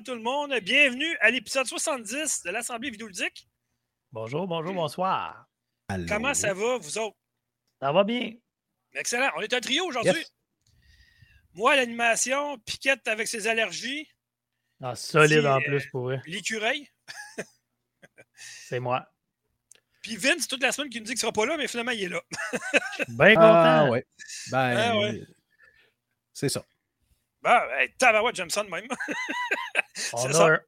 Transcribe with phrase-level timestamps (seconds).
[0.00, 0.54] tout le monde.
[0.60, 3.48] Bienvenue à l'épisode 70 de l'Assemblée vidéoludique.
[4.12, 5.46] Bonjour, bonjour, bonsoir.
[6.08, 7.16] Comment ça va, vous autres?
[7.80, 8.32] Ça va bien.
[8.94, 9.30] Excellent.
[9.36, 10.24] On est un trio aujourd'hui.
[11.54, 14.08] Moi, l'animation, Piquette avec ses allergies.
[14.82, 16.20] Ah, solide en plus pour eux.
[16.26, 16.88] L'écureuil.
[18.34, 19.06] C'est moi.
[20.02, 21.92] Puis Vince, toute la semaine, qui nous dit qu'il ne sera pas là, mais finalement,
[21.92, 22.20] il est là.
[23.08, 23.64] Bien content.
[23.64, 24.06] Ah, ouais.
[24.50, 25.22] Ben, Ah, ouais.
[26.32, 26.64] c'est ça.
[27.44, 28.86] Bon, hey, tabarouette, j'aime ça de même.
[30.14, 30.46] On C'est a ça.
[30.46, 30.60] un,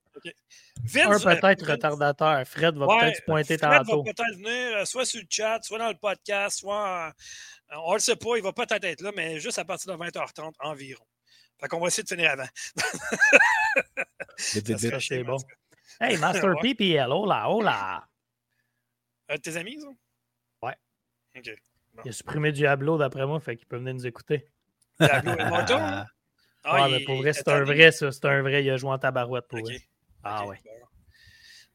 [0.85, 2.47] Vince, un peut-être euh, retardateur.
[2.47, 4.03] Fred va Ouais, peut-être se pointer Fred tantôt.
[4.05, 7.13] va peut-être venir, euh, soit sur le chat, soit dans le podcast, soit.
[7.71, 9.91] en- on ne le sait pas, il va peut-être être là, mais juste à partir
[9.93, 11.05] de 20h30 environ.
[11.61, 12.47] Fait qu'on va essayer de finir avant.
[14.37, 15.39] C'est bon.
[16.01, 16.61] Hey, Master Ouais.
[16.63, 18.07] PPL, hola, hola.
[19.29, 19.89] Un de tes amis, ça?
[20.63, 20.75] Ouais.
[21.37, 21.51] OK.
[22.05, 24.47] Il a supprimé Diablo d'après moi, fait qu'il peut venir nous écouter.
[25.01, 25.79] Diablo et Mortal?
[25.81, 26.07] Ah,
[26.69, 28.11] Ah, ouais, il mais pour vrai, c'est un vrai, ça.
[28.11, 28.65] C'est un vrai.
[28.65, 29.67] Il a joué en tabarouette pour OK.
[29.67, 29.81] vrai.
[30.25, 30.61] Ah OK, ouais.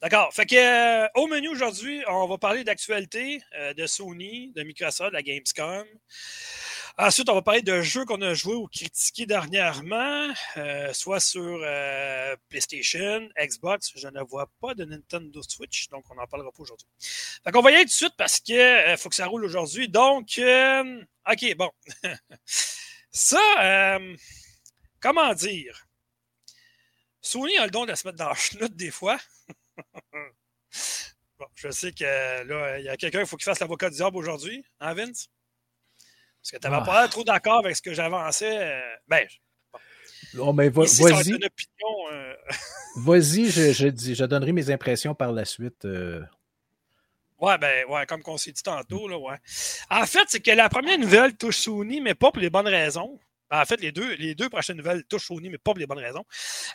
[0.01, 0.33] D'accord.
[0.33, 5.11] Fait que euh, au menu aujourd'hui, on va parler d'actualité euh, de Sony, de Microsoft,
[5.11, 5.85] de la Gamescom.
[6.97, 11.59] Ensuite, on va parler de jeux qu'on a joués ou critiqués dernièrement, euh, soit sur
[12.49, 13.93] PlayStation, Xbox.
[13.95, 16.87] Je ne vois pas de Nintendo Switch, donc on n'en parlera pas aujourd'hui.
[16.99, 19.87] Fait qu'on va y aller tout de suite parce que faut que ça roule aujourd'hui.
[19.87, 20.41] Donc,
[21.29, 21.69] OK, bon.
[23.11, 24.15] ça, euh,
[25.01, 25.87] comment dire?
[27.21, 29.17] Sony a le don de se mettre dans la chenoute des fois.
[31.39, 33.95] bon, je sais que là, il y a quelqu'un, il faut qu'il fasse l'avocat du
[33.97, 35.29] diable aujourd'hui, hein, Vince?
[36.41, 36.85] Parce que tu n'avais Ah.
[36.85, 38.57] pas trop d'accord avec ce que j'avançais.
[38.57, 39.27] euh, ben,
[40.37, 42.35] Oh, mais ici, vas-y, euh,
[42.95, 45.83] vas-y, je, je, dis- je donnerai mes impressions par la suite.
[45.85, 46.23] euh.
[47.39, 49.37] Ouais, ben, ouais, comme qu'on s'est dit tantôt, là, ouais.
[49.89, 53.19] En fait, c'est que la première nouvelle touche Sony, mais pas pour les bonnes raisons.
[53.51, 55.85] Ben, En fait, les deux, les deux prochaines nouvelles touchent Sony, mais pas pour les
[55.85, 56.23] bonnes raisons.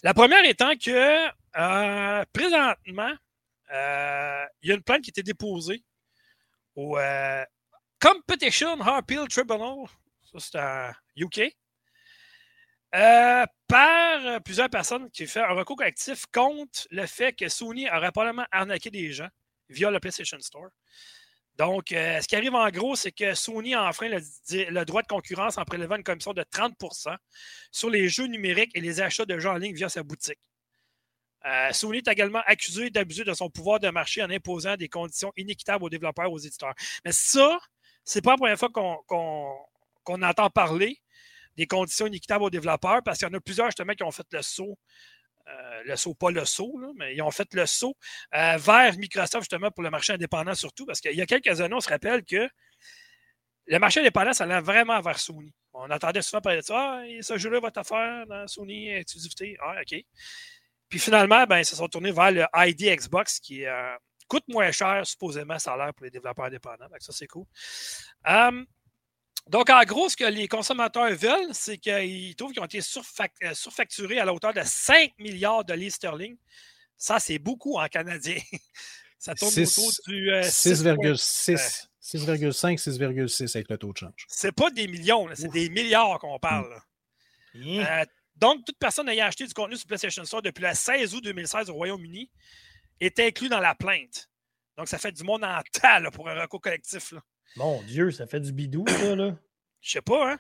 [0.03, 1.26] La première étant que,
[1.56, 3.12] euh, présentement,
[3.72, 5.82] euh, il y a une plainte qui a été déposée
[6.75, 7.44] au euh,
[7.98, 9.86] Competition Appeal Tribunal,
[10.31, 11.56] ça c'est en UK,
[13.66, 18.47] par plusieurs personnes qui font un recours collectif contre le fait que Sony aurait probablement
[18.53, 19.28] arnaqué des gens
[19.70, 20.69] via le PlayStation Store.
[21.59, 25.56] Donc, euh, ce qui arrive en gros, c'est que Sony enfreint le, droit de concurrence
[25.56, 27.17] en prélevant une commission de 30%
[27.71, 30.39] sur les jeux numériques et les achats de jeux en ligne via sa boutique.
[31.47, 35.33] Euh, Sony est également accusé d'abuser de son pouvoir de marché en imposant des conditions
[35.37, 36.75] inéquitables aux développeurs et aux éditeurs.
[37.05, 37.59] Mais ça,
[38.05, 41.00] c'est pas la première fois qu'on entend parler
[41.56, 44.27] des conditions inéquitables aux développeurs parce qu'il y en a plusieurs justement qui ont fait
[44.31, 44.77] le saut
[45.49, 47.97] euh, le saut, pas le saut, mais ils ont fait le saut
[48.34, 51.75] euh, vers Microsoft justement pour le marché indépendant surtout, parce qu'il y a quelques années,
[51.75, 52.49] on se rappelle que
[53.67, 55.53] le marché indépendant, ça allait vraiment vers Sony.
[55.73, 59.57] On entendait souvent parler de ça, ah, ce jeu-là va t'affaire dans Sony exclusivité.
[59.60, 60.01] Ah, OK.
[60.89, 63.97] Puis finalement, ben, ils se sont tournés vers le ID Xbox qui euh,
[64.28, 66.89] coûte moins cher, supposément, ça l'air pour les développeurs indépendants.
[66.89, 67.45] Donc ça, c'est cool.
[69.48, 73.31] Donc, en gros, ce que les consommateurs veulent, c'est qu'ils trouvent qu'ils ont été surfac-
[73.45, 76.37] euh, surfacturés à la hauteur de 5 milliards de livres sterling.
[76.97, 78.37] Ça, c'est beaucoup en canadien.
[79.19, 81.87] Ça tourne Six- autour du euh, 6 6,6.
[82.03, 84.27] 6,5, 6,6 avec le taux de change.
[84.28, 86.81] C'est pas des millions, là, c'est des milliards qu'on parle.
[87.54, 87.60] Hein?
[88.01, 88.04] Euh,
[88.37, 91.71] donc, toute personne ayant acheté du contenu sur PlayStation Store depuis le 16 août 2016
[91.71, 92.31] au Royaume-Uni
[93.01, 94.28] est inclus dans la plainte.
[94.77, 97.13] Donc, ça fait du monde en tas là, pour un recours collectif.
[97.13, 97.21] là.
[97.54, 99.37] Mon Dieu, ça fait du bidou, ça, là.
[99.81, 100.39] Je sais pas, hein?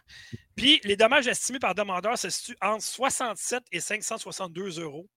[0.56, 5.08] Puis, les dommages estimés par demandeur se situent entre 67 et 562 euros.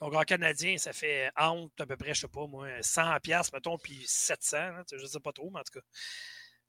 [0.00, 3.54] Donc, en canadien, ça fait entre à peu près, je sais pas, moi, 100 piastres,
[3.54, 4.56] mettons, puis 700.
[4.58, 5.86] hein, je sais pas trop, mais en tout cas,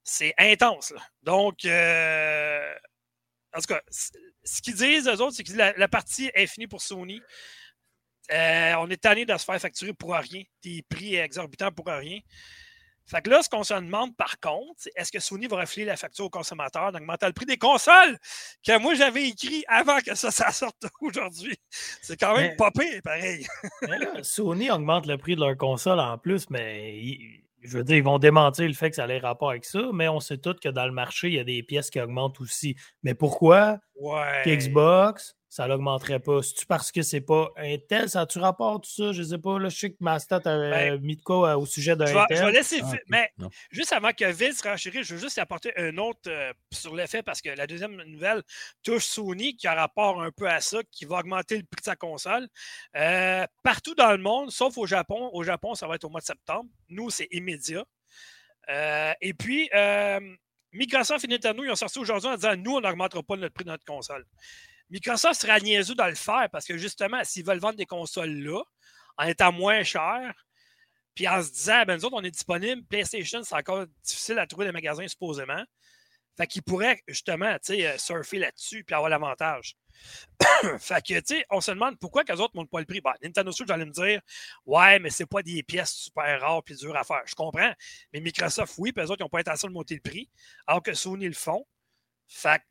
[0.02, 0.90] c'est intense.
[0.90, 1.02] là.
[1.22, 2.74] Donc, euh,
[3.54, 6.66] en tout cas, ce qu'ils disent, eux autres, c'est que la, la partie est finie
[6.66, 7.20] pour Sony.
[8.32, 12.20] Euh, on est tanné de se faire facturer pour rien, des prix exorbitants pour rien.
[13.10, 15.86] Fait que là, ce qu'on se demande par contre, c'est est-ce que Sony va refléter
[15.86, 18.18] la facture aux consommateurs d'augmenter le prix des consoles
[18.66, 21.56] que moi j'avais écrit avant que ça, ça sorte aujourd'hui?
[22.02, 23.46] C'est quand même Mais- pas pire, pareil.
[23.88, 27.00] Mais là, Sony augmente le prix de leur console en plus, mais
[27.62, 29.80] je veux dire, ils vont démentir le fait que ça a les rapport avec ça,
[29.92, 32.40] mais on sait tous que dans le marché, il y a des pièces qui augmentent
[32.40, 32.76] aussi.
[33.02, 33.78] Mais pourquoi?
[33.96, 34.42] Ouais.
[34.46, 36.42] Xbox, ça l'augmenterait pas?
[36.42, 38.10] C'est-tu parce que c'est pas Intel?
[38.10, 39.12] Ça a-tu rapport tout ça?
[39.12, 39.58] Je sais pas.
[39.58, 42.12] Là, je sais que Mastat a Ben, mis de quoi euh, au sujet d'un Je
[42.12, 42.54] vais, je vais Intel.
[42.54, 42.80] laisser.
[42.84, 42.92] Ah.
[43.08, 43.48] Mais Non.
[43.70, 47.40] juste avant que Vince renchérit, je veux juste apporter un autre euh, sur l'effet parce
[47.40, 48.42] que la deuxième nouvelle
[48.82, 51.84] touche Sony qui a rapport un peu à ça, qui va augmenter le prix de
[51.84, 52.46] sa console.
[52.96, 55.30] Euh, partout dans le monde, sauf au Japon.
[55.32, 56.68] Au Japon, ça va être au mois de septembre.
[56.90, 57.84] Nous, c'est immédiat.
[58.70, 60.20] Euh, et puis, euh,
[60.72, 63.64] Microsoft et Nintendo, ils ont sorti aujourd'hui en disant nous, on n'augmentera pas notre prix
[63.64, 64.26] de notre console.
[64.90, 68.62] Microsoft sera niaiseux de le faire parce que justement, s'ils veulent vendre des consoles là,
[69.18, 70.32] en étant moins cher,
[71.14, 74.46] puis en se disant, ben nous autres, on est disponible, PlayStation, c'est encore difficile à
[74.46, 75.64] trouver des magasins supposément.
[76.36, 79.74] Fait qu'ils pourraient justement euh, surfer là-dessus puis avoir l'avantage.
[80.78, 83.00] fait que, tu sais, on se demande pourquoi qu'eux autres ne montent pas le prix.
[83.00, 84.20] Ben, Nintendo Switch, j'allais me dire,
[84.64, 87.22] ouais, mais c'est pas des pièces super rares puis dures à faire.
[87.26, 87.72] Je comprends.
[88.12, 90.30] Mais Microsoft, oui, puis eux autres, ils n'ont pas intention de monter le prix,
[90.68, 91.66] alors que Sony le font.
[92.28, 92.62] Fait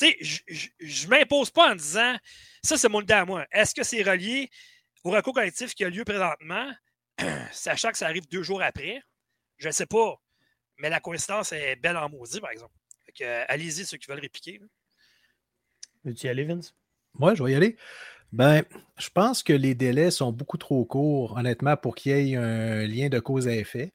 [0.00, 2.16] tu sais, je ne m'impose pas en disant,
[2.62, 3.46] ça, c'est mon idée à moi.
[3.52, 4.50] Est-ce que c'est relié
[5.04, 6.72] au recours collectif qui a lieu présentement,
[7.52, 9.02] sachant que ça arrive deux jours après?
[9.58, 10.16] Je ne sais pas.
[10.78, 12.74] Mais la coïncidence est belle en maudit, par exemple.
[13.48, 14.60] allez-y, ceux qui veulent répliquer.
[16.04, 16.74] Veux-tu y aller, Vince?
[17.14, 17.76] Moi, je vais y aller.
[18.32, 18.62] Ben,
[18.96, 22.86] je pense que les délais sont beaucoup trop courts, honnêtement, pour qu'il y ait un
[22.86, 23.92] lien de cause à effet.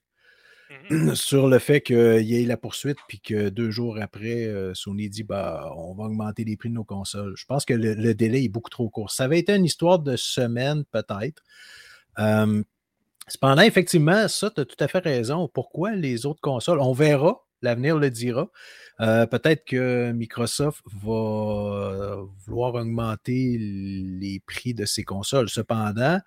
[0.70, 1.16] Mm-hmm.
[1.16, 5.10] Sur le fait qu'il y ait la poursuite, puis que deux jours après, euh, Sony
[5.10, 7.34] dit bah, on va augmenter les prix de nos consoles.
[7.36, 9.12] Je pense que le, délai est beaucoup trop court.
[9.12, 11.44] Ça avait été une histoire de semaine, peut-être.
[13.28, 15.50] cependant, effectivement, ça, tu as tout à fait raison.
[15.54, 16.80] Pourquoi les autres consoles?
[16.80, 18.50] On verra, l'avenir le dira.
[19.02, 25.50] Euh, peut-être que Microsoft va euh, vouloir augmenter les prix de ses consoles.
[25.50, 26.20] Cependant,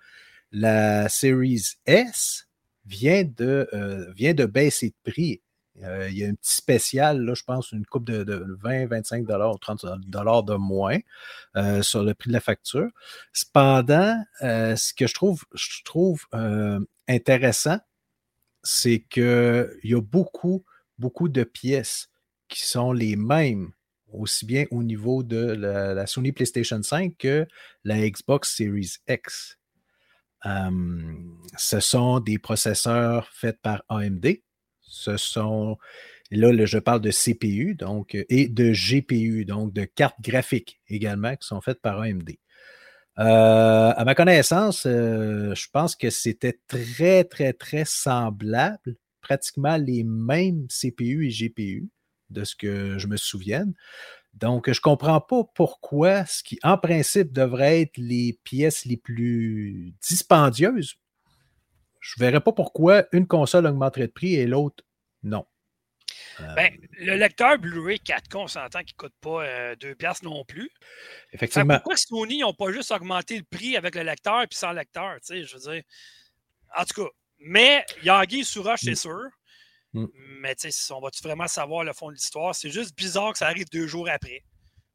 [0.52, 2.48] la Series S
[2.88, 5.43] vient de, euh, vient de baisser de prix.
[5.76, 9.58] il y a un petit spécial, là, je pense, une coupe de, 20, 25 dollars
[9.61, 10.99] 30 dollars de moins
[11.82, 12.88] sur le prix de la facture.
[13.32, 16.26] Cependant, ce que je trouve, je trouve
[17.06, 17.79] intéressant,
[18.62, 20.64] c'est qu'il y a beaucoup,
[20.99, 22.11] beaucoup de pièces
[22.49, 23.73] qui sont les mêmes,
[24.12, 27.46] aussi bien au niveau de la, Sony PlayStation 5 que
[27.84, 29.58] la Xbox Series X.
[30.44, 34.26] ce sont des processeurs faits par AMD.
[34.81, 35.76] Ce sont,
[36.31, 41.46] là, je parle de CPU donc, et de GPU, donc de cartes graphiques également qui
[41.46, 42.31] sont faites par AMD.
[43.19, 50.05] Euh, à ma connaissance, euh, je pense que c'était très, très, très semblable, pratiquement les
[50.05, 51.88] mêmes CPU et GPU
[52.31, 53.75] de ce que je me souvienne.
[54.40, 58.96] Donc, je ne comprends pas pourquoi ce qui, en principe, devrait être les pièces les
[58.96, 60.94] plus dispendieuses.
[62.01, 64.84] Je ne verrais pas pourquoi une console augmenterait de prix et l'autre,
[65.24, 65.44] non.
[66.55, 70.44] Ben, le lecteur Blu-ray 4K, on s'entend qu'il ne coûte pas 2 euh, piastres non
[70.44, 70.70] plus.
[71.32, 71.74] Effectivement.
[71.74, 75.17] pourquoi Sony n'ont pas juste augmenté le prix avec le lecteur et sans lecteur?
[75.29, 75.82] Je veux dire.
[76.77, 77.10] En tout cas,
[77.41, 78.96] mais Yagi Sourache, c'est mm.
[78.96, 79.29] sûr.
[79.93, 80.07] Mm.
[80.41, 82.55] Mais tu sais, on va-tu vraiment savoir le fond de l'histoire?
[82.55, 84.45] C'est juste bizarre que ça arrive deux jours après.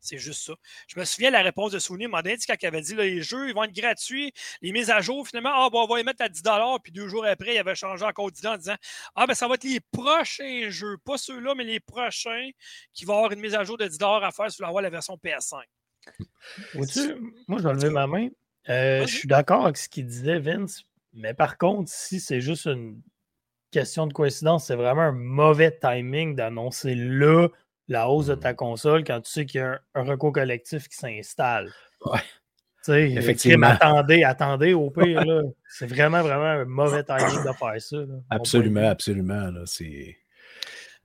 [0.04, 0.54] C'est juste ça.
[0.88, 2.08] Je me souviens de la réponse de Sony.
[2.08, 5.00] m'a dit quand il avait dit les jeux ils vont être gratuits, les mises à
[5.00, 6.44] jour, finalement, ah, on va les mettre à 10
[6.84, 8.76] Puis deux jours après, il avait changé encore 10 en disant
[9.16, 12.50] Ah, ben ça va être les prochains jeux, pas ceux-là, mais les prochains
[12.94, 15.16] qui vont avoir une mise à jour de 10 à faire si vous la version
[15.16, 15.64] PS5.
[16.76, 18.28] Moi, je vais lever ma main.
[18.68, 20.84] Euh, je suis d'accord avec ce qu'il disait, Vince.
[21.14, 23.02] Mais par contre, si c'est juste une
[23.74, 27.50] question de coïncidence, c'est vraiment un mauvais timing d'annoncer là
[27.90, 30.96] la hausse de ta console quand tu sais qu'il y a un, recours collectif qui
[30.96, 31.70] s'installe.
[32.06, 32.22] Ouais.
[32.88, 33.68] Effectivement.
[33.68, 35.24] Attendez, attendez, au pire,
[35.70, 37.98] c'est vraiment, vraiment un mauvais timing de faire ça.
[38.30, 39.52] Absolument, absolument.
[39.52, 40.18] Là, c'est...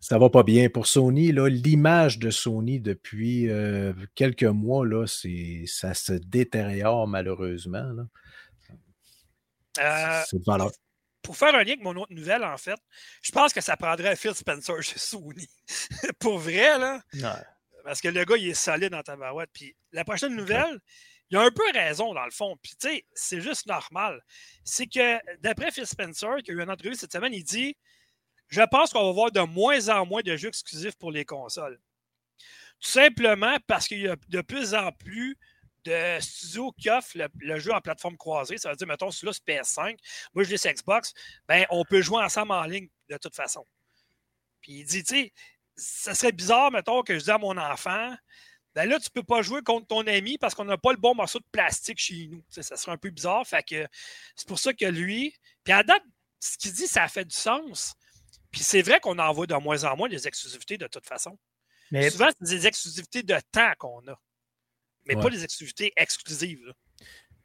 [0.01, 0.69] Ça va pas bien.
[0.69, 7.93] Pour Sony, l'image de Sony depuis euh, quelques mois, là, ça se détériore malheureusement.
[7.93, 8.05] Là.
[9.81, 10.43] Euh, c'est
[11.23, 12.79] pour faire un lien avec mon autre nouvelle, en fait,
[13.23, 15.49] je pense que ça prendrait Phil Spencer chez Sony.
[16.19, 17.01] pour vrai, là.
[17.85, 19.51] Parce que le gars, il est solide dans ta barouette.
[19.53, 20.79] Puis la prochaine nouvelle,
[21.31, 22.57] il a un peu raison, dans le fond.
[22.63, 24.23] Puis, tu sais, c'est juste normal.
[24.65, 27.77] C'est que, d'après Phil Spencer, qui a eu une entrevue cette semaine, il dit
[28.49, 31.81] Je pense qu'on va voir de moins en moins de jeux exclusifs pour les consoles.
[32.81, 35.37] Tout simplement parce qu'il y a de plus en plus
[35.85, 39.47] de studio qui offre le, jeu en plateforme croisée, ça veut dire, mettons, celui-là, c'est
[39.47, 39.97] PS5,
[40.35, 41.13] moi, je l'ai sur Xbox,
[41.47, 43.67] ben, on peut jouer ensemble en ligne de toute façon.
[44.61, 45.33] Puis il dit, tu sais,
[45.77, 48.15] ça serait bizarre, mettons, que je dis à mon enfant,
[48.75, 51.15] ben là, tu peux pas jouer contre ton ami parce qu'on n'a pas le bon
[51.15, 52.45] morceau de plastique chez nous.
[52.51, 53.45] ça serait un peu bizarre.
[53.47, 53.87] Fait que
[54.37, 55.35] c'est pour ça que lui.
[55.65, 56.03] Puis à date,
[56.39, 57.95] ce qu'il dit, ça a fait du sens.
[58.53, 61.39] Puis c'est vrai qu'on en voit de moins en moins des exclusivités de toute façon.
[61.91, 64.21] Mais souvent, c'est des exclusivités de temps qu'on a
[65.09, 66.73] mais pas les activités exclusives.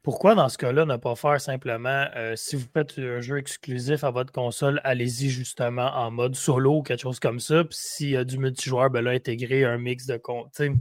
[0.04, 4.04] Pourquoi dans ce cas-là ne pas faire simplement, euh, si vous faites un jeu exclusif
[4.04, 7.64] à votre console, allez-y justement en mode solo ou quelque chose comme ça.
[7.64, 10.54] Puis s'il y a du multijoueur, ben là, intégrer un mix de comptes.
[10.58, 10.74] Tu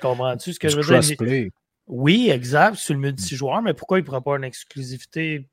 [0.00, 1.50] comprends-tu ce que je veux dire?
[1.86, 5.46] Oui, exact, sur le multijoueur, mais pourquoi il ne pourra pas une exclusivité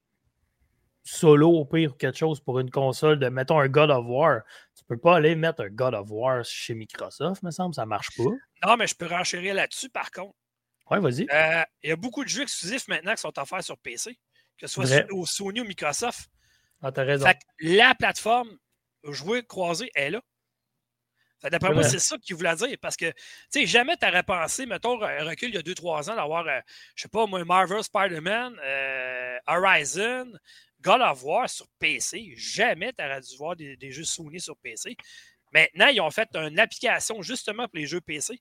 [1.03, 4.43] solo au pire ou quelque chose pour une console de, mettons, un God of War?
[4.77, 8.15] Tu peux pas aller mettre un God of War chez Microsoft, me semble, ça marche
[8.15, 8.23] pas.
[8.65, 10.35] Non, mais je peux renchérir là-dessus, par contre.
[10.89, 11.27] Ouais, vas-y.
[11.31, 14.17] Euh, il y a beaucoup de jeux exclusifs maintenant qui sont offerts sur PC,
[14.57, 16.29] que ce soit sur, au Sony ou Microsoft.
[16.81, 17.25] Ah, t'as raison.
[17.25, 18.57] Fait que la plateforme
[19.03, 20.21] jouer croisé est là.
[21.43, 22.75] D'après moi, c'est ça qu'il voulait dire.
[22.81, 23.15] Parce que, tu
[23.49, 26.59] sais, jamais tu aurais pensé, mettons, un recul il y a 2-3 ans, d'avoir, euh,
[26.95, 30.33] je sais pas, moi, Marvel, Spider-Man, euh, Horizon,
[30.81, 32.33] God of War sur PC.
[32.35, 34.97] Jamais tu aurais dû voir des, jeux Sony sur PC.
[35.53, 38.39] Maintenant, ils ont fait une application justement pour les jeux PC.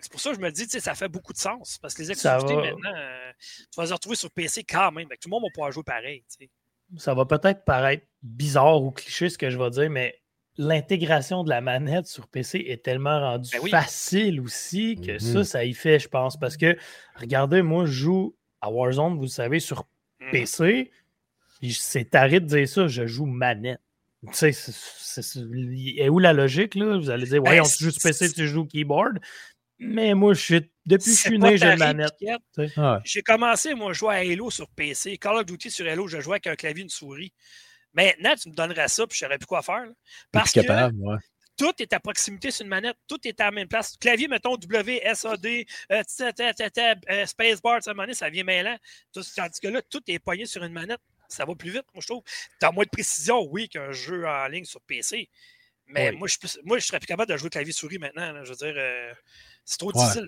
[0.00, 1.78] C'est pour ça que je me dis, ça fait beaucoup de sens.
[1.78, 5.08] Parce que les exclusivités, maintenant, euh, tu vas les retrouver sur PC quand même.
[5.08, 6.24] tout le monde va pouvoir jouer pareil.
[6.96, 10.20] Ça va peut-être paraître bizarre ou cliché ce que je vais dire, mais
[10.56, 15.44] l'intégration de la manette sur PC est tellement rendue ben facile aussi que ça, mm-hmm.
[15.44, 16.38] ça y fait, je pense.
[16.38, 16.76] Parce que,
[17.16, 19.86] regardez, moi, je joue à Warzone, vous le savez, sur
[20.20, 20.30] mm-hmm.
[20.30, 20.90] PC.
[21.62, 23.80] C'est taré de dire ça, je joue manette.
[24.32, 24.72] Tu sais,
[25.96, 26.98] et où la logique, là?
[26.98, 29.18] Vous allez dire, ouais, ben, on joue sur PC, tu joues keyboard.
[29.80, 32.14] Mais moi, je suis, depuis que je suis né, j'ai une manette.
[33.04, 35.16] J'ai commencé, moi, à jouer à Halo sur PC.
[35.16, 37.32] Call of Duty sur Halo, je jouais avec un clavier et une souris.
[37.94, 39.86] Maintenant, tu me donnerais ça, puis je ne saurais plus quoi faire.
[40.30, 40.60] Parce que
[41.56, 43.96] tout est à proximité sur une manette, tout est à la même place.
[43.98, 45.46] Clavier, mettons W, SAD,
[45.92, 46.02] euh,
[47.10, 48.76] euh, Spacebar, ça vient mêlant.
[49.12, 51.00] Tandis que là, tout est poigné sur une manette.
[51.28, 52.22] Ça va plus vite, moi, je trouve.
[52.58, 55.28] Tu as moins de précision, oui, qu'un jeu en ligne sur PC.
[55.86, 58.44] Mais moi, je, moi, je serais plus capable de jouer clavier-souris maintenant.
[58.44, 59.12] Je veux dire, euh,
[59.70, 60.26] c'est trop difficile.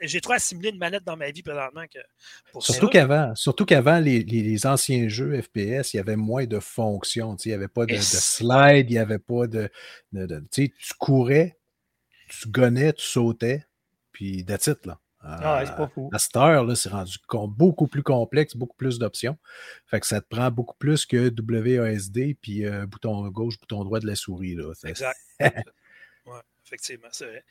[0.00, 1.98] J'ai trop assimilé une manette dans ma vie présentement que
[2.50, 7.36] pour Surtout qu'avant, surtout qu'avant les, anciens jeux FPS, il y avait moins de fonctions.
[7.44, 9.70] Il n'y avait pas de, slide, il n'y avait pas de.
[10.50, 11.58] tu courais,
[12.28, 13.66] tu gonnais, tu sautais,
[14.12, 14.98] puis it, là.
[15.26, 16.10] Ah, c'est pas fou.
[16.12, 17.18] À cette heure, c'est rendu
[17.48, 19.38] beaucoup plus complexe, beaucoup plus d'options.
[19.86, 24.00] Fait que ça te prend beaucoup plus que WASD puis euh, bouton gauche, bouton droit
[24.00, 24.54] de la souris.
[24.54, 24.72] Là.
[24.84, 25.18] Exact.
[26.74, 27.44] effectivement, c'est vrai.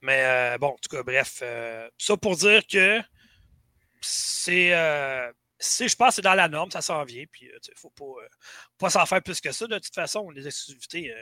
[0.00, 3.00] Mais euh, bon, en tout cas, bref, euh, ça pour dire que
[4.00, 4.74] c'est.
[4.74, 7.24] Euh, je pense que c'est dans la norme, ça s'en vient.
[7.30, 8.26] Puis, il ne faut pas,
[8.78, 9.66] pas s'en faire plus que ça.
[9.66, 11.12] De toute façon, les exclusivités,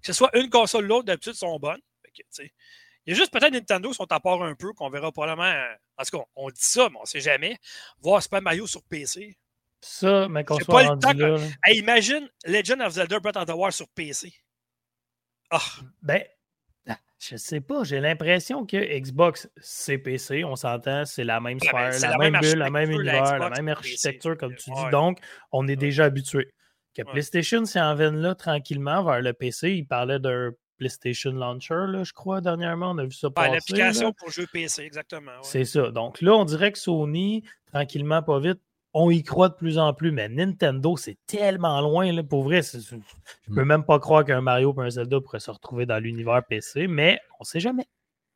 [0.00, 1.80] que ce soit une console ou l'autre, d'habitude, sont bonnes.
[2.36, 2.50] il
[3.06, 5.52] y a juste peut-être Nintendo sont à part un peu, qu'on verra probablement.
[5.96, 7.58] En tout cas, on dit ça, mais on ne sait jamais.
[8.00, 9.36] Voir Super Mario sur PC.
[9.80, 13.72] Ça, mais qu'on soit pas le temps imagine Legend of Zelda Breath of the Wild
[13.72, 14.32] sur PC.
[15.50, 15.60] Ah.
[16.02, 16.24] Ben,
[17.30, 21.98] je sais pas, j'ai l'impression que Xbox, c'est PC, on s'entend, c'est la même sphère,
[22.00, 24.90] la, même bulle, la même univers, la, même architecture, comme tu dis.
[24.90, 25.18] Donc,
[25.52, 26.52] on est déjà habitué.
[26.94, 29.72] Que PlayStation s'en vienne là tranquillement vers le PC.
[29.72, 32.90] Il parlait d'un PlayStation Launcher, là, je crois, dernièrement.
[32.90, 33.52] On a vu ça passer.
[33.52, 35.32] L'application pour jeu PC, exactement.
[35.42, 35.90] C'est ça.
[35.90, 38.60] Donc là, on dirait que Sony, tranquillement, pas vite,
[38.94, 42.10] on y croit de plus en plus, mais Nintendo, c'est tellement loin.
[42.12, 43.66] Là, pour vrai, je ne peux mm.
[43.66, 47.18] même pas croire qu'un Mario ou un Zelda pourrait se retrouver dans l'univers PC, mais
[47.40, 47.86] on ne sait jamais.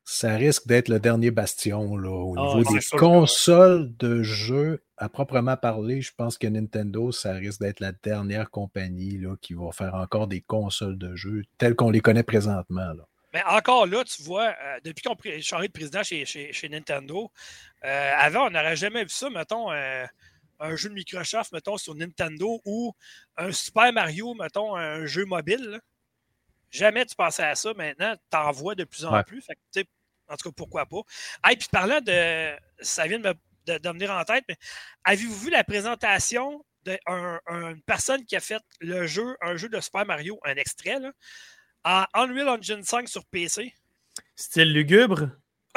[0.03, 5.07] Ça risque d'être le dernier bastion là, au ah, niveau des consoles de jeux à
[5.07, 6.01] proprement parler.
[6.01, 10.27] Je pense que Nintendo, ça risque d'être la dernière compagnie là, qui va faire encore
[10.27, 12.91] des consoles de jeux telles qu'on les connaît présentement.
[13.33, 17.31] Mais encore là, tu vois, euh, depuis qu'on a changé de président chez, chez, Nintendo,
[17.85, 19.71] euh, avant, on n'aurait jamais vu ça, mettons.
[19.71, 20.05] Euh,
[20.59, 22.93] un jeu de Microsoft, mettons, sur Nintendo ou
[23.37, 25.79] un Super Mario, mettons, un jeu mobile.
[26.71, 27.73] Jamais tu pensais à ça.
[27.73, 29.45] Maintenant, tu en vois de plus en plus.
[30.27, 31.01] en tout cas, pourquoi pas.
[31.51, 32.55] Et puis parlant de.
[32.79, 33.29] Ça vient de
[33.67, 34.57] me venir en tête, mais
[35.03, 40.05] avez-vous vu la présentation d'une personne qui a fait le jeu, un jeu de Super
[40.05, 41.11] Mario, un extrait, là,
[41.83, 43.73] à Unreal Engine 5 sur PC?
[44.35, 45.29] Style lugubre?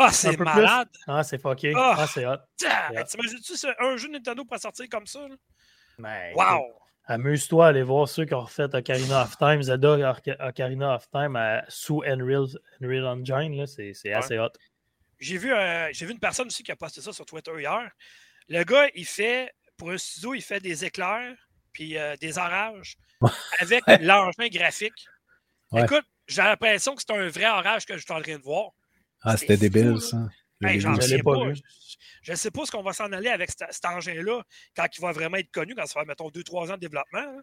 [0.04, 0.88] Ah, c'est malade!
[1.06, 1.72] Ah, c'est fucké.
[1.76, 2.38] Ah, ah c'est hot.
[2.58, 5.20] T'imagines-tu un jeu Nintendo pour sortir comme ça?
[5.98, 6.74] Mais, wow!
[7.04, 12.02] Amuse-toi, allez voir ceux qui ont refait Ocarina of Time, Zelda Ocarina of Time sous
[12.06, 12.46] Unreal,
[12.80, 13.66] Unreal Engine.
[13.66, 14.50] C'est assez hot.
[15.18, 17.90] J'ai vu, vu une personne aussi qui a posté ça sur Twitter hier.
[18.48, 21.36] Le gars, il fait, pour un studio, il fait des éclairs
[21.72, 22.96] puis euh, des orages
[23.60, 25.06] avec l'engin graphique.
[25.74, 28.70] Écoute, j'ai l'impression que c'est un vrai orage que je suis en train de voir.
[29.22, 30.28] Ah, c'était débile, ça.
[30.60, 30.88] je
[32.32, 34.42] ne sais pas ce qu'on va s'en aller avec cet, engin-là
[34.76, 37.40] quand il va vraiment être connu, quand ça va, mettons, 2-3 ans de développement.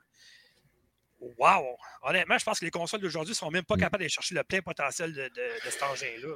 [1.20, 1.76] Wow!
[2.04, 3.80] Honnêtement, je pense que les consoles d'aujourd'hui ne sont même pas mm.
[3.80, 5.30] capables d'aller chercher le plein potentiel de,
[5.70, 6.36] cet engin-là.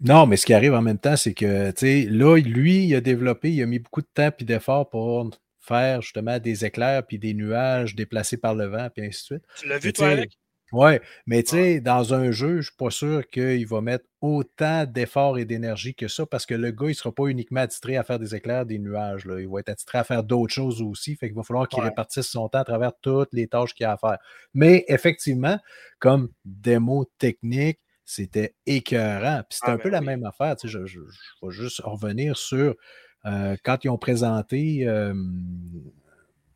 [0.00, 2.94] Non, mais ce qui arrive en même temps, c'est que, tu sais, là, lui, il
[2.94, 5.30] a développé, il a mis beaucoup de temps et d'efforts pour
[5.60, 9.44] faire justement des éclairs puis des nuages déplacés par le vent, puis ainsi de suite.
[9.58, 10.38] Tu l'as vu, toi, avec?
[10.72, 14.04] Oui, mais tu sais, dans un jeu, je ne suis pas sûr qu'il va mettre
[14.20, 17.60] autant d'efforts et d'énergie que ça parce que le gars, il ne sera pas uniquement
[17.60, 19.26] attitré à faire des éclairs, des nuages.
[19.26, 19.40] Là.
[19.40, 21.14] Il va être attitré à faire d'autres choses aussi.
[21.14, 23.92] Fait qu'il va falloir qu'il répartisse son temps à travers toutes les tâches qu'il a
[23.92, 24.18] à faire.
[24.54, 25.58] Mais effectivement,
[26.00, 29.42] comme démo technique, C'était écœurant.
[29.48, 30.54] Puis c'était Ah, un ben peu la même affaire.
[30.56, 32.76] tu sais, Je, je- je vais juste revenir sur
[33.24, 35.12] euh, quand ils ont présenté euh,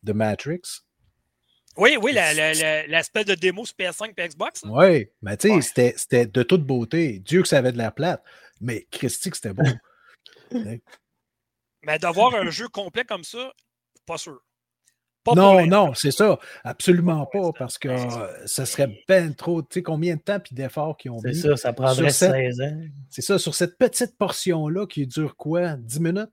[0.05, 0.83] The Matrix.
[1.77, 4.63] Oui, oui, la- la- la- l'aspect de démo sur PS5 et Xbox.
[4.67, 5.63] Oui, mais tu sais, Ouais.
[5.63, 7.21] c'était- c'était de toute beauté.
[7.21, 8.23] Dieu que ça avait de la plate.
[8.61, 9.63] Mais Christy, que c'était beau.
[11.83, 13.53] Mais d'avoir un jeu complet comme ça,
[14.05, 14.39] pas sûr.
[15.25, 16.39] Pas pour non, non, c'est ça.
[16.65, 18.23] Absolument pas, parce que c'est ça.
[18.23, 19.63] euh, ça serait ben trop.
[19.63, 21.35] Tu sais, combien de temps et d'efforts qu'ils ont C'est mis.
[21.37, 22.81] ça, ça prendrait Sur cette- 16 ans.
[23.11, 25.77] C'est ça, sur cette petite portion-là qui dure quoi?
[25.77, 26.31] 10 minutes?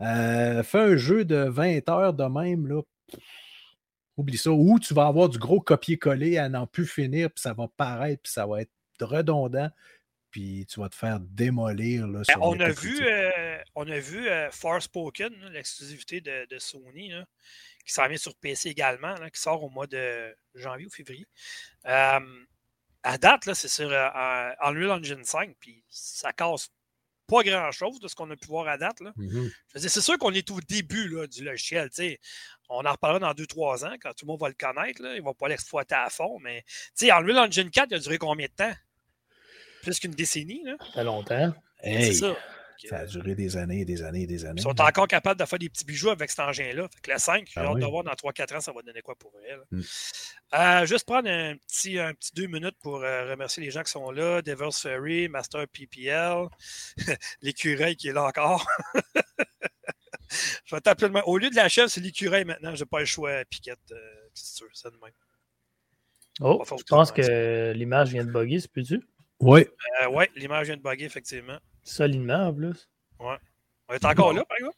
[0.00, 2.80] Euh, fais un jeu de 20 heures de même, là.
[3.10, 3.20] pff,
[4.16, 4.50] Oublie ça.
[4.50, 8.22] Ou tu vas avoir du gros copier-coller à n'en plus finir, puis ça va paraître,
[8.22, 9.70] puis ça va être redondant,
[10.30, 12.06] puis tu vas te faire démolir.
[12.06, 16.58] Là, Ben, sur on, a vu, euh, on a vu euh, Forspoken, l'exclusivité de, de
[16.58, 17.26] Sony, là,
[17.84, 21.26] qui s'en vient sur PC également, là, qui sort au mois de janvier ou février.
[21.86, 22.44] Euh,
[23.02, 26.70] à date, c'est sur euh, Unreal Engine 5, puis ça casse
[27.32, 29.00] pas grand-chose de ce qu'on a pu voir à date.
[29.00, 29.12] Là.
[29.16, 29.50] Mhm.
[29.68, 31.88] Je veux dire, c'est sûr qu'on est au début là, du logiciel.
[31.88, 32.20] tu sais.
[32.68, 35.02] On en reparlera dans 2-3 ans, quand tout le monde va le connaître.
[35.02, 35.14] Là.
[35.14, 36.62] Il ne va pas l'exploiter à fond, mais
[36.96, 38.72] tu sais, Unreal Engine 4, il a duré combien de temps?
[39.82, 40.62] Plus qu'une décennie.
[40.64, 40.76] Là.
[40.78, 41.54] Ça fait longtemps.
[41.82, 42.36] Hey, C'est ça.
[42.88, 44.60] Ça a duré des années, des années, des années.
[44.60, 46.88] Ils sont encore capables de faire des petits bijoux avec cet engin-là.
[46.94, 47.80] Fait que le 5, j'ai Ah hâte oui.
[47.80, 49.62] de voir dans 3-4 ans, ça va donner quoi pour elle.
[49.70, 49.82] Mm.
[50.54, 53.90] Euh, juste prendre un petit, un petit deux minutes pour euh, remercier les gens qui
[53.90, 54.42] sont là.
[54.42, 56.46] Devil's Ferry, Master PPL,
[57.42, 58.66] l'écureuil qui est là encore.
[60.64, 61.22] Je vais même.
[61.26, 62.74] Au lieu de la chèvre, c'est l'écureuil maintenant.
[62.74, 63.78] J'ai pas le choix, Piquette.
[63.92, 63.96] Euh,
[64.34, 65.12] c'est sûr, c'est de même.
[66.40, 69.02] Oh, je pense que l'image vient de bugger, c'est plus-tu?
[69.40, 69.66] Oui,
[70.02, 71.58] Euh, ouais, l'image vient de bugger, effectivement.
[71.82, 72.88] Solidement en plus.
[73.18, 73.34] On
[73.94, 74.76] est encore là, par exemple?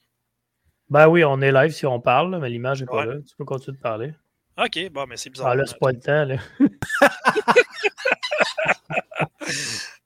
[0.90, 3.14] Ben oui, on est live si on parle, là, mais l'image n'est pas Ouais.
[3.14, 3.20] là.
[3.26, 4.12] Tu peux continuer de parler.
[4.58, 5.48] Ok, bon, mais c'est bizarre.
[5.48, 6.24] Ah là, c'est pas le temps.
[6.24, 6.36] Là.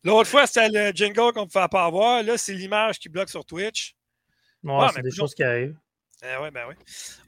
[0.05, 2.23] L'autre fois, c'était le jingle qu'on ne pouvait pas avoir.
[2.23, 3.95] Là, c'est l'image qui bloque sur Twitch.
[4.63, 5.77] Ouais, Ah, c'est des choses qui arrivent.
[6.23, 6.75] Ah ouais, ben oui.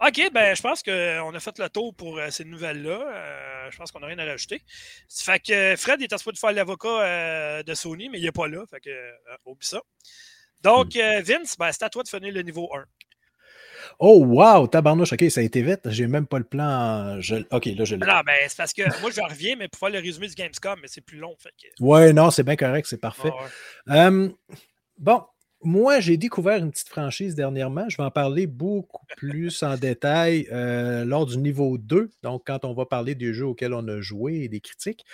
[0.05, 3.01] OK, ben je pense qu'on a fait le tour pour euh, ces nouvelles-là.
[3.01, 4.63] Euh, je pense qu'on n'a rien à rajouter.
[5.07, 8.33] Ça fait que Fred est en de faire l'avocat euh, de Sony, mais il n'est
[8.33, 8.65] pas là.
[8.69, 9.81] Fait que, euh, oublie ça.
[10.63, 12.85] Donc, euh, Vince, ben, c'est à toi de finir le niveau 1.
[13.99, 15.81] Oh, wow, tabarnouche, ok, ça a été vite.
[15.87, 17.21] J'ai même pas le plan.
[17.21, 17.37] Je...
[17.51, 18.07] Ok, là, je l'ai.
[18.07, 20.79] Non, ben, c'est parce que moi, je reviens, mais pour faire le résumé du Gamescom,
[20.83, 21.37] mais c'est plus long.
[21.39, 23.31] Fait que, Ouais, non, c'est bien correct, c'est parfait.
[23.87, 23.97] Ouais.
[23.97, 24.29] Euh,
[24.99, 25.23] bon,
[25.63, 27.89] moi, j'ai découvert une petite franchise dernièrement.
[27.89, 32.65] Je vais en parler beaucoup plus en détail euh, lors du niveau 2, donc quand
[32.65, 35.05] on va parler des jeux auxquels on a joué et des critiques.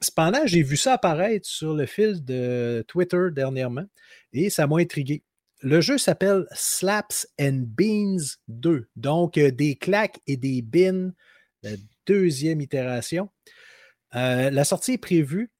[0.00, 3.84] Cependant, j'ai vu ça apparaître sur le fil de Twitter dernièrement
[4.32, 5.22] et ça m'a intrigué.
[5.62, 11.12] Le jeu s'appelle Slaps and Beans 2, donc euh, des claques et des bins,
[11.62, 11.70] la
[12.06, 13.30] deuxième itération.
[14.14, 15.50] Euh, la sortie est prévue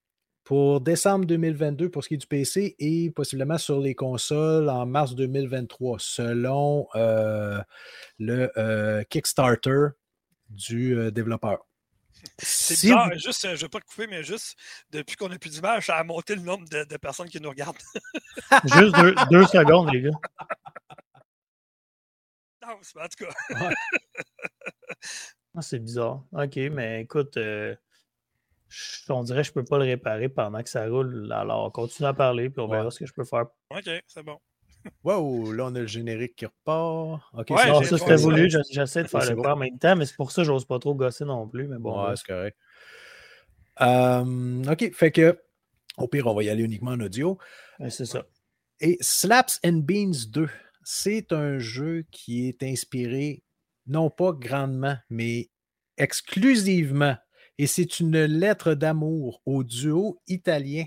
[0.45, 4.85] pour décembre 2022 pour ce qui est du PC et possiblement sur les consoles en
[4.87, 7.61] mars 2023, selon euh,
[8.19, 9.87] le euh, Kickstarter
[10.51, 11.67] du euh, développeur.
[12.39, 14.57] C'est Si bizarre, vous- juste, je ne vais pas te couper, mais juste
[14.91, 17.51] depuis qu'on n'a plus d'image, ça a monté le nombre de, de personnes qui nous
[17.51, 17.77] regardent.
[18.65, 20.11] Juste deux, deux secondes, les gars.
[22.67, 23.35] Non, c'est- en tout cas,
[25.57, 26.25] Ah, c'est bizarre.
[26.33, 27.77] OK, mais écoute, euh,
[29.07, 31.31] je- on dirait que je peux pas le réparer pendant que ça roule.
[31.33, 32.79] Alors, continue à parler, puis on Ouais.
[32.79, 33.47] verra ce que je peux faire.
[33.71, 34.39] OK, c'est bon.
[35.03, 37.23] Wow, là on a le générique qui repart.
[37.33, 38.51] Ok, Ouais, c'est Non, j'ai- ça, c'était voulu.
[38.51, 39.43] je- J'essaie de faire le bon.
[39.43, 41.67] pas en même temps, mais c'est pour ça que j'ose pas trop gosser non plus.
[41.69, 42.57] Mais bon, Ouais, c'est correct.
[43.81, 45.41] Euh, ok, fait que
[45.97, 47.39] au pire, on va y aller uniquement en audio.
[47.79, 48.25] Ouais, c'est ça.
[48.81, 50.49] Et Slaps and Beans 2,
[50.83, 53.43] c'est un jeu qui est inspiré,
[53.87, 55.49] non pas grandement, mais
[55.97, 57.17] exclusivement,
[57.59, 60.85] et c'est une lettre d'amour au duo italien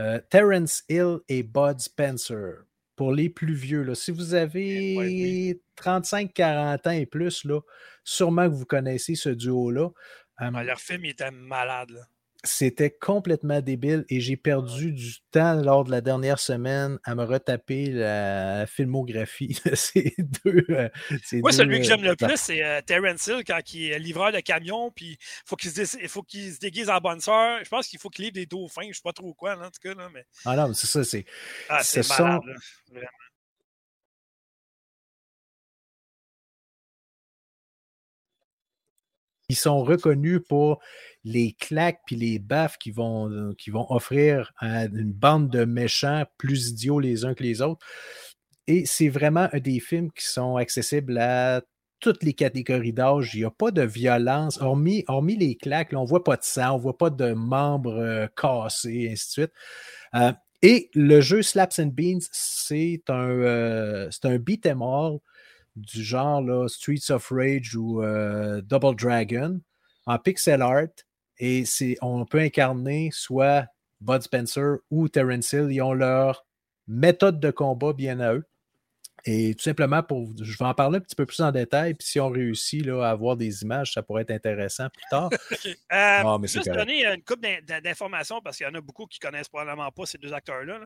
[0.00, 2.64] euh, Terence Hill et Bud Spencer.
[2.94, 5.60] Pour les plus vieux, là, si vous avez Ouais, oui.
[5.76, 7.60] 35-40 ans et plus, là,
[8.04, 9.90] sûrement que vous connaissez ce duo-là.
[10.40, 11.90] Euh, Ouais, leur film il était malade.
[11.90, 12.00] Là.
[12.44, 17.24] C'était complètement débile et j'ai perdu du temps lors de la dernière semaine à me
[17.24, 20.64] retaper la filmographie de ces deux.
[20.70, 20.88] euh,
[21.24, 22.28] ces deux, celui que euh, j'aime le plans.
[22.28, 25.84] plus, c'est euh, Terence Hill quand il est livreur de camion, puis faut qu'il se,
[26.08, 27.58] faut qu'il se déguise en bonne soeur.
[27.64, 29.70] Je pense qu'il faut qu'il livre des dauphins, je sais pas trop quoi, là, en
[29.70, 29.94] tout cas.
[29.94, 30.24] Là, mais...
[30.44, 31.24] Ah non, mais c'est ça, c'est.
[31.68, 32.40] Ah, Ce c'est malade.
[32.42, 33.00] sont- là,
[39.48, 40.80] Ils sont reconnus pour
[41.24, 46.24] les claques puis les baffes qu'ils vont, euh, vont offrir à une bande de méchants
[46.36, 47.84] plus idiots les uns que les autres.
[48.66, 51.62] Et c'est vraiment un des films qui sont accessibles à
[52.00, 53.34] toutes les catégories d'âge.
[53.34, 55.92] Il n'y a pas de violence, hormis, hormis les claques.
[55.92, 59.12] on ne voit pas de sang, on ne voit pas de membres euh, cassés, et
[59.12, 59.52] ainsi de suite.
[60.14, 60.32] Euh,
[60.62, 65.18] et le jeu Slaps and Beans, c'est un, euh, un beat em all
[65.78, 68.02] du genre là, Streets of Rage ou
[68.62, 69.60] Double Dragon
[70.06, 70.88] en pixel art.
[71.38, 71.64] Et
[72.02, 73.66] on peut incarner soit
[74.00, 75.68] Bud Spencer ou Terence Hill.
[75.70, 76.44] Ils ont leur
[76.86, 78.44] méthode de combat bien à eux.
[79.24, 82.06] Et tout simplement, pour, je vais en parler un petit peu plus en détail, puis
[82.06, 85.28] si on réussit là, à avoir des images, ça pourrait être intéressant plus tard.
[85.50, 85.70] okay.
[85.70, 87.48] euh, ah, juste donner une couple
[87.82, 90.80] d'informations parce qu'il y en a beaucoup qui ne connaissent probablement pas ces deux acteurs-là.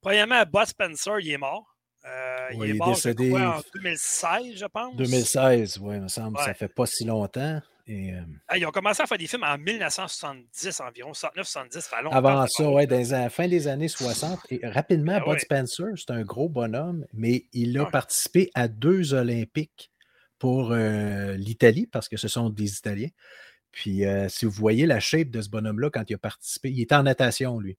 [0.00, 1.75] Premièrement, Bud Spencer, il est mort.
[2.06, 4.94] Euh, il est, mort, décédé en 2016, je pense.
[4.96, 6.38] 2016, oui, il me semble.
[6.38, 7.60] Ça fait pas si longtemps.
[7.88, 8.20] Et, euh...
[8.48, 12.86] ah, ils ont commencé à faire des films en 1970 environ, 69-70, Avant ça, oui,
[12.86, 14.40] dans la fin des années 60.
[14.50, 17.90] Et rapidement, ah, Bud Spencer, c'est un gros bonhomme, mais il a ah.
[17.90, 19.90] participé à deux Olympiques
[20.38, 23.08] pour euh, l'Italie, parce que ce sont des Italiens.
[23.72, 26.94] Puis, si vous voyez la shape de ce bonhomme-là quand il a participé, il était
[26.94, 27.76] en natation, lui.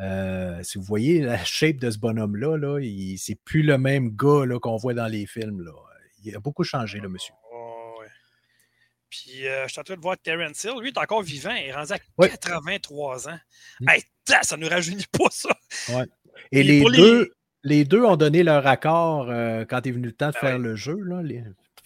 [0.00, 2.80] Euh, si vous voyez la shape de ce bonhomme-là, là,
[3.16, 5.62] c'est plus le même gars qu'on voit dans les films.
[5.62, 5.72] Là.
[6.24, 7.34] Il a beaucoup changé, le monsieur.
[9.10, 10.74] Puis euh, je suis en train de voir Terence Hill.
[10.80, 11.52] Lui, il est encore vivant.
[11.52, 13.38] Il est rendu à 83 ans.
[13.80, 13.88] Mmh.
[13.88, 15.48] Hey, ça ne nous rajeunit pas, ça.
[15.88, 16.04] Ouais.
[16.52, 17.32] Et, les, deux,
[17.64, 17.84] les...
[17.84, 20.76] deux ont donné leur accord euh, quand est venu le temps de ben faire le
[20.76, 20.98] jeu.
[21.00, 21.22] Là.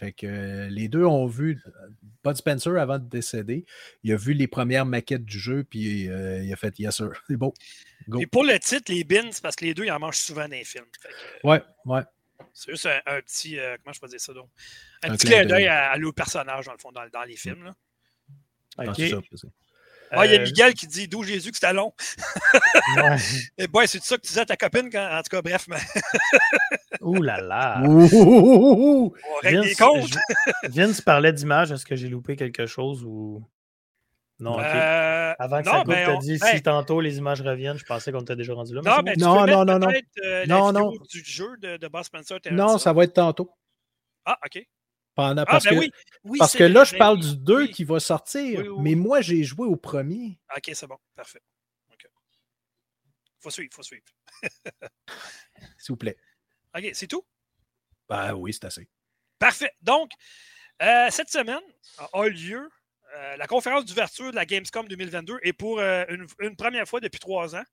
[0.03, 1.63] Fait que euh, les deux ont vu
[2.25, 3.65] Bud Spencer avant de décéder.
[4.03, 7.11] Il a vu les premières maquettes du jeu, puis il a fait Yes, sir.
[7.29, 7.55] C'est beau.
[8.19, 10.57] Et pour le titre, les bins, parce que les deux, ils en mangent souvent dans
[10.57, 10.87] les films.
[11.01, 12.03] Que, ouais, ouais.
[12.53, 13.57] C'est juste un, petit.
[13.85, 14.51] comment je peux dire ça donc?
[15.05, 17.63] Un, petit clin d'œil à, à l'autre personnage, dans le fond, dans, dans les films.
[17.63, 17.75] Là.
[18.79, 18.85] Ah,
[20.15, 21.93] Ah, il y a euh, Miguel qui dit d'où Jésus que c'était long.
[22.97, 23.17] ouais.
[23.59, 25.09] Et bon, c'est ça que tu disais à ta copine quand...
[25.11, 25.67] En tout cas, bref.
[25.69, 25.79] Mais...
[27.01, 27.81] Ouh là là.
[27.85, 29.11] On
[29.43, 30.17] règle des comptes.
[30.65, 31.73] Vince parlait d'image.
[31.73, 33.43] Est-ce que j'ai loupé quelque chose ou.
[34.39, 34.65] Non, ok.
[34.65, 38.11] Euh, Avant que non, ça goûte, t'as dit si tantôt les images reviennent, je pensais
[38.11, 38.81] qu'on était déjà rendu là.
[38.85, 39.89] Non, mais non, non, non, non.
[40.25, 40.93] Euh, non, non.
[41.11, 42.39] du jeu de, de Boss Spencer.
[42.51, 43.53] Non, ça va être tantôt.
[44.25, 44.65] Ah, OK.
[45.15, 45.93] Pendant, ah, parce ben que, oui.
[46.25, 49.67] Oui, parce que là, je parle du 2 qui va sortir, mais moi, j'ai joué
[49.67, 50.39] au premier.
[50.57, 50.99] OK, c'est bon.
[51.15, 51.41] Parfait.
[51.91, 52.09] Il
[53.41, 54.05] Faut suivre, faut suivre.
[55.79, 56.17] S'il vous plaît.
[56.77, 57.27] OK, c'est tout?
[58.09, 58.89] Ben oui, c'est assez.
[59.39, 59.73] Parfait.
[59.83, 60.13] Donc,
[60.81, 61.61] euh, cette semaine
[62.13, 62.71] a lieu
[63.15, 67.01] euh, la conférence d'ouverture de la Gamescom 2022 et pour euh, une, une, première fois
[67.01, 67.65] depuis trois ans,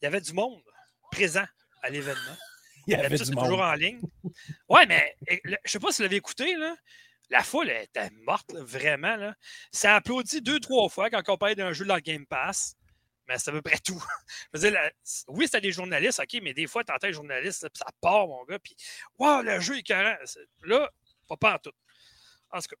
[0.00, 0.62] il y avait du monde
[1.10, 1.44] présent
[1.82, 2.36] à l'événement.
[2.90, 3.44] Il y avait du monde.
[3.44, 4.00] toujours en ligne.
[4.68, 6.76] Ouais, mais je ne sais pas si vous l'avez écouté, là.
[7.30, 9.14] La foule était morte, vraiment.
[9.14, 9.34] Là.
[9.70, 12.74] Ça a applaudi deux, trois fois quand on parlait d'un jeu dans le Game Pass.
[13.28, 14.02] Mais c'est à peu près tout.
[14.52, 14.80] Je veux dire,
[15.28, 18.44] oui, c'était des journalistes, OK, mais des fois, tu entends les journalistes, ça part, mon
[18.44, 18.74] gars, puis
[19.18, 20.16] Waouh, le jeu est carré.
[20.64, 20.90] Là,
[21.28, 21.72] pas, pas en tout.
[22.50, 22.76] En tout cas,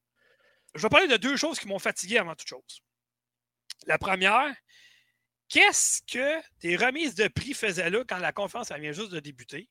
[0.74, 2.82] je vais parler de deux choses qui m'ont fatigué avant toute chose.
[3.86, 4.52] La première,
[5.48, 9.68] qu'est-ce que tes remises de prix faisaient là quand la conférence vient juste de débuter?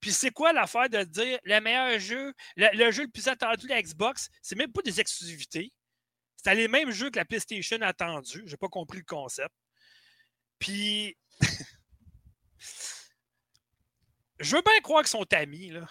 [0.00, 3.72] Puis c'est quoi l'affaire de dire le meilleur jeu, le, jeu le plus attendu de
[3.72, 5.72] la Xbox, c'est même pas des exclusivités.
[6.36, 8.42] C'est les mêmes jeux que la PlayStation a attendu.
[8.46, 9.54] J'ai pas compris le concept.
[10.58, 11.16] Puis
[14.40, 15.88] je veux bien croire qu'ils sont amis, là.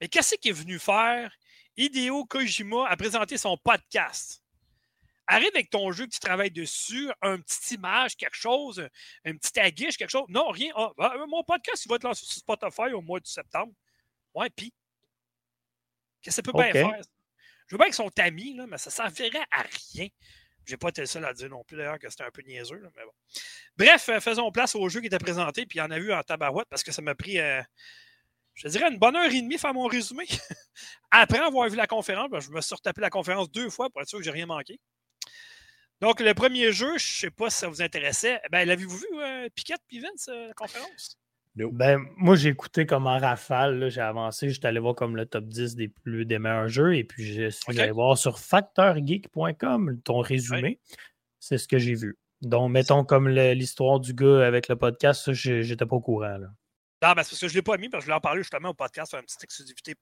[0.00, 1.34] Mais qu'est-ce qu'il est venu faire?
[1.76, 4.39] Hideo Kojima a présenté son podcast?
[5.30, 8.86] Arrive avec ton jeu que tu travailles dessus, un petit image, quelque chose,
[9.24, 10.26] un petit aguiche, quelque chose.
[10.28, 10.72] Non, rien.
[10.74, 13.72] Ah, ben, euh, mon podcast, il va être lancé sur Spotify au mois de septembre.
[14.34, 14.72] Ouais, puis.
[16.22, 17.00] Qu'est-ce que ça peut bien faire?
[17.66, 20.08] Je veux bien qu'ils sont amis, là, mais ça ne servirait à rien.
[20.66, 22.42] Je n'ai pas été le seul à dire non plus d'ailleurs que c'était un peu
[22.42, 23.12] niaiseux, mais bon.
[23.76, 26.12] Bref, euh, faisons place au jeu qui était présenté, puis il y en a eu
[26.12, 27.62] en tabarouette parce que ça m'a pris, euh,
[28.54, 30.26] je dirais, une bonne heure et demie faire mon résumé.
[31.10, 34.02] Après avoir vu la conférence, ben, je me suis retapé la conférence deux fois pour
[34.02, 34.78] être sûr que j'ai rien manqué.
[36.00, 38.40] Donc, le premier jeu, je ne sais pas si ça vous intéressait.
[38.50, 41.18] Ben, l'avez-vous vu, euh, Piquette et Vince, euh, la conférence?
[41.56, 43.90] Ben, moi, j'ai écouté comme en rafale.
[43.90, 46.96] J'ai avancé, j'étais allé voir comme le top 10 des plus des meilleurs jeux.
[46.96, 50.80] Et puis, je suis allé voir sur facteurgeek.com ton résumé.
[51.38, 52.16] C'est ce que j'ai vu.
[52.40, 56.38] Donc, mettons comme l'histoire du gars avec le podcast, j'étais pas au courant.
[56.38, 56.48] Là.
[57.02, 58.20] Non, ben, c'est parce que je ne l'ai pas mis, parce que je voulais en
[58.20, 59.94] parler justement au podcast, une petite exclusivité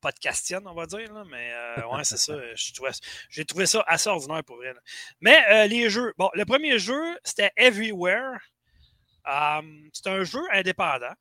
[0.00, 1.12] podcastienne, on va dire.
[1.12, 2.34] Là, mais euh, ouais, c'est ça.
[3.30, 4.72] J'ai trouvé ça assez ordinaire pour vrai.
[5.20, 6.14] Mais euh, les jeux.
[6.18, 8.38] Bon, le premier jeu, c'était Everywhere.
[9.24, 11.14] Um, c'est un jeu indépendant.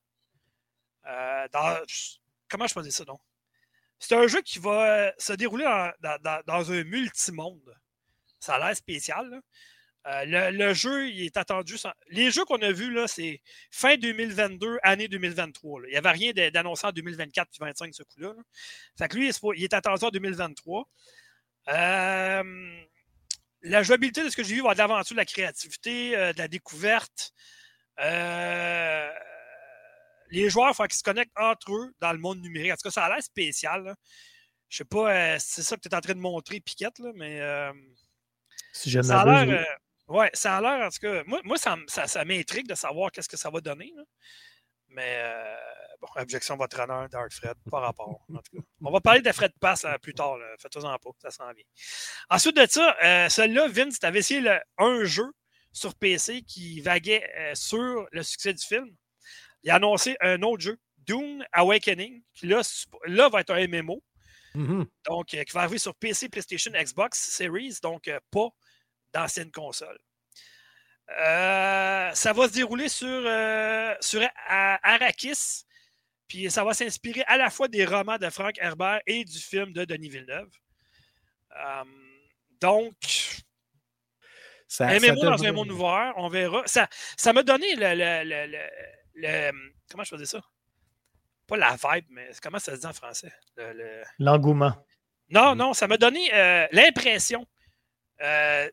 [1.08, 1.80] Euh, dans,
[2.48, 3.19] comment je peux dire ça, donc?
[3.98, 7.76] C'est un jeu qui va se dérouler dans, dans, dans un multimonde.
[8.39, 9.28] Ça a l'air spécial.
[9.30, 9.39] Là.
[10.08, 11.78] Euh, le, le jeu, il est attendu.
[11.78, 15.82] sans- Les jeux qu'on a vus, là, c'est fin 2022, année 2023.
[15.82, 15.88] là.
[15.88, 18.30] Il n'y avait rien d'annoncé en 2024 puis 2025 ce coup-là.
[18.30, 18.42] là.
[18.98, 20.90] Fait que lui, il est suppo- il est attendu en 2023.
[21.68, 22.82] Euh,
[23.62, 26.38] la jouabilité de ce que j'ai vu va de l'aventure, de la créativité, euh, de
[26.38, 27.34] la découverte.
[30.32, 32.72] Les joueurs, il faut qu'ils se connectent entre eux dans le monde numérique.
[32.72, 33.84] En tout cas, ça a l'air spécial.
[33.84, 33.96] là.
[34.70, 37.12] Je sais pas si c'est ça que tu es en train de montrer, Piquette, là,
[37.16, 37.42] mais
[38.72, 39.66] Si ça a l'air.
[40.10, 41.24] Euh, ouais, ça a l'air, en tout cas.
[41.26, 43.91] Moi, moi ça, ça, ça m'intrigue de savoir qu'est-ce que ça va donner.
[43.95, 44.04] là.
[44.91, 45.56] Mais euh,
[46.02, 48.26] bon, objection votre honneur, Dark Fred, pas rapport.
[48.34, 48.63] En tout cas.
[48.82, 50.38] On va parler de Fred Pass là, plus tard.
[50.60, 51.63] Faites-en pas, ça s'en vient.
[52.30, 55.32] Ensuite de ça, euh, celui-là, Vince, tu avais essayé le- un jeu
[55.72, 58.89] sur PC qui vaguait euh, sur le succès du film.
[59.62, 62.62] Il a annoncé un autre jeu, Dune Awakening, qui là,
[63.06, 64.02] là va être un MMO.
[64.56, 64.88] Mhm.
[65.08, 68.48] Donc, euh, qui va arriver sur PC, PlayStation, Xbox Series, donc euh, pas
[69.13, 69.98] d'ancienne console.
[71.19, 75.65] Euh, ça va se dérouler sur, euh, sur Arrakis,
[76.28, 79.74] puis ça va s'inspirer à la fois des romans de Frank Herbert et du film
[79.74, 80.50] de Denis Villeneuve.
[81.58, 81.84] Euh,
[82.62, 82.93] donc,
[85.24, 86.62] dans un monde ouvert, on verra.
[86.67, 88.69] Ça ça m'a donné le, le- le- le-
[89.15, 90.41] le- Comment je faisais ça?
[91.48, 93.34] Pas la vibe, mais comment ça se dit en français?
[93.56, 94.76] Le- le- l'engouement.
[95.30, 96.30] non, non, ça m'a donné
[96.72, 97.48] l'impression
[98.22, 98.69] euh,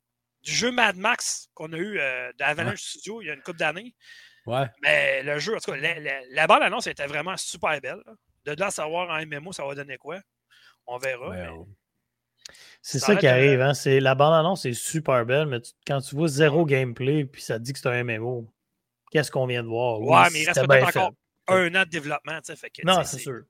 [0.46, 3.58] du jeu Mad Max qu'on a eu euh, d'Avalanche Studio il y a une couple
[3.58, 3.94] d'années.
[4.46, 4.66] Ouais.
[4.80, 8.00] Mais le jeu, en tout cas, la, la- la bande-annonce était vraiment super belle.
[8.06, 8.12] là.
[8.44, 10.20] De là à savoir en MMO, ça va donner quoi?
[10.86, 11.28] On verra.
[11.30, 11.66] Ouais, mais- on-
[12.80, 13.60] C'est Ça qui arrive.
[13.60, 13.74] Hein?
[13.74, 17.58] C'est, la bande-annonce est super belle, mais tu- quand tu vois zéro gameplay puis ça
[17.58, 18.48] te dit que c'est un MMO,
[19.10, 20.00] qu'est-ce qu'on vient de voir?
[20.00, 21.10] Ouais, Oui, mais il reste peut-être encore
[21.48, 21.54] fait.
[21.54, 22.36] un an de développement.
[22.40, 23.42] tu sais, Fait que, Non, c'est sûr.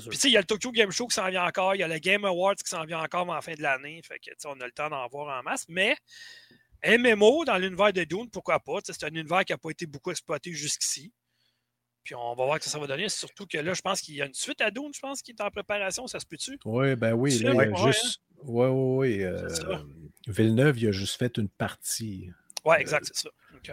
[0.00, 1.74] Puis, tu sais, il y a le Tokyo Game Show qui s'en vient encore.
[1.74, 4.00] Il y a le Game Awards qui s'en vient encore la fin de l'année.
[4.02, 5.66] Fait que, tu sais, on a le temps d'en voir en masse.
[5.68, 5.96] Mais
[6.84, 8.78] MMO dans l'univers de Dune, pourquoi pas?
[8.84, 11.12] C'est un univers qui n'a pas été beaucoup exploité jusqu'ici.
[12.02, 13.08] Puis on va voir ce que ça va donner.
[13.08, 15.30] Surtout que là, je pense qu'il y a une suite à Dune, je pense, qui
[15.30, 16.06] est en préparation.
[16.06, 16.58] Ça se peut-tu?
[16.64, 17.38] Oui, ben oui.
[17.38, 18.20] Là, il a juste.
[18.42, 19.76] Oui, oui, oui.
[20.26, 22.30] Villeneuve, il a juste fait une partie
[22.64, 23.30] Ouais, exact, c'est ça.
[23.54, 23.72] OK.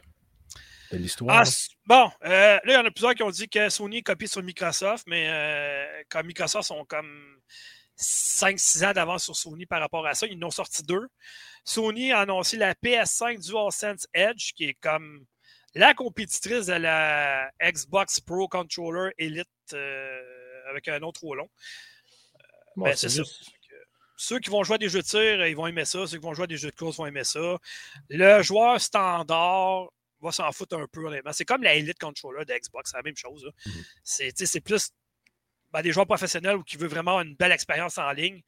[0.98, 1.44] De l'histoire.
[1.44, 1.50] Ah,
[1.86, 4.44] bon, euh, là, il y en a plusieurs qui ont dit que Sony copie sur
[4.44, 7.40] Microsoft, mais euh, comme Microsoft sont comme
[8.00, 11.08] 5-6 ans d'avance sur Sony par rapport à ça, ils en ont sorti deux.
[11.64, 15.26] Sony a annoncé la PS5 DualSense Edge, qui est comme
[15.74, 20.22] la compétitrice de la Xbox Pro Controller Elite euh,
[20.70, 21.50] avec un nom trop long.
[22.76, 23.24] Bon, Ben, c'est ça.
[24.18, 26.06] Ceux qui vont jouer à des jeux de tir, ils vont aimer ça.
[26.06, 27.58] Ceux qui vont jouer à des jeux de course vont aimer ça.
[28.10, 29.88] Le joueur standard
[30.22, 31.34] va s'en foutre un peu, honnêtement.
[31.34, 33.50] C'est comme la Elite Controller de Xbox, c'est la même chose.
[33.66, 33.84] Mhm.
[34.04, 34.92] C'est plus
[35.72, 38.42] ben, des joueurs professionnels ou qui veulent vraiment une belle expérience en ligne.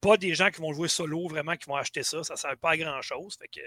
[0.00, 2.22] Pas des gens qui vont jouer solo, vraiment, qui vont acheter ça.
[2.22, 3.36] Ça ne sert pas à grand-chose.
[3.40, 3.60] Fait que,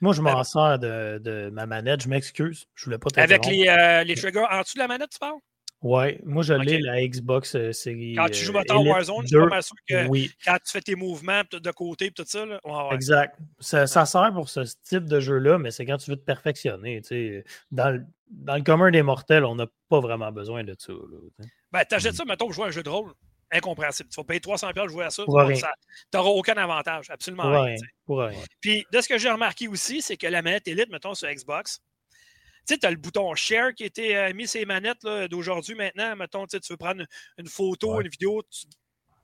[0.00, 2.02] Moi, je m'en Ben- sers de, de ma manette.
[2.02, 2.66] Je m'excuse.
[2.74, 5.38] Je voulais pas avec les, euh, les triggers en dessous de la manette, tu parles?
[5.82, 8.14] Ouais, moi, je l'ai, la Xbox euh, série.
[8.16, 10.56] Quand tu joues euh, Elite Warzone, je suis 2, pas mal sûr que Oui, quand
[10.64, 12.94] tu fais tes mouvements de côté et tout ça, là, ouais, ouais.
[12.94, 13.38] exact.
[13.60, 17.02] Ça, ça sert pour ce type de jeu-là, mais c'est quand tu veux te perfectionner.
[17.02, 17.44] tu sais.
[17.70, 20.92] Dans le, dans le commun des mortels, on n'a pas vraiment besoin de ça.
[20.92, 21.44] là.
[21.72, 23.12] Ben, t'achètes ça, mettons, pour jouer à un jeu de rôle.
[23.52, 24.08] Incompréhensible.
[24.08, 25.24] Tu vas payer 300$ pour jouer à ça.
[25.24, 25.30] Tu
[26.14, 27.10] n'auras aucun avantage.
[27.10, 27.76] Absolument Pour rien.
[28.04, 28.40] Pour rien.
[28.60, 31.80] Puis, de ce que j'ai remarqué aussi, c'est que la manette Elite, mettons, sur Xbox,
[32.66, 35.06] tu sais, tu as le bouton Share qui a été euh, mis sur les manettes
[35.30, 36.16] d'aujourd'hui maintenant.
[36.16, 37.04] Mettons, tu veux prendre
[37.38, 38.04] une photo, Ouais.
[38.04, 38.66] une vidéo, tu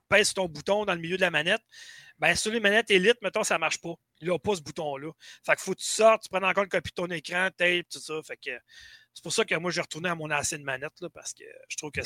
[0.09, 1.63] pèses ton bouton dans le milieu de la manette.
[2.19, 3.95] Ben, sur les manettes Elite, mettons, ça ne marche pas.
[4.21, 5.11] Il n'a pas ce bouton-là.
[5.45, 7.89] Fait qu'il faut que tu sortes, tu prends encore une copie de ton écran, tape,
[7.91, 8.23] tout ça.
[8.23, 8.51] Fait que
[9.15, 11.77] c'est pour ça que moi, j'ai retourné à mon ancienne manette, là, parce que je
[11.77, 12.01] trouve que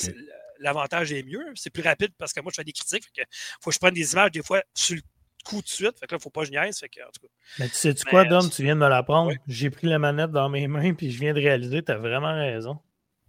[0.59, 1.45] l'avantage est mieux.
[1.55, 3.05] C'est plus rapide parce que moi, je fais des critiques.
[3.05, 3.29] Fait que
[3.61, 5.03] faut que je prenne des images des fois sur le
[5.47, 5.99] coup de suite.
[5.99, 6.79] Fait que là, il ne faut pas que je niaise.
[6.79, 8.51] Fait que, en tout cas, Mais tu sais-tu Mais, quoi, euh, Dom?
[8.51, 9.31] Tu viens de me l'apprendre.
[9.31, 9.39] Ouais.
[9.47, 12.35] J'ai pris la manette dans mes mains, puis je viens de réaliser, tu as vraiment
[12.35, 12.79] raison.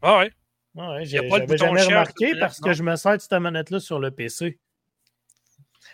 [0.01, 0.31] ah ouais.
[0.75, 2.67] Ouais, ouais, j'avais jamais remarqué parce non.
[2.67, 4.59] que je me sers de cette manette-là sur le PC.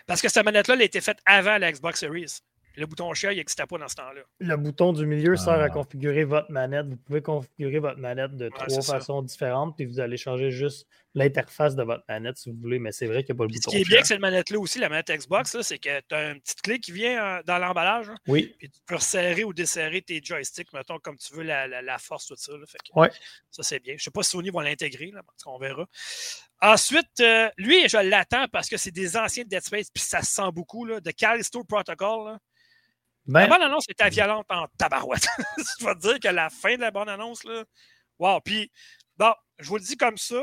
[0.06, 2.40] Parce que cette manette-là, elle a été faite avant la Xbox Series.
[2.76, 4.22] Le bouton share, il n'existait pas dans ce temps-là.
[4.40, 5.64] Le bouton du milieu sert Ah.
[5.64, 6.86] à configurer votre manette.
[6.86, 8.94] Vous pouvez configurer votre manette de trois ça.
[8.98, 12.90] façons différentes, puis vous allez changer juste l'interface de votre manette si vous voulez, mais
[12.90, 13.70] c'est vrai qu'il n'y a pas le Puis ce bouton.
[13.70, 16.40] qui est bien avec cette manette-là aussi, la manette Xbox, c'est que tu as une
[16.40, 18.08] petite clé qui vient euh, dans l'emballage.
[18.10, 21.68] hein, Oui, puis tu peux resserrer ou desserrer tes joysticks, mettons, comme tu veux, la,
[21.68, 22.52] la- la force, tout ça.
[22.56, 22.64] là.
[22.66, 23.10] Fait que Ouais.
[23.52, 23.92] Ça, c'est bien.
[23.92, 25.12] Je ne sais pas si Sony va l'intégrer,
[25.44, 25.86] qu'on verra.
[26.60, 30.22] Ensuite, euh, lui, je l'attends parce que c'est des anciens de Dead Space, puis ça
[30.22, 32.26] se sent beaucoup, là, de Callisto Protocol.
[32.32, 32.38] Là.
[33.26, 35.26] Ben, La bande-annonce était violente en tabarouette.
[35.80, 37.64] je vais te dire que la fin de la bande-annonce, là.
[38.18, 38.40] Wow.
[38.40, 38.70] Puis,
[39.16, 40.42] bon, je vous le dis comme ça,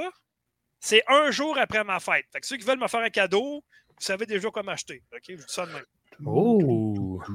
[0.80, 2.26] c'est un jour après ma fête.
[2.32, 5.04] Fait que ceux qui veulent me faire un cadeau, vous savez déjà quoi m'acheter.
[5.14, 5.22] OK?
[5.28, 5.86] Je vous dis ça de même.
[6.26, 7.22] oh!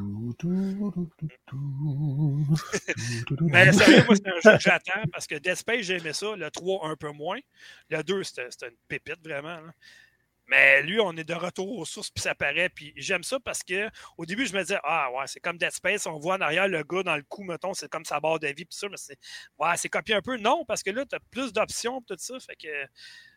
[3.40, 6.34] Mais sérieux, moi, c'est un jeu que j'attends parce que Space, j'aimais ça.
[6.34, 7.38] Le 3, un peu moins.
[7.88, 9.60] Le 2, c'était une pépite, vraiment.
[10.48, 12.68] Mais lui, on est de retour aux sources, puis ça paraît.
[12.68, 15.72] Puis j'aime ça parce que au début, je me disais, ah ouais, c'est comme Dead
[15.72, 18.38] Space, on voit en arrière le gars dans le cou, mettons, c'est comme sa barre
[18.38, 19.18] de vie, puis ça, mais c'est
[19.58, 20.36] ouais, c'est copié un peu.
[20.36, 22.38] Non, parce que là, tu as plus d'options, tout ça.
[22.40, 22.68] Fait que.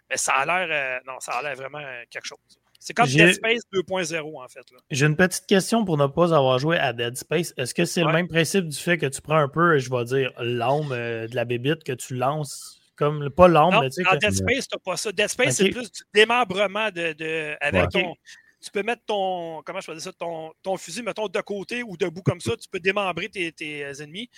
[0.09, 0.67] Mais ça a l'air.
[0.71, 2.39] Euh, non, ça a l'air vraiment quelque chose.
[2.79, 4.61] C'est comme Dead Space 2.0, en fait.
[4.89, 7.53] J'ai une petite question pour ne pas avoir joué à Dead Space.
[7.57, 10.05] Est-ce que c'est le même principe du fait que tu prends un peu, je vais
[10.05, 14.03] dire, l'âme euh, de la bébite que tu lances comme pas l'ombre, mais tu sais.
[14.03, 15.11] Dans Dead Space, t'as pas ça.
[15.11, 18.13] Dead Space, c'est plus du démembrement de, de avec ton.
[18.61, 19.61] Tu peux mettre ton.
[19.65, 20.11] Comment je peux dire ça?
[20.11, 22.57] Ton, ton, fusil, mettons, de côté ou debout comme ça.
[22.57, 24.29] Tu peux démembrer tes, tes euh, ennemis.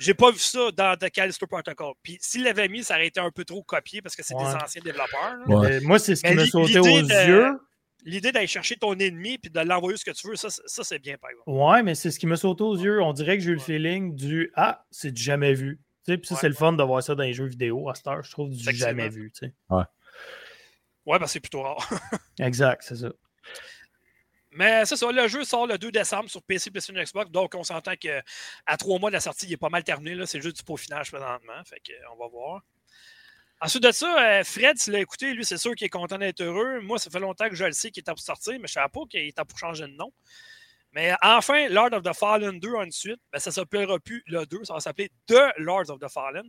[0.00, 1.94] J'ai pas vu ça dans The Callisto Protocol.
[2.02, 4.42] Puis s'il l'avait mis, ça aurait été un peu trop copié parce que c'est des
[4.42, 5.80] anciens développeurs.
[5.82, 7.56] Moi, c'est ce qui m'a sauté aux yeux.
[8.04, 10.98] L'idée d'aller chercher ton ennemi et de l'envoyer ce que tu veux, ça, ça c'est
[10.98, 11.50] bien, par exemple.
[11.50, 13.00] Ouais, mais c'est ce qui me sauté aux yeux.
[13.02, 15.80] On dirait que j'ai eu le feeling du Ah, c'est du jamais vu.
[16.16, 18.22] Puis ça, c'est le fun de voir ça dans les jeux vidéo à cette heure,
[18.22, 19.30] je trouve, du jamais vu.
[19.34, 19.52] sais.
[19.68, 19.84] Ouais.
[21.04, 21.88] Ouais, parce que c'est plutôt rare.
[22.38, 23.10] exact, c'est ça.
[24.50, 27.64] Mais c'est ça, le jeu sort le 2 décembre sur PC, PlayStation, Xbox, donc on
[27.64, 28.22] s'entend qu'à
[28.78, 30.24] trois mois de la sortie, il est pas mal terminé.
[30.26, 31.62] C'est juste du peaufinage présentement.
[31.64, 32.62] Fait qu'on va voir.
[33.60, 36.40] Ensuite de ça, euh, Fred, s'il l'a écouté, lui, c'est sûr qu'il est content d'être
[36.40, 36.80] heureux.
[36.80, 38.68] Moi, ça fait longtemps que je le sais qu'il est pour sortir, mais je ne
[38.68, 40.12] savais pas qu'il était pour changer de nom.
[40.92, 44.64] Mais enfin, Lord of the Fallen 2 ensuite, ben, ça ne s'appellera plus le 2,
[44.64, 46.48] ça va s'appeler The Lords of the Fallen.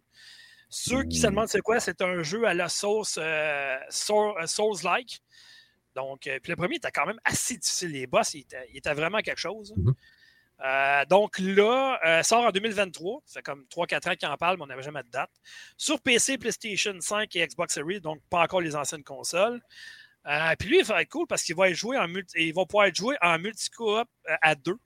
[0.70, 5.20] Ceux qui se demandent c'est quoi, c'est un jeu à la sauce euh, euh, Souls-like.
[5.96, 7.92] Donc, euh, puis le premier était quand même assez difficile.
[7.92, 9.74] Les boss, il était, vraiment quelque chose.
[9.76, 11.08] Mm-hmm.
[11.08, 13.24] donc là, sort en 2023.
[13.26, 15.32] Ça fait comme 3-4 ans qu'il en parle, mais on n'avait jamais de date.
[15.76, 19.60] Sur PC, PlayStation 5 et Xbox Series, donc pas encore les anciennes consoles.
[20.30, 22.66] Euh, puis lui, il va être cool parce qu'il va, jouer en multi, il va
[22.66, 24.78] pouvoir être joué en multi-coop euh, à deux.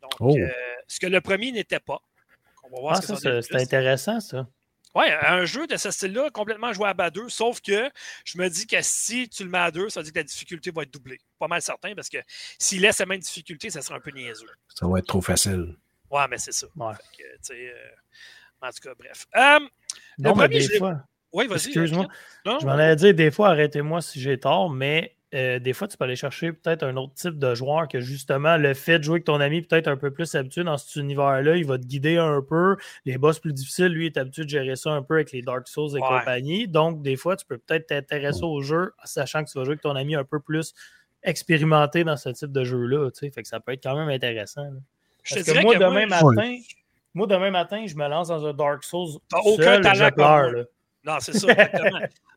[0.00, 0.36] Donc, oh.
[0.38, 0.48] euh,
[0.86, 2.00] ce que le premier n'était pas.
[2.64, 4.46] On va voir ah, ça, c'est intéressant, ça.
[4.94, 7.90] Oui, un jeu de ce style-là, complètement jouable à deux, sauf que
[8.24, 10.24] je me dis que si tu le mets à deux, ça veut dire que la
[10.24, 11.18] difficulté va être doublée.
[11.38, 12.18] Pas mal certain, parce que
[12.58, 14.46] s'il laisse la même difficulté, ça sera un peu niaiseux.
[14.68, 15.76] Ça va être trop facile.
[16.10, 16.66] Ouais, mais c'est ça.
[16.76, 19.26] en tout cas, bref.
[20.18, 21.68] non, mais des fois, oui, vas-y.
[21.68, 22.06] Excuse-moi.
[22.44, 25.96] Je m'en allais dire des fois, arrêtez-moi si j'ai tort, mais euh, des fois, tu
[25.96, 29.14] peux aller chercher peut-être un autre type de joueur que justement le fait de jouer
[29.14, 32.18] avec ton ami peut-être un peu plus habitué dans cet univers-là, il va te guider
[32.18, 32.76] un peu.
[33.06, 35.68] Les boss plus difficiles, lui, est habitué de gérer ça un peu avec les Dark
[35.68, 36.68] Souls et compagnie.
[36.68, 39.82] Donc, des fois, tu peux peut-être t'intéresser au jeu, sachant que tu vas jouer avec
[39.82, 40.74] ton ami un peu plus
[41.22, 43.08] expérimenté dans ce type de jeu-là.
[43.18, 44.68] Fait que ça peut être quand même intéressant.
[45.30, 46.58] Parce que moi, demain matin,
[47.14, 49.18] moi, demain matin, je me lance dans un Dark Souls.
[49.44, 50.10] aucun talent
[51.04, 51.48] non, c'est ça,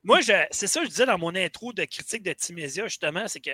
[0.03, 3.39] Moi, c'est ça que je disais dans mon intro de critique de Timésia, justement, c'est
[3.39, 3.51] que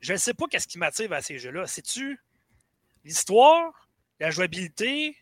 [0.00, 1.66] je ne sais pas qu'est-ce qui m'attire à ces jeux-là.
[1.66, 2.20] C'est-tu
[3.04, 5.16] l'histoire, la jouabilité,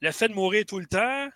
[0.00, 1.28] le fait de mourir tout le temps?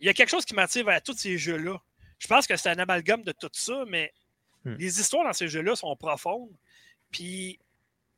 [0.00, 1.78] Il y a quelque chose qui m'attire à tous ces jeux-là.
[2.18, 4.12] Je pense que c'est un amalgame de tout ça, mais
[4.64, 4.74] hmm.
[4.74, 6.54] les histoires dans ces jeux-là sont profondes.
[7.10, 7.58] Puis,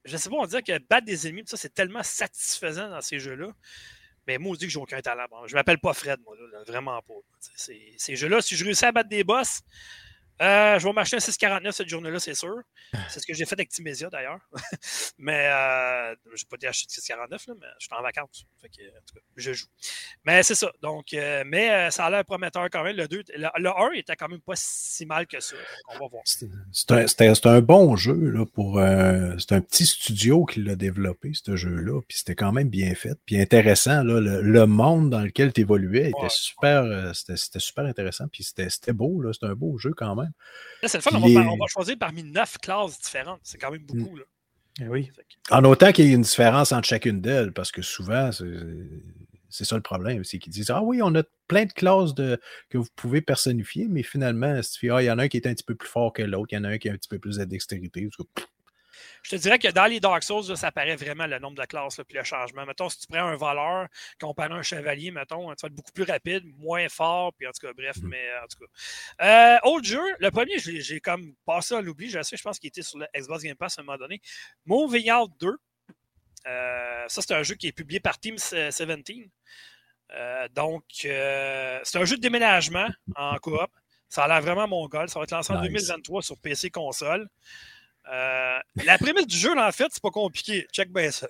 [0.05, 3.01] je ne sais pas, on dirait que battre des ennemis, ça, c'est tellement satisfaisant dans
[3.01, 3.53] ces jeux-là.
[4.27, 5.27] Mais moi, je dis que j'ai aucun talent.
[5.47, 7.15] je m'appelle pas Fred, moi, vraiment pas.
[7.57, 9.63] Ces jeux-là, si je réussis à battre des boss,
[10.41, 12.63] euh, je vais m'acheter un 649 cette journée-là, c'est sûr.
[13.09, 14.41] C'est ce que j'ai fait avec Timésia d'ailleurs.
[15.19, 18.45] mais euh, je n'ai pas été acheter 649, là, mais je suis en vacances.
[18.61, 19.67] Fait que, en tout cas, je joue.
[20.25, 20.71] Mais c'est ça.
[20.83, 22.97] Donc, euh, mais euh, ça a l'air prometteur quand même.
[22.97, 25.57] Le, 2, le, 1 était quand même pas si mal que ça.
[25.89, 26.23] On va voir.
[26.27, 28.81] C'était un, bon jeu là, pour.
[29.39, 32.01] c'est un petit studio qui l'a développé, ce jeu-là.
[32.09, 33.19] Puis c'était quand même bien fait.
[33.27, 34.03] Puis intéressant.
[34.03, 37.15] Là, le, monde dans lequel tu évoluais était super.
[37.15, 38.27] c'était super intéressant.
[38.29, 39.23] Puis c'était beau.
[39.33, 40.22] C'était un beau jeu quand même.
[40.85, 43.41] C'est le fun, on, va, choisir parmi neuf classes différentes.
[43.43, 44.17] C'est quand même beaucoup.
[44.17, 44.25] Là.
[44.81, 45.11] Eh oui.
[45.51, 49.77] En autant qu'il y ait une différence entre chacune d'elles, parce que souvent, c'est ça
[49.77, 52.89] le problème, c'est qu'ils disent Ah oui, on a plein de classes de, que vous
[52.97, 55.75] pouvez personnifier, mais finalement, ah, il y en a un qui est un petit peu
[55.75, 57.37] plus fort que l'autre, il y en a un qui a un petit peu plus
[57.37, 58.09] de dextérité.
[59.23, 61.99] Je te dirais que dans les Dark Souls, ça paraît vraiment le nombre de classes
[61.99, 62.67] et le changement.
[62.67, 63.87] Mettons, si tu prends un voleur
[64.21, 67.53] comparé à un chevalier, mettons, tu vas être beaucoup plus rapide, moins fort, puis en
[67.53, 68.09] tout cas, bref, mm-hmm.
[68.09, 69.57] mais en tout cas.
[69.65, 72.69] Euh, autre jeu, le premier, j'ai comme passé à l'oubli, je sais, je pense qu'il
[72.69, 74.21] était sur le Xbox Game Pass à un moment donné.
[74.67, 75.57] Moving Out 2.
[76.47, 78.91] Euh, ça, c'est un jeu qui est publié par Team 17.
[80.15, 83.71] Euh, donc, c'est un jeu de déménagement en coop.
[84.09, 85.09] Ça a l'air vraiment mon goal.
[85.09, 87.29] Ça va être lancé en 2023 sur PC console.
[88.11, 90.67] Euh, la prémisse du jeu, en fait, c'est pas compliqué.
[90.73, 91.29] Check bien ça.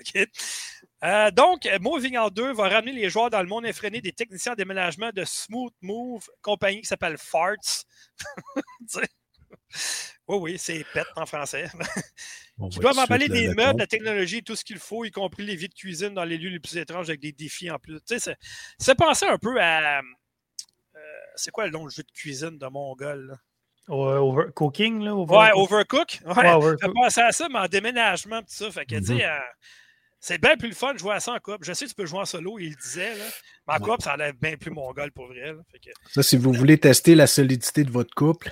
[1.05, 4.53] Euh, donc, Moving Out 2 va ramener les joueurs dans le monde effréné des techniciens
[4.53, 7.85] en déménagement de Smooth Move, compagnie qui s'appelle Farts.
[10.29, 11.69] Oui, oui, c'est pet en français.
[12.59, 13.79] On Qui doivent de emballer des le meubles, répondre.
[13.81, 16.49] la technologie, tout ce qu'il faut, y compris les vies de cuisine dans les lieux
[16.51, 17.99] les plus étranges avec des défis en plus.
[18.07, 18.37] Tu sais,
[18.79, 19.99] c'est- penser un peu à.
[19.99, 20.03] euh,
[21.37, 23.27] c'est quoi le nom du jeu de cuisine de Mongol?
[23.29, 23.37] là?
[23.89, 25.15] Ouais, over- cooking, là.
[25.15, 26.21] Ouais, overcook.
[26.25, 26.95] Ouais, Ouais, Overcook.
[26.95, 28.71] penser à ça, mais en déménagement, tout ça.
[28.71, 29.39] Fait que, tu sais, euh,
[30.21, 31.65] c'est bien plus le fun de jouer à ça en couple.
[31.65, 33.25] Je sais que tu peux jouer en solo, il le disait, là.
[33.67, 33.89] Mais en Ouais.
[33.91, 35.53] couple, ça l'air bien plus mongol pour vrai.
[35.53, 35.61] là.
[35.73, 38.51] Fait que, Ça, si vous voulez tester la solidité de votre couple,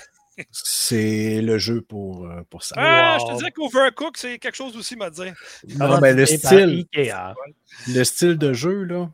[0.50, 2.74] c'est le jeu pour, euh, pour ça.
[2.78, 3.26] Ah, Wow.
[3.28, 5.20] je te disais qu'Overcook, c'est quelque chose aussi, m'a dit.
[5.76, 7.34] Non, mais le Commandité par style, Ikea.
[7.94, 9.10] le style de jeu, là.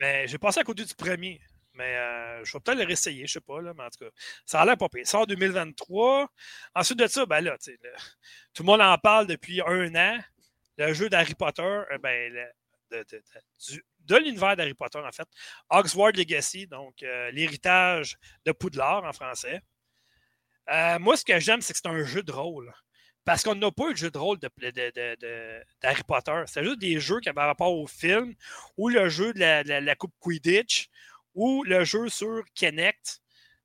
[0.00, 1.40] Mais j'ai passé à côté du premier.
[1.78, 4.10] Mais euh, je vais peut-être le réessayer, je sais pas, là, mais en tout cas,
[4.44, 5.06] ça a l'air pas pire.
[5.06, 6.28] Ça sort en 2023.
[6.74, 7.56] Ensuite de ça, ben là,
[8.52, 10.18] tout le monde en parle depuis un an.
[10.76, 12.32] Le jeu d'Harry Potter, euh, ben,
[12.90, 15.28] de, de- de- de l'univers d'Harry Potter, en fait.
[15.70, 19.60] Hogwarts Legacy, donc euh, l'héritage de Poudlard en français.
[21.00, 22.72] Moi, ce que j'aime, c'est que c'est un jeu de rôle.
[23.24, 26.42] Parce qu'on n'a pas eu de jeu de rôle de, de- de- de- d'Harry Potter.
[26.46, 28.34] C'est juste des jeux qui avaient rapport au film,
[28.76, 30.88] ou le jeu de la- la Coupe Quidditch,
[31.38, 33.20] ou le jeu sur Kinect.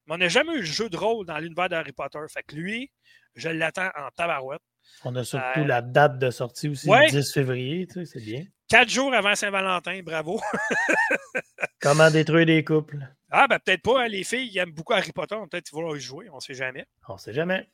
[0.06, 2.20] Mais on n'a jamais eu le jeu de rôle dans l'univers d'Harry Potter.
[2.30, 2.92] Fait que lui,
[3.36, 4.62] je l'attends en tabarouette.
[5.06, 7.06] On a surtout Euh, la date de sortie aussi, ouais.
[7.06, 8.44] le 10 février, tu sais, c'est bien.
[8.68, 10.42] Quatre jours avant Saint-Valentin, bravo.
[11.82, 12.98] Comment détruire des couples?
[13.30, 14.04] Ah, ben peut-être pas.
[14.04, 15.36] hein, les filles ils aiment beaucoup Harry Potter.
[15.50, 16.30] Peut-être qu'ils vont y jouer.
[16.30, 16.86] On ne sait jamais.
[17.08, 17.68] On sait jamais.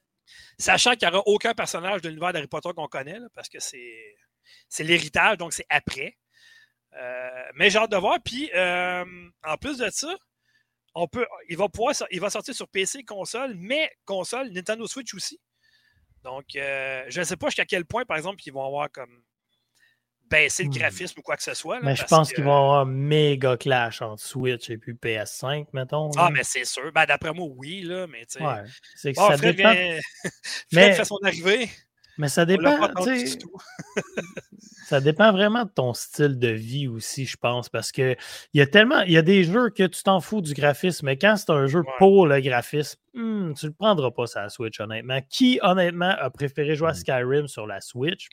[0.58, 3.60] Sachant qu'il n'y aura aucun personnage de l'univers d'Harry Potter qu'on connaît, là, parce que
[3.60, 4.16] c'est,
[4.68, 6.18] c'est l'héritage, donc c'est après.
[6.97, 8.17] Euh, mais j'ai hâte de voir.
[8.23, 9.05] Puis, euh,
[9.43, 10.15] en plus de ça,
[10.95, 15.13] on peut, il, va pouvoir, il va sortir sur PC, console, mais console, Nintendo Switch
[15.13, 15.39] aussi.
[16.23, 19.21] Donc, euh, je ne sais pas jusqu'à quel point, par exemple, ils vont avoir comme
[20.29, 20.73] baissé le Hmm.
[20.73, 21.77] graphisme ou quoi que ce soit.
[21.79, 25.67] là, Mais je pense qu'ils vont avoir un méga clash entre Switch et puis PS5,
[25.73, 26.11] mettons.
[26.17, 26.91] Ah, mais c'est sûr.
[26.91, 28.43] Ben, d'après moi, oui, là, mais tu sais.
[28.43, 28.63] Ouais.
[28.95, 29.71] C'est que Bon, ça Fred, dépend.
[29.73, 29.99] vient-
[30.43, 31.69] Fred Mais- fait son arrivée.
[32.17, 32.77] Mais ça dépend.
[34.89, 38.15] Ça dépend vraiment de ton style de vie aussi, je pense, parce que
[38.53, 41.05] il y a tellement, il y a des jeux que tu t'en fous du graphisme,
[41.05, 41.93] mais quand c'est un jeu Ouais.
[41.99, 45.21] pour le graphisme, hmm, tu le prendras pas sur la Switch, honnêtement.
[45.29, 48.27] Qui, honnêtement, a préféré jouer à Skyrim sur la Switch?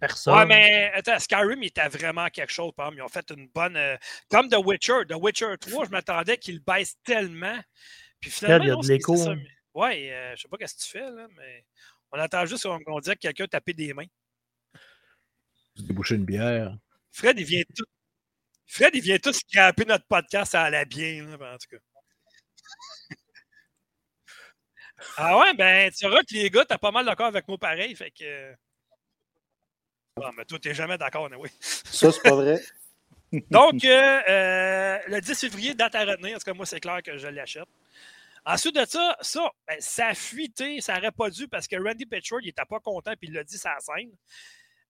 [0.00, 0.34] Personne.
[0.34, 2.72] Ouais, mais attends, Skyrim, il était vraiment quelque chose.
[2.76, 3.76] Par exemple, ils ont fait une bonne.
[3.76, 3.96] euh,
[4.30, 5.06] comme The Witcher.
[5.08, 7.56] The Witcher 3, je m'attendais qu'il baisse tellement.
[8.20, 9.16] Puis finalement, il y a non, de l'écho.
[9.16, 9.34] ça.
[9.74, 11.64] Ouais, euh, je sais pas ce que tu fais, là, mais
[12.12, 14.04] on attend juste qu'on dirait que quelqu'un tapait des mains.
[15.78, 16.76] Déboucher une bière.
[17.10, 17.84] Fred, il vient tout.
[18.66, 21.76] Fred, il vient tout scraper notre podcast, ça allait bien, en tout cas.
[25.18, 27.94] Ah ouais, ben, tu verras que les gars, t'as pas mal d'accord avec moi pareil,
[27.94, 28.54] fait que.
[30.22, 31.50] Ah, mais toi, t'es jamais d'accord, oui.
[31.60, 32.62] Ça, c'est pas vrai.
[33.50, 36.36] Donc, euh, euh, le 10 février, date à retenir.
[36.36, 37.68] En tout cas, moi, c'est clair que je l'achète.
[38.44, 42.06] Ensuite de ça, ça, ben, ça a fuité, ça n'aurait pas dû parce que Randy
[42.06, 44.12] Pitchford, il n'était pas content puis il l'a dit sur la scène.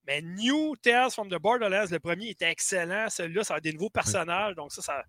[0.06, 3.08] Mais New Tales from the Borderlands, le premier était excellent.
[3.08, 4.54] Celui-là, ça a des nouveaux personnages.
[4.54, 5.04] Donc, ça, ça.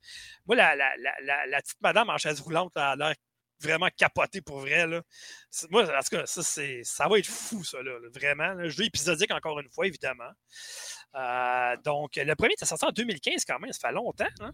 [0.45, 0.73] Moi, la,
[1.61, 3.15] petite madame en chaise roulante, elle a l'air
[3.59, 4.87] vraiment capotée pour vrai.
[5.69, 8.53] Moi, en tout cas, ça, ça va être fou, ça, là, vraiment.
[8.53, 8.67] là.
[8.69, 10.31] Jeu épisodique, encore une fois, évidemment.
[11.15, 13.71] Euh, donc, le premier était sorti en 2015 quand même.
[13.73, 14.25] Ça fait longtemps.
[14.39, 14.51] Hein?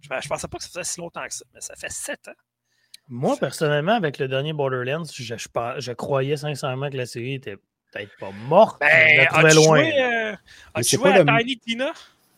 [0.00, 2.28] Je, ne pensais pas que ça faisait si longtemps que ça, mais ça fait sept
[2.28, 2.34] ans.
[3.08, 7.58] Moi, personnellement, avec le dernier Borderlands, je croyais sincèrement que la série était
[7.94, 8.80] peut-être pas morte.
[8.80, 9.78] Ben, as-tu loin.
[9.82, 10.36] joué, euh, Mais
[10.74, 11.92] as-tu c'est joué pas à le- Tiny Tina?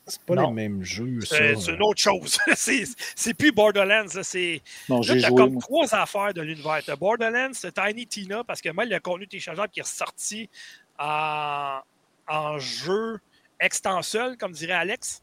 [0.09, 0.49] C'est pas Non.
[0.51, 1.37] les mêmes jeux, ça.
[1.37, 2.39] C'est c'est une autre chose.
[2.55, 2.85] c'est
[3.17, 4.07] c'est plus Borderlands.
[4.15, 5.35] là, C'est Non, j'ai joué.
[5.37, 5.61] comme moi.
[5.63, 6.81] trois affaires de l'univers.
[6.87, 10.49] T'as Borderlands, Tiny Tina, parce que même le contenu téléchargeable qui est ressorti
[10.99, 11.81] en,
[12.29, 13.19] en jeu
[13.59, 15.23] extensible, comme dirait Alex.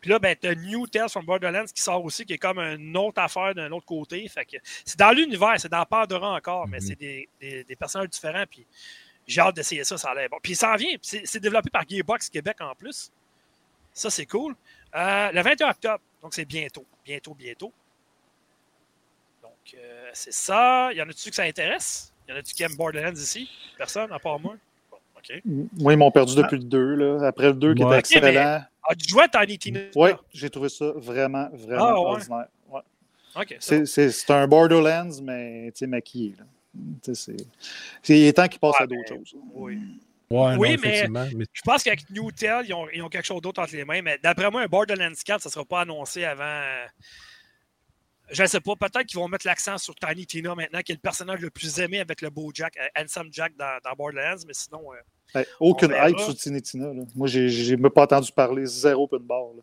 [0.00, 2.96] Puis là, ben, t'as New Tales from Borderlands qui sort aussi, qui est comme une
[2.96, 4.26] autre affaire d'un autre côté.
[4.28, 6.86] Fait que c'est dans l'univers, c'est dans Pandora encore, mais Mhm.
[6.86, 8.44] c'est des, des- des personnages différents.
[8.50, 8.66] Puis
[9.26, 10.38] j'ai hâte d'essayer ça, ça a l'air bon.
[10.42, 13.10] Puis ça en vient, c'est développé par Gearbox Québec en plus.
[13.92, 14.54] Ça, c'est cool.
[14.94, 17.72] Euh, le 21 octobre, donc c'est bientôt, bientôt, bientôt.
[19.42, 20.90] Donc, euh, c'est ça.
[20.92, 22.12] Il y en a-tu que ça intéresse?
[22.26, 23.48] Il y en a-tu qui aiment Borderlands ici?
[23.76, 24.54] Personne, à part moi?
[24.90, 25.40] Bon, OK.
[25.44, 26.94] Moi, ils m'ont perdu depuis le 2.
[26.94, 27.26] Là.
[27.26, 28.62] Après le 2 qui était Ok, mais- excellent.
[28.88, 29.80] As-tu joué à Tiny Tina?
[29.94, 32.06] Oui, j'ai trouvé ça vraiment, vraiment Ah, ouais?
[32.06, 32.46] ordinaire.
[32.68, 32.80] Ouais.
[33.36, 33.56] OK.
[33.60, 34.34] c'est bon.
[34.34, 36.34] un Borderlands, mais tu sais, maquillé.
[36.38, 36.44] Là.
[37.02, 37.36] C'est c'est-
[38.08, 39.34] il est temps qu'il passe Ouais, à d'autres mais- choses.
[39.52, 39.78] Oui.
[40.30, 40.70] Ouais, Oui,
[41.10, 43.84] non, mais- Je pense qu'avec Newtel, ils ont, ils ont quelque chose d'autre entre les
[43.84, 46.42] mains, mais d'après moi, un Borderlands 4, ça ne sera pas annoncé avant.
[46.44, 46.86] euh,
[48.30, 50.94] Je ne sais pas, peut-être qu'ils vont mettre l'accent sur Tiny Tina maintenant, qui est
[50.94, 54.42] le personnage le plus aimé avec le beau Jack, euh, Handsome Jack dans, dans Borderlands,
[54.46, 54.80] mais sinon.
[54.94, 56.94] euh, Hey, aucune hype sur Tiny Tina.
[56.94, 57.02] Là.
[57.14, 59.48] Moi, j'ai j'ai même pas entendu parler zéro peu de barre.
[59.56, 59.62] là.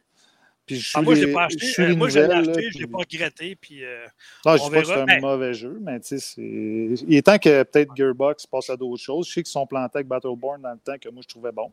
[0.70, 1.66] Puis je suis Ah, moi, je l'ai pas acheté.
[1.66, 3.56] je suis Euh, moi, je l'ai acheté, là, je l'ai puis- pas regretté.
[3.56, 4.06] Puis, euh,
[4.46, 7.26] Non, je On dis pas que c'est un mauvais jeu, mais tu sais, il est
[7.26, 9.28] temps que peut-être Gearbox passe à d'autres choses.
[9.28, 11.72] Je sais qu'ils sont plantés avec Battleborn dans le temps que moi je trouvais bon.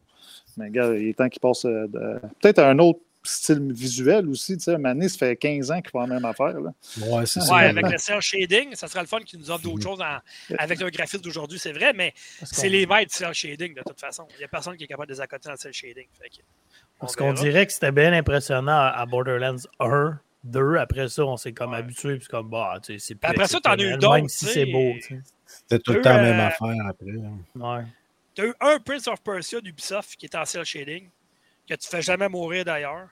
[0.56, 4.28] Mais gars, il est temps qu'ils passent euh, de- peut-être à un autre style visuel
[4.28, 4.56] aussi.
[4.56, 6.60] Tu sais, Mané, ça fait 15 ans qu'ils font la même affaire.
[6.60, 6.72] Là.
[7.08, 7.56] Ouais, c'est ça.
[7.56, 10.54] ouais, avec le cell shading, ça sera le fun qu'ils nous offrent d'autres choses en-
[10.56, 13.98] avec le graphisme d'aujourd'hui, c'est vrai, mais c'est les maîtres du cell shading de toute
[14.00, 14.28] façon.
[14.34, 16.06] Il n'y a personne qui est capable de les accoter dans le cell shading.
[16.22, 20.76] Fait que, on Parce qu'on dirait que c'était bien impressionnant à Borderlands 1, 2.
[20.76, 21.78] Après ça, on s'est comme Ouais.
[21.78, 22.16] habitué.
[22.18, 24.46] Puis comme, bah, tu sais, c'est plus Après ça, t'en as eu d'autres, Même si
[24.46, 24.92] c'est beau.
[24.94, 25.20] tu sais.
[25.68, 27.10] C'est tout le temps la même euh, affaire après.
[27.10, 27.38] hein.
[27.78, 27.84] Ouais.
[28.34, 31.08] Tu as eu un Prince of Persia d'Ubisoft qui est en cell shading,
[31.68, 33.08] que tu fais jamais mourir d'ailleurs.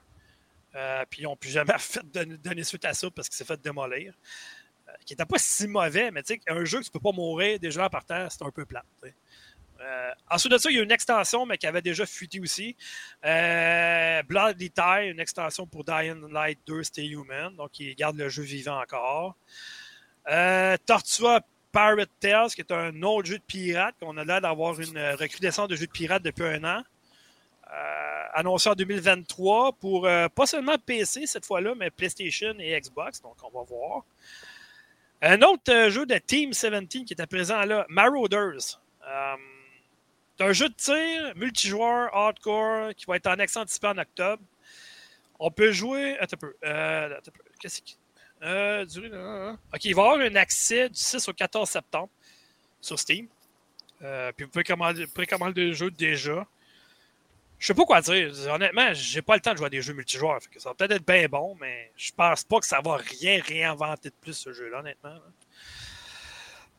[0.75, 3.45] Euh, puis ils n'ont plus jamais fait donner, donner suite à ça parce qu'il s'est
[3.45, 4.13] fait démolir.
[4.89, 7.13] Euh, qui n'était pas si mauvais, mais tu sais, un jeu que tu peux pas
[7.13, 8.85] mourir déjà en partant, c'est un peu plat.
[9.03, 9.15] tu sais.
[9.85, 12.75] Euh, ensuite de ça, il y a une extension, mais qui avait déjà fuité aussi.
[13.25, 18.29] Euh, Bloody Tie, une extension pour Dying Light 2 Stay Human, donc il garde le
[18.29, 19.37] jeu vivant encore.
[20.29, 24.81] Euh, Tortua Pirate Tales, qui est un autre jeu de pirate, qu'on a l'air d'avoir
[24.81, 26.83] une recrudescence de jeux de pirates depuis un an.
[27.73, 33.21] Euh, annoncé en 2023 pour euh, pas seulement PC cette fois-là, mais PlayStation et Xbox.
[33.21, 34.05] Donc, on va voir.
[35.23, 38.81] Un autre jeu de Team 17 qui était présent là, Marauders.
[40.39, 44.43] C'est un jeu de tir multijoueur hardcore qui va être en accès anticipé en octobre.
[45.39, 46.19] On peut jouer.
[46.19, 46.57] Attends un peu.
[46.65, 47.21] Euh.
[47.61, 47.97] Qu'est-ce qui.
[48.43, 52.09] Euh, durée de- Ok, il va y avoir un accès du 6 au 14 septembre
[52.81, 53.27] sur Steam.
[54.03, 56.47] Euh, puis vous pouvez commander, précommander le jeu déjà.
[57.59, 58.33] Je sais pas quoi dire.
[58.51, 60.41] Honnêtement, j'ai pas le temps de jouer à des jeux multijoueurs.
[60.59, 64.11] Ça va peut-être être bien bon, mais je pense pas que ça va rien réinventer
[64.11, 65.15] de plus ce jeu-là, honnêtement.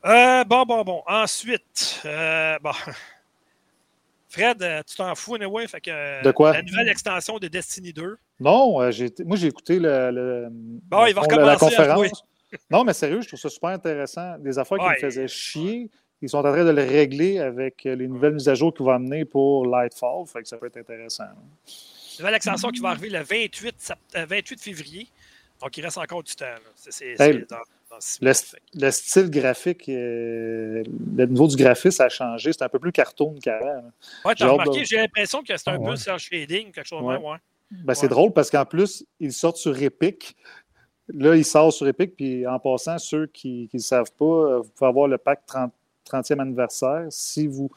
[0.04, 1.02] Euh, bon, bon, bon.
[1.06, 2.72] Ensuite, euh, bon.
[4.36, 6.52] Fred, euh, tu t'en fous, anyway, fait que, euh, De quoi?
[6.52, 8.16] La nouvelle extension de Destiny 2.
[8.40, 8.90] Non, euh,
[9.24, 12.22] moi j'ai écouté le, le- Bon, il va le fond, la- conférence.
[12.70, 14.38] Non, mais sérieux, je trouve ça super intéressant.
[14.38, 14.94] Des affaires qui Ouais.
[14.94, 15.90] me faisaient chier,
[16.22, 18.92] ils sont en train de le régler avec les nouvelles mises à jour qu'ils vont
[18.92, 20.26] amener pour Lightfall.
[20.26, 21.24] Fait que ça peut être intéressant.
[22.18, 25.08] Nouvelle extension qui va arriver le 28, sept- euh, 28 février.
[25.60, 26.44] Donc, il reste encore du temps.
[26.74, 27.44] C'est, c'est- Hey,
[28.20, 30.82] Le, style graphique, euh,
[31.16, 32.52] le niveau du graphisme a changé.
[32.52, 33.82] C'est un peu plus cartoon qu'avant.
[34.24, 37.00] t'as hâte remarqué, de- j'ai l'impression que c'est un Ah, peu sur shading, quelque chose
[37.02, 37.14] de Ouais.
[37.14, 37.36] même, ouais.
[37.70, 40.36] Ben, c'est drôle parce qu'en plus, ils sortent sur Epic.
[41.08, 42.16] Là, ils sortent sur Epic.
[42.16, 45.44] Puis en passant, ceux qui ne le savent pas, euh, vous pouvez avoir le pack
[45.46, 45.72] 30,
[46.04, 47.06] 30e anniversaire.
[47.10, 47.70] Si vous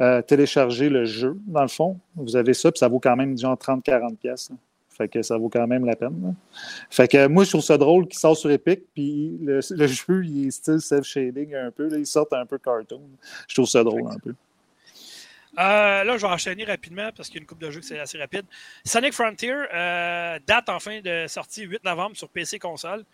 [0.00, 2.70] euh, téléchargez le jeu, dans le fond, vous avez ça.
[2.70, 4.16] Puis ça vaut quand même genre 30-40$.
[4.16, 4.50] pièces.
[4.98, 6.34] Fait que ça vaut quand même la peine.
[6.90, 8.82] Fait que moi, je trouve ça drôle qu'ils sortent sur Epic.
[8.92, 11.88] Puis le, jeu, il est style self-shading un peu.
[11.88, 13.02] Là, ils sortent un peu cartoon.
[13.48, 14.34] Je trouve ça drôle un peu.
[15.58, 17.86] Euh, là, je vais enchaîner rapidement parce qu'il y a une coupe de jeux que
[17.86, 18.44] c'est assez rapide.
[18.84, 23.04] Sonic Frontier, euh, date en fin de sortie 8 novembre sur PC console.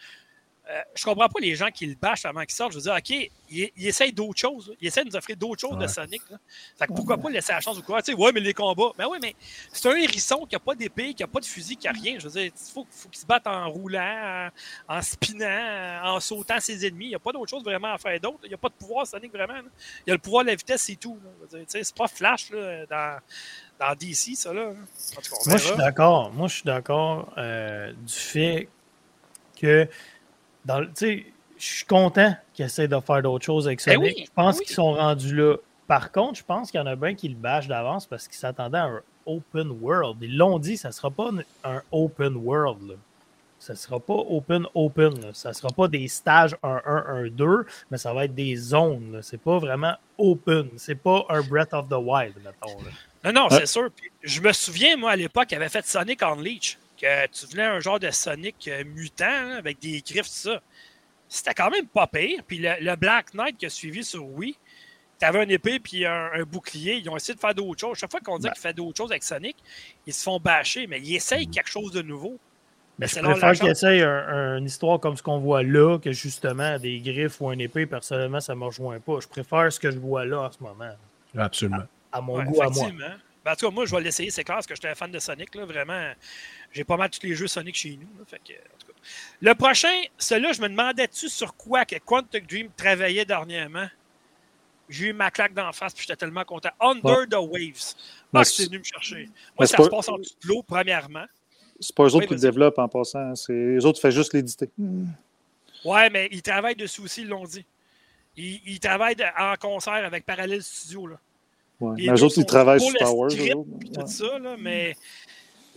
[0.71, 2.73] Euh, je comprends pas les gens qui le bâchent avant qu'il sorte.
[2.73, 4.71] Je veux dire, OK, il, il essaye d'autres choses.
[4.71, 4.75] là.
[4.81, 5.87] Il essaie de nous offrir d'autres choses de.
[5.87, 6.23] Sonic.
[6.31, 6.39] là.
[6.79, 8.01] Fait que pourquoi pas laisser la chance ou quoi?
[8.01, 8.93] Tu sais, ouais, mais les combats.
[8.99, 9.37] Mais oui, mais
[9.73, 12.19] c'est un hérisson qui n'a pas d'épée, qui n'a pas de fusil, qui n'a rien.
[12.19, 14.51] Je veux dire, il faut, faut qu'il se batte en roulant,
[14.89, 17.07] en, en spinant, en sautant ses ennemis.
[17.07, 18.39] Il n'y a pas d'autre chose vraiment à faire d'autre.
[18.45, 19.53] Il n'y a pas de pouvoir Sonic vraiment.
[19.53, 19.63] là.
[20.07, 21.19] Il y a le pouvoir de la vitesse, c'est tout.
[21.69, 23.19] C'est pas Flash dans,
[23.79, 24.55] dans DC, ça.
[24.55, 24.73] Là.
[25.47, 26.33] Moi, je suis d'accord.
[26.33, 28.69] Moi, je suis d'accord euh, du fait
[29.61, 29.87] que,
[30.65, 31.23] dans je
[31.59, 34.15] suis content qu'ils essaient de faire d'autres choses avec Ben Sonic.
[34.17, 34.65] oui, je pense oui.
[34.67, 35.57] qu'ils sont rendus là.
[35.87, 38.37] Par contre, je pense qu'il y en a bien qui le bâchent d'avance parce qu'ils
[38.39, 40.17] s'attendaient à un open world.
[40.23, 41.31] Ils l'ont dit, ça ne sera pas
[41.65, 42.89] un open world.
[42.89, 42.95] Là.
[43.59, 45.21] Ça ne sera pas open open.
[45.21, 45.29] Là.
[45.33, 49.21] Ça ne sera pas des stages 1-1, 1-2, mais ça va être des zones.
[49.23, 50.69] C'est pas vraiment open.
[50.77, 52.79] C'est pas un Breath of the Wild, mettons.
[52.83, 52.91] là.
[53.33, 53.61] Non, non, Ouais.
[53.61, 53.89] c'est sûr.
[53.95, 57.65] Puis, je me souviens, moi, à l'époque, il avait fait Sonic Unleashed, que tu voulais
[57.65, 60.61] un genre de Sonic euh, mutant, là, avec des griffes, tout ça.
[61.29, 62.43] C'était quand même pas pire.
[62.47, 64.57] Puis le, le Black Knight qui a suivi sur Wii,
[65.19, 66.95] t'avais un épée puis un, un bouclier.
[66.97, 67.99] Ils ont essayé de faire d'autres choses.
[67.99, 68.53] Chaque fois qu'on dit Ben.
[68.53, 69.57] qu'ils font d'autres choses avec Sonic,
[70.07, 72.39] ils se font bâcher, mais ils essayent quelque chose de nouveau.
[72.99, 76.79] Mais Je préfère qu'ils essayent un- une histoire comme ce qu'on voit là que justement
[76.79, 77.87] des griffes ou un épée.
[77.87, 79.19] Personnellement, ça ne me rejoint pas.
[79.21, 80.93] Je préfère ce que je vois là en ce moment.
[81.37, 81.83] Absolument.
[82.13, 82.89] À mon Ouais, goût, à moi.
[83.45, 84.31] Ben, en tout cas, moi, je vais l'essayer.
[84.31, 85.55] C'est clair parce que j'étais un fan de Sonic.
[85.57, 86.13] Là, vraiment,
[86.75, 88.19] j'ai pas mal tous les jeux Sonic chez nous.
[88.19, 88.93] là, fait que, en tout cas.
[89.41, 93.87] Le prochain, celui-là, je me demandais-tu sur quoi que Quantum Dream travaillait dernièrement?
[94.89, 96.69] J'ai eu ma claque d'en face, puis j'étais tellement content.
[96.81, 97.95] Under the Waves.
[98.33, 99.15] Mais Ah, c'est- c'est venu me chercher.
[99.17, 99.29] mais
[99.61, 101.25] Moi, ça se pas- passe en dessous de l'eau, premièrement.
[101.81, 103.35] C'est pas eux autres Oui, qui le développent en passant.
[103.35, 104.69] C'est les autres qui font juste l'éditer.
[105.85, 107.65] Ouais, mais ils travaillent dessus aussi, ils l'ont dit.
[108.37, 111.07] Ils, ils travaillent de- en concert avec Parallel Studio.
[111.07, 111.17] Là.
[111.81, 111.95] Ouais.
[111.97, 113.31] Les Mais eux autres, ils travaillent sur Star Wars.
[113.31, 113.37] tout
[114.01, 114.07] Ouais.
[114.07, 114.97] ça, là, mais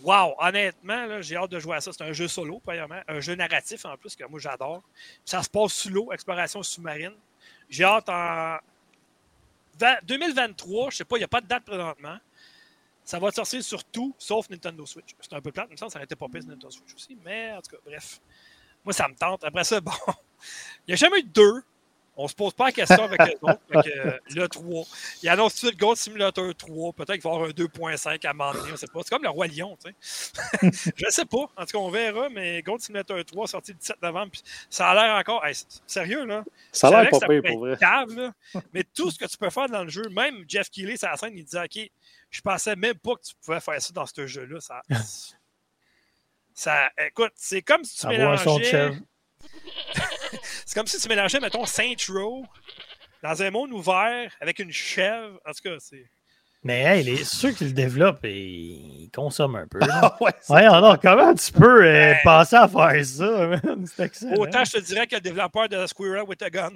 [0.03, 1.91] Wow, honnêtement, j'ai hâte de jouer à ça.
[1.91, 3.01] C'est un jeu solo, premièrement.
[3.07, 4.83] Un jeu narratif en plus, que moi j'adore.
[5.25, 7.15] Ça se passe sous l'eau, exploration sous-marine.
[7.69, 8.57] J'ai hâte en
[10.03, 12.17] 2023, je sais pas, il n'y a pas de date présentement.
[13.03, 15.15] Ça va sortir sur tout, sauf Nintendo Switch.
[15.21, 17.17] C'est un peu plate, mais ça, ça été pas pire Nintendo Switch aussi.
[17.23, 18.19] Mais en tout cas, bref.
[18.83, 19.43] Moi, ça me tente.
[19.43, 19.91] Après ça, bon,
[20.85, 21.63] il n'y a jamais eu deux.
[22.19, 23.61] On ne se pose pas la question avec les autres.
[23.75, 24.85] Euh, le 3.
[25.21, 26.93] Il annonce tout de suite Gold Simulator 3.
[26.93, 29.77] Peut-être qu'il va y avoir un 2.5 à un C'est comme le Roi Lion.
[29.83, 30.93] Tu sais.
[30.95, 31.47] je ne sais pas.
[31.55, 32.27] En tout cas, on verra.
[32.29, 34.31] Mais Gold Simulator 3 sorti le 17 novembre.
[34.67, 35.45] ça a l'air encore.
[35.85, 36.43] sérieux, là.
[36.71, 37.77] Ça a l'air pas pire pour vrai.
[38.73, 41.17] mais tout ce que tu peux faire dans le jeu, même Jeff Keighley, sur la
[41.17, 41.91] scène, il disait OK,
[42.31, 44.59] je pensais même pas que tu pouvais faire ça dans ce jeu-là.
[44.59, 44.81] Ça,
[46.55, 48.97] ça, écoute, c'est comme si tu mélangeais.
[50.65, 52.45] c'est comme si tu mélangeais, mettons, Saint Row
[53.23, 55.39] dans un monde ouvert avec une chèvre.
[55.45, 56.05] En tout cas, c'est.
[56.63, 59.79] Mais hey, les, ceux qui le développent, ils consomment un peu.
[60.21, 63.49] ouais, ouais comment tu peux euh, passer à faire ça?
[64.35, 66.73] Autant je te dirais que le développeur de Squirrel with a Gun.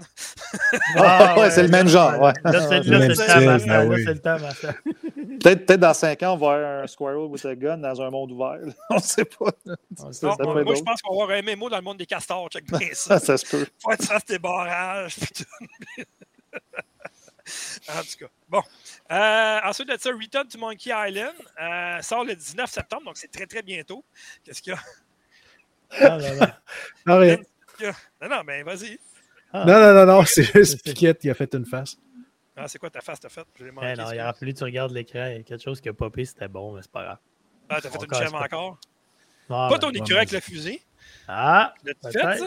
[0.96, 2.22] ah, ouais, c'est le même genre.
[2.22, 2.32] Ouais.
[2.44, 4.38] Là, c'est le temps,
[5.40, 8.10] Peut-être peut dans 5 ans, on va avoir un Squirrel with a Gun dans un
[8.10, 8.60] monde ouvert.
[8.90, 9.52] on ne sait pas.
[10.12, 12.50] Ça, moi, je pense qu'on va avoir un mémo dans le monde des castors.
[12.50, 13.20] Check bien ça.
[13.20, 13.66] ça se peut.
[13.80, 15.16] Faut être face des barrages.
[17.90, 18.28] en tout cas.
[18.50, 18.62] Bon.
[19.12, 23.32] Euh, ensuite de ça, Return to Monkey Island euh, sort le 19 septembre, donc c'est
[23.32, 24.04] très très bientôt.
[24.44, 24.80] Qu'est-ce qu'il y a?
[26.00, 26.48] Ah, non, non,
[27.06, 27.20] non.
[27.20, 27.38] rien.
[28.22, 29.00] Non, non, mais vas-y.
[29.54, 29.66] Ah.
[29.66, 31.98] non, non, non, non, c'est juste Piquette qui a fait une face.
[32.56, 33.48] Ah, c'est quoi ta face, t'as faite?
[33.56, 33.96] Je l'ai manqué.
[33.96, 35.28] non, il a fallu que tu regardes l'écran.
[35.28, 37.18] Il y a quelque chose qui a popé, c'était bon, mais c'est pas grave.
[37.70, 38.78] Ah, t'as fait une chèvre encore?
[39.48, 40.80] pas ben, ton écureuil avec le fusil?
[41.28, 41.74] Ah!
[41.84, 42.46] L'as-tu fait, ça?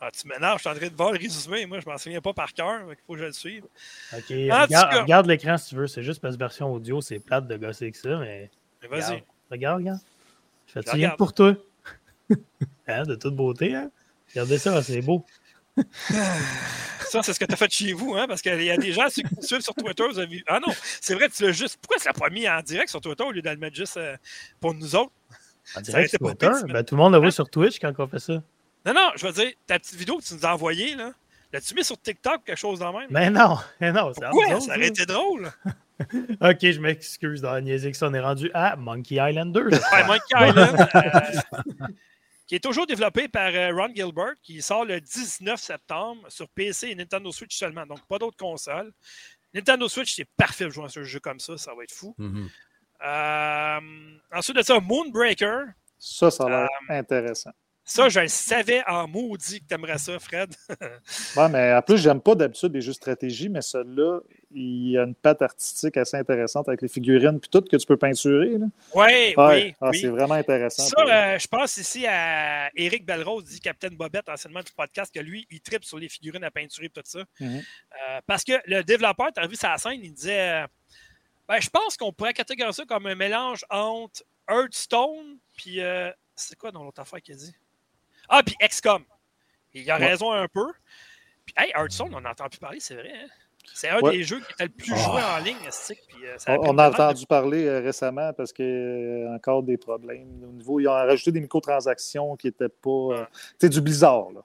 [0.00, 1.66] Ah, tu m'énerves, je suis en train de voir le résumé.
[1.66, 3.64] Moi, je m'en souviens pas par cœur, il faut que je le suive.
[4.12, 5.86] Ok, regarde, regarde l'écran si tu veux.
[5.86, 8.50] C'est juste parce que version audio, c'est plate de gosser avec ça, mais.
[8.82, 9.24] mais vas-y.
[9.50, 10.00] Regarde, regarde.
[10.66, 11.54] Je fais rien pour toi?
[12.86, 13.90] hein, de toute beauté, hein?
[14.30, 15.24] Regardez ça, c'est beau.
[17.10, 18.26] ça, c'est ce que tu as fait chez vous, hein?
[18.26, 20.44] Parce qu'il y a des gens qui suivent sur Twitter, vous avez vu.
[20.46, 21.78] Ah non, c'est vrai, tu l'as juste.
[21.80, 23.96] Pourquoi tu l'as pas mis en direct sur Twitter au lieu de le mettre juste
[23.96, 24.16] euh,
[24.60, 25.12] pour nous autres?
[25.76, 26.50] En direct sur Twitter?
[26.68, 27.30] Ben, tout le monde l'a vu hein?
[27.30, 28.34] sur Twitch quand on fait ça.
[28.86, 31.12] Non, non, je veux dire, ta petite vidéo que tu nous as envoyée, là,
[31.52, 33.08] l'as-tu mis sur TikTok ou quelque chose dans même?
[33.10, 34.12] Mais non, mais non.
[34.12, 34.60] Pourquoi?
[34.60, 35.50] Ça aurait été drôle.
[36.00, 39.64] ok, je m'excuse dans niaiser que ça, on est rendu à Monkey Island 2.
[39.64, 41.86] ouais, Monkey Island, euh,
[42.48, 46.88] qui est toujours développé par euh, Ron Gilbert, qui sort le 19 septembre sur PC
[46.88, 48.90] et Nintendo Switch seulement, donc pas d'autres consoles.
[49.52, 52.16] Nintendo Switch, c'est parfait de jouer à ce jeu comme ça, ça va être fou.
[52.18, 52.48] Mm-hmm.
[53.04, 55.66] euh, ensuite de ça, Moonbreaker.
[55.98, 57.50] Ça, ça a l'air euh, intéressant.
[57.88, 60.54] Ça, je le savais en maudit que tu aimerais ça, Fred.
[61.36, 64.20] oui, mais en plus, j'aime pas d'habitude les jeux de stratégie, mais celui-là,
[64.50, 67.86] il y a une patte artistique assez intéressante avec les figurines puis tout que tu
[67.86, 68.56] peux peinturer.
[68.94, 70.82] Oui, oui, ah, C'est vraiment intéressant.
[70.82, 75.20] Ça, euh, je pense ici à Éric Belrose, dit Capitaine Bobette, anciennement du podcast, que
[75.20, 77.20] lui, il tripe sur les figurines à peinturer et tout ça.
[77.40, 77.56] Mhm.
[77.56, 80.66] Euh, parce que le développeur, tu as vu sa scène, il disait
[81.48, 85.80] ben, Je pense qu'on pourrait catégoriser ça comme un mélange entre Hearthstone puis.
[85.80, 87.54] Euh, c'est quoi dans l'autre affaire qu'il a dit?
[88.28, 89.04] Ah, puis XCOM.
[89.74, 90.66] Il a raison un peu.
[91.44, 93.12] Puis, hey, Hearthstone, on n'entend plus parler, c'est vrai.
[93.14, 93.28] Hein?
[93.74, 95.56] C'est un des jeux qui était le plus joué en ligne.
[96.08, 100.42] Puis, euh, on, a entendu parler euh, récemment parce qu'il y a encore des problèmes.
[100.42, 103.26] Au niveau, ils ont rajouté des microtransactions qui n'étaient pas.
[103.32, 104.28] Tu sais, du Blizzard.
[104.32, 104.40] Là.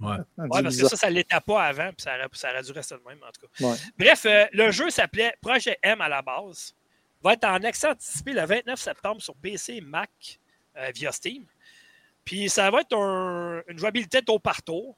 [0.00, 0.16] Ouais.
[0.44, 2.72] ouais parce que ça, ça ne l'était pas avant, puis ça aurait, ça aurait dû
[2.72, 3.76] rester le même, en tout cas.
[3.98, 6.74] Bref, euh, le jeu s'appelait Projet M à la base.
[7.22, 10.38] Va être en accès anticipé le 29 septembre sur PC et Mac
[10.92, 11.46] via Steam.
[12.24, 14.96] Puis ça va être une jouabilité tour par tour.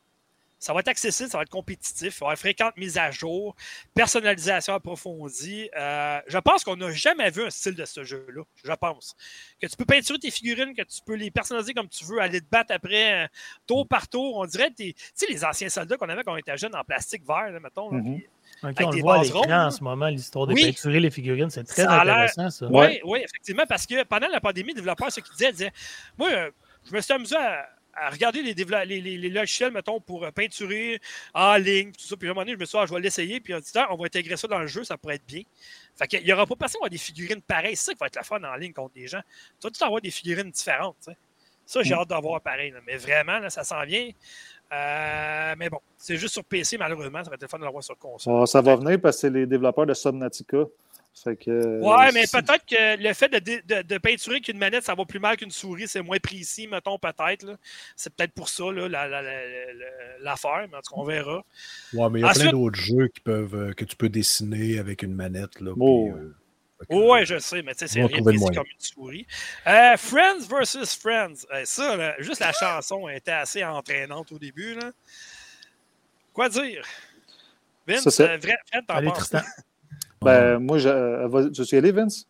[0.58, 3.10] Ça va être accessible, ça va être compétitif, il va y avoir fréquentes mises à
[3.10, 3.54] jour,
[3.94, 5.68] personnalisation approfondie.
[5.76, 9.14] Euh, je pense qu'on n'a jamais vu un style de ce jeu-là, je pense.
[9.60, 12.40] Que tu peux peinturer tes figurines, que tu peux les personnaliser comme tu veux, aller
[12.40, 13.28] te battre après, euh,
[13.66, 14.38] tour par tour.
[14.38, 17.22] On dirait, tu sais, les anciens soldats qu'on avait quand on était jeunes en plastique
[17.26, 17.92] vert, mettons.
[17.92, 18.22] Mm-hmm.
[18.62, 21.84] on le voit à l'écran en ce moment, l'histoire de peinturer les figurines, c'est très
[21.84, 22.66] intéressant, ça.
[22.70, 25.72] Oui, oui, effectivement, parce que pendant la pandémie, les développeurs, ce qu'ils disaient, disaient,
[26.16, 26.50] moi, euh,
[26.88, 27.68] je me suis amusé à,
[28.10, 31.00] regarder les, les, logiciels, mettons, pour euh, peinturer
[31.32, 32.14] en ligne, tout ça.
[32.14, 33.58] Puis à un moment donné, je me suis dit, ah, je vais l'essayer, puis on
[33.58, 35.42] dit, on va intégrer ça dans le jeu, ça pourrait être bien.
[35.96, 37.74] Fait qu'il n'y aura pas personne qui des figurines pareilles.
[37.74, 39.22] C'est ça qui va être la fun en ligne contre des gens.
[39.60, 41.08] Tu vas tout avoir des figurines différentes.
[41.64, 41.98] Ça, j'ai mm.
[41.98, 42.74] hâte d'avoir pareil.
[42.86, 44.10] Mais vraiment, là, ça s'en vient.
[44.72, 47.24] Euh, mais bon, c'est juste sur PC, malheureusement.
[47.24, 48.46] Ça va être le fun de l'avoir sur console.
[48.46, 50.64] ça va venir parce que c'est les développeurs de Subnautica
[51.24, 55.18] que, ouais, mais peut-être que le fait de, de, peinturer qu'une manette, ça va plus
[55.18, 57.58] mal qu'une souris, c'est moins précis, mettons, peut-être.
[57.96, 58.64] C'est peut-être pour ça
[60.20, 61.44] l'affaire, mais en tout cas, on verra.
[61.94, 64.78] Ouais, mais il y a plein d'autres jeux qui peuvent, euh, que tu peux dessiner
[64.78, 65.60] avec une manette.
[65.60, 66.10] Là, oh.
[66.14, 66.34] euh,
[66.90, 69.26] Ouais, je sais, mais tu sais, c'est rien comme une souris.
[69.66, 71.46] Euh, Friends versus Friends.
[71.52, 74.74] Euh, ça, là, juste la chanson était assez entraînante au début.
[74.74, 74.92] Là.
[76.34, 76.84] Quoi dire?
[77.86, 79.32] Vince, euh, vrai, Fred, t'en Allez, penses?
[80.22, 82.26] Ben, moi, je, euh, je suis allé, Vince?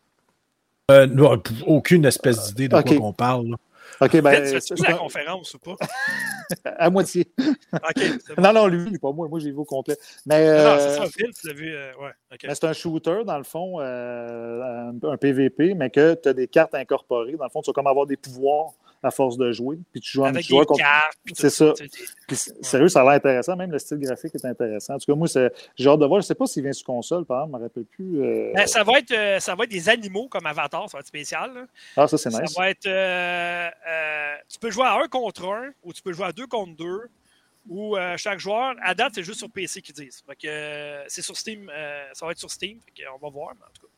[0.91, 2.85] Euh, non, aucune espèce d'idée de Ok.
[2.87, 3.47] quoi qu'on parle.
[3.49, 3.55] là.
[4.01, 5.75] OK, ben, c'est- fais-tu la conférence ou pas?
[6.65, 7.31] à moitié.
[7.73, 8.41] Ok, c'est bon.
[8.41, 9.27] Non, non, lui, pas moi.
[9.27, 9.97] Moi, j'ai vu au complet.
[10.25, 11.73] Mais, Non, euh, c'est ça, Vince, tu l'as vu.
[11.75, 16.33] euh, ouais, c'est un shooter, dans le fond, euh, un, PVP, mais que tu as
[16.33, 17.33] des cartes incorporées.
[17.33, 18.71] Dans le fond, tu vas comme avoir des pouvoirs
[19.03, 19.77] à force de jouer.
[19.91, 21.17] Puis tu joues Avec tu des cartes.
[21.33, 21.71] C'est ça.
[21.79, 21.87] des-
[22.27, 23.55] Puis, sérieux, ça a l'air intéressant.
[23.55, 24.95] Même le style graphique est intéressant.
[24.95, 26.19] En tout cas, moi, c'est- j'ai hâte de voir.
[26.19, 27.51] Je ne sais pas s'il vient sur console, par exemple.
[27.51, 28.21] Je ne me rappelle plus.
[28.23, 31.01] euh, Ben, ça, va être, euh, ça va être des animaux comme Avatar, ça va
[31.01, 31.53] être spécial.
[31.53, 31.61] là.
[31.95, 32.57] Ah, ça, c'est Ça nice.
[32.57, 32.87] va être.
[32.87, 36.47] euh, euh, tu peux jouer à un contre un ou tu peux jouer à deux
[36.47, 37.09] contre deux.
[37.69, 40.23] Ou euh, chaque joueur, à date, c'est juste sur PC qu'ils disent.
[40.45, 41.69] Euh, c'est sur Steam.
[41.69, 42.79] euh, ça va être sur Steam.
[43.13, 43.93] On va voir, mais en tout cas.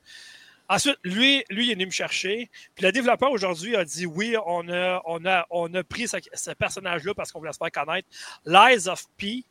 [0.75, 2.49] Ensuite, lui, lui, il est venu me chercher.
[2.75, 6.17] Puis le développeur aujourd'hui a dit oui, on a, on a, on a pris ce,
[6.33, 8.07] ce personnage-là parce qu'on voulait se faire connaître.
[8.45, 9.43] Lies of P.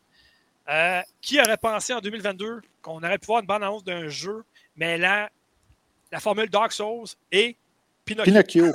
[1.20, 4.44] Qui aurait pensé en 2022 qu'on aurait pu voir une bande annonce d'un jeu
[4.76, 5.26] mêlant
[6.12, 7.56] la formule Dark Souls et
[8.04, 8.32] Pinocchio?
[8.32, 8.72] Pinocchio.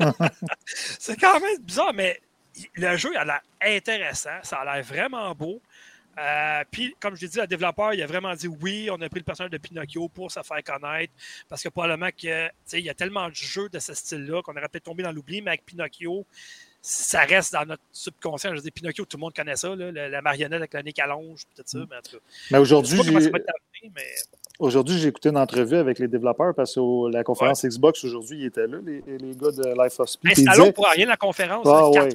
[0.64, 2.20] C'est quand même bizarre, mais
[2.74, 4.38] le jeu a l'air intéressant.
[4.42, 5.60] Ça a l'air vraiment beau.
[6.18, 9.08] Euh, puis, comme je l'ai dit, le développeur, il a vraiment dit oui, on a
[9.08, 11.12] pris le personnage de Pinocchio pour se faire connaître.
[11.48, 14.68] Parce que probablement que, il y a tellement de jeux de ce style-là qu'on aurait
[14.68, 16.24] peut-être tombé dans l'oubli, mais avec Pinocchio,
[16.80, 18.50] ça reste dans notre subconscient.
[18.50, 20.92] Je veux dire, Pinocchio, tout le monde connaît ça, là, la, marionnette avec le nez
[20.92, 21.78] qu'allonge, puis tout ça.
[21.90, 23.00] Mais en tout cas, Mais aujourd'hui,
[24.60, 28.40] mais Aujourd'hui, j'ai écouté une entrevue avec les développeurs parce que la conférence Xbox aujourd'hui,
[28.40, 30.38] ils étaient là, les, les gars de Life of Speed.
[30.38, 31.66] ils c'est pour rien la conférence.
[31.66, 32.08] Ah, hein, ouais,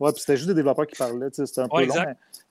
[0.00, 0.12] ouais.
[0.12, 1.94] Puis c'était juste des développeurs qui parlaient, c'était un peu long.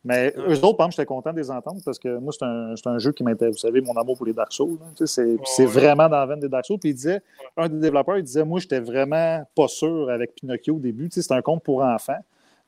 [0.03, 2.88] Mais, mais eux autres, par exemple, j'étais content de les entendre parce que moi, c'est
[2.88, 3.55] un, jeu qui m'intéresse.
[3.55, 6.49] Vous savez, mon amour pour les Dark Souls, sais, c'est vraiment dans la veine des
[6.49, 6.80] Dark Souls.
[6.80, 7.22] Puis il disait,
[7.57, 11.09] un des développeurs, il disait, moi, j'étais vraiment pas sûr avec Pinocchio au début.
[11.11, 12.19] C'est un conte pour enfants.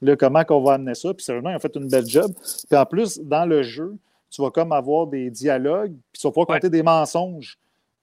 [0.02, 1.14] Là, comment qu'on va amener ça?
[1.14, 2.32] Puis sérieusement, ils ont fait une belle job.
[2.70, 3.96] Puis en plus, dans le jeu,
[4.34, 6.56] tu vas comme avoir des dialogues, puis tu vas pouvoir Ouais.
[6.58, 7.58] compter des mensonges.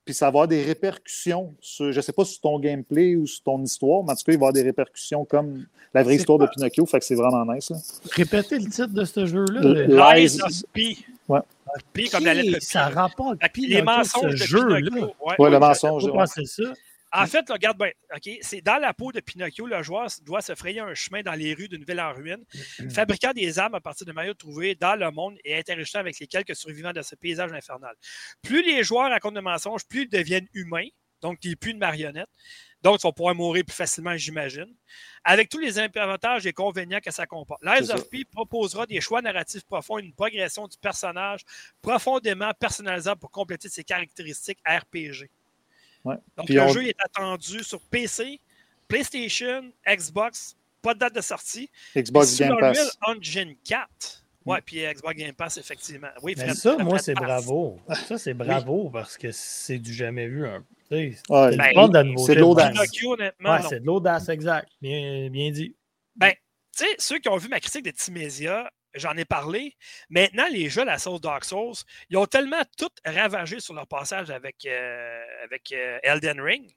[0.05, 3.27] Puis ça va avoir des répercussions sur, je ne sais pas, sur ton gameplay ou
[3.27, 6.03] sur ton histoire, mais en tout cas, il va y avoir des répercussions comme la
[6.03, 6.87] vraie histoire de Pinocchio.
[6.87, 7.71] Fait que c'est vraiment nice.
[7.71, 7.77] Là.
[8.13, 9.61] Répétez le titre de ce jeu-là.
[9.61, 10.97] Le- Lies- of P.
[11.29, 11.41] Ouais.
[11.93, 12.61] P comme la lettre Ok, P.
[12.61, 14.79] Ça rapporte Pinocchio, les mensonges ce de jeu-là.
[14.91, 16.03] Ouais, Ouais, ouais, le je- mensonge.
[16.05, 16.63] Pourquoi c'est ça?
[17.13, 17.91] En fait, là, regarde bien.
[18.15, 21.33] OK, c'est dans la peau de Pinocchio, le joueur doit se frayer un chemin dans
[21.35, 22.45] les rues d'une ville en ruine,
[22.91, 26.27] fabriquant des armes à partir de matériaux trouvés dans le monde et interagissant avec les
[26.27, 27.95] quelques survivants de ce paysage infernal.
[28.43, 30.89] Plus les joueurs racontent de mensonges, plus ils deviennent humains,
[31.21, 32.29] donc n'es plus une marionnette.
[32.83, 34.75] Donc, tu vas pouvoir mourir plus facilement, j'imagine.
[35.23, 37.63] Avec tous les avantages et inconvénients que ça comporte.
[37.63, 38.09] Lies of.
[38.09, 41.43] P proposera des choix narratifs profonds et une progression du personnage
[41.83, 45.29] profondément personnalisable pour compléter ses caractéristiques RPG.
[46.05, 46.17] Ouais.
[46.37, 48.41] Donc, Puis le on- jeu est attendu sur PC,
[48.89, 51.71] PlayStation, Xbox, pas de date de sortie.
[51.97, 52.99] Xbox Sur Game Unreal Pass.
[53.07, 54.25] Engine 4.
[54.47, 56.09] Ouais, puis Xbox Game Pass, effectivement.
[56.23, 57.79] Oui, Mais Fred- ça, Fred moi, c'est bravo.
[58.07, 60.43] Ça, c'est bravo parce que c'est du jamais vu.
[60.45, 60.59] Ouais,
[60.91, 62.75] c'est ben, de l'audace.
[62.79, 64.69] Ouais, c'est de l'audace, exact.
[64.81, 65.77] Bien, bien dit.
[66.77, 69.77] Tu sais, ceux qui ont vu ma critique de Timésia, j'en ai parlé.
[70.09, 71.75] Maintenant, les jeux à la sauce Dark Souls,
[72.09, 76.71] ils ont tellement tout ravagé sur leur passage avec, euh, avec euh, Elden Ring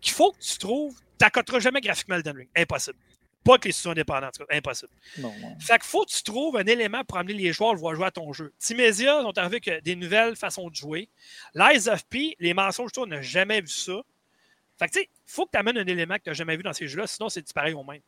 [0.00, 0.96] qu'il faut que tu trouves.
[1.18, 2.48] Tu n'accoteras jamais graphiquement Elden Ring.
[2.56, 2.98] Impossible.
[3.44, 4.56] Pas que les studios indépendants, en tout cas.
[4.56, 4.92] Impossible.
[5.18, 5.32] Non.
[5.58, 7.94] Fait qu'il faut que tu trouves un élément pour amener les joueurs à le voir
[7.94, 8.52] jouer à ton jeu.
[8.58, 11.08] Timésia sont arrivés avec des nouvelles façons de jouer.
[11.54, 14.02] Lies of P, les mensonges, on n'a jamais vu ça.
[14.78, 16.56] Fait que tu sais, il faut que tu amènes un élément que tu n'as jamais
[16.56, 18.00] vu dans ces jeux-là, sinon c'est du pareil au même.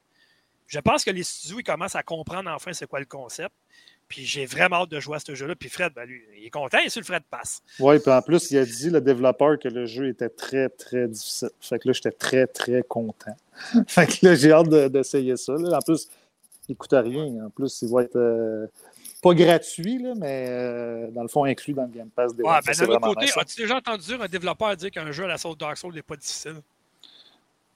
[0.66, 3.54] Je pense que les studios, ils commencent à comprendre enfin c'est quoi le concept.
[4.08, 5.54] Puis j'ai vraiment hâte de jouer à ce jeu-là.
[5.54, 7.62] Puis Fred, ben lui, il est content, il est sur le Fred passe.
[7.78, 11.08] Ouais, puis en plus, il a dit, le développeur, que le jeu était très, très
[11.08, 11.48] difficile.
[11.60, 13.34] Fait que là, j'étais très, très content.
[13.86, 15.54] fait que là, j'ai hâte de- d'essayer ça.
[15.54, 15.78] là.
[15.78, 16.08] En plus,
[16.68, 17.46] il ne coûte rien.
[17.46, 18.66] En plus, il va être euh,
[19.22, 22.34] pas gratuit, là, mais euh, dans le fond, inclus dans le Game Pass.
[22.34, 25.10] Day Ouais, ben, d'un c'est autre côté, as-tu déjà entendu dire un développeur dire qu'un
[25.10, 26.56] jeu à la sauce Dark Souls n'est pas difficile?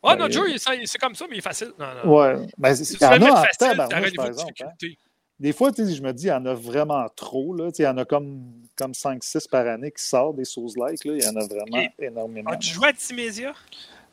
[0.03, 1.72] Ah, Ben, notre jeu, c'est c'est comme ça, mais il est facile.
[1.78, 2.16] Non, non.
[2.16, 4.28] Ouais, mais Si il tu y en veux le a mettre en facile, tu niveau
[4.57, 4.92] de hein.
[5.38, 7.55] Des fois, tu sais, je me dis, il y en a vraiment trop.
[7.55, 7.68] Là.
[7.78, 8.42] Il y en a comme,
[8.74, 11.05] comme 5-6 par année qui sortent des Souls-like.
[11.05, 11.12] là.
[11.14, 12.51] Il y en a vraiment énormément.
[12.53, 13.53] As-tu joué à Timésia?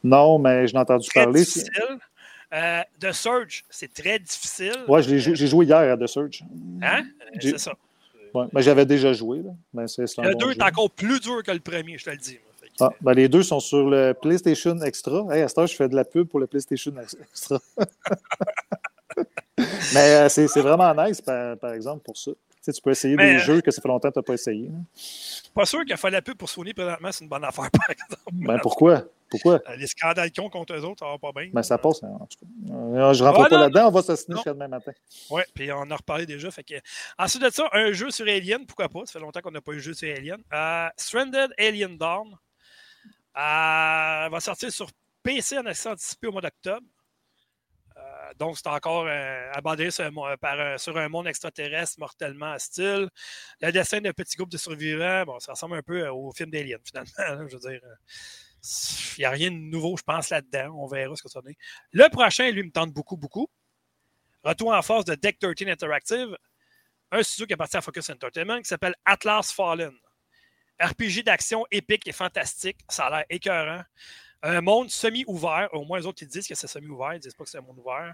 [0.04, 1.40] Non, mais je l'ai entendu Très parler.
[1.42, 1.72] difficile.
[2.54, 4.76] Euh, The Surge, c'est très difficile.
[4.88, 6.44] Ouais, je l'ai jou- j'ai joué hier à The Surge.
[6.82, 7.04] Hein?
[7.40, 7.74] C'est ça.
[8.34, 9.40] Ouais, mais j'avais déjà joué.
[9.44, 9.52] Là.
[9.74, 10.58] Mais c'est, c'est Le bon 2 jeu.
[10.58, 12.38] est encore plus dur que le premier, je te le dis.
[12.44, 12.53] moi.
[12.78, 15.26] Que- Ah, ben les deux sont sur le PlayStation Extra.
[15.36, 17.60] Hey, à cette heure, je fais de la pub pour le PlayStation Extra.
[19.94, 22.32] Mais euh, c'est, vraiment nice, par, par exemple, pour ça.
[22.32, 24.20] Tu, sais, tu peux essayer Mais, des euh, jeux que ça fait longtemps que tu
[24.20, 24.68] n'as pas essayé.
[24.68, 24.78] là.
[25.54, 28.22] Pas sûr qu'il fallait plus pour Sony présentement, c'est une bonne affaire, par exemple.
[28.32, 29.04] Ben, pourquoi?
[29.30, 29.56] Pourquoi?
[29.70, 31.50] Euh, Les scandales ont contre eux autres, ça va pas bien.
[31.54, 33.14] Ben, ça passe, en tout cas.
[33.14, 34.36] Je rentre Ah, pas là-dedans, on va non.
[34.36, 34.92] jusqu'à demain matin.
[35.30, 36.50] Ouais, puis on en a reparlé déjà.
[36.52, 36.76] Fait que...
[37.20, 39.02] Ensuite de ça, un jeu sur Alien, pourquoi pas?
[39.06, 40.38] Ça fait longtemps qu'on n'a pas eu de jeu sur Alien.
[40.98, 42.36] Stranded Alien Dawn
[43.36, 44.90] euh, va sortir sur
[45.24, 46.86] PC en accès anticipé au mois d'octobre.
[47.98, 53.10] Euh, donc, c'est encore euh, abandonné sur un, un monde extraterrestre mortellement hostile.
[53.62, 56.50] Le dessin d'un petit groupe de survivants, bon, ça ressemble un peu euh, au film
[56.50, 57.48] d'Alien, finalement.
[57.48, 57.96] je veux dire, euh,
[59.18, 60.74] il n'y a rien de nouveau, je pense, là-dedans.
[60.76, 61.54] On verra ce que ça donne.
[61.92, 63.48] Le prochain, lui, me tente beaucoup, beaucoup.
[64.44, 66.38] Retour en force de Deck 13 Interactive,
[67.12, 69.94] un studio qui appartient à Focus Entertainment qui s'appelle Atlas Fallen.
[70.80, 72.78] RPG d'action épique et fantastique.
[72.90, 73.82] Ça a l'air écœurant.
[74.42, 75.70] Un monde semi-ouvert.
[75.74, 77.14] Au moins, les autres, ils disent que c'est semi-ouvert.
[77.14, 78.14] Ils disent pas que c'est un monde ouvert.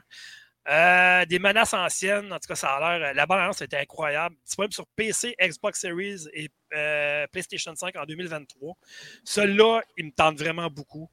[0.67, 2.31] Euh, des menaces anciennes.
[2.31, 3.13] En tout cas, ça a l'air.
[3.15, 4.35] La balance était incroyable.
[4.45, 8.75] Disponible sur PC, Xbox Series et euh, PlayStation 5 en 2023.
[9.23, 11.09] Celui-là, il me tente vraiment beaucoup.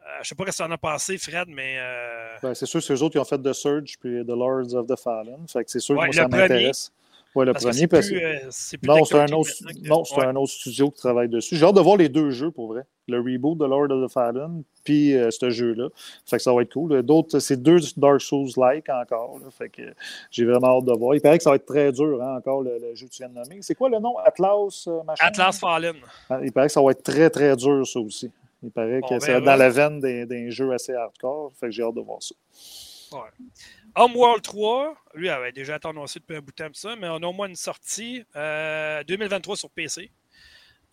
[0.00, 1.76] Euh, je sais pas ce que tu en as pensé, Fred, mais.
[1.80, 4.72] euh, Ben, c'est sûr, c'est eux autres qui ont fait The Surge puis The Lords
[4.74, 5.46] of the Fallen.
[5.48, 6.92] Fait que c'est sûr Ouais, que moi, ça m'intéresse.
[7.36, 7.86] Ouais, le parce premier.
[7.86, 10.16] parce plus, que- euh, c'est plus Non, c'est un, autre, 13 maintenant que- non, c'est
[10.20, 10.26] ouais.
[10.26, 11.56] un autre studio qui travaille dessus.
[11.56, 12.82] J'ai hâte de voir les deux jeux pour vrai.
[13.08, 15.88] Le reboot de Lord of the Fallen, puis euh, ce jeu-là.
[16.24, 17.02] Fait que ça va être cool.
[17.02, 19.38] D'autres, c'est deux Dark Souls-like encore.
[19.38, 19.46] là.
[19.50, 19.82] Fait que
[20.30, 21.14] j'ai vraiment hâte de voir.
[21.14, 23.18] Il paraît que ça va être très dur, hein, encore, le, le jeu que tu
[23.22, 23.58] viens de nommer.
[23.60, 24.16] C'est quoi le nom?
[24.18, 25.24] Atlas, euh, machin?
[25.26, 25.94] Atlas Fallen.
[26.28, 28.30] Ah, Il paraît que ça va être très, très dur, ça aussi.
[28.62, 29.40] Il paraît que c'est verra.
[29.40, 31.52] dans la veine des jeux assez hardcore.
[31.60, 32.34] Fait que j'ai hâte de voir ça.
[33.96, 37.16] Homeworld 3, lui avait déjà été annoncé depuis un bout de temps, ça, mais on
[37.16, 40.10] a au moins une sortie euh, 2023 sur PC.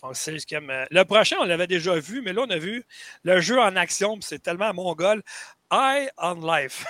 [0.01, 2.83] Donc, c'est euh, le prochain, on l'avait déjà vu, mais là, on a vu
[3.23, 5.21] le jeu en action, puis c'est tellement mongol.
[5.71, 6.85] Eye on Life.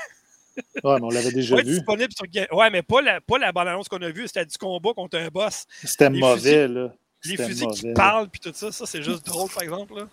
[0.83, 1.63] Ouais, mais on l'avait déjà vu.
[1.63, 4.93] disponible sur Ouais, mais pas la, pas la bande-annonce qu'on a vue, c'était du combat
[4.93, 5.65] contre un boss.
[5.83, 6.93] C'était mauvais, là.
[7.25, 9.95] Les fusils qui parlent, puis tout ça, ça, c'est juste drôle, par exemple.
[9.95, 10.07] Là.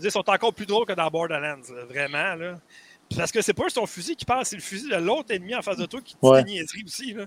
[0.00, 2.34] Ils sont encore plus drôles que dans Borderlands, là, vraiment.
[2.34, 2.60] Là.
[3.16, 5.62] Parce que c'est pas ton fusil qui parle, c'est le fusil de l'autre ennemi en
[5.62, 6.42] face de toi qui te dit Ouais.
[6.44, 7.12] des niaiseries aussi.
[7.14, 7.26] Là.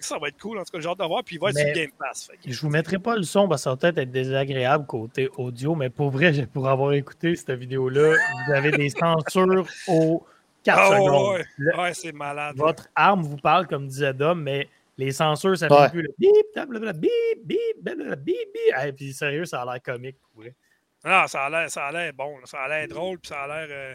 [0.00, 1.54] Ça va être cool, en tout cas, j'ai hâte de voir, puis il va être
[1.54, 2.26] Mais- sur Game Pass.
[2.26, 5.30] Fait Je vous mettrai pas le son parce que ça va peut-être être désagréable côté
[5.36, 10.26] audio, mais pour vrai, pour avoir écouté cette vidéo-là, vous avez des censures aux
[10.64, 11.34] 4 Ah, ouais, secondes.
[11.36, 11.44] ouais.
[11.58, 12.56] Le- Ouais, c'est malade.
[12.56, 16.30] votre arme vous parle comme disait Dom, mais les censures, ça fait plus le bip,
[16.54, 17.10] blablabla, bip,
[17.44, 18.84] bip, blablabla, bip, bip.
[18.86, 20.16] Et puis sérieux, ça a l'air comique.
[20.32, 20.54] pour vrai.
[21.04, 23.46] Non, ça a l'air, ça a l'air bon, ça a l'air drôle, puis ça a
[23.46, 23.68] l'air.
[23.70, 23.94] euh,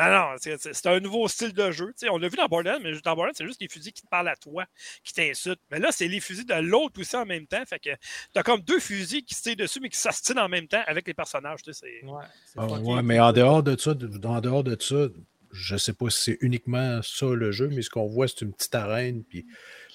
[0.00, 1.86] Non, non, c'est un nouveau style de jeu.
[1.88, 4.02] Tu sais, on l'a vu dans Borderlands, mais dans Borderlands, c'est juste les fusils qui
[4.02, 4.64] te parlent à toi,
[5.04, 5.60] qui t'insultent.
[5.70, 7.62] Mais là, c'est les fusils de l'autre aussi en même temps.
[7.66, 7.90] Fait que
[8.32, 11.06] t'as comme deux fusils qui se tirent dessus, mais qui s'astinent en même temps avec
[11.06, 11.62] les personnages.
[11.62, 14.76] Tu sais, c'est- Ouais, c'est Ah, ouais, mais en dehors de ça, en dehors de
[14.80, 15.08] ça,
[15.52, 18.52] je sais pas si c'est uniquement ça le jeu, mais ce qu'on voit, c'est une
[18.52, 19.46] petite arène, puis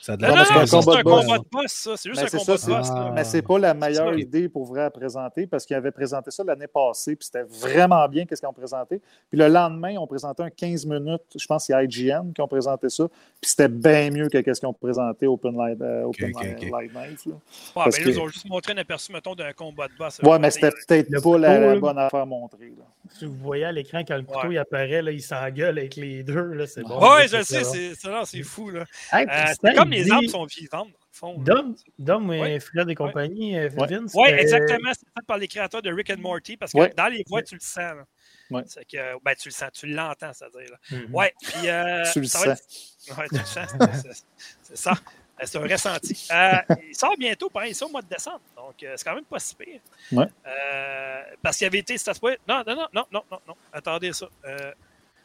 [0.06, 1.26] ça a de Non, l'air non, c'est un combat un de boss.
[1.26, 1.98] combat de boss, ça.
[1.98, 2.88] C'est juste Mais un combat ça, de boss.
[2.92, 3.12] Ah.
[3.16, 6.44] Mais c'est pas la meilleure idée pour vrai à présenter parce qu'ils avaient présenté ça
[6.44, 9.02] l'année passée, puis c'était vraiment bien qu'est-ce qu'ils ont présenté.
[9.30, 12.42] Puis le lendemain, ils ont présenté un 15 minutes, je pense que c'est IGN qui
[12.42, 13.08] ont présenté ça,
[13.42, 16.32] puis c'était bien mieux que qu'est-ce qu'ils ont présenté Open Live, euh, Open.
[16.40, 17.34] Live Night, là.
[17.34, 17.40] Ouais,
[17.76, 20.20] parce mais que- ils ont juste montré un aperçu, mettons, d'un combat de boss.
[20.24, 21.80] Ouais, mais c'était peut-être pas la, couteau, la là.
[21.80, 22.74] bonne affaire montrée.
[22.78, 22.84] là.
[23.18, 24.56] Si vous voyez à l'écran quand le couteau Ouais.
[24.56, 26.54] il apparaît, là, il s'engueule avec les deux.
[26.54, 27.00] Là, c'est bon.
[27.00, 28.70] Ouais, je le sais, c'est c'est- non, c'est fou.
[28.72, 28.84] Là.
[29.96, 30.48] Les dit- armes sont
[31.12, 31.34] fond.
[31.38, 31.44] là.
[31.56, 32.60] Dom, Dom et Ouais.
[32.60, 33.88] Fred et compagnie, euh, Ouais.
[33.88, 34.12] Vince.
[34.16, 34.92] Oui, euh, exactement.
[34.94, 36.94] C'est fait par les créateurs de Rick and Morty parce que Ouais.
[36.96, 37.78] dans les voix, tu le sens.
[37.78, 38.06] là.
[38.52, 38.64] Ouais.
[38.68, 40.70] C'est que, ben, tu le sens, tu l'entends, c'est-à-dire.
[40.72, 40.78] là.
[40.98, 41.16] mhm.
[41.16, 41.70] Ouais, puis.
[41.70, 43.70] euh, Tu le ça va être- Ouais, tu le sens.
[44.64, 44.92] c'est- ça.
[44.92, 46.28] Euh, C'est un ressenti.
[46.32, 48.40] Euh, il sort bientôt, pareil, il sort au mois de décembre.
[48.56, 49.82] Donc, euh, c'est quand même pas si pire.
[50.14, 50.26] Ouais.
[50.48, 51.96] Euh, parce qu'il avait été.
[52.48, 53.56] Non, non, non, non, non, non, non.
[53.74, 54.28] Attendez ça.
[54.46, 54.72] Euh,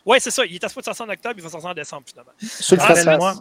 [0.04, 0.44] ouais, c'est ça.
[0.44, 2.32] Il est à ce point de sortir en octobre, il va sortir en décembre, finalement.
[2.40, 3.34] Sur le Ah,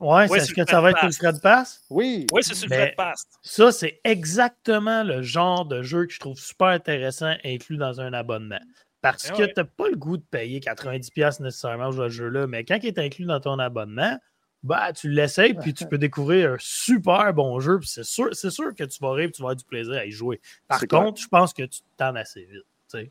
[0.00, 0.26] Moi.
[0.26, 1.84] Ouais, est-ce que ça va être le Fred Pass?
[1.90, 2.26] Oui.
[2.32, 3.26] Oui, c'est sur le Fred Pass.
[3.42, 8.12] Ça, c'est exactement le genre de jeu que je trouve super intéressant inclus dans un
[8.12, 8.60] abonnement.
[9.00, 12.08] Parce Ah que tu n'as pas le goût de payer 90$ nécessairement pour jouer à
[12.08, 14.18] ce jeu-là, mais quand il est inclus dans ton abonnement,
[14.62, 17.78] bah, tu l'essayes puis tu peux découvrir un super bon jeu.
[17.78, 19.94] puis C'est sûr, c'est sûr que tu vas rire et tu vas avoir du plaisir
[19.94, 20.40] à y jouer.
[20.66, 23.08] Par contre, je pense que tu t'en assez vite.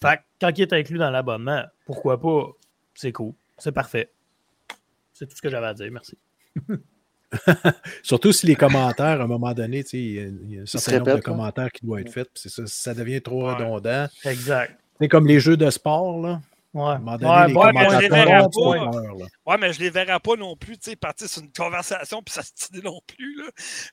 [0.00, 2.52] Fait quand il est inclus dans l'abonnement, pourquoi pas?
[2.94, 3.32] C'est cool.
[3.58, 4.10] C'est parfait.
[5.18, 5.90] C'est tout ce que j'avais à dire.
[5.90, 6.18] Merci.
[8.02, 10.66] Surtout si les commentaires, à un moment donné, il y a- il y a un
[10.66, 11.20] certain nombre de là.
[11.22, 12.28] commentaires qui doivent être faits.
[12.34, 13.54] ça, si ça devient trop Ouais.
[13.54, 14.06] redondant.
[14.24, 14.78] Exact.
[15.00, 16.40] C'est comme les jeux de sport, là.
[16.84, 18.90] À un moment donné, Ouais, les mais je les commentateurs verrais ont pas.
[18.90, 19.26] peur, là.
[19.46, 22.34] Ouais, mais je les verrai pas non plus, tu sais, partir sur une conversation puis
[22.34, 23.44] ça se dit non plus, là.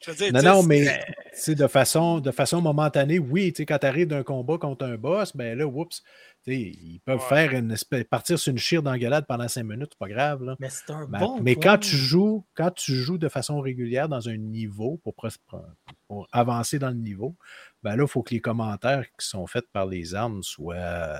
[0.06, 3.54] Je veux dire, Non, non, c'est- mais tu sais, de façon, de façon momentanée, oui,
[3.54, 6.02] tu sais, quand tu arrives d'un combat contre un boss, ben là, oups,
[6.46, 7.28] tu sais, ils peuvent Ouais.
[7.30, 10.44] faire une espèce, partir sur une chire d'engueulade pendant cinq minutes, c'est pas grave.
[10.44, 10.56] Là.
[10.60, 11.72] Mais c'est un Mais, bon mais point.
[11.74, 16.80] quand tu joues, quand tu joues de façon régulière dans un niveau pour, pour avancer
[16.80, 17.36] dans le niveau,
[17.82, 21.20] ben là, il faut que les commentaires qui sont faits par les armes soient,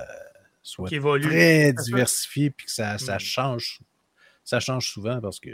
[0.64, 1.28] soient Qui évolue.
[1.28, 3.20] très diversifiés puis que ça, ça Mm.
[3.20, 3.78] change.
[4.42, 5.50] Ça change souvent parce que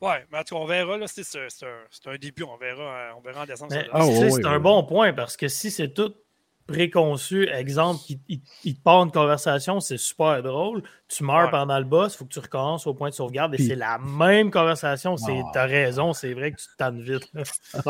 [0.00, 2.42] Ouais, mais en tout cas, on verra, là, c'est c'est- c'est un, c'est un début,
[2.42, 3.72] on verra, euh, on verra en décembre.
[3.74, 6.14] Mais, ça Ah, c'est un bon point parce que si c'est tout
[6.66, 10.82] préconçu, exemple, il, il- il te part une conversation, c'est super drôle.
[11.08, 11.50] Tu meurs Ouais.
[11.50, 13.74] pendant le boss, il faut que tu recommences au point de sauvegarde et Puis- c'est
[13.76, 15.16] la même conversation.
[15.16, 15.50] C'est, Ah.
[15.54, 17.32] T'as raison, c'est vrai que tu te tannes vite.
[17.32, 17.40] Non,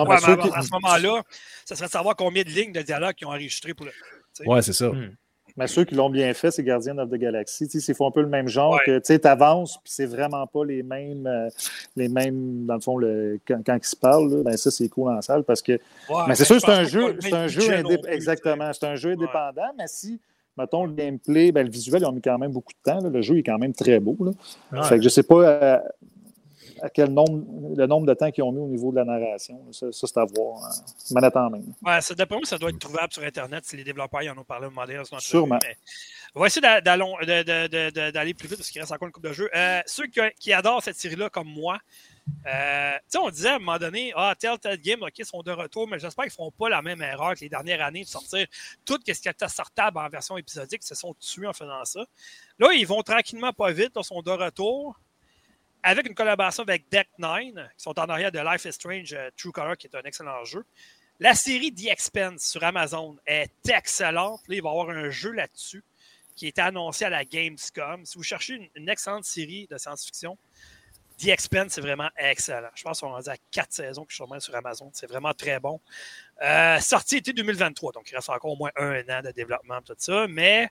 [0.05, 1.25] Ouais, mais à ce moment-là,
[1.65, 3.93] ça serait de savoir combien de lignes de dialogue qu'ils ont enregistrées pour le.
[4.37, 4.49] Tu sais.
[4.51, 4.89] ouais, c'est ça.
[4.89, 5.11] Hmm.
[5.59, 7.65] Mais ceux qui l'ont bien fait, c'est Guardian of the Galaxy.
[7.65, 8.81] Ils font un peu le même genre Ouais.
[8.85, 11.49] que tu avances, puis c'est vraiment pas les mêmes, euh,
[11.97, 14.31] les mêmes dans le fond, le, quand, quand ils se parlent.
[14.37, 15.73] là, ben ça, c'est cool en salle parce que.
[15.73, 17.63] Ouais, mais c'est sûr, c'est un jeu, c'est un jeu
[18.09, 18.71] exactement.
[18.75, 19.15] C'est un jeu Ouais.
[19.17, 20.21] indépendant, mais si,
[20.59, 23.01] mettons, le gameplay, ben, le visuel, ils ont mis quand même beaucoup de temps.
[23.01, 23.09] là.
[23.09, 24.15] Le jeu est quand même très beau.
[24.21, 24.33] Là.
[24.73, 24.87] Ouais.
[24.89, 25.79] Fait que je sais pas euh,
[26.83, 27.43] à quel nombre,
[27.77, 29.61] le nombre de temps qu'ils ont mis au niveau de la narration.
[29.73, 30.65] Ça, ça, c'est à voir.
[30.65, 30.71] hein.
[31.13, 31.61] Manette en main.
[31.83, 34.37] Ouais, ça, d'après moi, ça doit être trouvable sur Internet si les développeurs y en
[34.39, 35.01] ont parlé au moment donné.
[35.19, 35.59] Sûrement.
[35.63, 35.77] mais
[36.35, 39.51] On va essayer d'aller plus vite parce qu'il reste encore une coupe de jeux.
[39.55, 41.79] Euh, ceux qui, qui adorent cette série-là comme moi,
[42.47, 45.87] euh, on disait à un moment donné, ah, Telltale Game, OK, ils sont de retour,
[45.89, 48.47] mais j'espère qu'ils ne feront pas la même erreur que les dernières années de sortir
[48.85, 52.05] tout ce qui était sortable en version épisodique, ils se sont tués en faisant ça.
[52.59, 54.99] Là, ils vont tranquillement pas vite, ils sont de retour
[55.87, 59.31] avec une collaboration avec Deck Nine, qui sont en arrière de Life is Strange euh,
[59.37, 60.65] True Color, qui est un excellent jeu.
[61.21, 64.41] La série The Expense sur Amazon est excellente.
[64.49, 65.85] Là, il va y avoir un jeu là-dessus
[66.35, 68.05] qui était annoncé à la Gamescom.
[68.05, 70.37] Si vous cherchez une, excellente série de science-fiction,
[71.19, 72.69] The Expense, c'est vraiment excellent.
[72.75, 74.91] Je pense qu'on est rendu à quatre saisons qui sont sur Amazon.
[74.93, 75.81] C'est vraiment très bon.
[76.43, 79.95] Euh, sortie été 2023, donc il reste encore au moins un an de développement tout
[79.99, 80.69] ça, mais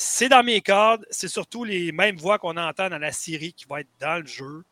[0.00, 1.04] c'est dans mes cordes.
[1.10, 4.26] C'est surtout les mêmes voix qu'on entend dans la série qui va être dans le
[4.26, 4.62] jeu.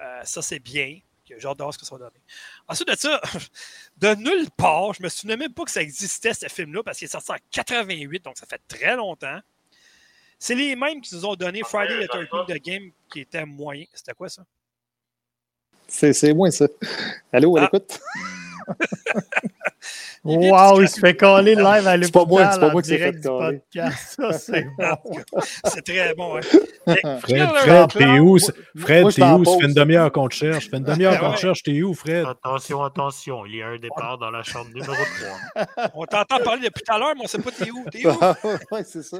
[0.00, 0.98] Euh, ça, c'est bien.
[1.40, 2.20] Voir ce que ça va donner.
[2.66, 3.20] Ensuite de ça,
[3.98, 7.06] de nulle part, je me souvenais même pas que ça existait, ce film-là, parce qu'il
[7.06, 9.38] est sorti en 88, donc ça fait très longtemps.
[10.40, 13.84] C'est les mêmes qui nous ont donné Friday the 13th de Game qui était moyen.
[13.94, 14.44] C'était quoi ça?
[15.86, 16.66] C'est c'est moi, ça.
[17.32, 17.64] Allô, à Ah.
[17.72, 18.00] l'écoute?
[20.24, 22.82] Wow, il se fait coller live à C'est pas moi, l'hôpital c'est pas en moi
[22.82, 23.58] qui s'est direct fait du coller.
[23.58, 24.14] podcast.
[24.16, 25.40] Ça, c'est bon.
[25.64, 26.40] C'est très bon, hein?
[27.20, 28.38] Fred, Fred, t'es où?
[28.78, 29.44] Fred, t'es où?
[29.44, 30.64] Ça fait une demi-heure qu'on te cherche.
[30.64, 31.34] Ça fait une demi-heure qu'on Ouais.
[31.34, 31.62] te cherche.
[31.62, 32.24] T'es où, Fred?
[32.26, 35.90] Attention, attention, il y a un départ dans la chambre numéro 3.
[35.94, 37.84] On t'entend parler depuis tout à l'heure, mais on sait pas t'es où.
[37.90, 38.12] T'es où?
[38.72, 39.18] oui, c'est ça.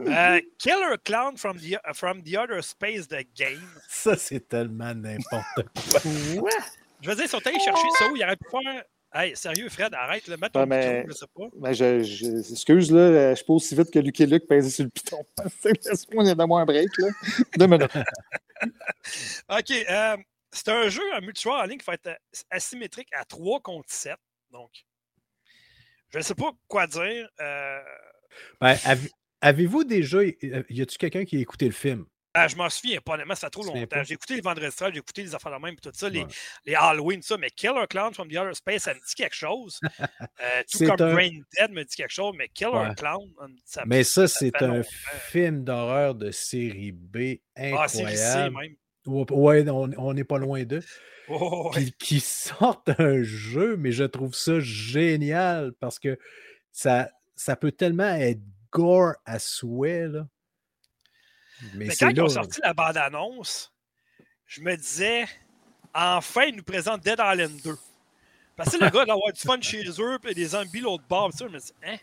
[0.00, 3.60] Euh, Killer Clown from the, from the Other Space the Game.
[3.88, 5.44] Ça, c'est tellement n'importe
[5.90, 6.50] quoi?
[7.04, 8.16] Je veux dire, ils sont allés chercher ça où?
[8.16, 8.84] Il aurait pu faire.
[9.12, 11.44] Hey, sérieux, Fred, arrête, le mettre micro, je sais pas.
[11.60, 14.90] Mais je, je- excuse, là, je pas aussi vite que Lucky Luke pèse sur le
[14.90, 15.24] piton.
[15.64, 17.08] Laisse-moi donner-moi un break, là.
[17.56, 17.92] Deux minutes.
[19.50, 19.70] OK.
[19.70, 20.16] euh,
[20.50, 22.14] c'est un jeu en multijoueur en ligne qui va être euh,
[22.50, 24.16] asymétrique à 3 contre 7.
[24.50, 24.70] Donc,
[26.10, 27.28] je ne sais pas quoi dire.
[27.40, 27.80] Euh,
[28.60, 30.22] Ben, avez- Avez-vous déjà.
[30.24, 32.06] Y a-tu quelqu'un qui a écouté le film?
[32.34, 34.02] Ah, je m'en souviens pas, honnêtement, ça fait trop longtemps.
[34.04, 36.26] J'ai écouté les Vendredi Strike, j'ai écouté les affaires de même, tout ça, les, Ouais.
[36.66, 39.34] les Halloween, tout ça, mais Killer Clown from the Other Space, ça me dit quelque
[39.36, 39.78] chose.
[40.40, 42.94] Euh, tout comme un- Brain Dead me dit quelque chose, mais Killer Ouais.
[42.96, 43.30] Clown,
[43.64, 44.88] ça me Mais ça, ça c'est un longtemps.
[45.30, 48.56] film d'horreur de série B Ah, incroyable.
[48.58, 48.74] même.
[49.06, 50.82] Ouais, on on n'est pas loin d'eux.
[51.28, 51.80] Oh, ouais.
[51.80, 56.18] Puis qui sortent un jeu, mais je trouve ça génial parce que
[56.70, 60.06] ça, ça peut tellement être gore à souhait.
[60.08, 60.26] Là.
[61.74, 63.72] Mais, quand ils ont sorti la bande-annonce,
[64.46, 65.26] je me disais,
[65.94, 67.76] enfin, ils nous présentent Dead Island 2.
[68.56, 71.44] Parce que le gars d'avoir du fun chez eux, puis des zombies l'autre bord, je
[71.46, 71.96] me dis, hein?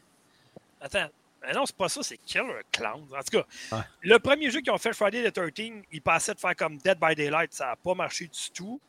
[0.82, 1.08] Attends,
[1.42, 3.04] mais non, c'est pas ça, c'est Killer Clown.
[3.16, 3.84] En tout cas, Ouais.
[4.02, 6.98] le premier jeu qu'ils ont fait, Friday the 13, ils passaient de faire comme Dead
[7.00, 8.82] by Daylight, ça n'a pas marché du tout.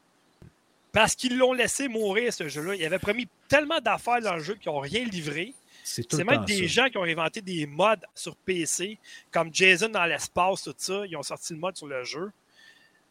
[0.93, 2.75] Parce qu'ils l'ont laissé mourir, ce jeu-là.
[2.75, 5.55] Ils avaient promis tellement d'affaires dans le jeu qu'ils n'ont rien livré.
[5.85, 6.83] C'est C'est même des ça.
[6.85, 8.99] gens qui ont inventé des mods sur PC,
[9.31, 11.03] comme Jason dans l'espace, tout ça.
[11.07, 12.31] Ils ont sorti le mode sur le jeu.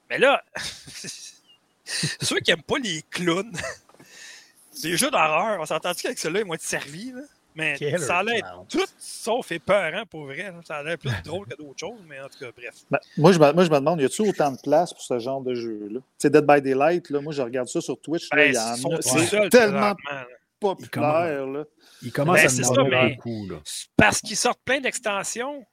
[0.09, 0.43] Mais là,
[1.85, 3.51] ceux qui n'aiment pas les clowns,
[4.83, 7.11] les jeux d'horreur, on s'entend-tu qu'avec ceux-là, ils vont être servis?
[7.11, 7.21] là?
[7.53, 10.43] Mais Killer ça allait être tout sauf épeurant pour vrai.
[10.43, 10.61] là.
[10.65, 12.73] Ça a l'air plus drôle que d'autres choses, mais en tout cas, bref.
[12.89, 15.19] Ben, moi, je me, moi, je me demande, y a-t-il autant de place pour ce
[15.19, 15.99] genre de jeu-là?
[15.99, 18.29] Tu sais, Dead by Daylight, là, moi, je regarde ça sur Twitch.
[18.31, 19.01] Là, Ben, il y en a.
[19.01, 19.95] C'est tellement.
[20.09, 20.27] là.
[20.61, 21.45] Populaire.
[21.47, 21.65] Là.
[22.01, 23.47] Il commence Ben, à me demander mais- beaucoup.
[23.49, 23.57] Là.
[23.97, 25.65] Parce qu'ils sortent plein d'extensions.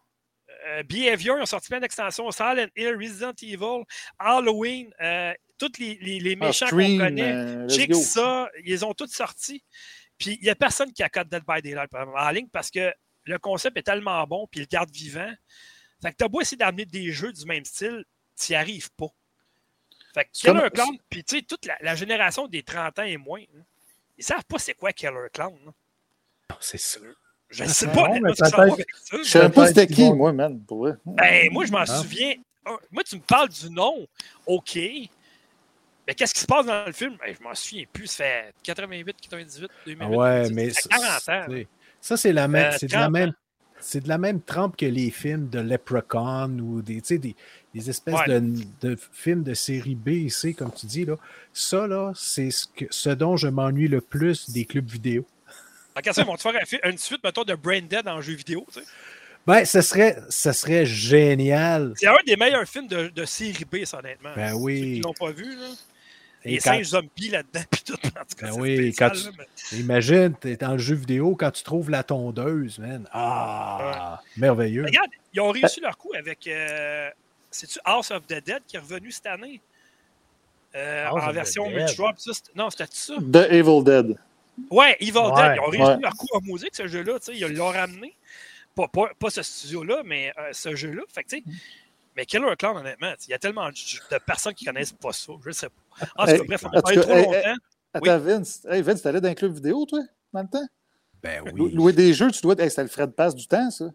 [0.67, 2.31] Euh, Behavior, ils ont sorti plein d'extensions.
[2.33, 3.85] Silent Hill, Resident Evil,
[4.19, 7.33] Halloween, euh, tous les, les- les Ah, méchants qu'on connaît.
[7.33, 9.63] euh, Check ça, ils ont tous sorti.
[10.19, 12.71] Puis il n'y a personne qui accote Dead by Daylight par exemple, en ligne parce
[12.71, 12.93] que
[13.25, 15.31] le concept est tellement bon puis il le garde vivant.
[16.03, 18.05] Fait que t'as beau essayer d'amener des jeux du même style,
[18.41, 19.09] tu n'y arrives pas.
[20.15, 23.03] Fait que Comme- Killer Clown, puis tu sais, toute la, la génération des 30 ans
[23.05, 23.63] et moins, hein,
[24.19, 25.55] ils savent pas c'est quoi Killer Clown.
[25.67, 25.73] hein.
[26.61, 27.01] C'est ça.
[27.51, 28.47] Je ne sais Non, pas mais ça.
[28.47, 30.89] Je savais pas Peut-être c'était qui, moi, man, pour.
[31.07, 31.87] Ben, moi, je m'en Ah.
[31.87, 32.35] souviens.
[32.91, 34.07] Moi, tu me parles du nom,
[34.47, 34.77] OK.
[36.07, 37.17] Mais qu'est-ce qui se passe dans le film?
[37.19, 38.07] Ben, je m'en souviens plus.
[38.07, 39.99] Ça fait 88, 98, 2008.
[40.01, 41.45] Ah ouais, ça mais fait 40 ans.
[41.49, 41.69] c'est-
[42.01, 42.73] ça, c'est la même.
[42.73, 43.33] Euh, c'est de la 30 même.
[43.81, 47.37] C'est de la même trempe que les films de Leprechaun ou des, tu sais, des,
[47.75, 48.41] des espèces Ouais.
[48.41, 51.05] de, de films de série B et C, comme tu dis.
[51.05, 51.17] Là.
[51.53, 55.27] Ça, là, c'est ce, que, ce dont je m'ennuie le plus des clubs vidéo.
[56.03, 56.55] Que ça, ils vont te faire
[56.85, 58.65] une suite, mettons, de Brain Dead en jeu vidéo.
[58.73, 58.87] tu sais.
[59.47, 61.93] Ben, ce serait, ce serait génial.
[61.97, 64.31] C'est un des meilleurs films de, de série B, ça, honnêtement.
[64.37, 64.81] Ben Ceux oui.
[64.81, 65.67] qui l'ont pas vu, là.
[66.45, 67.95] Et Les quand- singes zombies là-dedans, puis tout.
[67.95, 69.31] En tout cas, Ben oui, quand tu- là,
[69.73, 73.09] mais- Imagine, tu es dans le jeu vidéo quand tu trouves la tondeuse, man.
[73.13, 74.85] Ah, merveilleux.
[74.85, 76.47] Regarde, ils ont réussi leur coup avec.
[76.47, 77.11] euh,
[77.51, 79.61] C'est-tu House of the Dead qui est revenu cette année?
[80.75, 81.65] Euh, en version
[82.17, 83.15] c'était- Non, c'était ça?
[83.17, 84.19] The Evil Dead.
[84.71, 85.33] Ouais, Evil Ouais.
[85.35, 85.99] Dead, ils ont réussi Ouais.
[86.03, 87.19] leur coup en musique, ce jeu-là.
[87.19, 88.15] tu sais, Ils l'ont ramené.
[88.75, 91.03] Pas, pas, pas ce studio-là, mais euh, ce jeu-là.
[91.09, 91.45] Fait que, tu sais,
[92.17, 95.33] mais Killer Clown, honnêtement, il y a tellement de, de personnes qui connaissent pas ça.
[95.45, 96.07] Je sais pas.
[96.17, 97.61] En tout Hey, cas, bref, on en a tout parlé cas, trop hey, longtemps.
[97.95, 98.67] Attends, Vince.
[98.71, 100.01] Hey, Vince, t'allais dans un club vidéo, toi,
[100.33, 100.67] dans le temps?
[101.23, 101.73] Ben oui.
[101.73, 102.55] Louer des jeux, tu dois.
[102.61, 103.87] Hey, c'était le Fred Pass du temps, ça.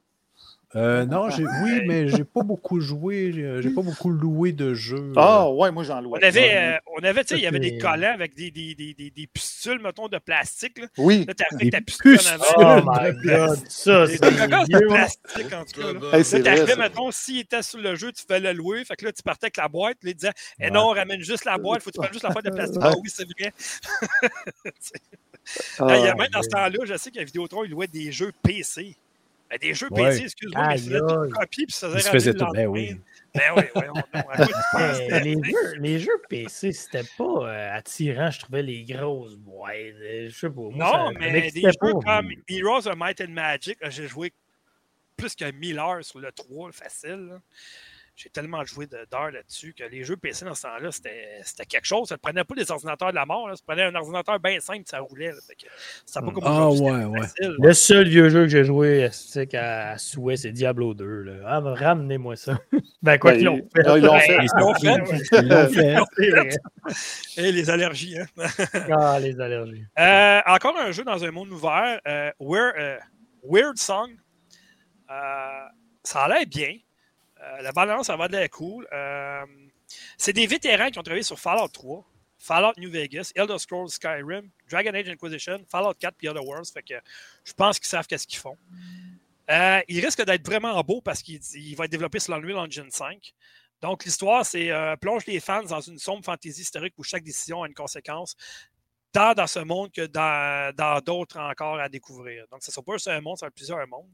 [0.76, 4.74] Euh, non, j'ai- oui, mais j'ai pas beaucoup joué, j'ai j'ai pas beaucoup loué de
[4.74, 5.13] jeux.
[5.15, 6.24] Ah, ouais, moi, j'en On louais.
[6.26, 8.93] avait, euh, on avait, tu sais, il y avait des collants avec des, des, des,
[8.95, 10.80] des, des pustules, mettons, de plastique.
[10.80, 11.26] Là, Oui.
[11.26, 12.82] là avec ta pustule en avant.
[12.86, 15.93] Oh my god, ça, c'est des cocos de plastique, en tout cas.
[15.93, 16.17] là.
[16.17, 18.84] Hey, Là, t'arrivais, mettons, s'il était sur le jeu, tu fais le louer.
[18.84, 19.97] Fait que là, tu partais avec la boîte.
[20.03, 22.24] Là, il disait Eh non, on ramène juste la boîte, faut que tu prennes juste
[22.24, 22.82] la boîte de plastique.
[22.84, 23.53] Ah oui, c'est vrai.
[25.80, 28.11] Ah, il y a même dans ce temps-là, je sais qu'à Vidéotron, ils louaient des
[28.13, 28.95] jeux PC.
[29.53, 30.09] Ben, des jeux Ouais.
[30.09, 32.45] PC, excuse-moi, mais Aïe, une copie puis ça le tout.
[32.53, 32.95] Ben oui.
[33.35, 33.63] Ben oui,
[35.23, 39.73] les, jeux, les jeux PC, c'était pas euh, attirant, je trouvais les grosses boîtes.
[39.75, 40.55] euh, Je sais pas.
[40.61, 41.91] Moi, Non, ça- mais des jeux pas.
[42.19, 44.31] comme Heroes of Might and Magic, j'ai joué
[45.17, 47.27] plus que 1000 heures sur le 3, facile.
[47.31, 47.41] là.
[48.16, 51.66] J'ai tellement joué de- d'heures là-dessus que les jeux PC dans ce temps-là, c'était c'était
[51.66, 52.09] quelque chose.
[52.09, 53.47] Ça ne prenait pas des ordinateurs de la mort.
[53.49, 53.55] Là.
[53.55, 55.32] Ça prenait un ordinateur bien simple, ça roulait.
[55.32, 55.38] Là.
[55.47, 55.68] Fait que
[56.05, 57.22] C'était pas comme Ah, ouais, ouais.
[57.22, 57.55] facile.
[57.59, 59.09] Le seul vieux jeu que j'ai joué
[59.55, 61.05] à, à souhait, c'est Diablo 2.
[61.24, 61.34] Là.
[61.47, 62.59] Ah, ramenez-moi ça.
[63.01, 63.97] ben, quoi Ben, qu'ils l'ont ils- fait.
[63.97, 64.38] ils l'ont Ben, fait.
[64.43, 65.95] Ils l'ont fait.
[66.20, 66.57] Ils l'ont fait.
[67.38, 68.18] Et les allergies.
[68.20, 68.28] Hein?
[68.91, 69.86] Ah, les allergies.
[69.97, 71.99] Euh, encore un jeu dans un monde ouvert.
[72.07, 72.97] euh, Weird, euh,
[73.43, 74.11] Weird Song.
[75.09, 75.66] Euh,
[76.03, 76.76] ça a l'air bien.
[77.43, 78.87] Euh, la balance, ça va de l'air cool.
[78.91, 79.45] Euh,
[80.17, 82.05] c'est des vétérans qui ont travaillé sur Fallout 3,
[82.38, 86.72] Fallout New Vegas, Elder Scrolls Skyrim, Dragon Age Inquisition, Fallout 4 et Other Worlds.
[87.43, 88.57] Je pense qu'ils savent qu'est-ce qu'ils font.
[89.49, 92.89] Euh, il risque d'être vraiment beau parce qu'il il va être développé sur l'Unreal Engine
[92.89, 93.34] 5.
[93.81, 97.63] Donc, l'histoire, c'est euh, plonge les fans dans une sombre fantaisie historique où chaque décision
[97.63, 98.35] a une conséquence,
[99.11, 102.45] tant dans ce monde que dans d'autres encore à découvrir.
[102.49, 104.09] Donc, ce ne sera pas juste un monde, ça va plusieurs mondes.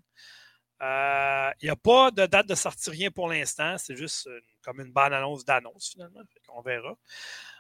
[0.82, 3.78] Euh, Il n'y a pas de date de sortie, rien pour l'instant.
[3.78, 4.30] C'est juste
[4.64, 6.22] comme une bonne annonce d'annonce, finalement.
[6.56, 6.96] On verra.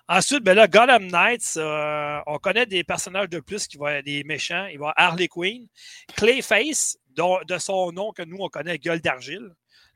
[0.08, 4.06] Ensuite, ben là, Gotham Knights, euh, on connaît des personnages de plus qui vont être
[4.06, 4.66] des méchants.
[4.68, 5.68] Il va y Harley Quinn,
[6.16, 9.52] Clayface, dont- de son nom que nous, on connaît, Gueule d'argile.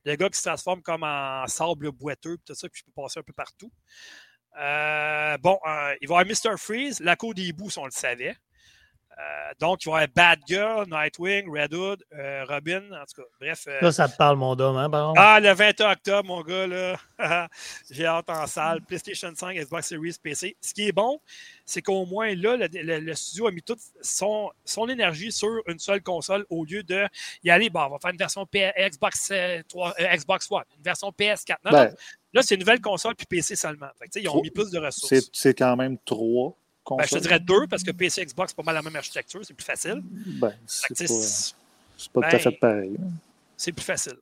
[0.06, 3.20] Le gars qui se transforme comme en sable boiteux, tout ça, puis je peux passer
[3.22, 3.72] un peu partout.
[4.60, 6.58] Euh, bon, euh, il va y avoir Mr.
[6.58, 8.36] Freeze, la cour des bouts, si on le savait.
[9.20, 13.22] Euh, donc, il va y avoir Bad Girl, Nightwing, Red Hood, euh, Robin, en tout
[13.22, 13.66] cas, bref.
[13.68, 16.98] euh, Ça, ça te parle, mon homme, hein, ah, le 21 octobre, mon gars, là.
[17.92, 18.82] J'ai hâte en salle.
[18.82, 20.56] PlayStation 5, Xbox Series, PC.
[20.62, 21.20] Ce qui est bon,
[21.66, 25.50] c'est qu'au moins, là, le, le- le studio a mis toute son, son énergie sur
[25.68, 27.06] une seule console au lieu de
[27.44, 30.64] y aller, bon, on va faire une version P- Xbox, euh, 3, euh, Xbox One,
[30.78, 31.58] une version PS4.
[31.66, 31.96] Non, Ben, non.
[32.34, 33.90] Là, c'est une nouvelle console puis PC seulement.
[34.00, 35.08] Fait ils ont mis plus de ressources.
[35.08, 36.58] c'est c'est quand même trois
[36.90, 38.96] Ben, je te dirais deux parce que PC et Xbox, c'est pas mal la même
[38.96, 40.02] architecture, c'est plus facile.
[40.04, 41.04] Ben, c'est que,
[42.14, 42.96] pas, tout à ben, fait pareil.
[43.56, 44.18] c'est plus facile.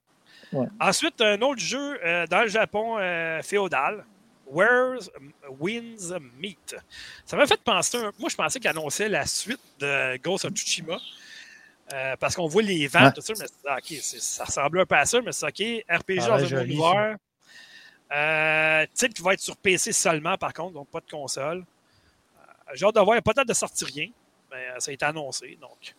[0.53, 0.67] Ouais.
[0.79, 4.03] Ensuite, un autre jeu euh, dans le Japon euh, féodal,
[4.45, 5.09] Where's
[5.59, 6.75] Winds Meet.
[7.25, 10.51] Ça m'a fait penser, un- moi je pensais qu'il annonçait la suite de Ghost of
[10.53, 10.97] Tsushima.
[11.93, 13.11] euh, parce qu'on voit les vents, Ouais.
[13.13, 15.83] tout ça, mais c'est- ah, ok, ça ressemblait un peu à ça, mais c'est OK.
[15.89, 17.15] RPG Ah, dans un.
[18.13, 21.63] Euh, titre qui va être sur PC seulement, par contre, donc pas de console.
[22.73, 24.09] J'ai hâte de voir, il n'y a pas de date de sortie rien.
[24.51, 25.57] Mais euh, ça a été annoncé.
[25.61, 25.95] Donc,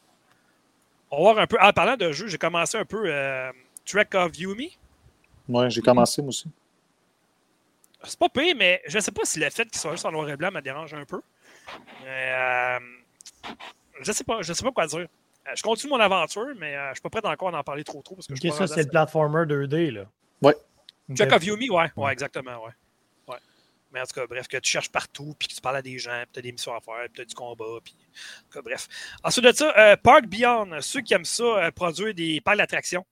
[1.10, 1.58] on va voir un peu.
[1.60, 3.50] En parlant de jeu, j'ai commencé un peu euh,
[3.86, 4.78] Trek of Yumi.
[5.48, 6.48] Ouais, j'ai commencé moi aussi.
[8.04, 10.10] C'est pas pire, mais je ne sais pas si le fait qu'il soit juste en
[10.12, 11.20] noir et blanc me dérange un peu.
[12.04, 12.78] Mais, euh,
[14.00, 15.00] je sais pas, je sais pas quoi dire.
[15.00, 17.84] Euh, je continue mon aventure, mais euh, je suis pas prêt encore à en parler
[17.84, 18.16] trop trop.
[18.16, 20.04] Parce que je suis Ok, pas ça, c'est le platformer 2D, là.
[20.40, 20.54] Ouais.
[21.10, 21.16] Ok.
[21.16, 22.72] Check of Yumi, ouais, ouais, exactement, ouais.
[23.92, 25.98] Mais en tout cas, bref, que tu cherches partout, puis que tu parles à des
[25.98, 27.94] gens, puis tu as des missions à faire, puis tu as du combat, puis.
[27.94, 28.88] En tout cas, bref.
[29.22, 33.04] Ensuite de ça, euh, Park Beyond, ceux qui aiment ça, euh, produire des parcs d'attractions.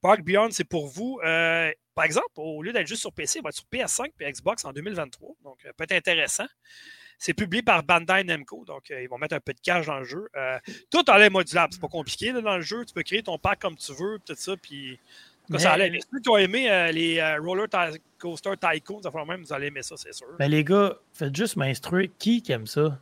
[0.00, 1.20] Park Beyond, c'est pour vous.
[1.24, 4.30] Euh, par exemple, au lieu d'être juste sur PC, il va être sur PS5 et
[4.30, 5.34] Xbox en 2023.
[5.42, 6.46] Donc, euh, peut être intéressant.
[7.18, 10.04] C'est publié par Bandai Namco, donc ils vont mettre un peu de cash dans le
[10.04, 10.28] jeu.
[10.90, 12.84] Tout en l'air modulable, c'est pas compliqué dans le jeu.
[12.84, 14.98] Tu peux créer ton pack comme tu veux, tout ça, puis
[15.52, 15.90] cas, ça Mais- allait.
[15.90, 19.42] Mais ceux qui ont aimé euh, les euh, Roller Ty- Coaster Tycoon, ça fait même,
[19.42, 20.26] vous allez aimer ça, c'est sûr.
[20.38, 22.08] Ben, les gars, faites juste m'instruire.
[22.18, 22.98] Qui qui aime ça?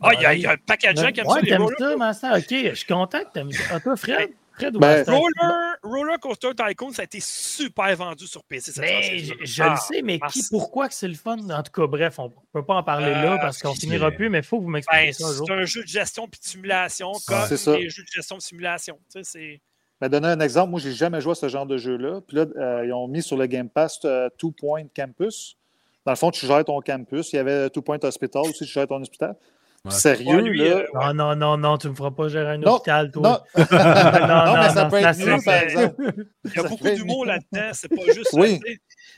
[0.00, 1.48] Ah, il y, a- y a un paquet de gens qui aiment ça, Ouais, les
[1.50, 2.32] t'aimes roller, ça, Master?
[2.36, 3.64] Ok, je suis content que t'aimes ça.
[3.72, 4.30] Ah, toi, Fred?
[4.52, 8.72] Fred ou Ben, roller, roller Coaster Tycoon, ça a été super vendu sur PC.
[8.72, 11.36] cette Mais je, je Ah, le sais, mais qui, parce- pourquoi que c'est le fun?
[11.50, 14.30] En tout cas, bref, on peut pas en parler Euh, là parce qu'on finira plus,
[14.30, 15.46] mais il faut que vous m'expliquiez Ben, ça un jour.
[15.46, 17.76] c'est un jeu de gestion puis de simulation, comme C'est ça.
[17.76, 18.98] les jeux de gestion de simulation.
[19.12, 19.60] Tu sais, c'est-
[20.00, 22.20] Ben, donner un exemple, moi, j'ai jamais joué à ce genre de jeu-là.
[22.28, 25.56] Puis là, euh, ils ont mis sur le Game Pass euh, Two Point Campus.
[26.04, 27.32] Dans le fond, tu gères ton campus.
[27.32, 29.34] Il y avait Two Point Hospital aussi, tu gères ton hôpital.
[29.84, 29.90] Ouais.
[29.92, 30.64] Sérieux, Ouais, lui, là?
[30.64, 33.44] euh, Non, non, non, non, tu me feras pas gérer un Non, hôpital, toi.
[33.56, 36.12] Non, non, non, mais ça non, peut être mieux, par c'est- exemple.
[36.44, 37.70] Il y a Ça beaucoup d'humour là-dedans.
[37.72, 38.30] C'est pas juste.
[38.34, 38.60] Oui.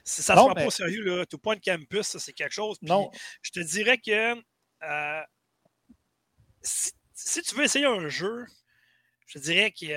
[0.05, 1.03] Ça Non, se prend mais- pas au sérieux.
[1.05, 1.27] Là.
[1.27, 2.79] Tout point de campus, ça, c'est quelque chose.
[2.79, 3.11] Puis Non,
[3.43, 5.21] Je te dirais que euh,
[6.63, 8.45] si, si tu veux essayer un jeu,
[9.27, 9.97] je te dirais est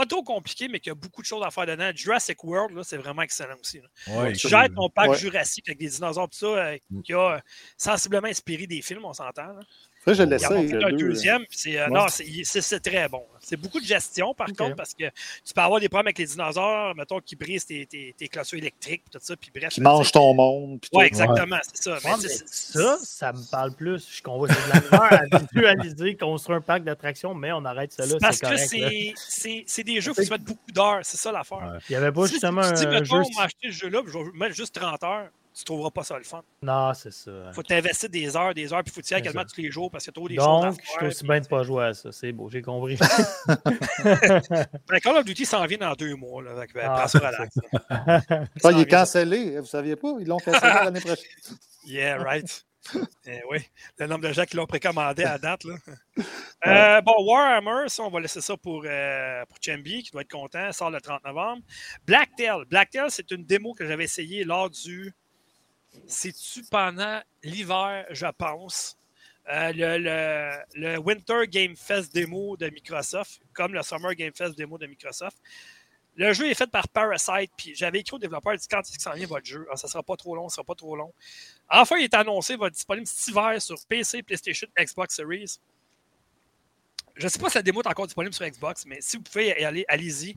[0.00, 1.90] pas trop compliqué, mais qu'il y a beaucoup de choses à faire dedans.
[1.94, 3.80] Jurassic World, là, c'est vraiment excellent aussi.
[4.08, 4.50] Ouais, Tu cool.
[4.50, 5.18] gères ton parc Ouais.
[5.18, 7.02] jurassique avec des dinosaures, tout ça, euh, Mm.
[7.02, 7.38] qui a euh,
[7.76, 9.58] sensiblement inspiré des films, on s'entend.
[10.04, 10.68] Ça, je Il y en a l'essaye.
[10.68, 11.40] fait le un deux, deuxième.
[11.46, 11.98] puis c'est, euh, Ouais.
[11.98, 13.22] Non, c'est, il- très bon.
[13.40, 15.04] C'est beaucoup de gestion, par contre, parce que
[15.44, 18.58] tu peux avoir des problèmes avec les dinosaures, mettons, qui brisent tes, tes, tes clôtures
[18.58, 19.70] électriques, tout ça, puis bref.
[19.72, 20.12] Qui là, mange tu sais.
[20.12, 20.80] ton monde.
[20.80, 21.08] puis Ouais, tout.
[21.08, 21.92] exactement, c'est ça.
[21.94, 24.06] Ouais, mais ça, ça me parle plus.
[24.10, 25.20] Je qu'on va à
[25.52, 30.10] visualiser, construire un parc d'attractions, mais on arrête ça là, Parce que c'est, des jeux
[30.10, 31.58] où il faut se mettre beaucoup d'heures, c'est ça l'affaire.
[31.58, 31.78] Ouais.
[31.88, 33.30] Il n'y avait pas Si justement tu dis, un, mettons, jeu.
[33.34, 36.16] on m'a acheté ce jeu-là, je vais mettre juste 30 heures, tu trouveras pas ça
[36.16, 36.42] le fun.
[36.62, 37.30] Non, c'est ça.
[37.48, 39.24] Il faut t'investir des heures, des heures, puis il faut que tu y ailles C'est
[39.24, 41.06] quasiment tous les jours parce qu'il y a trop des choses à Donc, je suis
[41.06, 42.12] aussi bien de pas jouer à ça.
[42.12, 42.98] C'est beau, j'ai compris.
[44.88, 46.42] Ben, Call of Duty s'en vient dans deux mois.
[46.42, 47.58] Là, que, ben, Ah, relax.
[48.64, 49.58] Ah, il est cancellé.
[49.60, 50.14] Vous saviez pas?
[50.20, 51.26] Ils l'ont cancellé l'année prochaine.
[51.84, 52.64] Yeah, right.
[53.26, 53.58] Eh oui,
[53.98, 55.64] le nombre de gens qui l'ont précommandé à date.
[55.64, 55.74] Là.
[56.66, 60.30] Euh, bon, Warhammer, ça, on va laisser ça pour, euh, pour Chambi, qui doit être
[60.30, 61.62] content, sort le 30 novembre.
[62.06, 62.64] Blacktail.
[62.68, 65.12] Blacktail, c'est une démo que j'avais essayé lors du.
[66.06, 68.96] C'est-tu pendant l'hiver, je pense?
[69.48, 74.86] Euh, le, Winter Game Fest démo de Microsoft, comme le Summer Game Fest démo de
[74.86, 75.38] Microsoft?
[76.16, 78.96] Le jeu est fait par Parasite, puis j'avais écrit au développeur, il dit quand est-ce
[78.96, 79.66] que s'en vient votre jeu?
[79.72, 81.12] Ah, ça sera pas trop long, ça sera pas trop long.
[81.68, 85.58] Enfin, il est annoncé, il va être disponible cet hiver sur PC, PlayStation, Xbox Series.
[87.16, 89.22] Je ne sais pas si la démo est encore disponible sur Xbox, mais si vous
[89.22, 90.36] pouvez y aller, allez-y.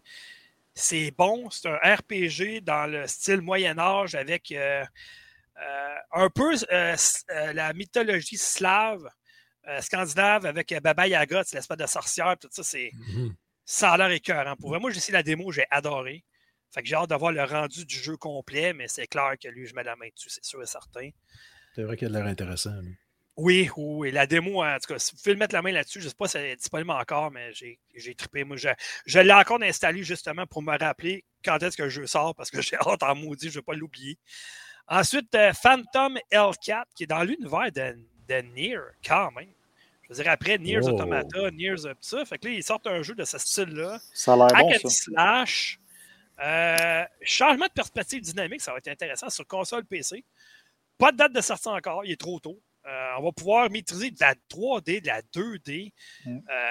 [0.75, 4.85] C'est bon, c'est un RPG dans le style Moyen-Âge avec euh, euh,
[6.11, 6.95] un peu euh,
[7.31, 9.07] euh, la mythologie slave,
[9.67, 13.33] euh, scandinave avec euh, Baba Yaga, c'est l'espèce de sorcière, tout ça, c'est, Mhm.
[13.65, 14.55] ça a l'air écœurant.
[14.57, 16.23] Pour vrai, moi, j'ai essayé la démo, j'ai adoré.
[16.73, 19.47] Fait que j'ai hâte de voir le rendu du jeu complet, mais c'est clair que
[19.47, 21.09] lui, je mets la main dessus, c'est sûr et certain.
[21.75, 22.79] C'est vrai qu'il a l'air intéressant.
[22.81, 22.95] lui.
[23.35, 26.05] Oui, oui, la démo, en tout cas, si vous pouvez mettre la main là-dessus, je
[26.05, 28.43] ne sais pas si elle est disponible encore, mais j'ai j'ai trippé.
[28.43, 28.69] Moi, je,
[29.07, 32.51] je l'ai encore installé justement pour me rappeler quand est-ce que le jeu sort, parce
[32.51, 34.19] que j'ai hâte en maudit, je ne vais pas l'oublier.
[34.87, 37.97] Ensuite, euh, Phantom L4, qui est dans l'univers de,
[38.27, 39.49] de Nier, quand même.
[40.03, 40.89] Je veux dire, après Nier Oh.
[40.89, 43.99] Automata, Nier euh, tout ça, fait que là, ils sortent un jeu de ce style-là.
[44.13, 44.89] Ça a l'air bon, ça.
[44.89, 45.79] slash.
[46.43, 50.25] Euh, changement de perspective dynamique, ça va être intéressant sur console PC.
[50.97, 52.59] Pas de date de sortie encore, il est trop tôt.
[52.85, 55.93] Euh, on va pouvoir maîtriser de la 3D, de la 2D,
[56.25, 56.39] Mm.
[56.49, 56.69] euh,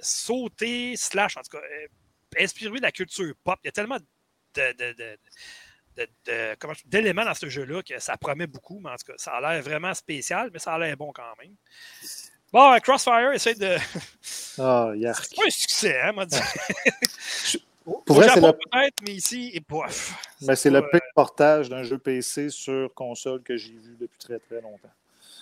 [0.00, 1.86] sauter, slash, en tout cas, euh,
[2.38, 3.58] inspiré de la culture pop.
[3.64, 5.18] Il y a tellement de, de- de-
[6.86, 9.62] d'éléments dans ce jeu-là que ça promet beaucoup, mais en tout cas, ça a l'air
[9.62, 11.54] vraiment spécial, mais ça a l'air bon quand même.
[12.52, 13.76] Bon, euh, Crossfire essaie de.
[14.98, 15.24] Yark.
[15.24, 16.12] C'est pas un succès, hein.
[17.86, 19.62] Au Pour vrai, c'est le- peut-être, mais ici, et.
[20.42, 24.40] Mais c'est le pire portage d'un jeu PC sur console que j'ai vu depuis très
[24.40, 24.90] très longtemps.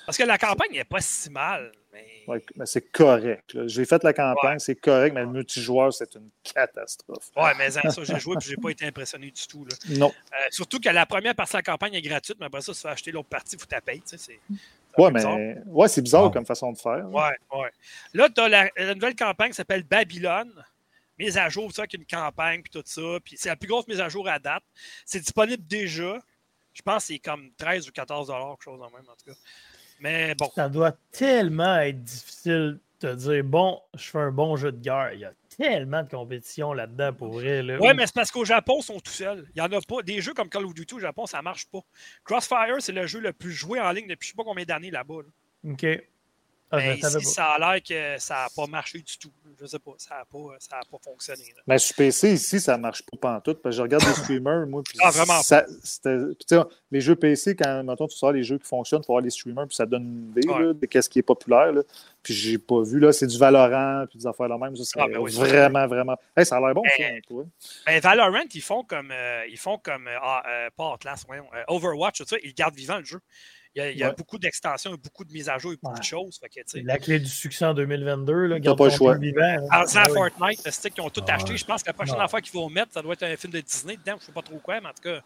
[0.07, 2.25] Parce que la campagne n'est pas si mal, mais.
[2.27, 3.57] Ouais, mais c'est correct.
[3.67, 7.31] J'ai fait la campagne, c'est correct, mais le multijoueur, c'est une catastrophe.
[7.37, 9.65] Ouais, mais hein, ça, j'ai joué et j'ai pas été impressionné du tout.
[9.65, 9.77] Là.
[9.97, 10.13] Non.
[10.33, 12.81] Euh, surtout que la première partie de la campagne est gratuite, mais après ça, tu
[12.83, 14.41] vas acheter l'autre partie, il faut que tu c'est-
[14.97, 15.37] bizarre.
[15.37, 17.09] mais ouais, c'est bizarre comme façon de faire.
[17.11, 17.71] Ouais, ouais.
[18.13, 20.53] Là, tu as la, la nouvelle campagne qui s'appelle Babylone.
[21.19, 23.19] Mise à jour, ça, avec une campagne, puis tout ça.
[23.25, 24.65] Puis c'est la plus grosse mise à jour à date.
[25.07, 26.19] C'est disponible déjà.
[26.73, 29.39] Je pense que c'est comme 13 ou 14 quelque chose en même, en tout cas.
[30.05, 30.51] Mais bon.
[30.55, 34.79] Ça doit tellement être difficile de te dire bon, je fais un bon jeu de
[34.79, 35.13] guerre.
[35.15, 37.63] Il y a tellement de compétition là-dedans pour vrai.
[37.63, 37.79] Là.
[37.79, 39.47] Ouais, mais c'est parce qu'au Japon, ils sont tout seuls.
[39.57, 40.03] Il n'y en a pas.
[40.03, 41.81] Des jeux comme Call of Duty au Japon, ça marche pas.
[42.23, 44.91] Crossfire, c'est le jeu le plus joué en ligne depuis je sais pas combien d'années
[44.91, 45.23] là-bas.
[45.23, 45.73] là.
[45.73, 45.87] OK.
[46.77, 49.31] Ah, savais ici, ça a l'air que ça n'a pas marché du tout.
[49.61, 49.93] Je sais pas.
[49.99, 51.45] Ça n'a pas, ça a pas fonctionné.
[51.57, 51.63] là.
[51.67, 53.63] Mais sur PC, ici, ça marche pas pantoute.
[53.63, 54.83] Parce que je regarde les streamers, moi.
[54.85, 58.33] Puis Ah, vraiment ça- c'était- puis tu sais, les jeux PC, quand mettons, tu sors
[58.33, 60.63] les jeux qui fonctionnent, il faut voir les streamers, puis ça donne une idée Ouais.
[60.67, 61.73] là, de qu'est-ce qui est populaire.
[61.73, 61.83] Là.
[62.23, 64.75] Puis j'ai pas vu, là, c'est du Valorant, puis des affaires là même.
[64.77, 66.17] Ça, c'est Ah, ben oui, vraiment, vraiment.
[66.37, 67.21] Hey, ça a l'air bon, ça, Ben.
[67.87, 69.11] Ben, Valorant, ils font comme.
[69.13, 70.09] euh, ils font comme.
[70.09, 71.47] euh, ah, euh, pas Atlas, voyons.
[71.55, 72.37] euh, Overwatch, tout ça.
[72.43, 73.21] Ils gardent vivant le jeu.
[73.77, 74.15] Il y a, il y a Ouais.
[74.17, 75.99] beaucoup d'extensions, beaucoup de mises à jour et beaucoup Ouais.
[76.01, 76.39] de choses.
[76.39, 79.13] Fait que, La clé du succès en 2022, là, garde pas le choix.
[79.17, 79.67] club vivant, hein.
[79.71, 80.09] Ah.
[80.09, 81.57] Fortnite, le stick, ils ont tout Ah acheté.
[81.57, 82.21] Je pense que la prochaine Non.
[82.21, 84.43] affaire qu'ils vont mettre, ça doit être un film de Disney dedans, je sais pas
[84.43, 85.21] trop quoi, mais en tout cas,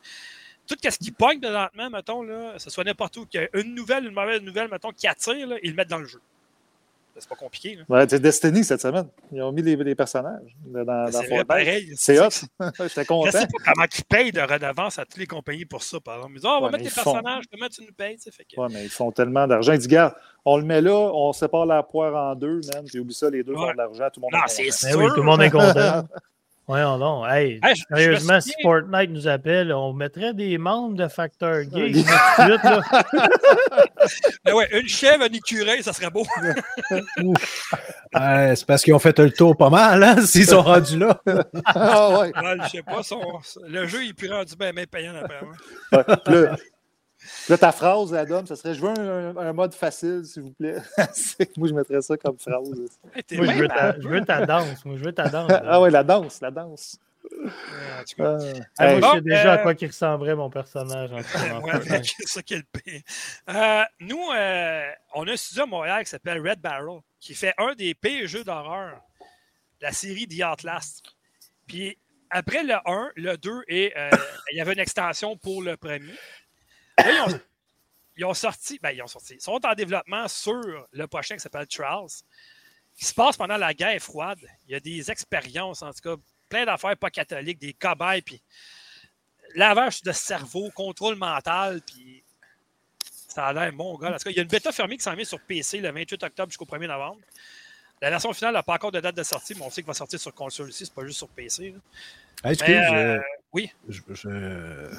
[0.66, 3.48] tout ce qui pogne présentement, mettons, là, que ce soit n'importe où, qu'il y a
[3.60, 6.20] une nouvelle, une mauvaise nouvelle, mettons, qui attire, là, ils le mettent dans le jeu.
[7.18, 7.76] C'est pas compliqué.
[7.76, 7.82] Là.
[7.88, 9.08] Ouais, c'est Destiny cette semaine.
[9.32, 11.46] Ils ont mis les, les personnages dans, dans C'est vrai, Fortnite.
[11.46, 11.92] pareil.
[11.96, 12.28] C'est hot.
[12.80, 13.30] J'étais Je content.
[13.30, 16.32] sais pas comment ils payent de redevance à toutes les compagnies pour ça, par exemple.
[16.34, 18.16] Ils disent, Ah, on va Ouais, mettre font- personnages, comment tu nous payes?
[18.18, 18.60] Fait que...
[18.60, 19.72] Ouais, mais ils font tellement d'argent.
[19.72, 22.84] Ils disent, gars, on le met là, on sépare la poire en deux, man.
[22.92, 23.66] J'ai oublié ça, les deux Ouais.
[23.66, 24.78] font de l'argent, tout le monde Non, est c'est content.
[24.82, 24.98] Ben sûr.
[25.00, 26.08] oui, tout le monde est content.
[26.68, 27.24] Voyons donc.
[27.30, 31.92] Hey, Hey, sérieusement, si Fortnite nous appelle, on mettrait des membres de Factor Gay.
[34.44, 36.24] Ben ouais, une chèvre, un écureuil, ça serait beau.
[38.14, 41.20] C'est parce qu'ils ont fait le tour pas mal, hein, s'ils sont rendus là.
[41.66, 42.32] ah ouais.
[42.38, 43.20] Ouais, je sais pas, son-
[43.66, 45.12] le jeu il est plus rendu bien, bien payant.
[45.92, 46.02] Ouais.
[46.24, 46.34] Puis
[47.48, 50.52] Là, ta phrase, Adam, ça serait Je veux un, un- un mode facile, s'il vous
[50.52, 50.76] plaît.
[51.56, 52.68] Moi, je mettrais ça comme phrase.
[53.32, 54.84] Moi, je veux, ta, je veux ta danse.
[54.84, 55.50] Moi, je veux ta danse.
[55.64, 56.98] ah ouais, la danse, la danse.
[57.30, 57.46] Ouais,
[58.00, 58.38] en tout cas.
[58.40, 58.66] Ah.
[58.78, 61.12] Ah, Hey, moi, je sais déjà à euh, quoi qu'il ressemblerait mon personnage.
[61.12, 62.04] En tout cas, dans Ouais, Fortnite.
[62.16, 63.00] c'est ça qui est le pire?
[63.50, 67.54] Euh, nous, euh, on a un studio à Montréal qui s'appelle Red Barrel, qui fait
[67.58, 69.00] un des pires jeux d'horreur
[69.80, 71.02] de la série The Outlast.
[71.66, 71.98] Puis
[72.30, 74.10] après le 1, le 2 et euh,
[74.52, 76.14] il y avait une extension pour le premier.
[76.98, 77.40] Là, ils ont,
[78.16, 81.40] ils ont sorti, ben, ils ont sorti, ils sont en développement sur le prochain qui
[81.40, 82.08] s'appelle Trials,
[82.96, 84.40] qui se passe pendant la guerre froide.
[84.66, 88.42] Il y a des expériences, en tout cas, plein d'affaires pas catholiques, des cobayes, puis
[89.54, 92.22] lavage de cerveau, contrôle mental, puis
[93.28, 94.08] ça a l'air bon, gars.
[94.08, 95.90] En tout cas, il y a une bêta fermée qui s'en vient sur PC le
[95.92, 97.20] 28 octobre jusqu'au 1er novembre.
[98.00, 99.94] La version finale n'a pas encore de date de sortie, mais on sait qu'il va
[99.94, 101.70] sortir sur console aussi, c'est pas juste sur PC.
[101.70, 101.78] là.
[102.44, 103.20] Ah, excuse, Mais, euh,
[103.52, 103.72] oui.
[103.88, 104.98] je- je-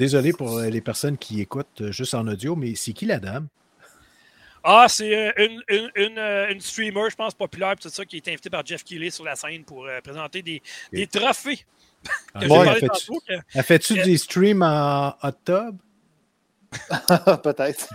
[0.00, 3.18] Désolé pour euh, les personnes qui écoutent euh, juste en audio, mais c'est qui la
[3.18, 3.48] dame?
[4.64, 8.28] Ah, c'est euh, une, une, une, une streamer, je pense, populaire, tout ça, qui est
[8.28, 11.66] invitée par Jeff Keighley sur la scène pour euh, présenter des, des trophées.
[12.34, 12.54] Ah, j'ai
[13.56, 15.76] elle fait-tu que- des streams en hot tub?
[17.42, 17.88] Peut-être.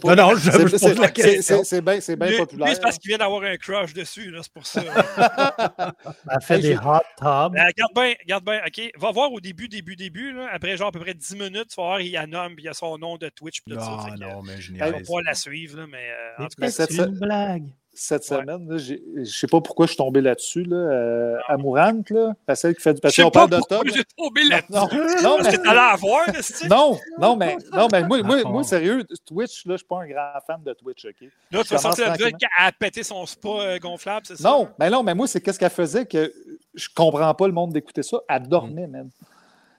[0.00, 0.14] Pas.
[0.14, 1.64] Non, non, je, C'est- je pose la c'est- question.
[1.64, 2.74] c'est- bien bien populaire.
[2.74, 4.82] c'est parce qu'il vient d'avoir un crush dessus, c'est pour ça.
[6.30, 7.52] Elle fait Hey, des hot tubs.
[7.52, 8.90] Ben, regarde bien, regarde bien, OK.
[8.98, 11.76] Va voir au début, début, début, là, après genre à peu près 10 minutes, tu
[11.76, 13.62] vas voir, il y a un homme, puis il y a son nom de Twitch,
[13.62, 13.86] puis tout ça.
[13.86, 16.60] Non, que, non, mais je On va pouvoir la suivre, là, mais euh, en tout
[16.60, 17.64] cas, C'est une blague.
[18.00, 18.38] Cette Ouais.
[18.38, 20.62] semaine, je ne sais pas pourquoi je suis tombé là-dessus.
[20.62, 23.50] Là, euh, Amourante, là, la celle qui fait du je parce sais qu'on pas parle
[23.50, 23.88] de pourquoi top.
[23.92, 24.72] j'ai tombé là-dessus.
[24.72, 26.26] Non, non, que mais, voir,
[26.70, 29.86] non, non, mais, non, mais moi, moi, Ah, moi, sérieux, Twitch, là, je ne suis
[29.86, 31.28] pas un grand fan de Twitch, OK?
[31.50, 32.38] Là, tu vas sortir tranquillement.
[32.38, 34.48] qu'elle a pété son spa euh, gonflable, c'est ça?
[34.48, 36.32] Non, mais non, mais moi, c'est qu'est-ce qu'elle faisait que
[36.74, 38.18] je comprends pas le monde d'écouter ça.
[38.28, 39.10] Elle dormait, même.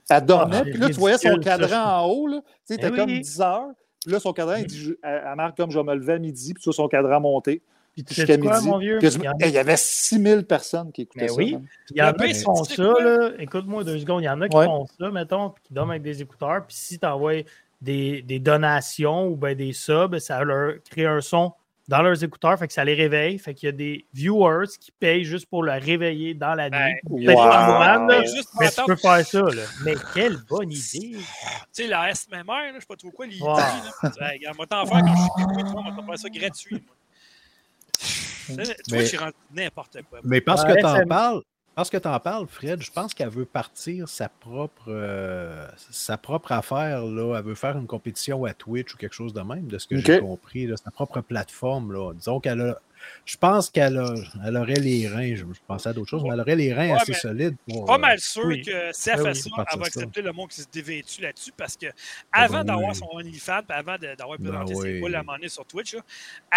[0.09, 2.41] Elle dormait, Ah, puis là, tu voyais son ça, cadran en haut, là.
[2.41, 3.21] Tu sais, Eh c'était comme oui.
[3.21, 3.69] 10 heures.
[4.03, 6.19] Puis là, son cadran, il dit, elle, elle marque comme je vais me lever à
[6.19, 7.61] midi, puis tu vois son cadran monter
[7.93, 8.67] Puis tu jusqu'à sais quoi, midi.
[8.69, 8.97] mon vieux?
[8.99, 11.35] Puis il y en Hey, il avait 6000 personnes qui écoutaient Mais ça.
[11.35, 11.57] oui.
[11.91, 13.31] Il y en a qui font ça, là.
[13.39, 14.21] Écoute-moi deux secondes.
[14.21, 14.65] Il y en a qui Ouais.
[14.65, 16.65] font ça, mettons, puis qui dorment avec des écouteurs.
[16.67, 17.43] Puis si tu envoies
[17.81, 21.53] des, des donations ou ben des subs, ça leur crée un son
[21.87, 23.39] dans leurs écouteurs, fait que ça les réveille.
[23.39, 26.77] Fait qu'il y a des viewers qui payent juste pour le réveiller dans la nuit.
[26.77, 27.49] Ben, Peut-être wow.
[27.49, 27.67] pas
[27.97, 29.63] moine, là, Mais juste pour mais tu peux faire ça, là.
[29.83, 31.17] Mais quelle bonne idée!
[31.17, 31.23] tu
[31.71, 33.55] sais, la SMR, là, je sais pas trop quoi, l'idée, Wow.
[33.55, 36.95] Regarde, moi, t'en faire quand je suis va t'en faire ça gratuit, moi.
[38.57, 40.19] Tu vois, Mais- je suis rendu n'importe quoi.
[40.23, 41.41] Mais parce Ouais, que tu en ça- parles,
[41.75, 46.17] parce que tu en parles, Fred, je pense qu'elle veut partir sa propre, euh, sa
[46.17, 47.05] propre affaire.
[47.05, 47.37] Là.
[47.37, 49.97] Elle veut faire une compétition à Twitch ou quelque chose de même, de ce que
[49.97, 50.67] j'ai compris.
[50.67, 51.93] là, sa propre plateforme.
[51.93, 52.13] Là.
[52.13, 52.79] Disons qu'elle a
[53.25, 54.13] je pense qu'elle a-
[54.45, 56.89] elle aurait les reins, je, je pensais à d'autres choses, mais elle aurait les reins
[56.91, 57.85] Ouais, assez solides pour.
[57.85, 58.61] Pas euh, mal sûr oui.
[58.61, 59.99] que si elle Ben fait ça, elle va de ça.
[59.99, 61.87] accepter le monde qui se dévêtue là-dessus parce que
[62.31, 62.95] avant ben d'avoir oui.
[62.95, 64.99] son OnlyFans, avant d'avoir Ben présenté ses oui.
[65.01, 66.01] boules à un moment donné sur Twitch, là,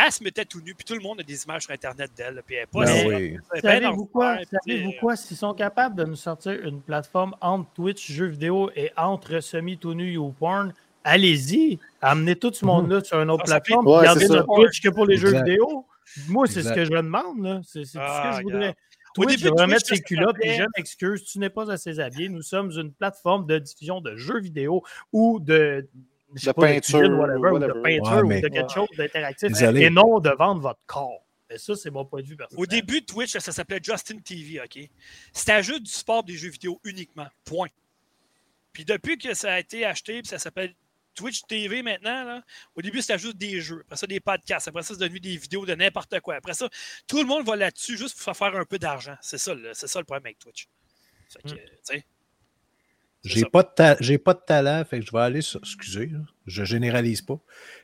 [0.05, 2.43] elle se mettait tout nu, puis tout le monde a des images sur Internet d'elle,
[2.47, 3.37] puis elle pas Ben oui.
[3.61, 4.39] Savez-vous quoi?
[4.67, 5.17] Savez-vous euh, quoi?
[5.17, 9.77] S'ils sont capables de nous sortir une plateforme entre Twitch, jeux vidéo et entre semi
[9.79, 10.73] tout nu YouPorn,
[11.05, 11.79] allez-y.
[12.01, 13.85] Amenez tout ce monde-là sur une autre ça plateforme.
[13.87, 14.35] fait- Ouais, ça.
[14.35, 15.45] notre Twitch que pour les jeux Exact.
[15.49, 15.85] vidéo.
[16.29, 17.43] Moi, c'est ce que je demande.
[17.43, 17.61] là.
[17.65, 18.59] C'est c'est tout ce Ah, que je voudrais.
[18.59, 18.77] regarde.
[19.19, 21.71] Au Twitch début, devrait Twitch, mettre ça ses culottes et je m'excuse, tu n'es pas
[21.71, 22.29] à ses habillés.
[22.31, 25.87] Nous sommes une plateforme de diffusion de jeux vidéo ou de,
[26.35, 28.89] je sais De pas, peinture, cuisine, whatever, ou de peinture Ouais, ou de quelque chose
[28.97, 31.27] d'interactif et non de vendre votre corps.
[31.51, 32.63] Et ça, c'est mon point de vue personnel.
[32.63, 34.89] Au début de Twitch, ça s'appelait Justin TV, OK?
[35.35, 37.27] C'était juste du sport des jeux vidéo uniquement.
[37.45, 37.69] Point.
[38.73, 40.75] Puis depuis que ça a été acheté, puis ça s'appelle
[41.15, 42.43] Twitch TV maintenant, là,
[42.75, 43.81] au début, c'était juste des jeux.
[43.85, 44.69] Après ça, des podcasts.
[44.69, 46.37] Après ça, c'est devenu des vidéos de n'importe quoi.
[46.37, 46.69] Après ça,
[47.07, 49.17] tout le monde va là-dessus juste pour faire un peu d'argent.
[49.21, 50.69] C'est ça, le- c'est ça le problème avec Twitch.
[51.31, 52.03] Fait que, Mm.
[53.25, 55.61] J'ai pas, de j'ai pas de talent, fait que je vais aller sur.
[55.61, 57.39] Excusez, là, je généralise pas.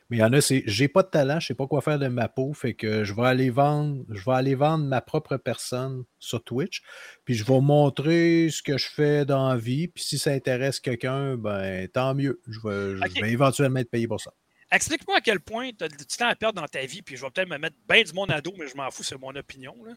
[0.09, 1.97] Mais il y en a, c'est j'ai pas de talent, je sais pas quoi faire
[1.97, 5.37] de ma peau, fait que je vais aller vendre, je vais aller vendre ma propre
[5.37, 6.81] personne sur Twitch.
[7.23, 9.87] Puis je vais montrer ce que je fais dans la vie.
[9.87, 12.41] Puis si ça intéresse quelqu'un, ben tant mieux.
[12.47, 13.21] Je vais, je Ok.
[13.21, 14.33] vais éventuellement être payé pour ça.
[14.71, 17.21] Explique-moi à quel point tu as du temps à perdre dans ta vie, puis je
[17.23, 19.35] vais peut-être me mettre bien du monde à dos, mais je m'en fous, c'est mon
[19.35, 19.73] opinion.
[19.85, 19.93] là.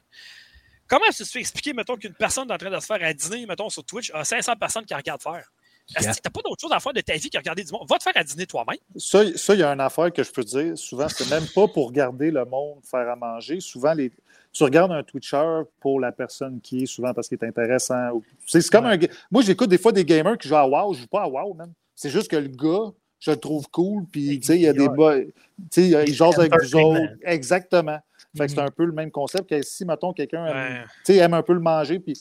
[0.92, 3.14] Comment ça se fait expliquer, mettons, qu'une personne est en train de se faire à
[3.14, 5.50] dîner, mettons, sur Twitch, a 500 personnes qui regardent faire?
[5.96, 6.12] Est-ce Yeah.
[6.14, 7.86] que t'as pas d'autre chose à faire de ta vie que regarder du monde?
[7.88, 8.76] Va te faire à dîner toi-même.
[8.96, 10.76] Ça, ça, il y a une affaire que je peux dire.
[10.76, 13.58] Souvent, c'est même pas pour regarder le monde faire à manger.
[13.60, 14.12] Souvent, les...
[14.52, 18.22] tu regardes un Twitcher pour la personne qui est, souvent parce qu'il est intéressant.
[18.46, 18.98] C'est comme un.
[19.30, 20.92] Moi, j'écoute des fois des gamers qui jouent à WoW.
[20.94, 21.72] Je joue pas à WoW, même.
[21.96, 24.04] C'est juste que le gars, je le trouve cool.
[24.12, 24.88] Puis, tu sais, il y a des.
[24.88, 27.00] bas- Tu sais, il jase avec vous autres.
[27.22, 27.98] Exactement.
[28.36, 28.66] Fait que c'est Mhm.
[28.66, 31.22] un peu le même concept que si, mettons, quelqu'un aime, Ouais.
[31.32, 32.14] un peu le manger, puis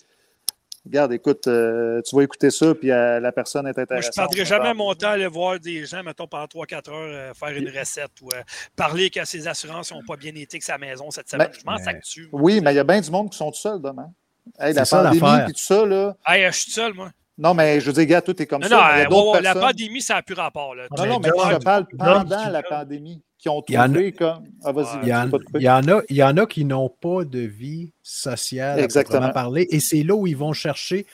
[0.85, 4.13] regarde, écoute, euh, tu vas écouter ça, puis euh, la personne est Moi, intéressante.
[4.15, 6.95] je ne perdrai jamais mon temps à aller voir des gens, mettons, pendant 3-4 heures,
[7.31, 8.41] euh, faire une recette ou euh,
[8.75, 11.47] parler que ses assurances n'ont pas bien été que sa maison cette semaine.
[11.47, 12.27] Ben, je m'en mais- sac dessus.
[12.31, 12.41] moi.
[12.41, 14.11] Oui, mais il y a bien du monde qui sont tout seuls demain.
[14.59, 16.15] Hey, la ça, pandémie, puis tout ça, là.
[16.27, 17.11] Hey, je suis seul, moi.
[17.38, 18.75] Non, mais je veux dire, gars, tout est comme Non, ça.
[18.75, 20.75] non, mais il y a ouais, la pandémie, ça n'a plus rapport.
[20.75, 20.88] Là.
[20.97, 23.85] Non, non, mais moi, je parle pendant la pandémie, qui ont Il y en a-
[23.88, 24.43] trouvé comme.
[24.63, 27.39] Ah, vas-y, Il y, en, il a, il y en a qui n'ont pas de
[27.39, 29.19] vie sociale à Exactement.
[29.19, 29.68] proprement parler.
[29.72, 31.07] Et c'est là où ils vont chercher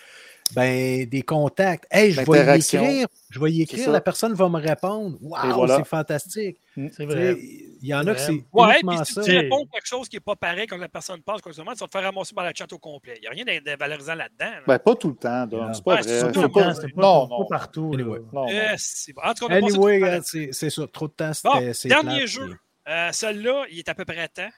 [0.53, 1.85] ben, des contacts.
[1.91, 3.07] Hey, je vais y écrire.
[3.29, 5.17] Je vais y écrire, la personne va me répondre.
[5.21, 5.77] Waouh, voilà.
[5.77, 6.57] c'est fantastique.
[6.75, 7.33] C'est Tu vrai.
[7.33, 7.39] sais,
[7.81, 9.21] Il y en a que c'est Ouais, puis si ça.
[9.23, 11.73] tu réponds quelque chose qui n'est pas pareil quand la personne pense, soit, tu vas
[11.75, 13.13] te faire ramasser par la chat au complet.
[13.17, 14.51] Il n'y a rien de, de valorisant là-dedans.
[14.51, 14.61] là.
[14.65, 15.67] Ben, pas tout le temps, Dom.
[15.67, 15.73] Non.
[15.73, 16.31] C'est pas Ouais, vrai.
[16.31, 17.45] Tout pas- le temps, c'est pas, Non, pas non.
[17.47, 17.91] partout.
[17.93, 18.19] Anyway.
[18.33, 18.45] non,
[18.77, 19.21] c'est bon.
[19.23, 20.21] En tout cas, Anyway,
[20.51, 20.87] ça.
[20.87, 21.73] Trop de temps, Bon, c'était.
[21.73, 22.55] c'est dernier plate, jeu.
[22.89, 24.49] Euh, Celui-là, il est à peu près temps.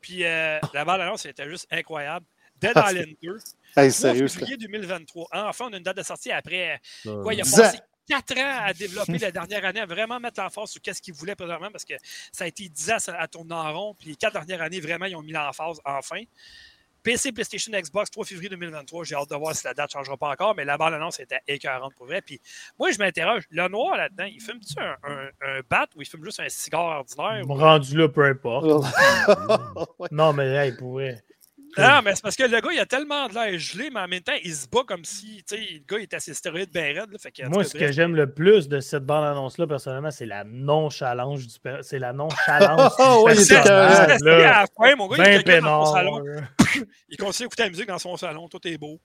[0.00, 2.26] Puis euh, la bande-annonce était juste incroyable.
[2.68, 3.38] Dead Ah, Island 2,
[3.76, 4.38] Hey, 3 sérieux, ça.
[4.38, 5.28] février 2023.
[5.32, 6.80] Enfin, on a une date de sortie après.
[7.06, 7.78] Euh, Quoi, il a passé.
[8.06, 11.34] 4 ans à développer la dernière année, à vraiment mettre l'emphase sur qu'est-ce qu'il voulait
[11.34, 11.94] présentement, parce que
[12.32, 13.94] ça a été 10 ans à tourner en rond.
[13.98, 16.20] Puis les 4 dernières années, vraiment, ils ont mis l'emphase enfin.
[17.02, 19.04] PC, PlayStation, Xbox, 3 février 2023.
[19.04, 21.40] J'ai hâte de voir si la date ne changera pas encore, mais la bande-annonce était
[21.46, 22.22] écœurante pour vrai.
[22.22, 22.40] Puis
[22.78, 26.24] moi, je m'interroge, le noir là-dedans, il fume-tu un, un, un bat ou il fume
[26.24, 27.44] juste un cigare ordinaire?
[27.46, 28.66] Rendu là, peu importe.
[30.10, 31.22] Non, mais hey, pour vrai.
[31.78, 34.08] Non, mais c'est parce que le gars, il a tellement de l'air gelé, mais en
[34.08, 36.34] même temps, il se bat comme si, tu sais, le gars, il était à ses
[36.34, 37.10] stéroïdes bien raides.
[37.10, 37.18] là.
[37.18, 41.40] Fait que, Moi, ce que j'aime le plus de cette bande-annonce-là, personnellement, c'est la nonchalance
[41.46, 42.12] du C'est la.
[42.18, 45.92] Oh, oui, du était personnage, C'est à la fin, mon gars, il était dans son
[45.94, 46.24] salon.
[47.08, 48.48] Il continue à écouter la musique dans son salon.
[48.48, 49.00] Tout est beau.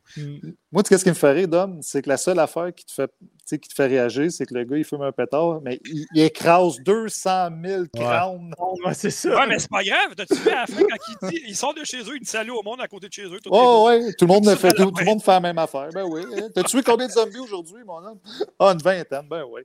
[0.71, 2.83] Moi, tu sais, ce qui me fait rire, Dom, c'est que la seule affaire qui
[2.83, 3.11] te fait,
[3.59, 6.23] qui te fait réagir, c'est que le gars, il fume un pétard, mais il, il
[6.23, 8.51] écrase 200 000 crowns.
[8.83, 9.29] Ouais, c'est ça.
[9.35, 10.15] Ouais, mais c'est pas grave.
[10.17, 12.29] T'as-tu vu à la fin, quand il dit, il sort de chez eux, il dit
[12.29, 13.39] salut au monde à côté de chez eux.
[13.39, 15.89] Tout Oh, ouais, tout le, monde fait, tout, tout le monde fait la même affaire.
[15.93, 16.23] Ben oui.
[16.53, 18.19] T'as tué combien de zombies aujourd'hui, mon homme?
[18.59, 19.61] Ah, une vingtaine, ben oui.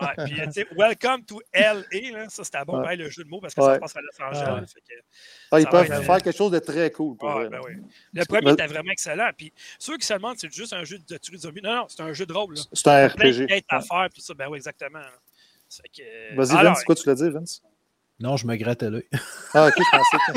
[0.00, 2.96] Ouais, puis, tu sais, Welcome to L.A., là, ça, c'était bon, Ouais.
[2.96, 3.78] le jeu de mots, parce que ça Ouais.
[3.78, 4.60] passe à Los Angeles.
[4.60, 4.66] Ouais.
[4.66, 5.00] fait que-
[5.50, 7.18] Ah, ils peuvent être- faire quelque chose de très cool.
[7.18, 7.72] Pour ben oui.
[8.14, 9.30] Le premier était vraiment excellent.
[9.36, 11.60] Puis ceux qui se demandent, c'est juste un jeu de tuer des zombies.
[11.62, 12.54] Non, non, c'est un jeu de rôle.
[12.72, 13.46] C'est un Plein de RPG.
[13.46, 13.82] quêtes à Ouais.
[13.82, 15.00] faire, puis ça, ben oui, exactement.
[16.34, 17.62] Vas-y, Vince, quoi tu l'as dit, Vince?
[18.20, 19.06] Non, je me grattais l'œil.
[19.54, 20.32] Ah, ok, je pensais que.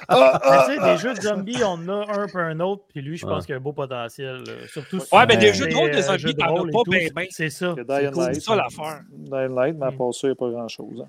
[0.08, 2.82] Ah, ah, tu sais, des jeux de zombies, on en a un peu un autre,
[2.88, 4.42] puis lui, je pense qu'il y a un beau potentiel.
[4.72, 6.68] Surtout Ouais, mais on des jeux de rôle de euh, zombies, jeux de t'en as
[6.68, 7.26] et pas tout, ben, c'est- ben.
[7.30, 7.74] C'est ça.
[7.76, 8.24] C'est Dying cool.
[8.24, 8.34] Light.
[8.34, 9.00] C'est ça l'affaire.
[9.12, 9.96] Dying Light, mais à Mm.
[9.98, 11.04] part ça, il n'y a pas grand-chose.
[11.04, 11.08] hein.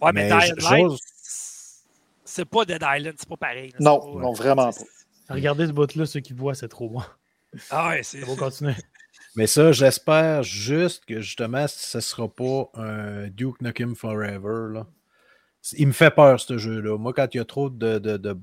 [0.00, 1.00] Ouais, mais, Mais Dying Light, j'ose-
[2.24, 3.70] c'est pas Dead Island, c'est pas pareil.
[3.70, 5.34] là, Non, pas- non, vraiment pas.
[5.34, 7.02] Regardez ce bout-là, ceux qui voient, c'est trop bon.
[7.70, 8.20] Ah ouais, c'est.
[8.20, 8.74] Ça va continuer.
[9.36, 14.72] Mais ça, j'espère juste que justement, ce ne sera pas un Duke Nukem Forever.
[14.72, 14.86] Là.
[15.74, 16.96] Il me fait peur, ce jeu-là.
[16.96, 18.36] Moi, quand il y a trop de, de, de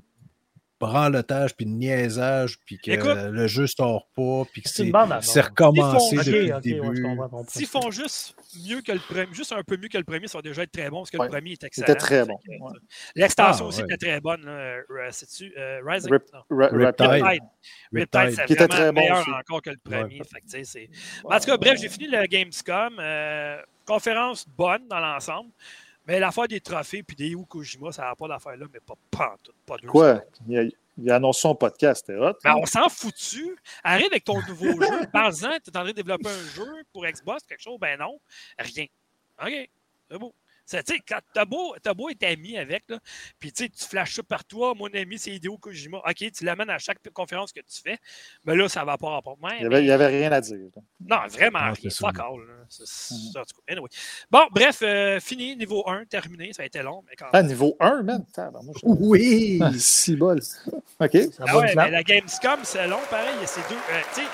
[0.80, 4.82] branlotage, puis de niaisage, puis que Écoute, le jeu sort pas, puis que C'est
[5.40, 7.06] recommencé depuis Ok, le ouais, début.
[7.48, 8.34] S'ils font juste
[8.68, 10.72] mieux que le premier, juste un peu mieux que le premier, ça va déjà être
[10.72, 11.26] très bon parce que Ouais.
[11.26, 11.86] le premier est excellent.
[11.86, 12.58] était très bon, ouais.
[12.74, 12.78] euh,
[13.14, 13.86] L'extension Ah, aussi ouais.
[13.94, 14.44] était très bonne.
[14.44, 14.50] là.
[14.50, 16.10] Euh, C'est-tu euh, Rising?
[16.12, 17.06] Rip- Riptide.
[17.08, 17.42] Riptide.
[17.92, 18.30] Riptide, Riptide.
[18.36, 19.30] c'est Qui était vraiment très bon meilleur aussi.
[19.30, 20.20] encore que le premier.
[20.20, 20.26] Ouais.
[20.30, 22.96] Fait que, En tout cas, bref, j'ai fini le Gamescom.
[22.98, 23.56] euh,
[23.86, 25.50] conférence bonne dans l'ensemble.
[26.06, 28.94] Mais l'affaire des trophées puis des Yu Kojima, ça n'a pas d'affaire là, mais pas
[29.10, 30.22] pantoute, pas deux Quoi?
[30.46, 30.62] Il a,
[30.98, 32.34] il a annoncé son podcast, c'était hot.
[32.44, 33.56] Ben, on s'en foutu.
[33.82, 35.06] Arrive avec ton nouveau jeu.
[35.12, 37.78] Par an, tu es en train de développer un jeu pour Xbox, quelque chose?
[37.80, 38.20] Ben non,
[38.58, 38.86] rien.
[39.42, 39.70] OK,
[40.10, 40.34] c'est beau.
[40.66, 42.98] C'est, tu sais, quand t'as beau, t'as beau être ami avec, là,
[43.38, 45.98] puis tu sais, tu flashes ça par toi, mon ami, c'est Hideo Kojima.
[45.98, 47.98] OK, tu l'amènes à chaque conférence que tu fais,
[48.44, 49.36] mais là, ça va pas rapport.
[49.42, 50.56] Ouais, Il n'y avait, il y avait rien à dire.
[51.00, 51.90] non, vraiment Ah, rien.
[51.90, 52.40] Fuck all.
[52.46, 52.64] là.
[52.68, 53.88] C'est- c'est- en tout cas, anyway.
[54.30, 56.52] Bon, bref, euh, fini, niveau 1, terminé.
[56.54, 57.48] Ça a été long, mais quand Ah, même.
[57.48, 58.24] niveau 1, man.
[58.32, 58.80] Tabarnouche.
[58.84, 59.58] Oui!
[59.62, 60.40] Ah, Si bol.
[60.40, 61.16] OK.
[61.32, 63.34] Ça Ah ouais, mais la Gamescom, c'est long, pareil.
[63.36, 63.74] Il y a ces deux.
[63.76, 64.26] euh, tu sais,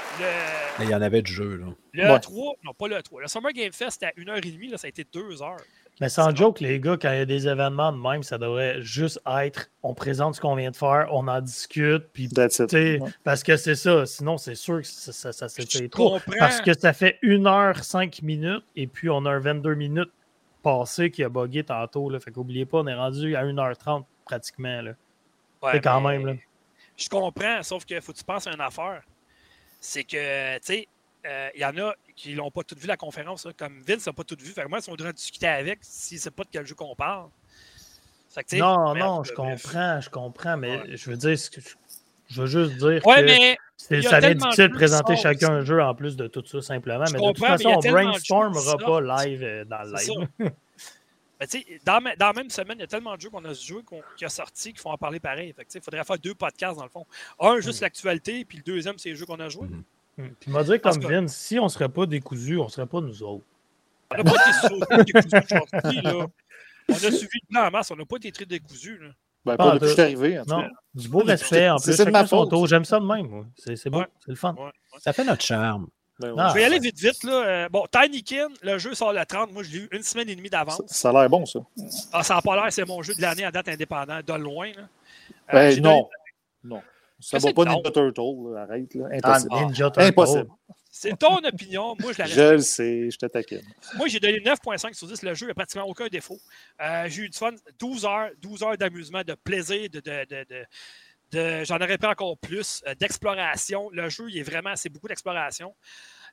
[0.78, 0.84] le.
[0.84, 1.66] Il y en avait du jeu, là.
[1.92, 2.20] Le Ouais.
[2.20, 3.20] 3, non pas le 3.
[3.20, 5.60] Le Summer Game Fest, c'était à 1h30, là, ça a été 2 heures.
[6.00, 8.80] Mais sans joke, les gars, quand il y a des événements de même, ça devrait
[8.80, 12.70] juste être on présente ce qu'on vient de faire, on en discute, puis That's it.
[12.70, 13.10] tu sais, Ouais.
[13.22, 14.06] parce que c'est ça.
[14.06, 16.12] Sinon, c'est sûr que ça, ça, ça Je s'est fait trop.
[16.18, 16.32] comprends.
[16.38, 20.10] Parce que ça fait 1 heure 5 minutes et puis on a un 22 minutes
[20.62, 22.08] passé qui a bugué tantôt.
[22.08, 22.18] Là.
[22.18, 24.80] Fait qu'oubliez pas, on est rendu à 1h30 pratiquement.
[24.82, 24.92] Là.
[25.62, 26.32] Ouais, c'est quand mais même, là.
[26.96, 29.02] Je comprends, sauf qu'il faut que tu penses à une affaire.
[29.80, 30.88] C'est que, tu sais,
[31.26, 34.12] euh, il y en a qui l'ont pas tout vu la conférence, comme Vince n'a
[34.12, 34.52] pas tout vu.
[34.52, 36.74] Fait que moi, si on devrait discuter avec, s'il ne sait pas de quel jeu
[36.74, 37.28] qu'on parle.
[38.30, 39.62] Fait que, Non, merde, non, je bref.
[39.62, 40.96] comprends, je comprends, mais Ouais.
[40.96, 41.68] je veux dire, ce que je,
[42.28, 45.82] je veux juste dire Ouais, que mais ça vient difficile de présenter chacun un jeu
[45.82, 47.04] en plus de tout ça, simplement.
[47.06, 50.50] Je Mais de toute mais façon, on jeux brainstormera pas live euh, dans le live.
[51.48, 53.82] Sais, dans, dans la même semaine, il y a tellement de jeux qu'on a joué
[53.82, 55.54] qu'on- qui a sorti qu'il faut en parler pareil.
[55.74, 57.06] Il faudrait faire deux podcasts dans le fond.
[57.40, 59.68] Un, juste l'actualité, puis le deuxième, c'est les jeux qu'on a joués.
[59.68, 59.82] Mhm.
[60.20, 60.34] Hum.
[60.40, 63.22] Puis m'a dit comme que- Vince, si on serait pas décousus, on serait pas nous
[63.22, 63.44] autres.
[64.12, 64.32] On n'a pas
[65.00, 65.36] été décousus
[65.72, 66.26] aujourd'hui, là.
[66.88, 68.98] On a suivi le plan en masse, on n'a pas été très décousus.
[68.98, 69.08] Là.
[69.44, 69.94] Ben, Pas en depuis que je tout.
[69.94, 70.38] suis arrivé.
[70.40, 71.96] En tout Non, du beau respect en c'est- plus.
[71.96, 72.50] c'est de ma Chacun son faute.
[72.50, 72.66] tour.
[72.66, 73.46] J'aime ça de même.
[73.56, 74.06] C'est c'est beau, Ouais.
[74.24, 74.54] c'est le fun.
[74.54, 74.70] Ouais, ouais.
[74.98, 75.86] Ça fait notre charme.
[76.18, 76.36] Ben, ouais.
[76.38, 76.48] Ah.
[76.50, 77.24] Je vais y aller vite, vite.
[77.24, 77.32] Là.
[77.46, 79.52] Euh, bon, Tinykin, le jeu sort le 30.
[79.52, 80.82] Moi, je l'ai eu une semaine et demie d'avance.
[80.86, 81.60] ça a l'air bon, ça.
[82.12, 84.68] Ah, ça n'a pas l'air, c'est mon jeu de l'année à date indépendant, de loin.
[84.72, 84.82] Là.
[84.82, 86.08] Euh, Ben, non.
[86.64, 86.82] Non.
[87.20, 88.54] Ça va pas Ninja Turtle.
[88.54, 88.62] là.
[88.62, 88.94] Arrête.
[88.94, 89.08] Là.
[89.10, 89.54] Ah, Impossible.
[89.54, 90.00] Ninja Turtle.
[90.08, 90.48] Impossible.
[90.92, 91.94] C'est ton opinion.
[92.00, 93.62] Moi, je la Je le sais, je te taquine.
[93.96, 95.22] Moi, j'ai donné 9.5 sur 10.
[95.22, 96.38] Le jeu n'a pratiquement aucun défaut.
[96.80, 97.52] Euh, j'ai eu du fun.
[97.78, 100.64] 12 heures, 12 heures d'amusement, de plaisir, de, de, de-
[101.30, 103.88] de- j'en aurais pris encore plus, euh, d'exploration.
[103.92, 105.72] Le jeu, il est vraiment, c'est beaucoup d'exploration.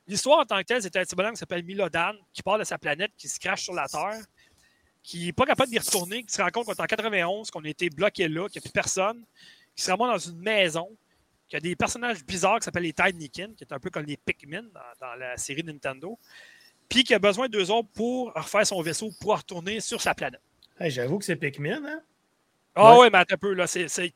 [0.08, 2.64] L'histoire en tant que telle, c'est un petit bonhomme qui s'appelle Milodan, qui part de
[2.64, 4.18] sa planète, qui se crache sur la Terre,
[5.04, 7.64] qui n'est pas capable d'y retourner, qui se rend compte qu'on est en 91, qu'on
[7.64, 9.22] a été bloqué là, qu'il n'y a plus personne,
[9.78, 10.88] qui se ramasse dans une maison,
[11.48, 14.04] qu'il y a des personnages bizarres qui s'appellent les Tinykin, qui est un peu comme
[14.04, 16.18] les Pikmin dans, dans la série Nintendo,
[16.88, 20.14] puis qui a besoin de deux autres pour refaire son vaisseau pour retourner sur sa
[20.16, 20.40] planète.
[20.80, 22.00] Hey, J'avoue que c'est Pikmin, hein?
[22.74, 23.00] Ah Ouais.
[23.02, 23.66] ouais, mais un peu, là,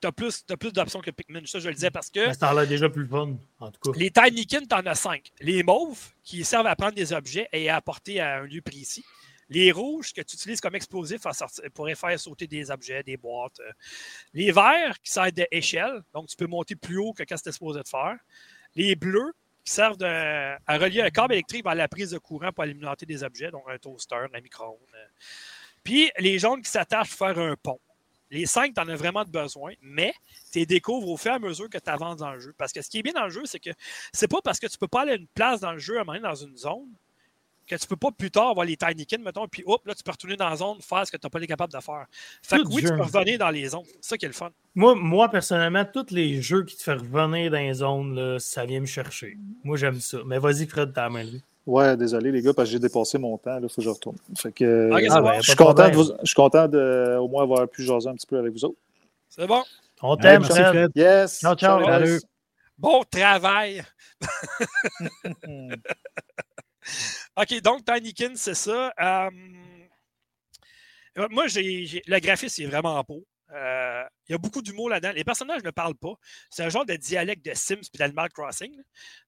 [0.01, 1.43] t'as plus, t'as plus d'options que Pikmin.
[1.47, 3.93] Ça, je le disais parce que Mais ça a l'air déjà plus fun, en tout
[3.93, 3.99] cas.
[3.99, 5.31] les Tinykin, t'en as cinq.
[5.41, 9.05] Les mauves, qui servent à prendre des objets et à apporter à un lieu précis.
[9.53, 10.74] Les rouges, que tu utilises comme
[11.33, 13.61] sortir- pour faire sauter des objets, des boîtes.
[13.61, 13.73] euh.
[14.33, 17.81] Les verts, qui servent d'échelle, donc tu peux monter plus haut que que c'était supposé
[17.83, 18.16] de faire.
[18.74, 19.33] Les bleus,
[19.65, 23.23] qui servent à relier un câble électrique vers la prise de courant pour alimenter des
[23.23, 24.79] objets, donc un toaster, un micro-ondes.
[24.95, 25.07] euh.
[25.85, 27.81] Puis les jaunes qui s'attachent pour faire un pont.
[28.31, 30.15] Les cinq, tu en as vraiment besoin, mais
[30.51, 32.55] tu les découvres au fur et à mesure que tu avances dans le jeu.
[32.57, 33.70] Parce que ce qui est bien dans le jeu, c'est que
[34.12, 36.05] c'est pas parce que tu peux pas aller à une place dans le jeu, à
[36.07, 36.89] un dans une zone,
[37.77, 40.11] que tu peux pas plus tard avoir les Tinykin, mettons, puis hop, là, tu peux
[40.11, 42.07] retourner dans la zone, faire ce que tu n'as pas été capable de faire.
[42.43, 42.90] Fait que Tout oui, jeu.
[42.90, 43.85] tu peux revenir dans les zones.
[44.01, 44.51] C'est ça qui est le fun.
[44.74, 48.65] Moi, moi, personnellement, tous les jeux qui te font revenir dans les zones, là, ça
[48.65, 49.36] vient me chercher.
[49.65, 50.19] Moi, j'aime ça.
[50.27, 51.24] Mais vas-y, Fred, ta main.
[51.24, 51.43] lui.
[51.65, 53.57] Ouais, désolé, les gars, parce que j'ai dépassé mon temps.
[53.62, 54.16] Il faut que je retourne.
[54.36, 55.28] Fait que, Ah, bon.
[55.28, 58.09] ben, je, suis content de vous- je suis content de au moins avoir pu jaser
[58.09, 58.78] un petit peu avec vous autres.
[59.28, 59.62] C'est bon.
[60.03, 60.66] On t'aime, Fred.
[60.66, 60.90] Fred.
[60.97, 61.39] Yes!
[61.39, 61.85] Ciao, ciao.
[61.85, 62.20] Salut.
[62.77, 63.85] Bon travail.
[67.37, 68.93] OK, donc Tinykin, c'est ça.
[69.01, 69.31] Euh,
[71.31, 73.27] moi, j'ai, le graphisme est vraiment beau.
[73.55, 75.13] Euh, il y a beaucoup d'humour là-dedans.
[75.15, 76.15] Les personnages ne parlent pas.
[76.49, 78.75] C'est un genre de dialecte de Sims puis d'Animal Crossing.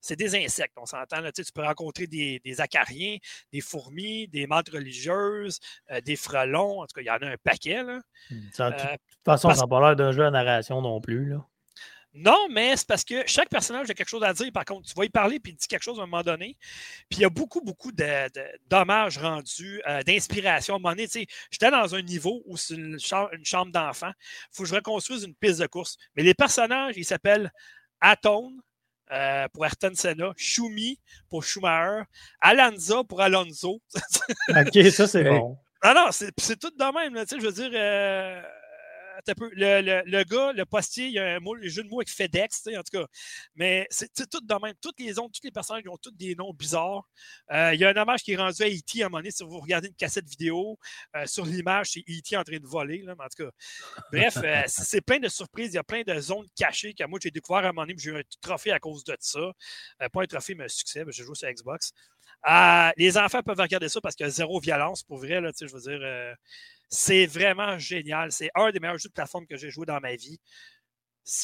[0.00, 1.20] C'est des insectes, on s'entend.
[1.20, 1.30] Là.
[1.30, 3.18] Tu, sais, tu peux rencontrer des, des acariens,
[3.52, 5.58] des fourmis, des menthes religieuses,
[5.90, 6.80] euh, des frelons.
[6.80, 7.82] En tout cas, il y en a un paquet.
[7.82, 8.00] Là.
[8.54, 11.02] Ça, de Euh, toute façon, parce- ça n'a pas l'air d'un jeu à narration non
[11.02, 11.26] plus.
[11.28, 11.46] Là.
[12.14, 14.50] Non, mais c'est parce que chaque personnage a quelque chose à dire.
[14.52, 16.56] Par contre, tu vas y parler puis il dit quelque chose à un moment donné.
[17.08, 20.74] Puis il y a beaucoup, beaucoup de, de- d'hommages rendus, euh, d'inspiration.
[20.74, 23.44] À un moment donné, tu sais, j'étais dans un niveau où c'est une, cha- une
[23.44, 24.10] chambre d'enfant.
[24.18, 25.96] Il faut que je reconstruise une piste de course.
[26.14, 27.50] Mais les personnages, ils s'appellent
[28.00, 28.60] Atone
[29.12, 32.04] euh, pour Ayrton Senna, Shumi pour Schumacher,
[32.40, 33.82] Alanza pour Alonso.
[34.50, 35.58] Ok, ça c'est bon.
[35.82, 37.14] Ah non, c'est, c'est tout de même.
[37.14, 38.40] là, tu sais, je veux dire, euh,
[39.36, 41.88] peu, le, le- le gars, le postier, il y a un, mot, un jeu de
[41.88, 43.06] mots avec FedEx, tu sais, en tout cas.
[43.54, 44.74] Mais c'est, tout de même.
[44.80, 47.08] Toutes les autres, tous les personnages ils ont tous des noms bizarres.
[47.52, 49.02] Euh, il y a un hommage qui est rendu à E.T.
[49.02, 50.78] à un moment donné, si vous regardez une cassette vidéo,
[51.16, 52.36] euh, sur l'image, c'est E.T.
[52.36, 53.02] en train de voler.
[53.02, 53.50] Là, mais en tout cas,
[54.12, 55.70] bref, euh, c'est plein de surprises.
[55.72, 57.94] Il y a plein de zones cachées que moi, j'ai découvert à un moment donné,
[57.98, 59.52] j'ai eu un trophée à cause de ça.
[60.12, 61.04] Pas un trophée, mais un succès.
[61.10, 61.92] J'ai joué sur Xbox.
[62.96, 65.40] Les enfants peuvent regarder ça parce qu'il y a zéro violence, pour vrai.
[65.40, 66.34] Là, tu sais, je veux dire,
[66.88, 68.32] c'est vraiment génial.
[68.32, 70.38] C'est un des meilleurs jeux de plateforme que j'ai joué dans ma vie.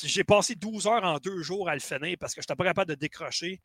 [0.02, 2.64] J'ai passé 12 heures en deux jours à le finir parce que je n'étais pas
[2.64, 3.60] capable de décrocher.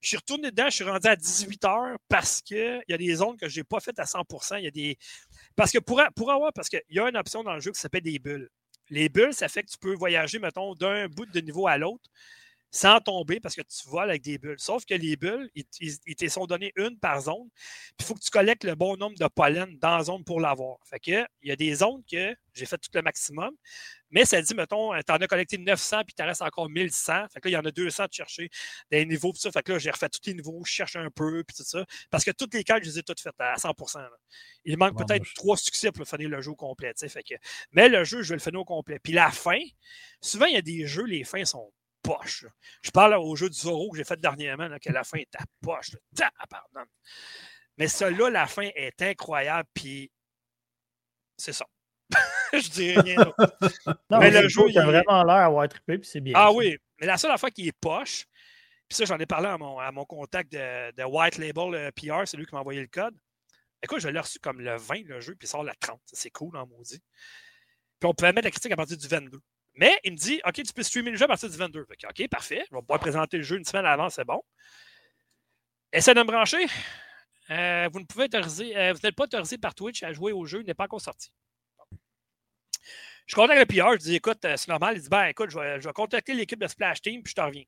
[0.00, 3.14] Je suis retourné dedans, je suis rendu à 18 heures parce qu'il y a des
[3.16, 4.96] zones que je n'ai pas faites à 100% Il y a des.
[5.56, 7.80] Parce que pour, pour avoir, parce qu'il y a une option dans le jeu qui
[7.80, 8.48] s'appelle des bulles.
[8.90, 12.08] Les bulles, ça fait que tu peux voyager, mettons, d'un bout de niveau à l'autre
[12.70, 14.58] sans tomber parce que tu voles avec des bulles.
[14.58, 17.48] Sauf que les bulles, ils, ils- ils te sont données une par zone.
[17.96, 20.40] Puis il faut que tu collectes le bon nombre de pollen dans la zone pour
[20.40, 20.78] l'avoir.
[20.84, 23.54] Fait que il y a des zones que j'ai fait tout le maximum.
[24.10, 27.26] Mais ça dit, mettons, tu en as collecté 900 puis tu reste encore 1100.
[27.32, 28.48] Fait que là, il y en a 200 de chercher
[28.90, 29.32] des niveaux.
[29.32, 29.50] Puis ça.
[29.52, 31.84] Fait que là, j'ai refait tous les niveaux, je cherche un peu, puis tout ça.
[32.10, 34.10] Parce que toutes les cartes, je les ai toutes faites à 100 là.
[34.64, 36.92] Il manque peut-être trois succès pour finir le jeu au complet.
[36.96, 37.34] Fait que,
[37.72, 38.98] mais le jeu, je vais le finir au complet.
[38.98, 39.58] Puis la fin,
[40.20, 41.70] souvent, il y a des jeux, les fins sont
[42.08, 42.42] poches.
[42.42, 42.50] là.
[42.82, 45.34] Je parle au jeu du Zoro que j'ai fait dernièrement, là, que la fin est
[45.36, 45.90] à poche.
[46.14, 46.88] Tabarnak.
[47.76, 50.10] Mais celui-là, la fin est incroyable, puis
[51.36, 51.66] c'est ça.
[52.52, 53.56] je dis rien d'autre.
[54.10, 56.34] Non, Mais le jeu, il a vraiment l'air d'avoir trippé, puis c'est bien.
[56.36, 56.52] Ah ça.
[56.52, 58.26] oui, mais la seule affaire qui est poche,
[58.88, 61.90] puis ça, j'en ai parlé à mon, à mon contact de, de White Label euh,
[61.92, 63.14] PR, c'est lui qui m'a envoyé le code.
[63.82, 66.00] Écoute, je l'ai reçu comme le 20, le jeu, puis il sort le 30.
[66.04, 67.00] Ça, C'est cool, en maudit.
[68.00, 69.38] Puis on pouvait mettre la critique à partir du 22.
[69.78, 71.84] Mais il me dit, OK, tu peux streamer le jeu à partir du 22.
[71.84, 72.64] Fait que, OK, parfait.
[72.68, 74.42] Je vais pouvoir présenter le jeu une semaine avant, c'est bon.
[75.92, 76.66] Essaie de me brancher.
[77.50, 80.44] Euh, vous ne pouvez autoriser, euh, vous n'êtes pas autorisé par Twitch à jouer au
[80.44, 81.32] jeu, il n'est pas encore sorti.
[83.26, 84.96] Je contacte le PR, je dis écoute, euh, c'est normal.
[84.96, 87.64] Il dit ben écoute, je vais, contacter l'équipe de Splash Team, puis je te reviens.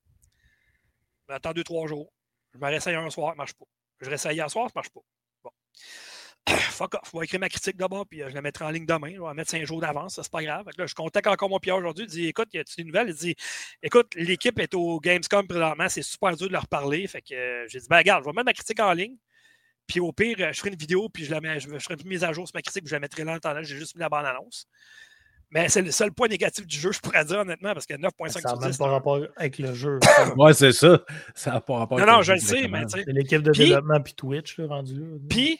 [1.28, 2.12] J'attends deux, trois jours.
[2.52, 3.66] Je me réessaye un soir, ça marche pas.
[4.00, 5.00] Je réessaye hier soir, ça marche pas.
[5.44, 5.50] Bon.
[6.70, 7.10] Fuck off.
[7.12, 9.10] Je vais écrire ma critique d'abord, puis euh, je la mettrai en ligne demain.
[9.14, 10.66] Je vais la mettre cinq jours d'avance, ça, c'est pas grave.
[10.76, 12.04] Là, je contacte encore mon PR aujourd'hui.
[12.04, 13.08] Il dit écoute, y a-tu des nouvelles?
[13.08, 13.34] Il dit
[13.82, 17.06] écoute, l'équipe est au Gamescom présentement, c'est super dur de leur parler.
[17.06, 19.16] Fait que euh, j'ai dit ben regarde, je vais mettre ma critique en ligne.
[19.86, 21.96] Puis au pire, euh, je ferai une vidéo, puis je, la mets, je, je ferai
[22.00, 23.54] une mise à jour sur ma critique, puis je la mettrai là en temps.
[23.62, 24.66] J'ai juste mis la bande-annonce.
[25.52, 28.28] Mais c'est le seul point négatif du jeu, je pourrais dire honnêtement, parce que 9.5
[28.30, 28.78] Ça sur n'a 10.
[28.78, 29.98] même pas rapport avec le jeu.
[30.36, 31.00] Ouais, c'est ça.
[31.34, 33.02] Ça n'a pas rapport Non, avec non, je jeu le sais, mais tu sais.
[33.04, 35.06] C'est l'équipe de Puis- développement puis Twitch, là, rendu là.
[35.28, 35.58] Puis,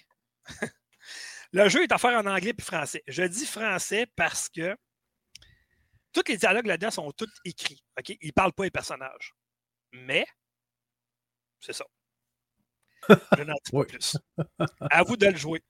[1.53, 3.03] le jeu est à faire en anglais puis français.
[3.07, 4.77] Je dis français parce que
[6.13, 7.83] tous les dialogues là-dedans sont tous écrits.
[7.99, 8.11] OK?
[8.21, 9.33] Ils ne parlent pas les personnages.
[9.93, 10.27] Mais,
[11.61, 11.85] c'est ça.
[13.37, 14.17] Je n'en dis pas plus.
[14.91, 15.63] À vous de le jouer.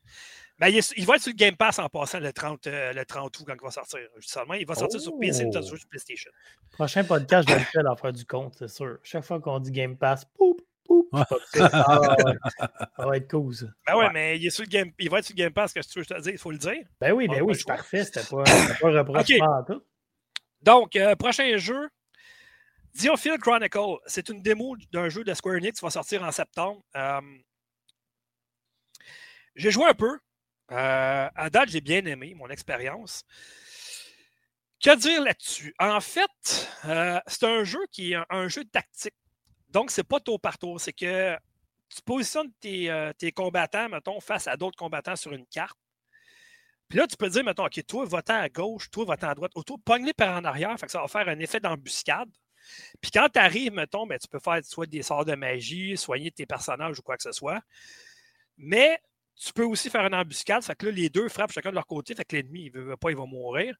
[0.59, 2.93] Mais il, est- il va être sur le Game Pass en passant le 30, euh,
[2.93, 4.01] le 30 août quand il va sortir.
[4.21, 5.63] Seulement, il va sortir sur PC, Oh.
[5.63, 6.31] sur PlayStation.
[6.73, 8.99] Prochain podcast, je vais le faire d'en faire du compte, c'est sûr.
[9.03, 10.61] Chaque fois qu'on dit Game Pass, poup,
[10.91, 11.23] Ouais.
[11.61, 12.35] Ah, ouais.
[12.97, 13.67] Ça va être cool, ça.
[13.87, 14.11] Ben ouais, Ouais.
[14.13, 15.99] mais il, est sur le game, il va être sur le Game Pass, que tu
[15.99, 16.85] veux que je te dise, il faut le dire.
[17.01, 18.05] Ben oui, ben oui, c'est parfait.
[18.05, 18.43] C'était pas,
[18.81, 19.83] pas un reprochement en tout.
[20.63, 21.89] Donc, euh, prochain jeu,
[22.95, 23.97] Diophile Chronicle.
[24.07, 26.83] C'est une démo d'un jeu de Square Enix qui va sortir en septembre.
[26.97, 27.21] Euh,
[29.55, 30.19] j'ai joué un peu.
[30.73, 33.25] Euh, à date, j'ai bien aimé mon expérience.
[34.83, 35.75] Que dire là-dessus?
[35.79, 39.15] En fait, euh, c'est un jeu qui est un, un jeu tactique.
[39.71, 40.81] Donc, c'est pas tour par tour.
[40.81, 41.37] C'est que
[41.89, 45.79] tu positionnes tes, euh, tes combattants, mettons, face à d'autres combattants sur une carte.
[46.89, 49.53] Puis là, tu peux dire, mettons, OK, toi, va-t'en à gauche, toi, va-t'en à droite,
[49.55, 52.29] autour, pogne-les par en arrière, fait que ça va faire un effet d'embuscade.
[53.01, 56.33] Puis quand tu arrives, mettons, ben, tu peux faire soit des sorts de magie, soigner
[56.33, 57.61] tes personnages ou quoi que ce soit.
[58.59, 59.01] Mais
[59.37, 61.87] tu peux aussi faire une embuscade, fait que là, les deux frappent chacun de leur
[61.87, 63.77] côté, fait que l'ennemi, il veut, veut pas, il va mourir.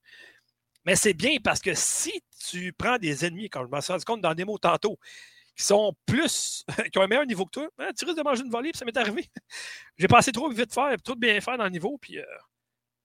[0.87, 4.05] Mais c'est bien parce que si tu prends des ennemis, comme je m'en suis rendu
[4.05, 4.99] compte dans des mots tantôt,
[5.61, 8.43] qui sont plus, qui ont un meilleur niveau que toi, hein, tu risques de manger
[8.43, 9.29] une volée, puis ça m'est arrivé.
[9.99, 12.25] J'ai passé trop vite faire, trop de bien faire dans le niveau, puis euh,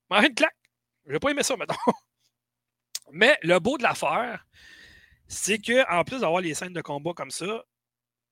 [0.10, 0.56] manger une claque.
[1.06, 1.76] J'ai pas aimé ça, maintenant.
[3.12, 4.48] Mais le beau de l'affaire,
[5.28, 7.66] c'est que en plus d'avoir les scènes de combat comme ça,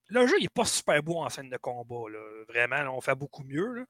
[0.08, 2.10] le jeu n'est pas super beau en scène de combat.
[2.10, 2.46] Là.
[2.48, 3.74] Vraiment, on fait beaucoup mieux.
[3.74, 3.86] là.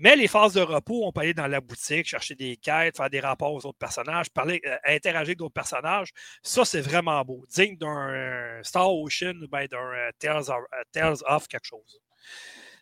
[0.00, 3.10] Mais les phases de repos, on peut aller dans la boutique, chercher des quêtes, faire
[3.10, 6.10] des rapports aux autres personnages, parler, euh, interagir avec d'autres personnages.
[6.42, 7.44] Ça, c'est vraiment beau.
[7.50, 12.00] Digne d'un Star Ocean ou d'un euh, Tales, of, euh, Tales of quelque chose.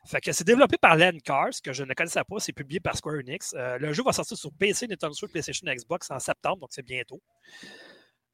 [0.07, 2.97] Fait que c'est développé par Len Cars, que je ne connaissais pas, c'est publié par
[2.97, 3.53] Square Enix.
[3.55, 7.20] Le jeu va sortir sur PC, Nintendo Switch, PlayStation, Xbox en septembre, donc c'est bientôt.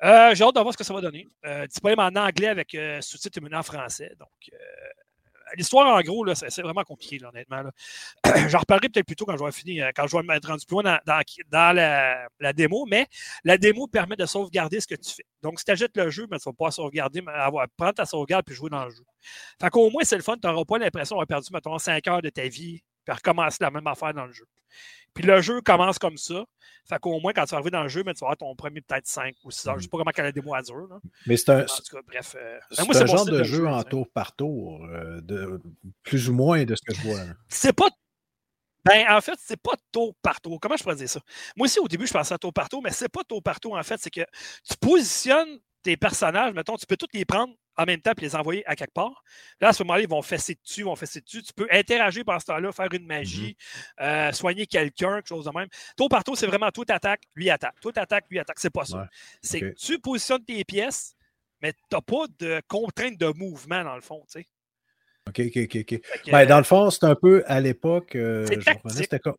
[0.00, 1.26] J'ai hâte de voir ce que ça va donner.
[1.68, 4.12] Disponible en anglais avec sous-titres en français.
[4.20, 4.28] Donc,
[5.56, 7.62] l'histoire, en gros, c'est vraiment compliqué, honnêtement.
[8.48, 10.64] J'en reparlerai peut-être plus tôt quand je vais finir, euh, quand je vais m'être rendu
[10.66, 10.98] plus loin dans,
[11.50, 11.76] dans-
[12.40, 13.06] la, démo, mais
[13.44, 15.24] la démo permet de sauvegarder ce que tu fais.
[15.42, 17.94] Donc, si tu achètes le jeu, mais tu ne vas pas sauvegarder, mais avoir, prendre
[17.94, 19.04] ta sauvegarde puis jouer dans le jeu.
[19.60, 20.36] Fait qu'au moins, c'est le fun.
[20.40, 23.70] Tu n'auras pas l'impression d'avoir perdu, mettons, 5 heures de ta vie, puis recommencer la
[23.70, 24.46] même affaire dans le jeu.
[25.14, 26.44] Puis le jeu commence comme ça.
[26.86, 28.54] Fait qu'au moins, quand tu vas arriver dans le jeu, mais tu vas avoir ton
[28.54, 29.74] premier peut-être 5 ou 6 heures.
[29.74, 30.86] Je ne sais pas comment la démo a dure.
[30.88, 30.98] là.
[31.26, 32.36] Mais c'est un, En tout cas, bref.
[32.38, 35.60] euh, c'est moi, c'est un genre de jeu en tour par tour, euh, de,
[36.02, 37.20] plus ou moins de ce que je vois.
[37.48, 37.88] C'est pas.
[38.84, 40.58] Ben, en fait, c'est pas tour par tour.
[40.60, 41.20] Comment je pourrais dire ça?
[41.56, 43.58] Moi aussi, au début, je pensais à tour par tour, mais c'est pas tour par
[43.60, 43.98] tour, en fait.
[43.98, 44.20] C'est que
[44.68, 48.36] tu positionnes tes personnages, mettons, tu peux tous les prendre en même temps et les
[48.36, 49.24] envoyer à quelque part.
[49.60, 51.42] Là, à ce moment-là, ils vont fesser dessus, ils vont fesser dessus.
[51.42, 53.56] Tu peux interagir pendant ce temps-là, faire une magie,
[54.00, 55.68] euh, soigner quelqu'un, quelque chose de même.
[55.96, 57.80] Tour par tour, c'est vraiment toi t'attaques, lui attaque.
[57.80, 58.58] Toi t'attaques, lui attaque.
[58.58, 58.98] C'est pas ça.
[58.98, 59.06] Ouais,
[59.42, 61.14] C'est que tu positionnes tes pièces,
[61.60, 64.46] mais t'as pas de contrainte de mouvement, dans le fond, tu sais.
[65.26, 66.00] OK, OK, OK.
[66.30, 68.14] Ben, dans le fond, c'est un peu à l'époque.
[68.14, 68.46] euh,
[69.22, 69.34] comme,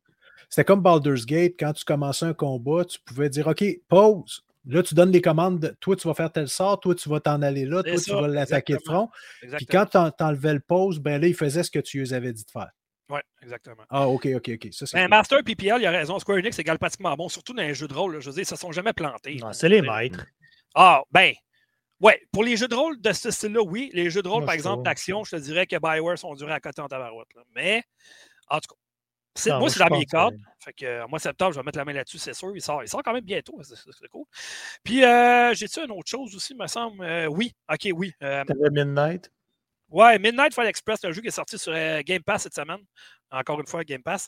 [0.50, 1.54] c'était comme Baldur's Gate.
[1.60, 4.44] Quand tu commençais un combat, tu pouvais dire OK, pause.
[4.68, 5.60] Là, tu donnes les commandes.
[5.60, 6.80] de, toi, tu vas faire tel sort.
[6.80, 7.84] Toi, tu vas t'en aller là.
[7.84, 9.12] Toi, tu vas l'attaquer de exactement.
[9.42, 9.58] front.
[9.58, 12.34] Puis quand t'en- t'enlevais le pause, ben là, ils faisaient ce que tu les avais
[12.34, 12.70] dit de faire.
[13.10, 13.84] Ouais, exactement.
[13.90, 14.68] Ah, OK, OK, OK.
[14.72, 15.10] Ça, c'est Ben, cool.
[15.12, 16.18] Master PPL, il a raison.
[16.18, 18.14] Square Enix égale pratiquement bon, surtout dans les jeux de rôle.
[18.16, 18.20] là.
[18.20, 19.36] Je veux dire, ils se sont jamais plantés.
[19.36, 20.26] Non, c'est les maîtres.
[20.74, 21.32] Ah, ben,
[22.00, 23.92] ouais, pour les jeux de rôle de ce style-là, oui.
[23.94, 26.54] Les jeux de rôle, Moi, par exemple, d'action, je te dirais que BioWare sont durés
[26.54, 27.28] à côté en tabarouette.
[27.36, 27.44] là.
[27.56, 27.84] Mais,
[28.50, 28.76] en tout cas,
[29.50, 30.36] moi, moi, c'est dans mes cordes.
[30.36, 32.56] que- Fait que, euh, moi, septembre, je vais mettre la main là-dessus, c'est sûr.
[32.56, 33.60] Il sort, il sort quand même bientôt.
[33.64, 34.26] C'est cool.
[34.84, 37.04] Puis, euh, j'ai-tu une autre chose aussi, me semble?
[37.04, 38.14] Euh, oui, ok, oui.
[38.24, 39.30] Euh, T'avais Midnight?
[39.90, 42.56] Ouais, Midnight Fight Express, c'est un jeu qui est sorti sur euh, Game Pass cette
[42.56, 42.80] semaine.
[43.30, 44.28] Encore une fois, Game Pass.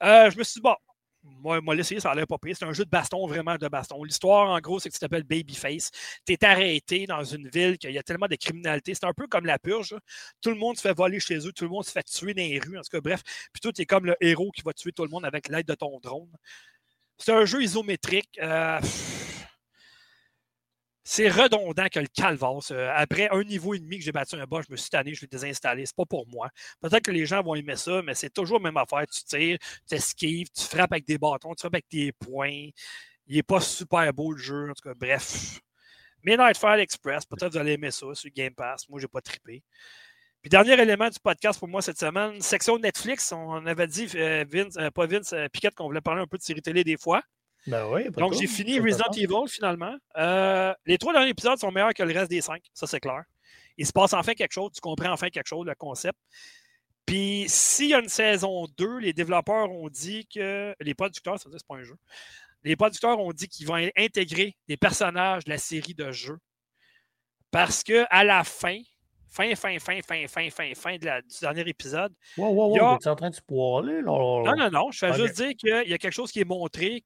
[0.00, 0.74] Je me suis dit, bon,
[1.22, 2.56] moi, moi l'essayer, ça a l'air pas pire.
[2.58, 4.02] C'est un jeu de baston, vraiment de baston.
[4.04, 5.90] L'histoire, en gros, c'est que tu t'appelles Babyface.
[6.26, 8.94] Tu es arrêté dans une ville qu'il y a tellement de criminalité.
[8.94, 9.92] C'est un peu comme la purge.
[9.92, 10.00] là.
[10.40, 12.42] Tout le monde se fait voler chez eux, tout le monde se fait tuer dans
[12.42, 12.78] les rues.
[12.78, 13.22] En tout cas, bref.
[13.52, 15.66] Puis toi, tu es comme le héros qui va tuer tout le monde avec l'aide
[15.66, 16.30] de ton drone.
[17.18, 18.38] C'est un jeu isométrique.
[18.42, 18.80] Euh,
[21.04, 22.62] c'est redondant que le calvaire.
[22.62, 22.94] ça.
[22.94, 25.22] Après un niveau et demi que j'ai battu un boss, je me suis tanné, je
[25.22, 25.86] l'ai désinstallé.
[25.86, 26.48] C'est pas pour moi.
[26.80, 29.06] Peut-être que les gens vont aimer ça, mais c'est toujours la même affaire.
[29.06, 29.58] Tu tires,
[29.88, 32.68] tu esquives, tu frappes avec des bâtons, tu frappes avec tes poings.
[33.26, 34.70] Il est pas super beau le jeu.
[34.70, 35.60] En tout cas, bref.
[36.24, 38.88] Midnight Fire Express, peut-être que vous allez aimer ça sur Game Pass.
[38.88, 39.64] Moi, j'ai pas trippé.
[40.40, 43.32] Puis, dernier élément du podcast pour moi cette semaine, section Netflix.
[43.32, 46.38] On avait dit, euh, Vince, euh, pas Vince, euh, Piquette, qu'on voulait parler un peu
[46.38, 47.22] de série télé des fois.
[47.66, 48.10] Ben oui.
[48.10, 49.10] Donc, j'ai fini Resident.
[49.16, 49.94] Evil finalement.
[50.16, 53.22] Euh, les trois derniers épisodes sont meilleurs que le reste des cinq, ça c'est clair.
[53.78, 56.18] Il se passe enfin quelque chose, tu comprends enfin quelque chose, le concept.
[57.06, 60.74] Puis, s'il y a une saison 2, les développeurs ont dit que.
[60.80, 61.96] Les producteurs, ça veut dire que c'est pas un jeu.
[62.64, 66.38] Les producteurs ont dit qu'ils vont intégrer des personnages de la série de jeux.
[67.50, 68.78] Parce que à la fin,
[69.28, 72.92] fin, fin, fin, fin, fin, fin, fin de la- du dernier épisode, Wow, wow, a-
[72.92, 72.98] wow.
[72.98, 74.02] Tu es en train de spoiler, là?
[74.02, 74.90] non, non, non.
[74.90, 75.16] Je fais Ok.
[75.16, 77.02] juste dire qu'il y a quelque chose qui est montré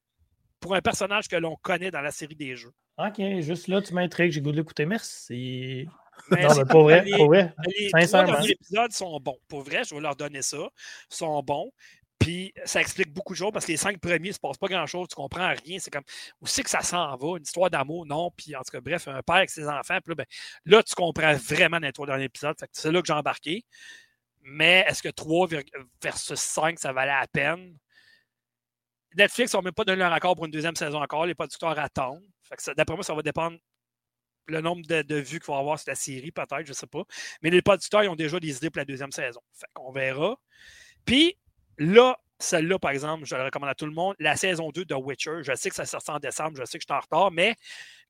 [0.59, 2.71] pour un personnage que l'on connaît dans la série des jeux.
[2.97, 4.31] Ok, juste là, tu m'intrigues.
[4.31, 4.85] J'ai goût de l'écouter.
[4.85, 5.87] Merci.
[6.31, 7.03] Mais non, mais pas vrai.
[7.03, 7.53] les- Pas vrai.
[7.67, 9.37] Les trois derniers épisodes sont bons.
[9.47, 10.57] Pour vrai, je vais leur donner ça.
[11.09, 11.71] sont bons.
[12.19, 14.57] Puis ça explique beaucoup de choses parce que les cinq premiers, il ne se passe
[14.57, 15.77] pas grand-chose, tu comprends rien.
[15.77, 16.03] C'est comme
[16.41, 18.31] où c'est que ça s'en va, une histoire d'amour, non.
[18.35, 19.99] Puis en tout cas, bref, un père avec ses enfants.
[20.03, 20.25] Puis là, ben,
[20.65, 22.55] là, tu comprends vraiment dans les trois derniers épisodes.
[22.71, 23.63] C'est là que j'ai embarqué.
[24.41, 25.63] Mais est-ce que 3 vir-
[26.01, 27.75] versus 5, ça valait la peine?
[29.17, 31.25] Netflix n'a même pas donné leur accord pour une deuxième saison encore.
[31.25, 32.23] Les producteurs attendent.
[32.75, 33.57] D'après moi, ça va dépendre
[34.47, 37.03] le nombre de, vues qu'il va avoir sur la série, peut-être, je ne sais pas.
[37.41, 39.41] Mais les producteurs, ils ont déjà des idées pour la deuxième saison.
[39.53, 40.37] Fait qu'on verra.
[41.03, 41.37] Puis
[41.77, 44.15] là, celle-là, par exemple, je la recommande à tout le monde.
[44.19, 46.83] La saison 2 de Witcher, je sais que ça sort en décembre, je sais que
[46.83, 47.55] je suis en retard, mais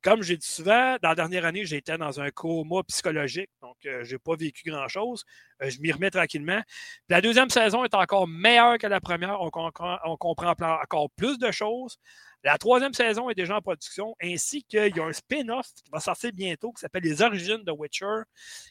[0.03, 4.03] comme j'ai dit souvent, dans la dernière année, j'étais dans un coma psychologique, donc euh,
[4.03, 5.25] je n'ai pas vécu grand-chose.
[5.61, 6.61] Euh, je m'y remets tranquillement.
[7.09, 9.41] La deuxième saison est encore meilleure que la première.
[9.41, 11.97] On, comprend- on comprend plein- encore plus de choses.
[12.43, 15.99] La troisième saison est déjà en production, ainsi qu'il y a un spin-off qui va
[15.99, 18.21] sortir bientôt qui s'appelle Les Origines de Witcher,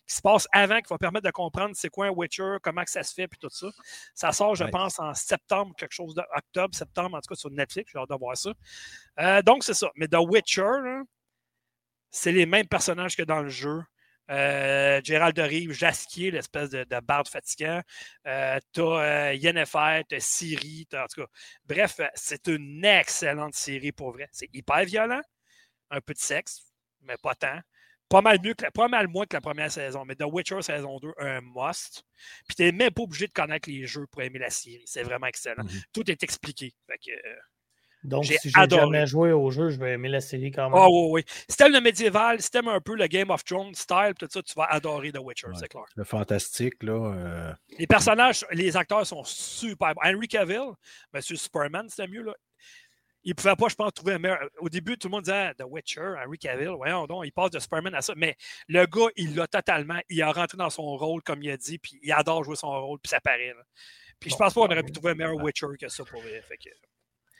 [0.06, 2.90] qui se passe avant, qui va permettre de comprendre c'est quoi un Witcher, comment que
[2.90, 3.66] ça se fait, puis tout ça.
[4.14, 7.90] Ça sort, je pense, en septembre, quelque chose d'octobre, septembre, en tout cas sur Netflix.
[7.92, 8.52] J'ai hâte de voir ça.
[9.18, 9.90] Euh, donc, c'est ça.
[9.96, 11.02] Mais The Witcher, là,
[12.16, 13.82] c'est les mêmes personnages que dans le jeu.
[14.28, 17.80] Euh, Gérald de Rive, Jasquier, l'espèce de, de barde fatigant.
[18.26, 18.82] Euh, t'as
[19.30, 21.28] euh, Yennefer, t'as Siri, t'as- en tout cas.
[21.64, 24.28] Bref, euh, c'est une excellente série pour vrai.
[24.32, 25.20] C'est hyper violent,
[25.90, 26.62] un peu de sexe,
[27.02, 27.60] mais pas tant.
[28.08, 30.62] Pas mal, mieux que la- pas mal moins que la première saison, mais The Witcher
[30.62, 32.02] saison 2, un must.
[32.48, 34.82] Puis t'es même pas obligé de connaître les jeux pour aimer la série.
[34.86, 35.62] C'est vraiment excellent.
[35.64, 35.82] Mhm.
[35.92, 36.72] Tout est expliqué.
[36.88, 37.36] Fait que, euh,
[38.06, 38.82] Donc, J'ai si j'ai adoré.
[38.82, 40.78] jamais joué au jeu, je vais aimer la série quand même.
[40.80, 41.24] Ah oui, oui.
[41.48, 44.42] Si t'aimes le médiéval, si t'aimes un peu le Game of Thrones style, tout ça,
[44.42, 45.54] tu vas adorer The Witcher, Ouais.
[45.58, 45.84] c'est clair.
[45.96, 46.92] Le fantastique, là.
[47.14, 50.00] euh, Les personnages, les acteurs sont super bons.
[50.04, 50.70] Henry Cavill,
[51.12, 52.34] Monsieur Superman, c'était mieux, là.
[53.28, 54.38] Il pouvait pas, je pense, trouver un meilleur.
[54.60, 57.50] Au début, tout le monde disait ah, The Witcher, Henry Cavill, voyons donc, il passe
[57.50, 58.12] de Superman à ça.
[58.16, 58.36] Mais
[58.68, 59.98] le gars, il l'a totalement.
[60.08, 62.70] Il a rentré dans son rôle, comme il a dit, puis il adore jouer son
[62.70, 63.48] rôle, puis ça paraît.
[63.48, 63.62] là.
[64.20, 66.40] Puis je pense pas qu'on aurait pu trouver un meilleur Witcher que ça pour vrai.
[66.42, 66.68] Fait que,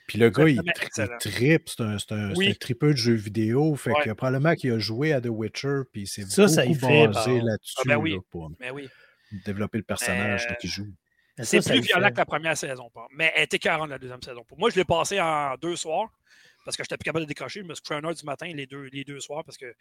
[0.07, 0.73] Puis le gars, il, il
[1.19, 2.49] tripe, c'est un, c'est un, Oui.
[2.49, 3.75] un tripeux de jeux vidéo.
[3.75, 4.03] Fait Ouais.
[4.05, 7.75] que probablement qu'il a joué à The Witcher, puis c'est Ça, beaucoup ça basé là-dessus
[7.79, 8.13] Ah, ben oui.
[8.13, 8.87] là, pour mais oui.
[9.45, 10.87] développer le personnage Euh, là, qui joue.
[11.37, 12.13] Mais C'est plus violent fait.
[12.13, 13.05] que la première saison, pas.
[13.15, 14.43] mais elle était 40 la deuxième saison.
[14.47, 16.09] Pour moi, je l'ai passé en deux soirs
[16.65, 17.59] parce que j'étais plus capable de décrocher.
[17.61, 19.73] Je me suis couché à 1h du matin les deux, les deux soirs parce que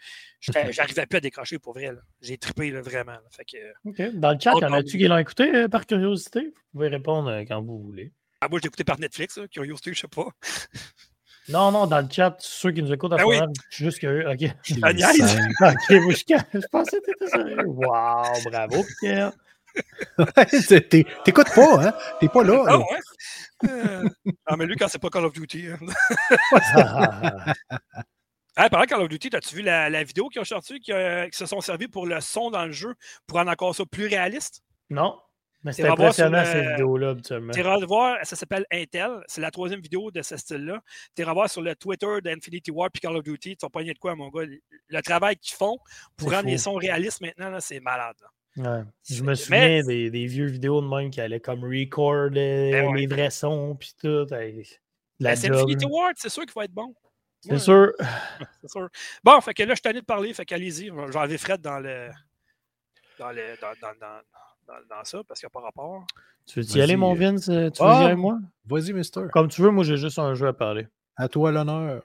[0.72, 1.92] j'arrivais plus à décrocher pour vrai.
[2.20, 3.12] J'ai trippé là, vraiment.
[3.12, 3.22] là.
[3.30, 3.56] Fait que,
[3.88, 4.14] OK.
[4.16, 6.40] Dans le chat, y en a-tu qui l'ont écouté euh, par curiosité?
[6.40, 8.12] Vous pouvez répondre euh, quand vous voulez.
[8.40, 10.28] Ah, moi, je l'ai écouté par Netflix, là, Curiosité, je sais pas.
[11.48, 13.38] Non, non, dans le chat, ceux qui nous écoutent en Ben ce oui.
[13.38, 14.28] moment, je suis juste curieux.
[14.28, 14.40] OK.
[14.40, 15.38] Niaise.
[15.60, 17.64] OK, je, pensais que t'étais sérieux.
[17.66, 19.30] Wow, bravo, Pierre.
[20.68, 21.94] T'es- t'es- T'écoutes pas, hein?
[22.18, 22.64] T'es pas là.
[22.66, 22.84] Ah, ouais?
[23.68, 24.08] Euh,
[24.46, 25.68] ah, mais lui, quand c'est pas Call of Duty.
[25.68, 25.78] Hein.
[26.74, 27.52] Ah,
[28.56, 30.92] Ah, parlant de Call of Duty, as-tu vu la, la vidéo qui ont sorti, qui,
[30.92, 32.94] euh, qui se sont servis pour le son dans le jeu,
[33.26, 34.62] pour rendre encore ça plus réaliste?
[34.88, 35.18] non,
[35.66, 37.52] mais c'est voir sur impressionnant, le- ces vidéos-là, habituellement.
[37.52, 39.20] Tu iras voir, ça s'appelle Intel.
[39.26, 40.80] C'est la troisième vidéo de ce style-là.
[41.14, 43.56] Tu iras voir sur le Twitter d'Infinity War puis Call of Duty.
[43.56, 44.44] Tu pogner de quoi, mon gars?
[44.88, 45.76] Le travail qu'ils font
[46.16, 48.16] pour rendre les sons réalistes maintenant, c'est malade.
[48.22, 48.28] là.
[48.78, 48.84] Ouais.
[49.10, 52.30] Je me mais- souviens des, des vieux vidéos de même qui allaient comme record euh,
[52.70, 53.00] Ben ouais.
[53.00, 54.32] les vrais sons, puis tout.
[54.32, 54.66] hey,
[55.20, 55.90] Ben, c'est Infinity là.
[55.90, 56.94] War, c'est sûr qu'il va être bon.
[57.42, 57.92] C'est Ouais, sûr.
[58.62, 58.88] C'est sûr.
[59.22, 60.86] Bon, fait que là, je suis tanné de parler, fait qu'allez-y.
[60.88, 62.08] J'en avais Fred dans le.
[63.18, 64.20] Dans, le, dans, dans, dans,
[64.66, 66.04] dans, dans ça, parce qu'il n'y a pas rapport.
[66.46, 67.18] Tu veux y aller, Vas-y, mon euh.
[67.18, 67.48] Vince?
[67.48, 68.02] Euh, Tu veux Ah!
[68.02, 68.38] y aller, moi?
[68.66, 69.22] Vas-y, mister.
[69.32, 70.86] Comme tu veux, moi, j'ai juste un jeu à parler.
[71.16, 72.02] À toi l'honneur.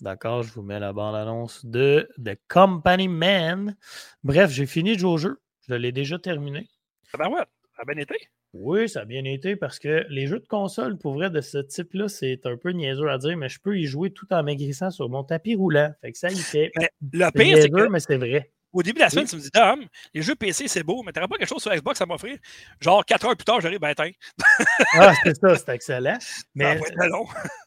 [0.00, 3.76] D'accord, je vous mets la bande-annonce de The Company Man.
[4.24, 5.40] Bref, j'ai fini de jouer au jeu.
[5.68, 6.68] Je l'ai déjà terminé.
[7.14, 7.44] Ah ben ouais,
[7.76, 8.16] ça a bien été.
[8.52, 11.58] Oui, ça a bien été parce que les jeux de console, pour vrai, de ce
[11.58, 14.90] type-là, c'est un peu niaiseux à dire, mais je peux y jouer tout en maigrissant
[14.90, 15.92] sur mon tapis roulant.
[16.00, 16.70] Fait que ça y fait.
[16.76, 18.50] Mais le pire, c'est que mais c'est vrai.
[18.72, 19.84] Au début de la semaine, tu me dis, Dom,
[20.14, 22.38] les jeux PC, c'est beau, mais t'aurais pas quelque chose sur Xbox à m'offrir?
[22.80, 23.94] Genre, 4 heures plus tard, j'arrive, ben,
[24.94, 26.18] Ah, c'est ça, c'est excellent.
[26.20, 27.26] ça Mais long.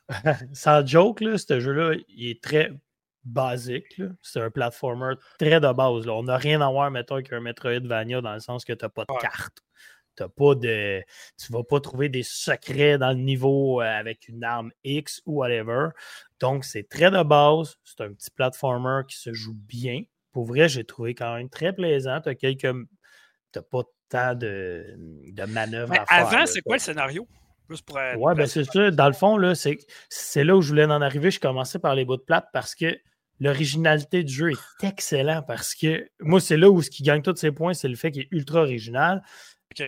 [0.54, 2.72] sans joke, là, ce jeu-là, il est très
[3.24, 4.02] basique.
[4.22, 6.06] C'est un platformer très de base.
[6.06, 6.14] là.
[6.14, 9.04] On n'a rien à voir, mettons, qu'un Metroidvania dans le sens que tu n'as pas
[9.08, 9.20] de Ouais.
[9.20, 9.58] carte.
[10.16, 11.02] T'as pas de.
[11.38, 15.40] Tu vas pas trouver des secrets dans le niveau euh, avec une arme X ou
[15.40, 15.90] whatever.
[16.40, 17.76] Donc, c'est très de base.
[17.84, 20.04] C'est un petit platformer qui se joue bien.
[20.36, 22.20] Pour vrai, j'ai trouvé quand même très plaisant.
[22.20, 22.68] Tu quelques.
[23.54, 26.28] T'as pas tant de, de manœuvres Mais à faire.
[26.28, 27.26] avant, c'est quoi le scénario?
[27.70, 28.92] Juste pour, euh, Ouais, ben c'est ça.
[28.92, 29.40] Dans le fond,
[30.10, 31.32] c'est, là où je voulais en arriver.
[31.32, 33.00] Je commençais par les bouts de plate parce que
[33.40, 37.38] l'originalité du jeu est excellent parce que moi, c'est là où ce qui gagne tous
[37.38, 39.24] ses points, c'est le fait qu'il est ultra original.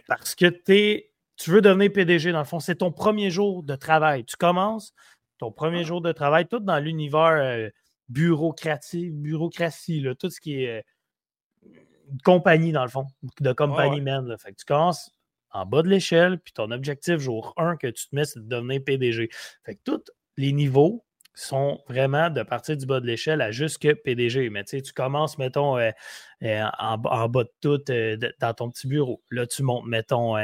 [0.08, 2.62] Parce que tu veux devenir PDG, dans le fond.
[2.62, 4.24] C'est ton premier jour de travail.
[4.24, 4.94] Tu commences
[5.40, 7.70] ton premier jour de travail, tout dans l'univers euh,
[8.10, 10.82] bureaucratie, bureaucratie là, tout ce qui est euh,
[12.24, 13.06] compagnie, dans le fond,
[13.42, 14.28] de compagnie man.
[14.28, 14.38] là.
[14.38, 15.12] Fait que tu commences
[15.52, 18.48] en bas de l'échelle, puis ton objectif jour 1 que tu te mets, c'est de
[18.48, 19.30] devenir PDG.
[19.66, 20.04] Fait que tous
[20.38, 21.04] les niveaux
[21.34, 24.50] sont vraiment de partir du bas de l'échelle à jusque PDG.
[24.50, 25.92] Mais tu sais, tu commences, mettons, euh,
[26.44, 29.22] euh, en, bas- en bas de tout, euh, de- dans ton petit bureau.
[29.32, 30.36] Là, tu montes, mettons,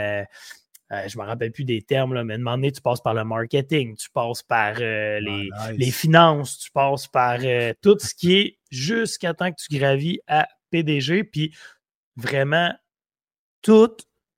[0.92, 2.82] euh, je ne me rappelle plus des termes, là, mais à un moment donné, tu
[2.82, 5.80] passes par le marketing, tu passes par euh, les, Ah, nice.
[5.80, 10.20] les finances, tu passes par euh, tout ce qui est jusqu'à temps que tu gravis
[10.28, 11.24] à PDG.
[11.24, 11.56] Puis
[12.16, 12.74] vraiment,
[13.62, 13.96] tout,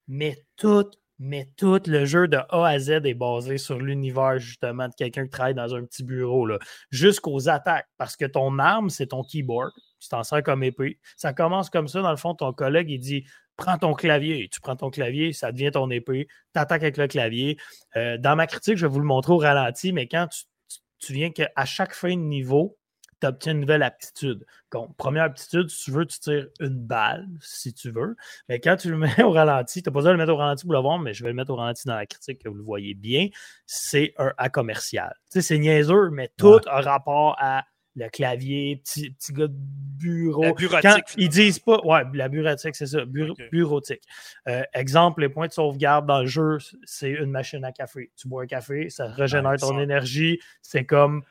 [0.07, 0.89] mais tout,
[1.19, 5.23] mais tout le jeu de A à Z est basé sur l'univers justement de quelqu'un
[5.25, 6.47] qui travaille dans un petit bureau,
[6.91, 7.87] jusqu'aux attaques.
[7.97, 9.71] Parce que ton arme, c'est ton keyboard.
[9.99, 10.99] Tu t'en sers comme épée.
[11.17, 12.01] Ça commence comme ça.
[12.01, 13.25] Dans le fond, ton collègue, il dit
[13.57, 14.49] prends ton clavier.
[14.51, 16.27] Tu prends ton clavier, ça devient ton épée.
[16.53, 17.57] Tu attaques avec le clavier.
[17.95, 20.79] Euh, dans ma critique, je vais vous le montrer au ralenti, mais quand tu, tu,
[20.99, 22.77] tu viens qu'à chaque fin de niveau,
[23.21, 24.45] tu obtiens une nouvelle aptitude.
[24.73, 28.17] Donc, première aptitude, si tu veux, tu tires une balle, si tu veux.
[28.49, 30.37] Mais quand tu le mets au ralenti, tu n'as pas besoin de le mettre au
[30.37, 32.49] ralenti pour le voir, mais je vais le mettre au ralenti dans la critique que
[32.49, 33.29] vous le voyez bien.
[33.65, 35.13] C'est un A commercial.
[35.31, 36.61] Tu sais, c'est niaiseux, mais tout Ouais.
[36.67, 37.63] a rapport à
[37.95, 40.43] le clavier, petit, petit gars de bureau.
[40.43, 44.01] La bureautique, Quand ils disent pas, ouais, la bureautique, c'est ça, bureautique.
[44.47, 48.11] Euh, exemple, les points de sauvegarde dans le jeu, c'est une machine à café.
[48.17, 49.81] Tu bois un café, ça régénère Ouais, ton ça.
[49.81, 51.23] énergie, c'est comme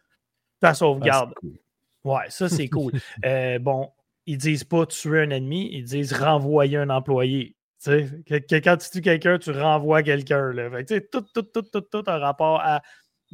[0.61, 1.35] ta Ah, sauvegarde.
[1.35, 1.59] cool.
[2.05, 2.93] Ouais, ça, c'est cool.
[3.27, 3.91] Euh, bon,
[4.27, 7.57] ils disent pas tuer un ennemi, ils disent renvoyer un employé.
[7.83, 10.53] Tu sais, que, que quand tu tues quelqu'un, tu renvoies quelqu'un.
[10.89, 12.81] sais, tout, tout, tout, tout, tout un rapport à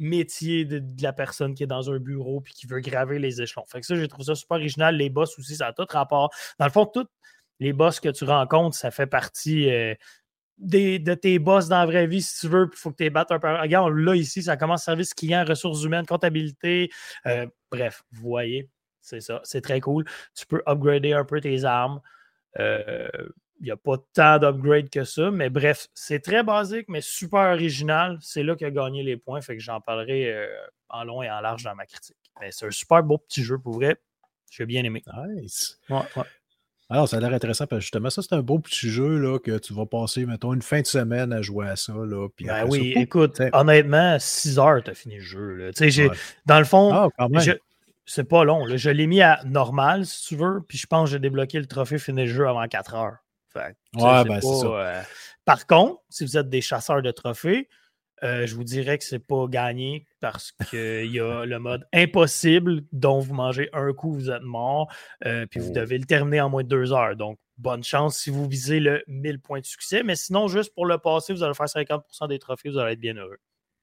[0.01, 3.65] métier de, la personne qui est dans un bureau puis qui veut graver les échelons.
[3.67, 4.95] Fait que ça, j'ai trouvé ça super original.
[4.95, 6.31] Les boss aussi, ça a tout rapport.
[6.59, 7.07] Dans le fond, tous
[7.59, 9.93] les boss que tu rencontres, ça fait partie euh,
[10.57, 12.97] des, de tes boss dans la vraie vie, si tu veux, puis il faut que
[12.97, 13.47] tu les battes un peu.
[13.55, 16.89] Regarde, là, ici, ça commence service client, ressources humaines, comptabilité.
[17.27, 18.69] euh, bref, vous voyez,
[19.01, 19.41] c'est ça.
[19.43, 20.05] C'est très cool.
[20.35, 22.01] Tu peux upgrader un peu tes armes.
[22.59, 23.07] Euh,
[23.61, 27.53] Il n'y a pas tant d'upgrade que ça, mais bref, c'est très basique, mais super
[27.53, 28.17] original.
[28.21, 30.47] C'est là qu'il a gagné les points, fait que j'en parlerai euh,
[30.89, 32.17] en long et en large dans ma critique.
[32.39, 33.97] Mais c'est un super beau petit jeu pour vrai.
[34.49, 35.03] J'ai bien aimé.
[35.35, 35.79] Nice.
[35.89, 36.23] Ouais, ouais.
[36.89, 39.39] Alors, ça a l'air intéressant parce que justement, ça, c'est un beau petit jeu là,
[39.39, 41.93] que tu vas passer, mettons, une fin de semaine à jouer à ça.
[41.93, 43.49] Là, puis Ben ça, oui, écoute, t'sais.
[43.53, 45.53] honnêtement, 6 heures, t'as fini le jeu.
[45.55, 45.71] là.
[45.71, 46.15] Tu sais, j'ai- Ouais.
[46.47, 47.51] Dans le fond, Ah, je-
[48.05, 48.65] c'est pas long.
[48.65, 48.75] là.
[48.75, 51.65] Je l'ai mis à normal, si tu veux, puis je pense que j'ai débloqué le
[51.67, 53.17] trophée fini le jeu avant 4 heures.
[53.53, 54.65] Fait Ouais, ben, c'est pas, ça.
[54.67, 55.01] euh,
[55.45, 57.67] Par contre, si vous êtes des chasseurs de trophées,
[58.23, 62.83] euh, je vous dirais que c'est pas gagné parce qu'il y a le mode impossible
[62.91, 64.91] dont vous mangez un coup, vous êtes mort,
[65.25, 65.73] euh, puis vous Oh.
[65.73, 67.15] devez le terminer en moins de deux heures.
[67.15, 70.03] Donc, bonne chance si vous visez le 1000 points de succès.
[70.03, 72.99] Mais sinon, juste pour le passer, vous allez faire 50% des trophées, vous allez être
[72.99, 73.37] bien heureux.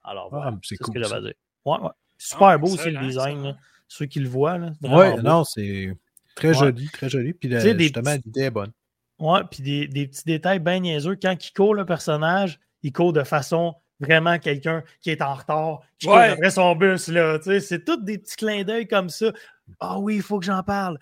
[0.04, 1.34] Alors, Ah, voilà, c'est c'est cool, ce que j'avais à dire.
[1.64, 1.90] Ouais, ouais.
[2.16, 3.42] Super Ah, beau aussi le excellent, design.
[3.42, 3.56] là.
[3.88, 5.92] Ceux qui le voient, là, Oui, non, c'est
[6.34, 6.54] très Ouais.
[6.54, 7.32] joli, très joli.
[7.34, 8.72] Puis des justement, petits- l'idée est bonne.
[9.18, 11.16] Ouais, puis des, des petits détails bien niaiseux.
[11.20, 15.80] Quand il court le personnage, il court de façon vraiment quelqu'un qui est en retard,
[15.98, 16.28] qui court Ouais.
[16.28, 17.08] après son bus.
[17.08, 19.32] Là, c'est tous des petits clins d'œil comme ça.
[19.80, 20.98] Ah oui, il faut que j'en parle.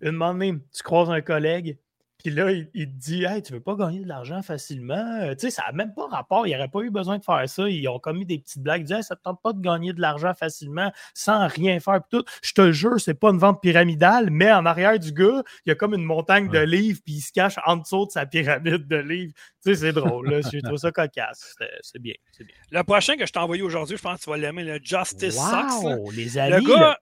[0.00, 1.78] Une moment donné, tu croises un collègue,
[2.24, 4.94] puis là, il, il te dit Hey, tu veux pas gagner de l'argent facilement?
[5.22, 6.46] Euh, Tu sais, ça n'a même pas rapport.
[6.46, 7.68] Il n'y aurait pas eu besoin de faire ça.
[7.68, 8.82] Ils ont commis des petites blagues.
[8.82, 11.80] Ils disaient Hey, ça ne te tente pas de gagner de l'argent facilement sans rien
[11.80, 12.00] faire.
[12.08, 12.24] Puis tout.
[12.42, 15.72] Je te jure, c'est pas une vente pyramidale, mais en arrière du gars, il y
[15.72, 18.86] a comme une montagne de livres, puis il se cache en dessous de sa pyramide
[18.88, 19.32] de livres.
[19.64, 20.30] Tu sais, c'est drôle.
[20.30, 20.40] Là.
[20.40, 21.54] Je trouve ça cocasse.
[21.58, 22.14] C'est- C'est bien.
[22.32, 22.54] C'est bien.
[22.70, 25.36] Le prochain que je t'ai envoyé aujourd'hui, je pense que tu vas l'aimer, le Justice.
[25.36, 26.98] Wow, les Le amis, gars,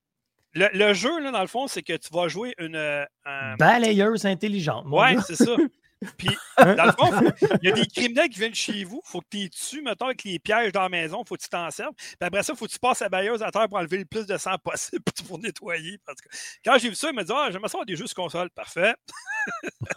[0.54, 2.76] le, le jeu, là, dans le fond, c'est que tu vas jouer une.
[2.76, 3.04] euh,
[3.58, 4.84] balayeuse intelligente.
[4.86, 5.56] mon Ouais, c'est ça.
[6.16, 9.00] Puis, dans le fond, il y a des criminels qui viennent chez vous.
[9.04, 11.24] faut que tu les tues, mettons, avec les pièges dans la maison.
[11.26, 11.94] faut que tu t'en serves.
[11.96, 14.26] Puis après ça, faut que tu passes la bailleuse à terre pour enlever le plus
[14.26, 15.98] de sang possible pour nettoyer.
[16.06, 16.28] Parce que
[16.64, 18.50] quand j'ai vu ça, il m'a dit Ah, j'aimerais ça avoir des jeux sur console.
[18.50, 18.94] Parfait.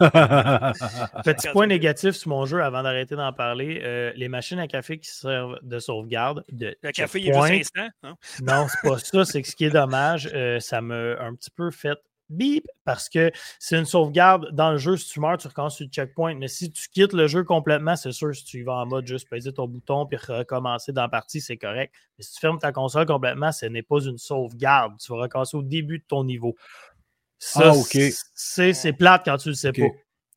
[0.00, 3.80] Petit point négatif sur mon jeu avant d'arrêter d'en parler.
[3.82, 6.44] euh, les machines à café qui servent de sauvegarde.
[6.50, 7.88] De Le café, il est juste instant.
[8.02, 8.14] hein?
[8.42, 9.24] Non, c'est pas ça.
[9.24, 13.08] C'est que ce qui est dommage, euh, ça m'a un petit peu fait bip parce
[13.08, 14.96] que c'est une sauvegarde dans le jeu.
[14.96, 16.34] Si tu meurs, tu recommences sur le checkpoint.
[16.34, 19.06] Mais si tu quittes le jeu complètement, c'est sûr, si tu y vas en mode
[19.06, 21.94] juste peser ton bouton puis recommencer dans la partie, c'est correct.
[22.18, 24.94] Mais si tu fermes ta console complètement, ce n'est pas une sauvegarde.
[24.98, 26.54] Tu vas recommencer au début de ton niveau.
[27.38, 29.86] Ça, Ah, c'est plate quand tu le sais pas.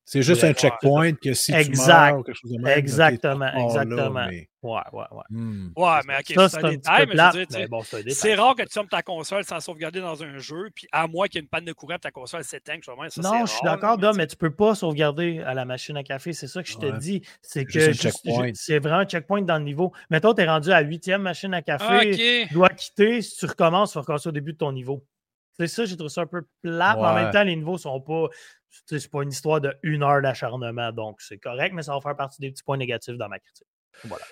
[0.08, 0.54] C'est juste un Ouais.
[0.54, 1.74] checkpoint que si Exact.
[1.74, 4.28] tu meurs ou quelque chose de même, Exactement, là, exactement.
[4.30, 5.24] mais- Ouais, ouais, ouais.
[5.32, 5.70] Hmm.
[5.76, 7.08] Ouais, mais ok, ça, c'est un détail,
[7.52, 10.88] mais bon, c'est rare que tu fermes ta console sans sauvegarder dans un jeu, puis
[10.92, 13.60] à moins qu'il y ait une panne de courant, ta console ça, non, je suis
[13.66, 16.34] rare, d'accord, là, Dom, mais tu peux pas sauvegarder à la machine à café.
[16.34, 16.98] C'est ça que je te Ouais.
[17.00, 17.22] dis.
[17.42, 17.92] C'est que
[18.54, 19.92] c'est vraiment un checkpoint dans le niveau.
[20.12, 23.22] Mettons, tu es rendu à huitième machine à café, tu dois quitter.
[23.22, 25.04] Si tu recommences, tu vas recommencer au début de ton niveau.
[25.58, 27.24] C'est ça, j'ai trouvé ça un peu plat, mais en Ouais.
[27.24, 28.28] même temps, les niveaux sont pas.
[28.86, 32.16] C'est pas une histoire de une heure d'acharnement, donc c'est correct, mais ça va faire
[32.16, 33.68] partie des petits points négatifs dans ma critique.
[34.04, 34.24] Voilà.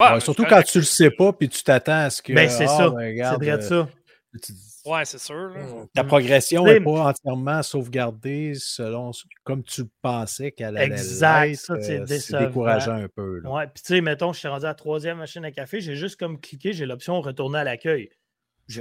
[0.00, 2.32] Ouais, Ouais, mais surtout quand tu le sais pas puis tu t'attends à ce que.
[2.32, 2.90] Ben, c'est ah, ça.
[2.90, 3.88] ben, C'est regarde, vrai de euh, ça.
[4.42, 4.52] tu-
[4.86, 5.34] Ouais, c'est sûr.
[5.50, 5.64] là.
[5.94, 11.80] Ta progression n'est pas entièrement sauvegardée selon ce- comme tu pensais qu'elle allait Exact, ça,
[11.80, 12.00] c'est
[12.34, 13.38] euh, décourageant un peu.
[13.38, 13.50] là.
[13.50, 15.94] Ouais, puis tu sais, mettons, je suis rendu à la troisième machine à café, j'ai
[15.94, 18.10] juste comme cliqué, j'ai l'option retourner à l'accueil.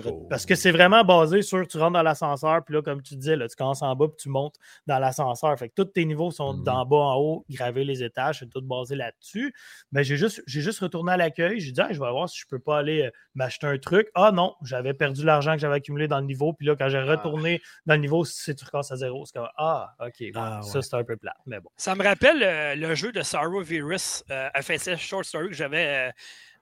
[0.05, 0.27] Oh.
[0.29, 3.35] Parce que c'est vraiment basé sur tu rentres dans l'ascenseur, puis là, comme tu disais,
[3.35, 4.55] là, tu commences en bas, puis tu montes
[4.87, 5.57] dans l'ascenseur.
[5.59, 6.63] Fait que tous tes niveaux sont Mhm.
[6.63, 9.53] d'en bas en haut, gravés les étages, c'est tout basé là-dessus.
[9.91, 11.59] Mais j'ai juste, j'ai juste retourné à l'accueil.
[11.59, 14.07] J'ai dit, Ah, je vais voir si je peux pas aller euh, m'acheter un truc.
[14.15, 16.53] Ah non, j'avais perdu l'argent que j'avais accumulé dans le niveau.
[16.53, 19.25] Puis là, quand j'ai retourné dans le niveau, c'est tu recommences à zéro.
[19.25, 21.35] C'est comme Ah, ok, ouais, Ah, ça c'est un peu plat.
[21.45, 21.69] Mais bon.
[21.75, 26.07] Ça me rappelle euh, le jeu de Sorrow Virus, euh, FSS Short Story que j'avais
[26.07, 26.11] euh,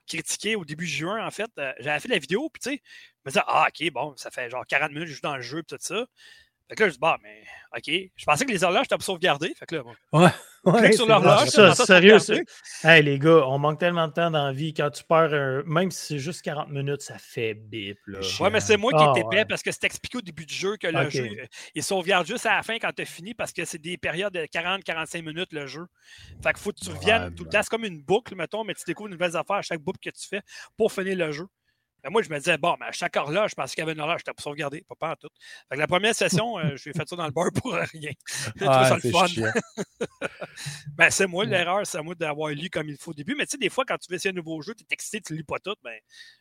[0.07, 1.49] critiqué au début juin, en fait.
[1.59, 2.81] Euh, j'avais fait la vidéo, puis tu sais,
[3.25, 5.41] me disais, ah, ok, bon, ça fait genre 40 minutes que je joue dans le
[5.41, 6.05] jeu, puis tout ça.
[6.69, 7.43] Fait que là, je dis, bah, mais
[7.77, 8.11] OK.
[8.15, 9.53] Je pensais que les horloges étaient pour sauvegarder.
[9.59, 10.29] Fait que là, bon, Ouais,
[10.79, 11.49] clique sur c'est l'horloge.
[11.49, 12.17] ça, ça, sérieux.
[12.83, 14.73] Hey les gars, on manque tellement de temps dans la vie.
[14.73, 15.63] Quand tu perds un.
[15.65, 17.97] Même si c'est juste 40 minutes, ça fait bip.
[18.07, 18.19] Là.
[18.39, 19.45] Ouais, mais c'est moi qui Ah, étais ouais.
[19.45, 21.27] parce que c'est expliqué au début du jeu que le jeu,
[21.75, 24.33] il sauvegarde juste à la fin quand tu as fini parce que c'est des périodes
[24.33, 25.85] de 40-45 minutes le jeu.
[26.41, 27.59] Fait qu'il faut que tu reviennes Ouais, tout le temps.
[27.63, 30.09] C'est comme une boucle, mettons, mais tu découvres de nouvelles affaires à chaque boucle que
[30.15, 30.41] tu fais
[30.77, 31.47] pour finir le jeu.
[32.03, 33.93] Ben, moi, je me disais, bon, mais à chaque horloge, je pensais qu'il y avait
[33.93, 35.29] une horloge, j'étais pour sauvegarder, pas, pas en tout.
[35.69, 37.73] Fait que la première session, euh, je lui ai fait ça dans le bar pour
[37.73, 38.11] rien.
[38.55, 39.27] J'ai Ah, ça le c'est fun.
[39.27, 39.51] chiant.
[40.97, 43.35] Ben, c'est moi l'erreur, c'est à moi d'avoir lu comme il faut au début.
[43.37, 45.21] Mais tu sais, des fois, quand tu veux essayer un nouveau jeu, tu es excité,
[45.21, 45.75] tu lis pas tout.
[45.83, 45.93] Ben,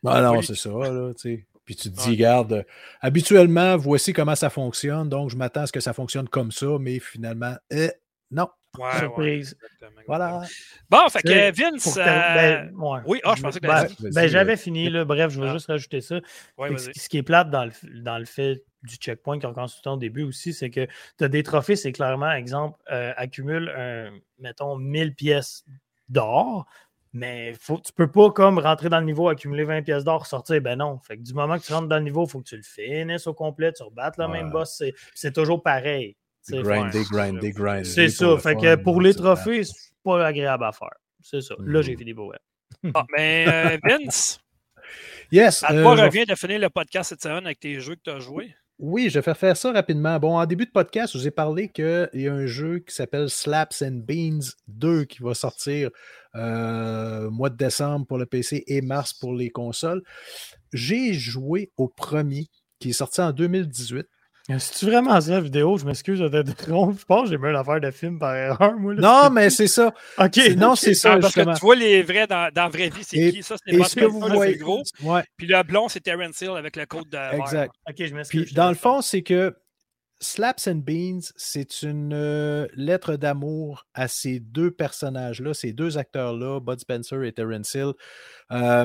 [0.05, 0.45] Ah non, Oui.
[0.45, 1.47] c'est ça, là, tu sais.
[1.65, 2.11] Puis tu te dis, Ouais.
[2.11, 2.63] regarde, euh,
[3.01, 6.67] habituellement, voici comment ça fonctionne, donc je m'attends à ce que ça fonctionne comme ça,
[6.81, 7.89] mais finalement, euh,
[8.31, 8.49] non.
[8.79, 9.57] Ouais, ouais, Surprise.
[9.63, 10.43] exactement, Voilà.
[10.89, 11.97] Bon, fait que Vince.
[11.97, 13.01] Euh, ben, ouais.
[13.07, 15.05] oui, ah, je pensais que Ben, ben, j'avais fini, là.
[15.05, 15.53] Bref, je vais Ah.
[15.53, 16.21] juste rajouter ça.
[16.59, 17.73] ce qui est plate dans le,
[18.03, 20.87] dans le fait du checkpoint qu'on consultait au début aussi, c'est que
[21.19, 25.65] tu as des trophées, c'est clairement, exemple, euh, accumule, un, mettons, 1000 pièces
[26.09, 26.65] d'or,
[27.13, 30.61] mais faut, tu peux pas comme rentrer dans le niveau, accumuler 20 pièces d'or, sortir.
[30.63, 30.99] Ben non.
[31.01, 32.63] Fait que du moment que tu rentres dans le niveau, il faut que tu le
[32.63, 34.77] finisses au complet, tu rebattes le même boss.
[34.79, 36.17] C'est, c'est toujours pareil.
[36.49, 37.85] Grinder, grinder, grinder.
[37.85, 38.37] C'est ça.
[38.39, 40.89] Fait que pour les trophées, c'est pas agréable à faire.
[41.23, 41.55] C'est ça.
[41.61, 41.99] Là, j'ai Mhm.
[41.99, 42.33] fini pour
[42.95, 44.41] Ah, mais euh, Vince,
[45.31, 45.63] Yes.
[45.63, 47.95] à euh, toi je vais revient de finir le podcast cette semaine avec tes jeux
[47.97, 48.55] que tu as joués.
[48.79, 50.19] Oui, je vais faire faire ça rapidement.
[50.19, 52.95] Bon, en début de podcast, je vous ai parlé qu'il y a un jeu qui
[52.95, 55.91] s'appelle Slaps and Beans 2 qui va sortir
[56.35, 60.03] euh, mois de décembre pour le PC et mars pour les consoles.
[60.73, 62.47] J'ai joué au premier
[62.79, 64.07] qui est sorti en 2018.
[64.49, 65.79] C'est-tu vraiment ça la vidéo?
[65.79, 66.99] Je m'excuse de t'interrompre.
[67.01, 68.95] Je pense que j'ai mis une affaire de film par erreur, moi.
[68.95, 69.01] là.
[69.01, 69.93] Non, mais c'est ça.
[70.19, 70.39] Ok.
[70.57, 73.31] Non, c'est ça, parce que tu vois les vrais dans, dans la vraie vie, c'est
[73.31, 73.43] qui?
[73.43, 74.57] Ça, c'est Et Boss ce que vous voyez.
[74.57, 74.83] gros.
[75.03, 77.73] Ouais, Puis le blond, c'est Terence Hill avec le code de exact.
[77.89, 78.45] Ok, je m'excuse.
[78.47, 79.55] Puis dans le fond, c'est que
[80.23, 86.61] Slaps and Beans, c'est une euh, lettre d'amour à ces deux personnages-là, ces deux acteurs-là,
[86.61, 87.93] Bud Spencer et Terence Hill.
[88.53, 88.85] Euh,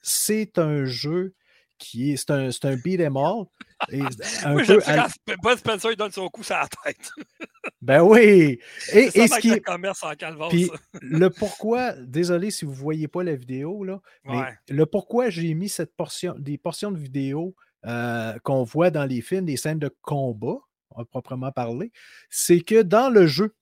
[0.00, 1.34] c'est un jeu
[1.78, 2.16] qui est.
[2.16, 3.44] C'est un, c'est un beat 'em all.
[3.90, 5.08] Et un Moi, peu à-
[5.42, 7.10] Bud Spencer il donne son coup sur la tête.
[7.82, 8.58] Ben oui!
[8.92, 10.70] Et, ce qui le commerce en Puis
[11.02, 15.54] le pourquoi, désolé si vous ne voyez pas la vidéo, là, mais le pourquoi j'ai
[15.54, 17.54] mis cette portion, des portions de vidéo
[17.84, 20.58] euh, qu'on voit dans les films, des scènes de combat,
[20.96, 21.92] à proprement parler,
[22.30, 23.54] c'est que dans le jeu,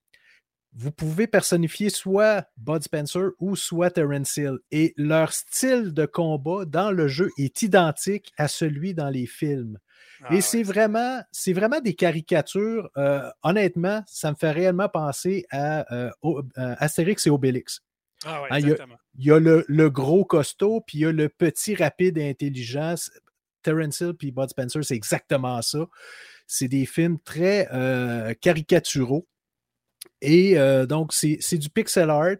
[0.76, 4.58] vous pouvez personnifier soit Bud Spencer ou soit Terence Hill.
[4.70, 9.78] Et leur style de combat dans le jeu est identique à celui dans les films.
[10.26, 12.88] Ah, Et c'est vraiment, c'est vraiment des caricatures.
[12.96, 17.80] euh, honnêtement, ça me fait réellement penser à euh, au- euh, Astérix et Obélix.
[18.24, 18.96] Ah, ouais, Ah, il y a- exactement.
[19.18, 22.28] Il y a le, le gros costaud, puis il y a le petit rapide et
[22.28, 22.94] intelligent.
[23.62, 25.86] Terence Hill puis Bud Spencer, c'est exactement ça.
[26.46, 29.26] C'est des films très euh, caricaturaux.
[30.20, 30.56] Et
[30.88, 32.36] donc, c'est du pixel art.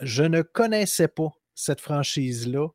[0.00, 2.68] Je ne connaissais pas cette franchise-là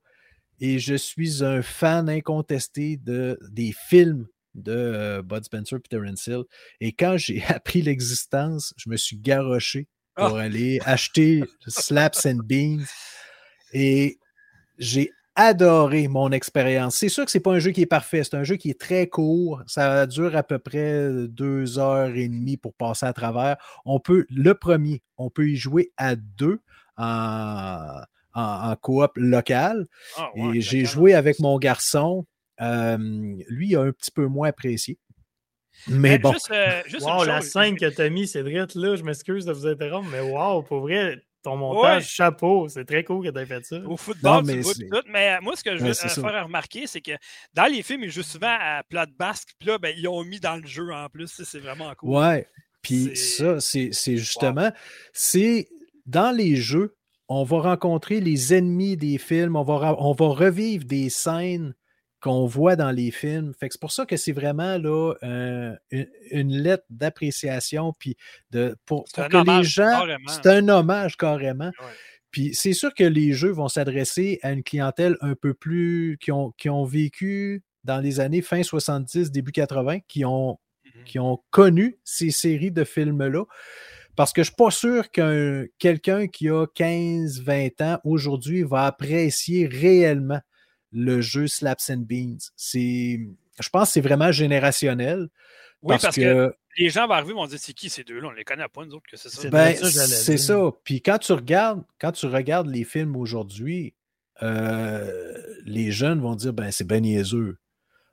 [0.60, 6.27] et je suis un fan incontesté de, des films de euh, Bud Spencer et Terence
[6.27, 6.44] Hill.
[6.80, 12.86] Et quand j'ai appris l'existence, je me suis garoché pour aller acheter Slaps and Beans
[13.73, 14.18] et
[14.77, 16.95] j'ai adoré mon expérience.
[16.95, 18.80] C'est sûr que c'est pas un jeu qui est parfait, c'est un jeu qui est
[18.80, 23.57] très court, ça dure à peu près deux heures et demie pour passer à travers.
[23.84, 26.61] On peut, le premier, on peut y jouer à deux
[26.95, 27.99] en,
[28.36, 29.88] en, en coop local.
[30.18, 32.26] Ah, Et j'ai joué avec mon garçon.
[32.62, 32.98] Euh,
[33.49, 34.99] lui, il a un petit peu moins apprécié.
[35.88, 36.32] Mais bon.
[36.34, 39.52] Juste, euh, juste Wow, une la scène que t'as mis, Cédric, là, je m'excuse de
[39.52, 42.07] vous interrompre, mais wow, pour vrai, ton montage, Ouais.
[42.07, 43.78] chapeau, c'est très cool que t'aies fait ça.
[43.86, 45.02] Au football, Non, tu mais pis tout.
[45.12, 47.12] Mais euh, moi, ce que je veux Ouais, euh, faire remarquer, c'est que
[47.53, 49.49] dans les films, ils jouent souvent à plat de basque.
[49.60, 51.28] Puis là, ben, ils ont mis dans le jeu en plus.
[51.44, 52.16] C'est vraiment cool.
[52.16, 52.48] Ouais.
[52.82, 54.72] Puis ça, c'est c'est justement,
[55.12, 55.68] c'est
[56.06, 56.95] dans les jeux,
[57.27, 61.73] on va rencontrer les ennemis des films, on va, ra- on va revivre des scènes
[62.22, 63.53] qu'on voit dans les films.
[63.60, 68.15] Fait c'est pour ça que c'est vraiment là euh, une, une lettre d'appréciation puis
[68.52, 70.27] de pour, C'est pour un que les hommage, gens, carrément.
[70.31, 71.65] c'est un hommage carrément.
[71.80, 71.93] Ouais.
[72.31, 76.31] Puis c'est sûr que les jeux vont s'adresser à une clientèle un peu plus qui
[76.31, 80.57] ont, qui ont vécu dans les années fin 70, début 80, qui ont
[80.95, 81.03] Mhm.
[81.03, 83.43] qui ont connu ces séries de films-là.
[84.16, 88.64] Parce que je ne suis pas sûr qu'un quelqu'un qui a 15, 20 ans aujourd'hui
[88.64, 90.40] va apprécier réellement
[90.92, 92.38] le jeu Slaps and Beans.
[92.56, 93.20] C'est,
[93.60, 95.28] je pense que c'est vraiment générationnel.
[95.82, 96.54] Oui, parce, que...
[96.78, 98.30] les gens vont arriver et vont dire c'est qui ces deux-là?
[98.30, 99.42] On les connaît pas, nous autres, que c'est ça.
[99.42, 100.72] C'est ben, c'est ça.
[100.84, 103.94] Puis quand tu regardes, quand tu regardes les films aujourd'hui,
[104.42, 107.58] euh, les jeunes vont dire ben c'est ben niaiseux.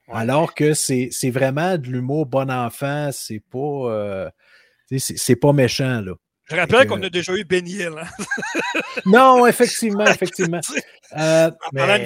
[0.09, 4.31] Alors que c'est c'est vraiment de l'humour bon enfant, c'est pas, euh,
[4.99, 6.15] c'est pas méchant, là.
[6.51, 7.93] Je rappelle qu'on a déjà eu Ben Hill.
[7.99, 8.07] Hein?
[9.07, 10.61] Non, effectivement, effectivement.
[11.15, 11.99] Euh, Mais là.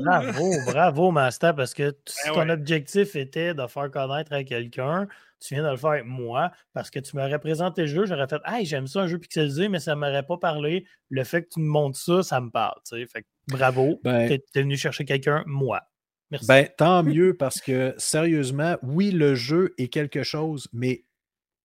[0.00, 2.50] bravo, bravo, Master, parce que si Ben ton ouais.
[2.52, 5.06] objectif était de faire connaître à quelqu'un,
[5.38, 8.26] tu viens de le faire avec moi, parce que tu m'aurais présenté le jeu, j'aurais
[8.26, 10.86] fait Hey, j'aime ça, un jeu pixelisé, mais ça ne m'aurait pas parlé.
[11.10, 12.78] Le fait que tu me montres ça, ça me parle.
[12.90, 13.06] tu sais.
[13.06, 15.82] Fait que bravo, Ben- t'es t'es venu chercher quelqu'un, moi.
[16.30, 16.46] Merci.
[16.46, 21.04] Ben, tant mieux parce que sérieusement, oui, le jeu est quelque chose, mais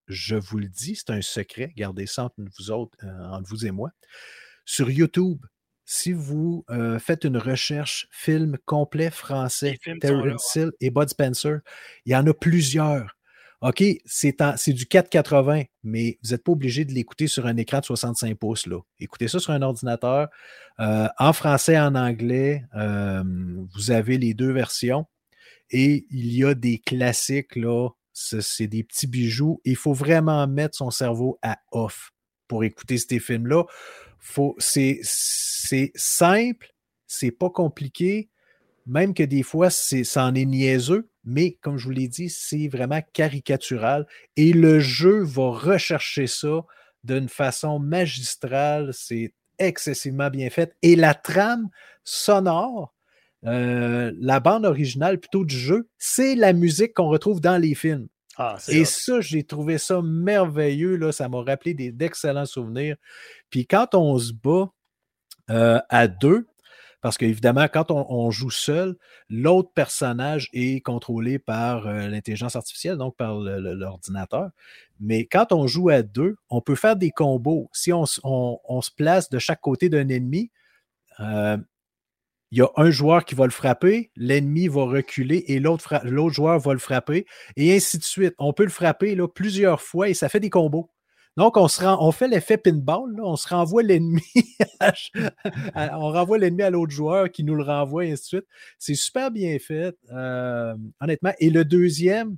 [0.10, 1.72] je vous le dis, c'est un secret.
[1.78, 3.92] Gardez ça entre vous autres, euh, entre vous et moi.
[4.66, 5.46] Sur YouTube,
[5.86, 11.60] si vous euh, faites une recherche film complet français, Terrence Hill et Bud Spencer,
[12.06, 13.16] il y en a plusieurs.
[13.62, 17.86] OK, c'est du 480, mais vous n'êtes pas obligé de l'écouter sur un écran de
[17.86, 18.68] 65 pouces.
[18.68, 18.80] Là.
[19.00, 20.30] Écoutez ça sur un ordinateur.
[20.80, 23.22] euh, en français, en anglais, euh,
[23.76, 25.06] vous avez les deux versions.
[25.72, 27.90] Et il y a des classiques, là.
[28.22, 29.62] C'est des petits bijoux.
[29.64, 32.12] Il faut vraiment mettre son cerveau à off
[32.48, 33.64] pour écouter ces films-là.
[34.58, 36.74] C'est simple,
[37.08, 38.30] c'est pas compliqué,
[38.86, 42.68] même que des fois, ça en est niaiseux, mais comme je vous l'ai dit, c'est
[42.68, 44.08] vraiment caricatural.
[44.36, 46.66] Et le jeu va rechercher ça
[47.04, 48.94] d'une façon magistrale.
[48.94, 50.76] C'est excessivement bien fait.
[50.82, 51.70] Et la trame
[52.04, 52.96] sonore,
[53.46, 58.08] euh, la bande originale plutôt du jeu, c'est la musique qu'on retrouve dans les films.
[58.38, 58.86] Ah, Et hot.
[58.86, 60.96] ça, j'ai trouvé ça merveilleux.
[60.96, 61.12] Là.
[61.12, 62.96] Ça m'a rappelé des- d'excellents souvenirs.
[63.50, 64.70] Puis quand on se bat
[65.50, 66.48] euh, à deux,
[67.02, 68.96] parce qu'évidemment, quand on, on joue seul,
[69.30, 74.50] l'autre personnage est contrôlé par euh, l'intelligence artificielle, donc par l'ordinateur.
[75.00, 77.70] Mais quand on joue à deux, on peut faire des combos.
[77.74, 80.52] Si on, s- on- on se place de chaque côté d'un ennemi,
[81.22, 81.58] euh,
[82.52, 86.02] il y a un joueur qui va le frapper, l'ennemi va reculer et l'autre
[86.32, 88.34] joueur va le frapper, et ainsi de suite.
[88.40, 90.90] On peut le frapper là, plusieurs fois et ça fait des combos.
[91.38, 94.24] Donc, on, se rend, on fait l'effet pinball, on se renvoie l'ennemi,
[95.76, 98.46] on renvoie l'ennemi à l'autre joueur qui nous le renvoie, et ainsi de suite.
[98.78, 101.32] C'est super bien fait, euh, honnêtement.
[101.40, 102.36] Et le deuxième,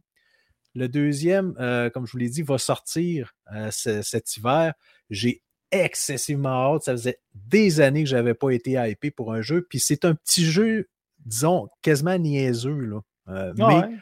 [0.76, 4.74] le deuxième, euh, comme je vous l'ai dit, va sortir euh, ce- cet hiver.
[5.10, 5.42] J'ai
[5.72, 6.84] excessivement hâte.
[6.84, 9.66] Ça faisait des années que je n'avais pas été hypé pour un jeu.
[9.70, 10.90] Puis c'est un petit jeu,
[11.26, 12.80] disons, quasiment niaiseux.
[12.80, 13.00] Là.
[13.30, 13.96] Euh, Ah mais ouais?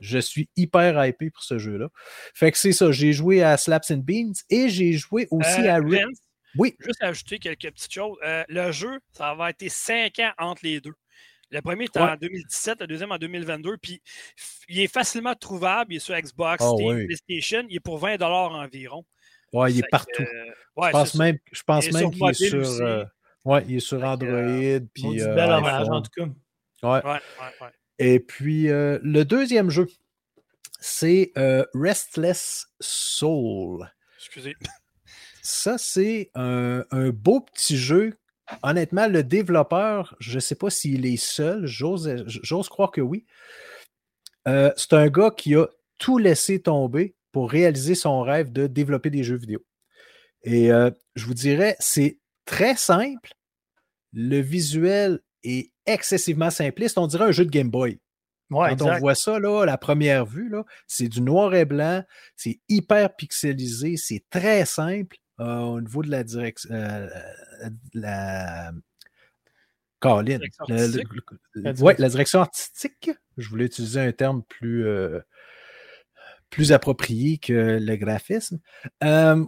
[0.00, 1.88] je suis hyper hypé pour ce jeu-là.
[2.34, 2.92] Fait que c'est ça.
[2.92, 5.80] J'ai joué à Slaps and Beans et j'ai joué aussi Euh, à.
[5.80, 6.18] Vince,
[6.56, 6.74] Oui.
[6.80, 8.16] Juste ajouter quelques petites choses.
[8.24, 10.92] Euh, le jeu, ça va été cinq ans entre les deux.
[11.50, 12.10] Le premier était Ouais.
[12.10, 13.76] en 2017, le deuxième en 2022.
[13.76, 14.02] Puis
[14.68, 15.92] il est facilement trouvable.
[15.92, 17.06] Il est sur Xbox, Ah Steam, oui.
[17.06, 17.64] PlayStation.
[17.68, 19.04] Il est pour 20 environ.
[19.54, 20.22] Ouais, il est partout.
[20.22, 20.24] euh,
[20.76, 22.58] ouais, je pense même, je pense Et même sur qu'il est sur.
[22.60, 22.82] aussi.
[22.82, 23.04] euh,
[23.44, 24.80] ouais, il est sur Android.
[24.92, 26.10] puis, euh, bel hommage, en tout
[26.82, 27.02] cas.
[27.04, 27.20] Ouais.
[27.98, 29.86] Et puis, le deuxième jeu,
[30.80, 31.32] c'est
[31.74, 33.90] Restless Soul.
[34.18, 34.54] Excusez.
[35.42, 38.16] Ça, c'est un, un beau petit jeu.
[38.62, 43.24] Honnêtement, le développeur, je ne sais pas s'il est seul, j'ose j'ose croire que oui.
[44.48, 45.66] Euh, c'est un gars qui a
[45.98, 49.58] tout laissé tomber pour réaliser son rêve de développer des jeux vidéo.
[50.44, 53.32] Et euh, je vous dirais, c'est très simple.
[54.12, 56.96] Le visuel est excessivement simpliste.
[56.96, 57.98] On dirait un jeu de Game Boy.
[58.50, 60.52] Ouais, Quand on voit ça, là, à la première vue,
[60.86, 62.04] c'est du noir et blanc,
[62.36, 66.70] c'est hyper pixelisé, c'est très simple euh, au niveau de la direction.
[66.72, 67.08] euh,
[67.94, 68.70] la.
[70.00, 70.38] Caroline.
[70.38, 71.08] Direction Le- le- artistique.
[71.54, 72.02] La ouais, direction.
[72.04, 73.10] la direction artistique.
[73.38, 75.18] Je voulais utiliser un terme plus, euh,
[76.50, 78.58] plus approprié que le graphisme.
[79.02, 79.44] Euh,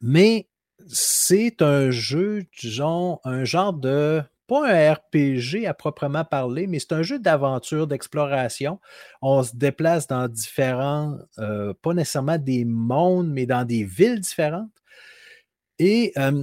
[0.00, 0.48] mais
[0.86, 4.22] c'est un jeu, genre, un genre de.
[4.46, 8.80] Pas un RPG à proprement parler, mais c'est un jeu d'aventure, d'exploration.
[9.20, 14.70] On se déplace dans différents, euh, pas nécessairement des mondes, mais dans des villes différentes.
[15.78, 16.42] Et euh,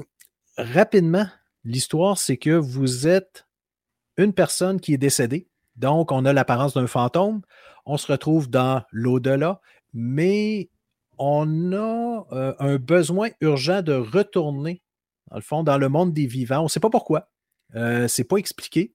[0.55, 1.25] rapidement,
[1.63, 3.47] l'histoire, c'est que vous êtes
[4.17, 5.47] une personne qui est décédée.
[5.75, 7.41] Donc, on a l'apparence d'un fantôme.
[7.85, 9.61] On se retrouve dans l'au-delà,
[9.93, 10.69] mais
[11.17, 14.81] on a euh, un besoin urgent de retourner,
[15.29, 16.61] dans le fond, dans le monde des vivants.
[16.61, 17.29] On ne sait pas pourquoi.
[17.75, 18.93] Euh, c'est pas expliqué.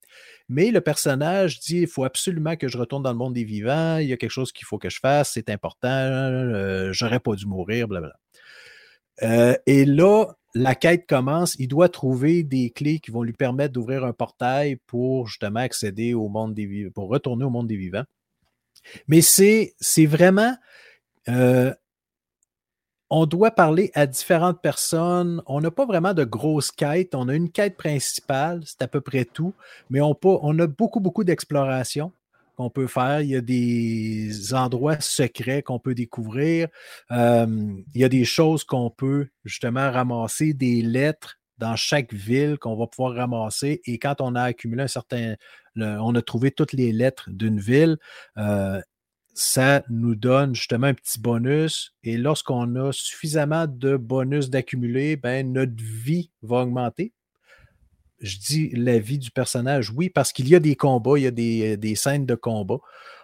[0.48, 3.98] Mais le personnage dit il faut absolument que je retourne dans le monde des vivants.
[3.98, 5.32] Il y a quelque chose qu'il faut que je fasse.
[5.34, 5.88] C'est important.
[5.88, 7.88] Euh, J'aurais pas dû mourir.
[7.88, 8.18] Blablabla.
[9.22, 11.54] Euh, et là, la quête commence.
[11.58, 16.14] Il doit trouver des clés qui vont lui permettre d'ouvrir un portail pour justement accéder
[16.14, 18.04] au monde des vivants, pour retourner au monde des vivants.
[19.08, 19.74] Mais c'est
[20.06, 20.54] vraiment.
[21.28, 21.74] euh,
[23.10, 25.42] on doit parler à différentes personnes.
[25.46, 27.14] On n'a pas vraiment de grosses quêtes.
[27.14, 29.52] On a une quête principale, c'est à peu près tout.
[29.90, 32.12] Mais on, pas, on a beaucoup, beaucoup d'exploration
[32.56, 36.68] qu'on peut faire, il y a des endroits secrets qu'on peut découvrir,
[37.10, 37.46] euh,
[37.94, 42.76] il y a des choses qu'on peut justement ramasser, des lettres dans chaque ville qu'on
[42.76, 43.80] va pouvoir ramasser.
[43.86, 45.36] Et quand on a accumulé un certain,
[45.76, 47.98] on a trouvé toutes les lettres d'une ville,
[48.38, 48.80] euh,
[49.34, 51.94] ça nous donne justement un petit bonus.
[52.02, 57.12] Et lorsqu'on a suffisamment de bonus d'accumuler, ben, notre vie va augmenter.
[58.20, 61.26] Je dis la vie du personnage, oui, parce qu'il y a des combats, il y
[61.26, 62.78] a des, des scènes de combat.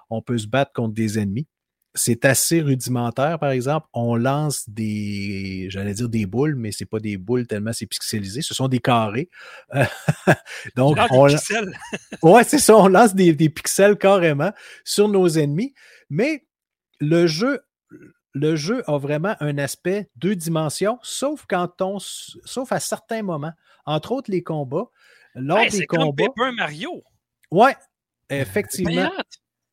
[0.09, 1.47] On peut se battre contre des ennemis
[1.97, 3.89] c'est assez rudimentaire, par exemple.
[3.93, 8.43] On lance des, j'allais dire des boules, mais c'est pas des boules tellement c'est pixelisé.
[8.43, 9.29] Ce sont des carrés.
[10.77, 11.27] Donc, on...
[12.23, 12.77] ouais, c'est ça.
[12.77, 14.53] On lance des, pixels carrément
[14.85, 15.75] sur nos ennemis.
[16.11, 16.47] Mais
[17.01, 17.61] le jeu,
[18.35, 23.53] le jeu a vraiment un aspect deux dimensions, sauf quand on, sauf à certains moments.
[23.87, 24.91] Entre autres, les combats.
[25.35, 26.25] Lors des combats.
[26.37, 27.03] Comme Mario.
[27.51, 27.77] Ouais,
[28.29, 29.11] effectivement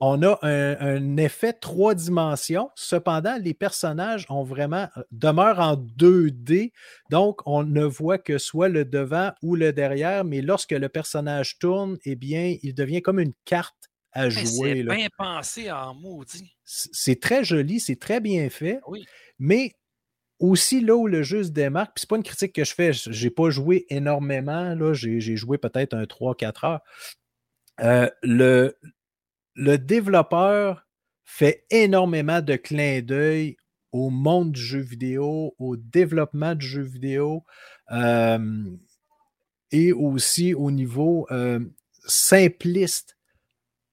[0.06, 2.70] on a un, effet trois dimensions.
[2.76, 6.74] Cependant, les personnages ont vraiment euh, demeurent en 2D,
[7.10, 10.26] donc on ne voit que soit le devant ou le derrière.
[10.26, 14.46] Mais lorsque le personnage tourne, eh bien, il devient comme une carte à jouer.
[14.46, 16.54] C'est bien pensé en maudit.
[16.66, 18.82] C'est très joli, c'est très bien fait.
[18.88, 19.06] Oui.
[19.40, 19.72] Mais
[20.40, 22.92] aussi là où le jeu se démarque, puis c'est pas une critique que je fais,
[22.92, 26.82] j'ai pas joué énormément, là, j'ai joué peut-être un 3-4 heures.
[27.80, 28.78] Euh, le,
[29.56, 30.86] le développeur
[31.24, 33.58] fait énormément de clins d'œil
[33.92, 37.44] au monde du jeu vidéo, au développement du jeu vidéo
[37.92, 38.66] euh,
[39.72, 41.60] et aussi au niveau euh,
[42.06, 43.18] simpliste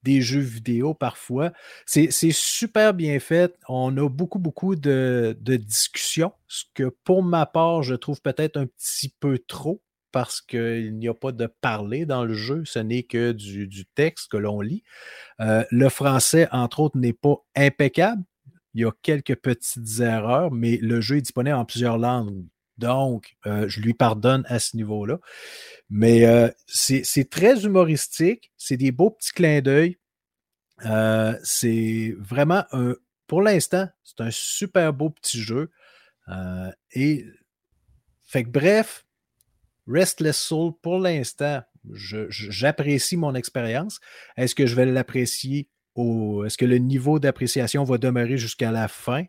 [0.03, 1.53] des jeux vidéo parfois.
[1.85, 3.55] C'est super bien fait.
[3.69, 8.57] On a beaucoup, beaucoup de, de discussions, ce que pour ma part, je trouve peut-être
[8.57, 9.83] un petit peu trop
[10.13, 14.31] parce qu'il n'y a pas de parler dans le jeu, ce n'est que du, texte
[14.31, 14.83] que l'on lit.
[15.41, 18.23] Euh, le français, entre autres, n'est pas impeccable.
[18.75, 22.45] Il y a quelques petites erreurs, mais le jeu est disponible en plusieurs langues.
[22.79, 25.19] Donc, euh, je lui pardonne à ce niveau-là.
[25.91, 28.53] Mais euh, c'est très humoristique.
[28.57, 29.99] C'est des beaux petits clins d'œil.
[31.43, 32.95] c'est vraiment un.
[33.27, 35.71] Pour l'instant, c'est un super beau petit jeu.
[36.93, 37.27] et
[38.31, 39.05] fait que bref,
[39.87, 41.63] Restless Soul, pour l'instant,
[41.95, 44.01] j'apprécie mon expérience.
[44.37, 46.45] Est-ce que je vais l'apprécier au.
[46.45, 49.25] Est-ce que le niveau d'appréciation va demeurer jusqu'à la fin?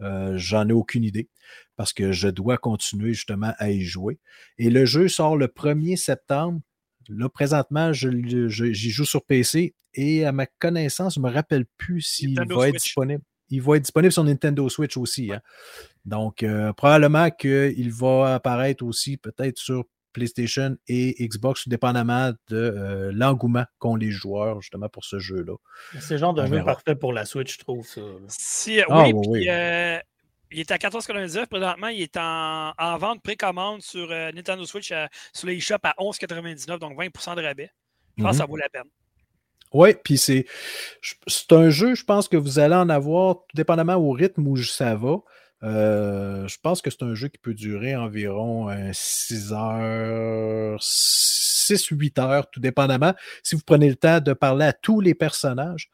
[0.00, 1.28] Euh, j'en ai aucune idée
[1.76, 4.18] parce que je dois continuer justement à y jouer.
[4.58, 6.60] Et le jeu sort le 1er septembre.
[7.08, 12.00] Là, présentement, j'y joue sur PC et à ma connaissance, je ne me rappelle plus
[12.00, 13.22] s'il va être disponible.
[13.52, 15.30] Il va être disponible sur Nintendo Switch aussi.
[15.30, 15.42] Hein.
[16.06, 19.84] Donc, euh, probablement qu'il va apparaître aussi peut-être sur
[20.14, 25.54] PlayStation et Xbox, dépendamment de euh, l'engouement qu'ont les joueurs justement pour ce jeu-là.
[26.00, 28.00] C'est le genre de jeu parfait pour la Switch, je trouve ça.
[28.28, 29.46] Si, ah, oui, oui.
[29.50, 29.98] Euh,
[30.50, 31.88] il est à 14,99 présentement.
[31.88, 34.92] Il est en, vente précommande sur Nintendo Switch
[35.34, 37.70] sur l'eShop à 11,99, donc 20% de rabais.
[38.16, 38.50] Je pense que ça mhm.
[38.50, 38.88] vaut la peine.
[39.72, 40.46] Oui, puis c'est,
[41.26, 44.56] c'est un jeu, je pense que vous allez en avoir, tout dépendamment au rythme où
[44.56, 45.16] ça va.
[45.64, 52.50] Euh, je pense que c'est un jeu qui peut durer environ 6 heures, 6-8 heures,
[52.50, 53.14] tout dépendamment.
[53.42, 55.90] Si vous prenez le temps de parler à tous les personnages,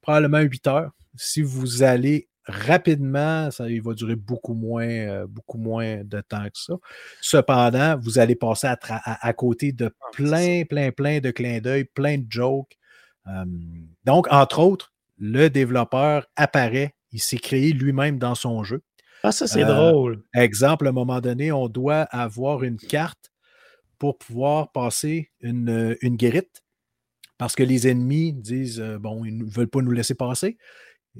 [0.00, 0.90] probablement 8 heures.
[1.16, 6.44] Si vous allez rapidement, ça, il va durer beaucoup moins, euh, beaucoup moins de temps
[6.44, 6.74] que ça.
[7.20, 8.76] Cependant, vous allez passer à,
[9.26, 12.76] à côté de ah, plein, plein, plein de clins d'œil, plein de jokes.
[13.26, 13.44] Euh,
[14.04, 18.82] donc, entre autres, le développeur apparaît, il s'est créé lui-même dans son jeu.
[19.22, 20.24] Ah, ça, c'est drôle.
[20.36, 23.30] Euh, exemple, à un moment donné, on doit avoir une carte
[23.98, 26.62] pour pouvoir passer une, une guérite
[27.38, 30.58] parce que les ennemis disent bon, ils ne veulent pas nous laisser passer.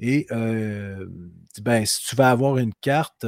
[0.01, 3.25] Et ben, si tu vas avoir une carte,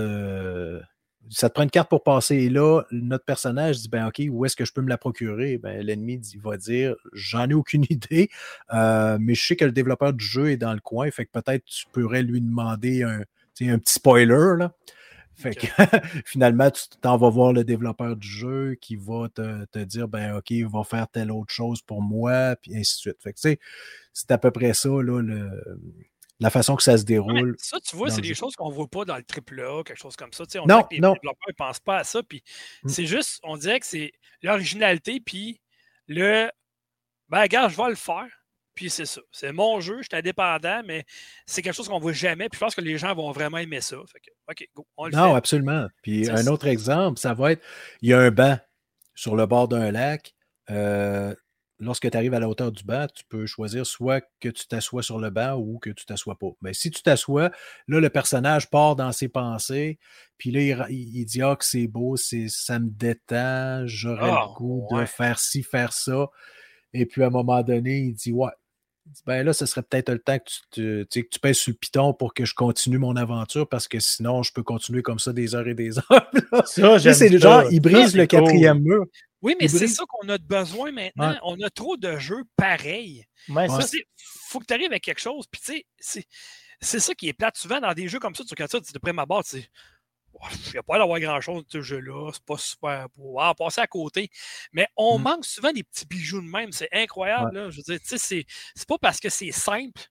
[1.29, 2.35] ça te prend une carte pour passer.
[2.35, 5.57] Et là, notre personnage dit ben OK, où est-ce que je peux me la procurer?
[5.57, 8.29] Ben, L'ennemi va dire J'en ai aucune idée,
[8.73, 11.31] euh, mais je sais que le développeur du jeu est dans le coin, fait que
[11.31, 13.21] peut-être tu pourrais lui demander un,
[13.61, 14.57] un petit spoiler.
[14.57, 14.73] Là.
[15.35, 15.67] Fait que
[16.25, 20.37] finalement, tu t'en vas voir le développeur du jeu qui va te, te, dire ben
[20.37, 23.21] OK, il va faire telle autre chose pour moi, puis ainsi de suite.
[23.21, 23.39] Fait que
[24.13, 25.49] c'est à peu près ça, là, le,
[26.39, 27.55] la façon que ça se déroule.
[27.57, 30.15] ça, tu vois, c'est des choses qu'on ne voit pas dans le AAA, quelque chose
[30.15, 30.43] comme ça.
[30.55, 31.13] on non, les non.
[31.13, 32.21] développeurs ne pensent pas à ça.
[32.23, 32.43] Puis
[32.83, 32.89] mmh.
[32.89, 35.61] c'est juste, on dirait que c'est l'originalité, puis
[36.07, 36.49] le
[37.29, 38.27] ben, gars, je vais le faire.
[38.75, 39.21] Puis c'est ça.
[39.31, 41.05] C'est mon jeu, je suis indépendant, mais
[41.45, 42.49] c'est quelque chose qu'on ne voit jamais.
[42.49, 43.95] Puis je pense que les gens vont vraiment aimer ça.
[44.11, 45.87] Fait que, OK, go, on le non, absolument.
[46.01, 47.63] Puis un autre exemple, ça va être
[48.01, 48.59] il y a un banc
[49.15, 50.35] sur le bord d'un lac.
[50.69, 51.33] Euh,
[51.79, 55.03] lorsque tu arrives à la hauteur du banc, tu peux choisir soit que tu t'assois
[55.03, 56.47] sur le banc ou que tu t'assois pas.
[56.61, 57.51] Mais si tu t'assois,
[57.87, 59.99] là, le personnage part dans ses pensées,
[60.37, 64.45] puis là, il, il dit Ah, que c'est beau, c'est, ça me détend, j'aurais Ah,
[64.49, 66.27] le goût de faire ci, faire ça.
[66.93, 68.51] Et puis à un moment donné, il dit Ouais.
[69.27, 71.57] Ben là, ce serait peut-être le temps que tu, te- tu sais, que tu pèses
[71.57, 75.03] sur le piton pour que je continue mon aventure parce que sinon, je peux continuer
[75.03, 76.31] comme ça des heures et des heures.
[76.51, 76.63] là.
[76.65, 78.39] Ça, c'est le genre, il brise le cool.
[78.39, 79.05] quatrième mur.
[79.45, 81.31] Oui, mais c'est ça qu'on a de besoin maintenant.
[81.31, 81.37] Ouais.
[81.43, 83.23] On a trop de jeux pareils.
[83.49, 83.79] Ouais, Ça,
[84.49, 85.45] faut que tu arrives avec quelque chose.
[85.51, 86.25] Puis, tu sais,
[86.81, 87.55] c'est- ça qui est plate.
[87.57, 89.69] Souvent, dans des jeux comme ça, tu regardes ça, tu de prime abord, tu sais,
[90.67, 92.31] il n'y a pas d'avoir grand-chose de ce jeu-là.
[92.33, 93.39] C'est pas super beau.
[93.39, 94.29] Ah, passer à côté.
[94.73, 95.21] Mais on Mm.
[95.21, 96.71] manque souvent des petits bijoux de même.
[96.71, 97.53] C'est incroyable.
[97.55, 97.69] là.
[97.69, 98.45] Je veux dire, tu sais, c'est-
[98.75, 100.01] c'est pas parce que c'est simple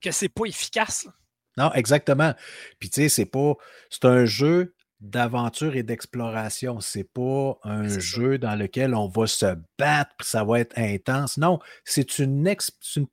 [0.00, 1.04] que c'est pas efficace.
[1.04, 1.12] là.
[1.56, 2.34] Non, exactement.
[2.78, 3.54] Puis tu sais, c'est pas.
[3.90, 6.80] C'est un jeu d'aventure et d'exploration.
[6.80, 7.98] C'est pas un ça.
[8.00, 11.36] jeu dans lequel on va se battre, puis ça va être intense.
[11.38, 12.42] Non, c'est une,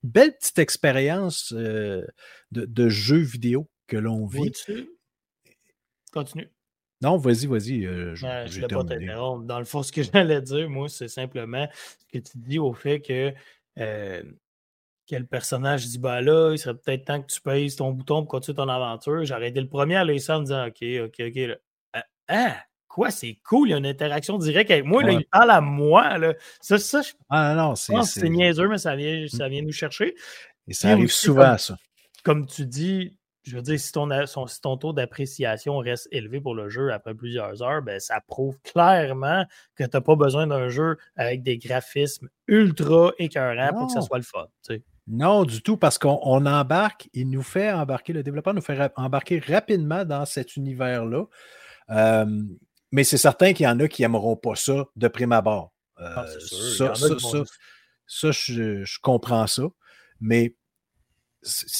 [0.03, 2.05] belle petite expérience euh,
[2.51, 4.51] de, de jeu vidéo que l'on vit.
[4.69, 4.89] Oui,
[6.11, 6.49] Continue.
[7.01, 7.85] Non, vas-y, vas-y.
[7.85, 9.07] euh, je- ne voulais pas terminé.
[9.07, 9.43] t'interrompre.
[9.45, 11.67] Dans le fond, ce que j'allais dire, moi, c'est simplement
[11.99, 13.33] ce que tu dis au fait que,
[13.79, 14.23] euh,
[15.07, 18.21] que le personnage dit bah là, il serait peut-être temps que tu pèses ton bouton
[18.21, 19.23] pour continuer ton aventure.
[19.23, 21.35] J'ai arrêté le premier à ça en me disant OK, OK, OK.
[21.35, 21.57] là.
[22.27, 22.55] Ah,
[22.87, 25.03] quoi, c'est cool, il y a une interaction directe avec moi.
[25.03, 25.19] Là, Ouais.
[25.21, 26.17] il parle à moi.
[26.17, 26.33] Là.
[26.61, 27.93] Ça, ça, je Ah non, c'est.
[27.93, 30.15] pense que c'est c'est- niaiseux, mais ça vient, ça vient nous chercher.
[30.67, 31.77] Et ça Puis arrive aussi, souvent, comme- ça.
[32.23, 36.41] Comme tu dis, je veux dire, si ton, son- si ton taux d'appréciation reste élevé
[36.41, 39.45] pour le jeu après plusieurs heures, ben, ça prouve clairement
[39.75, 44.01] que tu n'as pas besoin d'un jeu avec des graphismes ultra écœurants pour que ça
[44.01, 44.45] soit le fun.
[44.67, 44.83] tu sais.
[45.07, 48.73] Non, du tout, parce qu'on on embarque, il nous fait embarquer, le développeur nous fait
[48.75, 51.25] ra- embarquer rapidement dans cet univers-là.
[51.89, 52.43] Euh,
[52.91, 55.73] mais c'est certain qu'il y en a qui n'aimeront pas ça de prime abord.
[55.99, 56.25] Euh, Ah,
[58.07, 59.63] ça, je, je comprends ça.
[60.19, 60.55] Mais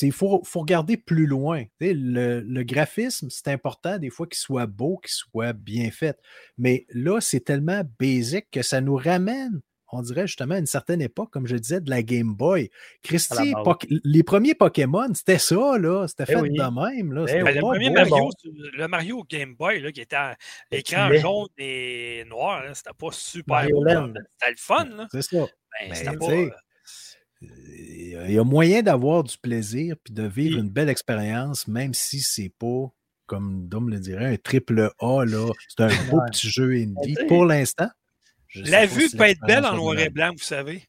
[0.02, 1.64] il faut, faut regarder plus loin.
[1.80, 6.20] Le, le graphisme, c'est important des fois qu'il soit beau, qu'il soit bien fait.
[6.58, 9.62] Mais là, c'est tellement basique que ça nous ramène,
[9.92, 12.70] on dirait justement à une certaine époque, comme je disais, de la Game Boy.
[13.04, 13.54] Christy.
[13.64, 16.08] Poké- les premiers Pokémon, c'était ça, là.
[16.08, 16.50] C'était Ben fait oui.
[16.58, 16.64] de
[16.98, 17.14] même.
[17.14, 17.26] Là.
[17.26, 17.44] Ben.
[17.44, 17.90] Ben, le premier.
[17.90, 18.30] Mario, bon.
[18.78, 20.36] le Mario Game Boy, là, qui était à
[20.72, 23.64] l'écran jaune et noir, là, c'était pas super.
[23.64, 25.08] C'était le fun, là.
[25.12, 25.46] C'est ça.
[25.82, 26.56] Ben, Ben, pas.
[27.42, 32.22] Il y a moyen d'avoir du plaisir puis de vivre une belle expérience, même si
[32.22, 32.88] c'est pas,
[33.28, 35.26] comme Dom le dirait, un triple A.
[35.26, 35.52] là.
[35.68, 37.16] C'est un beau petit jeu indie.
[37.28, 37.90] Pour l'instant.
[38.64, 40.84] Je La vue si peut être belle en noir et blanc, vous savez.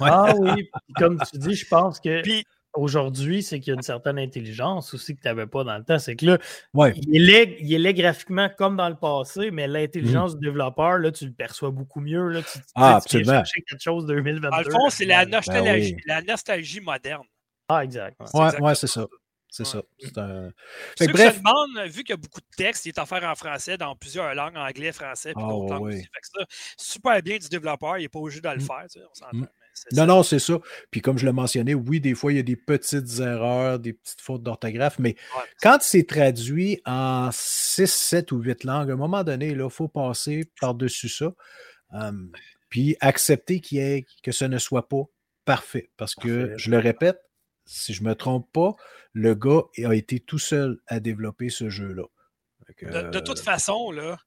[0.00, 3.74] Ah oui, puis comme tu dis, je pense que Puis, aujourd'hui, c'est qu'il y a
[3.74, 5.98] une certaine intelligence aussi que tu n'avais pas dans le temps.
[5.98, 6.38] C'est que là,
[6.72, 6.92] Ouais.
[7.08, 11.26] il est, il est graphiquement comme dans le passé, mais l'intelligence du développeur, là, tu
[11.26, 12.28] le perçois beaucoup mieux.
[12.28, 13.32] Là, tu, tu- Ah, tu absolument.
[13.32, 14.50] chercher quelque chose de 2022.
[14.50, 16.02] dans le fond, c'est la nostalgie, Ben oui.
[16.06, 17.24] la nostalgie moderne.
[17.68, 18.16] Ah, exact.
[18.24, 19.06] C'est Ouais, ouais, c'est ça.
[19.50, 19.68] C'est Ouais.
[19.68, 19.82] ça.
[19.98, 20.50] C'est un...
[20.96, 21.40] Fait que bref,
[21.92, 24.56] vu qu'il y a beaucoup de textes, il est offert en français dans plusieurs langues,
[24.56, 25.94] anglais, français, puis d'autres ouais, langues ouais.
[25.94, 26.02] aussi.
[26.02, 26.46] Fait que ça,
[26.76, 29.36] super bien du développeur, il n'est pas obligé de le faire, tu sais, on s'entend.
[29.92, 30.06] Non, ça.
[30.06, 30.58] non, c'est ça.
[30.90, 33.92] Puis comme je le mentionnais, oui, des fois, il y a des petites erreurs, des
[33.92, 35.42] petites fautes d'orthographe, mais Ouais.
[35.62, 39.88] quand c'est traduit en 6, 7 ou 8 langues, à un moment donné, il faut
[39.88, 41.32] passer par-dessus ça.
[42.68, 45.02] Puis accepter qu'il y ait, que ce ne soit pas
[45.44, 45.90] parfait.
[45.96, 47.18] Parce que, je le répète,
[47.64, 48.74] si je ne me trompe pas,
[49.12, 52.04] le gars a été tout seul à développer ce jeu-là.
[52.82, 54.18] De toute euh, façon, là,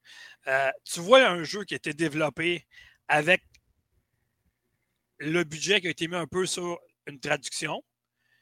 [0.46, 2.66] euh, tu vois un jeu qui a été développé
[3.08, 3.42] avec
[5.18, 7.82] le budget qui a été mis un peu sur une traduction,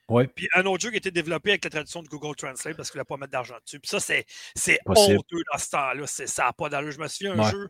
[0.08, 2.76] ouais, puis un autre jeu qui a été développé avec la traduction de Google Translate
[2.76, 3.80] parce qu'il ne voulait pas mettre d'argent dessus.
[3.80, 4.24] Puis ça, c'est,
[4.86, 6.06] honteux dans ce temps-là.
[6.06, 6.90] C'est, ça n'a pas d'allure.
[6.92, 7.50] Je me souviens un Ouais.
[7.50, 7.68] jeu,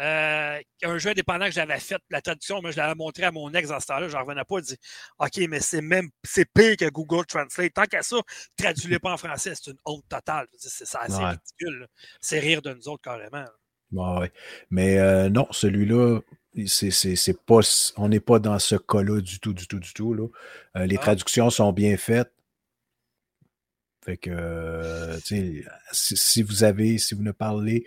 [0.00, 3.52] euh, un jeu indépendant que j'avais fait, la traduction, moi, je l'avais montré à mon
[3.54, 4.76] ex dans ce temps-là, je n'en revenais pas, il dit
[5.18, 7.72] OK, mais c'est même c'est pire que Google Translate.
[7.74, 8.16] Tant qu'à ça,
[8.56, 10.46] traduis-les pas en français, c'est une honte totale.
[10.56, 11.24] C'est, c'est assez Ouais.
[11.30, 11.80] ridicule.
[11.80, 11.86] là.
[12.20, 13.44] C'est rire de nous autres carrément.
[13.92, 14.32] Ouais, ouais.
[14.70, 16.20] Mais euh, non, celui-là,
[16.66, 17.60] c'est, pas,
[17.96, 20.14] on n'est pas dans ce cas-là du tout, du tout, du tout.
[20.14, 20.26] Là.
[20.76, 21.00] Euh, les Ah.
[21.02, 22.30] traductions sont bien faites.
[24.04, 25.62] Fait que, euh, si,
[25.92, 27.86] si vous avez, si vous ne parlez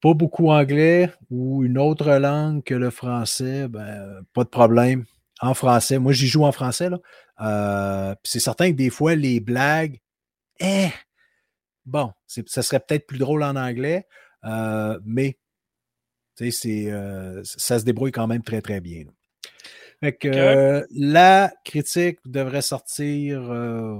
[0.00, 5.04] pas beaucoup anglais ou une autre langue que le français, ben, pas de problème.
[5.40, 6.98] En français, moi j'y joue en français, là.
[7.40, 10.00] Euh, c'est certain que des fois, les blagues,
[10.60, 10.88] eh,
[11.86, 14.06] bon, ça serait peut-être plus drôle en anglais,
[15.04, 15.36] mais
[16.50, 19.04] c'est, euh, ça se débrouille quand même très, très bien.
[20.00, 23.50] Fait que euh, la critique devrait sortir.
[23.50, 23.96] euh,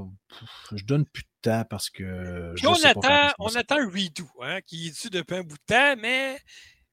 [0.74, 2.52] je donne plus de temps parce que.
[2.56, 5.42] Je on sais pas attend, qu'on on attend redo, hein, qui est dessus depuis un
[5.42, 6.36] bout de temps, mais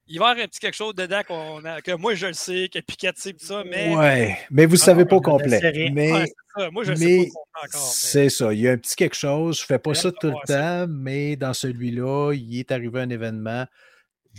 [0.08, 2.34] il va y avoir un petit quelque chose dedans qu'on a, que moi je le
[2.34, 3.96] sais, que Piquette sait, tout ça, mais.
[3.96, 5.92] Ouais, mais vous ne savez pas au sais complet.
[5.94, 6.72] Mais Ouais, c'est ça.
[6.72, 7.82] Moi, je sais mais pas complet encore.
[7.88, 8.54] mais- c'est ça.
[8.54, 9.58] Il y a un petit quelque chose.
[9.58, 10.86] Je ne fais pas ça tout le ça.
[10.88, 13.66] temps, mais dans celui-là, il est arrivé un événement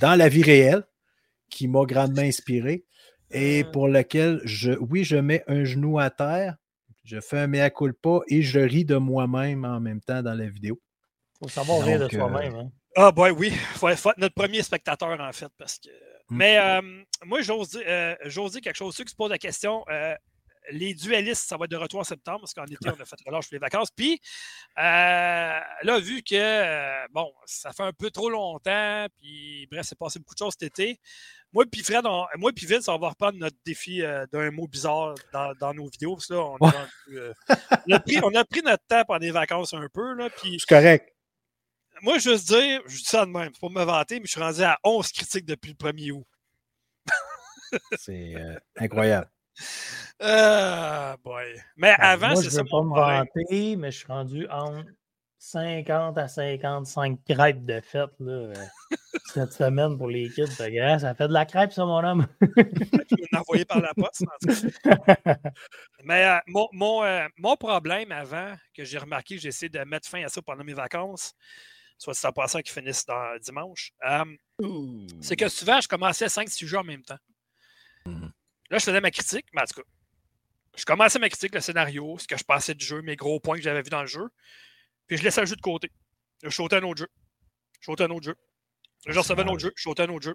[0.00, 0.82] dans la vie réelle
[1.50, 2.84] qui m'a grandement inspiré
[3.30, 3.70] et Euh.
[3.70, 6.56] pour lequel, je, oui, je mets un genou à terre,
[7.04, 10.48] je fais un mea culpa et je ris de moi-même en même temps dans la
[10.48, 10.80] vidéo.
[11.38, 12.54] faut savoir rire de euh, soi-même.
[12.54, 12.70] hein.
[12.98, 15.88] Ah, ben oui, faut, faut être notre premier spectateur, en fait, parce que.
[16.30, 16.36] Mm.
[16.36, 16.80] Mais euh,
[17.26, 18.94] moi, j'ose dire, euh, j'ose dire quelque chose.
[18.96, 20.14] Ceux qui se posent la question, euh,
[20.72, 23.16] les dualistes, ça va être de retour en septembre, parce qu'en été, on a fait
[23.26, 23.90] relâche pour les vacances.
[23.94, 24.18] Puis,
[24.78, 29.98] euh, là, vu que, euh, bon, ça fait un peu trop longtemps, puis bref, c'est
[29.98, 30.98] passé beaucoup de choses cet été.
[31.52, 34.66] Moi, puis Fred, on- moi, puis Vince, on va reprendre notre défi euh, d'un mot
[34.66, 36.70] bizarre dans, dans nos vidéos, là, on, est Ouais.
[36.70, 37.32] rendu, euh,
[37.88, 40.58] on a pris, on a pris notre temps pendant les vacances un peu, là, puis
[40.60, 41.14] C'est correct.
[42.02, 44.62] moi, juste dire, je dis ça de même, pour me vanter, mais je suis rendu
[44.62, 46.26] à 11 critiques depuis le 1er août.
[47.98, 49.30] C'est euh, incroyable.
[50.20, 51.60] Ah, boy.
[51.76, 54.46] Mais avant, Ben, Moi, c'est je ça veux pas me vanter, mais je suis rendu
[54.48, 54.84] entre
[55.46, 58.54] 50 à 55 crêpes de fête là, euh,
[59.32, 60.48] cette semaine pour les kids.
[60.48, 62.26] Fait que, hein, ça fait de la crêpe, ça, mon homme.
[63.32, 64.24] Envoyé par la poste.
[66.04, 70.08] Mais euh, mon, mon, euh, mon problème avant, que j'ai remarqué, j'ai essayé de mettre
[70.08, 71.32] fin à ça pendant mes vacances,
[71.96, 74.24] soit c'est en passant qui finissent dans dimanche, euh,
[75.20, 77.18] c'est que souvent, je commençais 5-6 jeux en même temps.
[78.06, 78.32] Mhm.
[78.70, 79.86] Là, je faisais ma critique, mais en tout cas,
[80.76, 83.56] je commençais ma critique, le scénario, ce que je pensais du jeu, mes gros points
[83.56, 84.28] que j'avais vus dans le jeu,
[85.06, 85.90] puis je laissais le jeu de côté.
[86.42, 87.08] Je sautais un autre jeu.
[87.80, 88.36] Je sautais un autre jeu.
[89.06, 90.34] Je recevais un autre jeu, je sautais un autre jeu.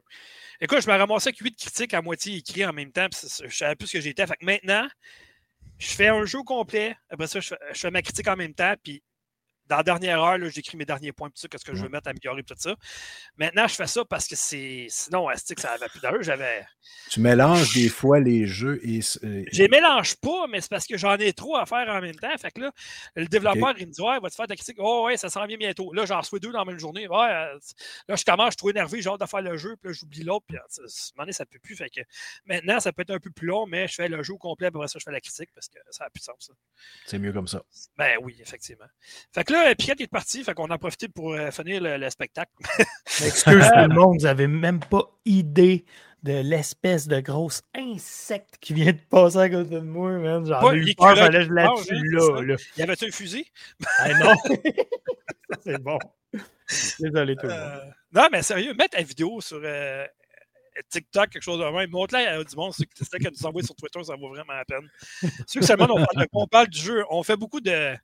[0.61, 3.56] Écoute, je me ramassais avec 8 critiques à moitié écrits en même temps, puis je
[3.56, 4.26] savais plus ce que j'étais.
[4.26, 4.88] Fait que maintenant,
[5.77, 8.53] je fais un jeu complet, après ça, je fais, je fais ma critique en même
[8.53, 9.03] temps, puis
[9.72, 12.10] dans la dernière heure, j'écris mes derniers points, tout ça, qu'est-ce que je veux mettre,
[12.10, 12.76] améliorer, tout ça.
[13.38, 14.88] Maintenant, je fais ça parce que c'est.
[14.89, 16.22] Sinon, Astic, ça avait plus d'allure?
[16.22, 16.65] J'avais.
[17.10, 18.99] Tu mélanges des fois les jeux et.
[19.23, 22.02] euh, Je les mélange pas, mais c'est parce que j'en ai trop à faire en
[22.02, 22.35] même temps.
[22.38, 22.72] Fait que là,
[23.15, 24.76] le développeur, il me dit Ouais, va te faire ta critique?
[24.80, 25.93] Oh, ouais, ça s'en vient bientôt.
[25.93, 27.07] Là, j'en reçois deux dans la même journée.
[27.07, 27.57] Ouais, euh,
[28.10, 29.93] là, je commence, je suis trop énervé, j'ai hâte de faire le jeu, puis là,
[29.98, 30.45] j'oublie l'autre.
[30.49, 31.77] Puis, à un moment donné, ça peut plus.
[31.77, 32.02] Fait que
[32.45, 34.68] maintenant, ça peut être un peu plus long, mais je fais le jeu au complet,
[34.68, 36.52] après ça, je fais la critique parce que ça n'a plus de sens.
[37.06, 37.64] C'est mieux comme ça.
[37.98, 38.88] Ben oui, effectivement.
[39.34, 42.10] Fait que là, Piquette est parti, fait qu'on a profité pour euh, finir le, le
[42.10, 42.52] spectacle.
[43.26, 45.86] Excuse tout le monde, vous n'avez même pas idée
[46.24, 50.46] de l'espèce de grosse insecte qui vient de passer à côté de moi, man.
[50.46, 52.42] J'en Pas ai eu peur, fallait que qui je la tue hein, là, ça?
[52.44, 52.56] là.
[52.78, 53.46] Y avait-tu un fusil?
[53.98, 54.34] Ah non!
[55.64, 55.98] c'est bon.
[57.00, 57.60] Désolé tout le monde.
[57.60, 60.06] Euh, non, mais sérieux, mets ta vidéo sur euh,
[60.90, 61.90] TikTok, quelque chose de même.
[61.90, 62.74] Montre-la à du monde.
[62.74, 64.90] C'est ça qu'elle nous envoie sur Twitter, ça vaut vraiment la peine.
[65.48, 67.96] Ceux que seulement on parle, on parle du jeu, on fait beaucoup de,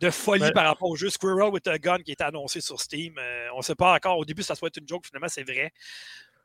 [0.00, 0.52] de folie Ouais.
[0.52, 3.14] par rapport au jeu Squirrel with a Gun qui est annoncé sur Steam.
[3.18, 4.18] Euh, on ne sait pas encore.
[4.18, 5.72] Au début, ça soit être une joke, finalement, c'est vrai.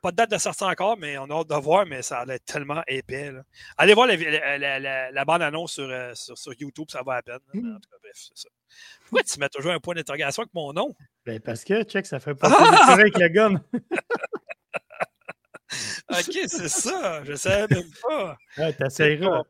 [0.02, 2.24] Pas de date de sortie encore, mais on a hâte de voir, mais ça a
[2.26, 3.32] l'air tellement épais.
[3.32, 3.40] là.
[3.78, 7.14] Allez voir la, la, la- la- la bande-annonce sur, euh, sur, sur YouTube, ça va
[7.14, 7.36] à peine.
[7.54, 8.48] En tout cas, bref, c'est ça.
[9.04, 10.94] Pourquoi tu mets toujours un point d'interrogation avec mon nom?
[11.24, 12.92] Ben, parce que, check, ça fait pas Ah!
[12.92, 13.60] avec le gun.
[16.08, 17.24] Ok, c'est ça.
[17.24, 18.36] Je savais même pas.
[18.58, 19.42] Ouais, t'essayeras.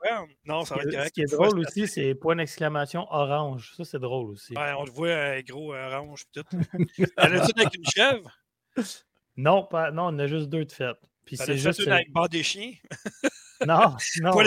[0.47, 1.15] Non, ça va être Ce correct.
[1.15, 3.75] qui est drôle aussi, c'est point d'exclamation orange.
[3.77, 4.55] Ça, c'est drôle aussi.
[4.57, 6.57] Ouais, on te voit un gros orange pis tout.
[7.17, 8.31] T'en as-tu une avec une chèvre?
[9.37, 10.97] Non, pas, non, on a juste deux de fête.
[11.27, 11.81] Puis c'est juste.
[11.81, 12.73] une avec bande des chiens?
[13.67, 14.33] Non, non.
[14.33, 14.45] Pas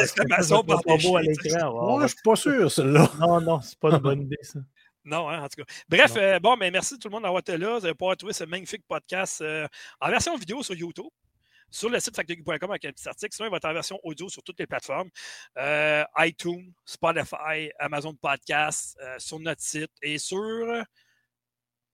[0.61, 1.71] bande trop des chiens.
[1.71, 3.09] Moi, je suis pas sûr, celle-là.
[3.19, 4.59] Non, non, c'est pas une bonne idée, ça.
[5.03, 5.73] Non, hein, en tout cas.
[5.89, 7.79] Bref, euh, bon, mais merci tout le monde d'avoir été là.
[7.79, 9.67] Vous allez pouvoir trouver ce magnifique podcast euh,
[9.99, 11.07] en version vidéo sur YouTube.
[11.71, 13.33] Sur le site factory.com avec un petit article.
[13.35, 15.09] Sinon, il va être en version audio sur toutes les plateformes.
[15.57, 20.83] Euh, iTunes, Spotify, Amazon Podcast, euh, sur notre site et sur.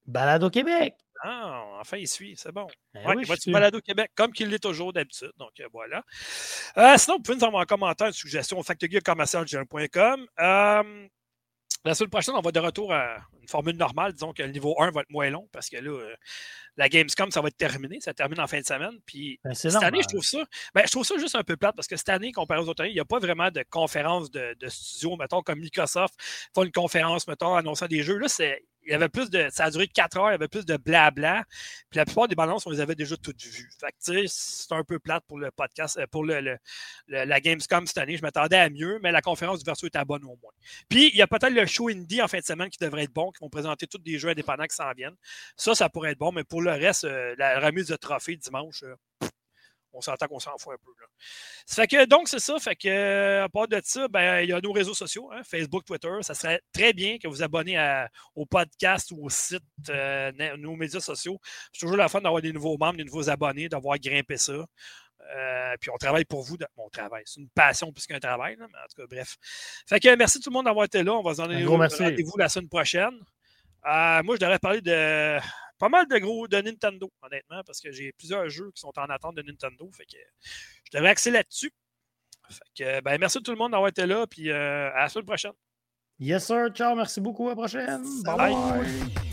[0.06, 0.96] Balade au Québec.
[1.24, 2.68] Ah, enfin, il suit, c'est bon.
[2.94, 5.32] Ben Ouais, oui, il va balado Québec, comme qu'il l'est toujours d'habitude.
[5.38, 6.04] Donc, euh, voilà.
[6.78, 10.28] Euh, sinon, vous pouvez nous envoyer en commentaire une suggestion au factogueulcommercial.com.
[10.40, 11.08] Euh,
[11.86, 14.14] la semaine prochaine, on va de retour à une formule normale.
[14.14, 16.16] Disons que le niveau 1 va être moins long parce que là, euh,
[16.78, 18.00] la Gamescom, ça va être terminé.
[18.02, 18.98] Ça termine en fin de semaine.
[19.06, 20.44] Puis Ben, cette année, je trouve ça.
[20.74, 22.82] Ben, je trouve ça juste un peu plate parce que cette année, comparé aux autres
[22.82, 26.16] années, il n'y a pas vraiment de conférence de, de studio, mettons, comme Microsoft
[26.54, 28.18] font une conférence, mettons, annonçant des jeux.
[28.18, 28.64] Là, c'est.
[28.86, 29.48] Il y avait plus de.
[29.52, 31.44] Ça a duré 4 heures, il y avait plus de blabla.
[31.90, 33.70] Puis la plupart des balances, on les avait déjà toutes vues.
[33.80, 36.58] Fait que, tu sais, c'est un peu plate pour le podcast, euh, pour le, le-
[37.08, 38.18] la Gamescom cette année.
[38.18, 40.52] Je m'attendais à mieux, mais la conférence du Verso était bonne au moins.
[40.90, 43.14] Puis, il y a peut-être le show indie en fin de semaine qui devrait être
[43.14, 45.16] bon, qui vont présenter tous des jeux indépendants qui s'en viennent.
[45.58, 48.84] Ça, ça pourrait être bon, mais pour le reste, euh, la remise de trophée dimanche,
[48.84, 48.96] euh,
[49.96, 50.92] on s'entend qu'on s'en fout un peu.
[51.00, 51.08] Là.
[51.66, 52.60] Ça fait que, donc, c'est ça.
[52.60, 55.42] Fait que, euh, à part de ça, ben, il y a nos réseaux sociaux, hein,
[55.44, 56.12] Facebook, Twitter.
[56.22, 60.76] Ça serait très bien que vous abonnez à- au podcast ou au site, euh, nos
[60.76, 61.40] médias sociaux.
[61.74, 64.54] C'est toujours la fun d'avoir des nouveaux membres, des nouveaux abonnés, d'avoir grimpé ça.
[65.36, 66.56] Euh, puis on travaille pour vous.
[66.58, 67.24] de- Bon, on travaille.
[67.26, 69.38] C'est une passion plus qu'un travail, là, mais en tout cas, bref.
[69.88, 71.14] Fait que merci tout le monde d'avoir été là.
[71.14, 71.56] On va se donner
[72.12, 73.14] rendez-vous la semaine prochaine.
[73.88, 75.40] Euh, moi, je devrais parler de
[75.78, 79.06] pas mal de gros de Nintendo, honnêtement, parce que j'ai plusieurs jeux qui sont en
[79.06, 79.90] attente de Nintendo.
[79.96, 80.18] Fait que
[80.86, 81.72] je devrais axer là-dessus.
[82.50, 85.26] Fait que, ben, merci tout le monde d'avoir été là, puis euh, à la semaine
[85.26, 85.54] prochaine.
[86.20, 86.70] Yes, sir.
[86.74, 86.96] Ciao.
[86.96, 87.48] Merci beaucoup.
[87.48, 88.04] À la prochaine.
[88.24, 88.54] Bye Bye.
[88.54, 89.25] bye.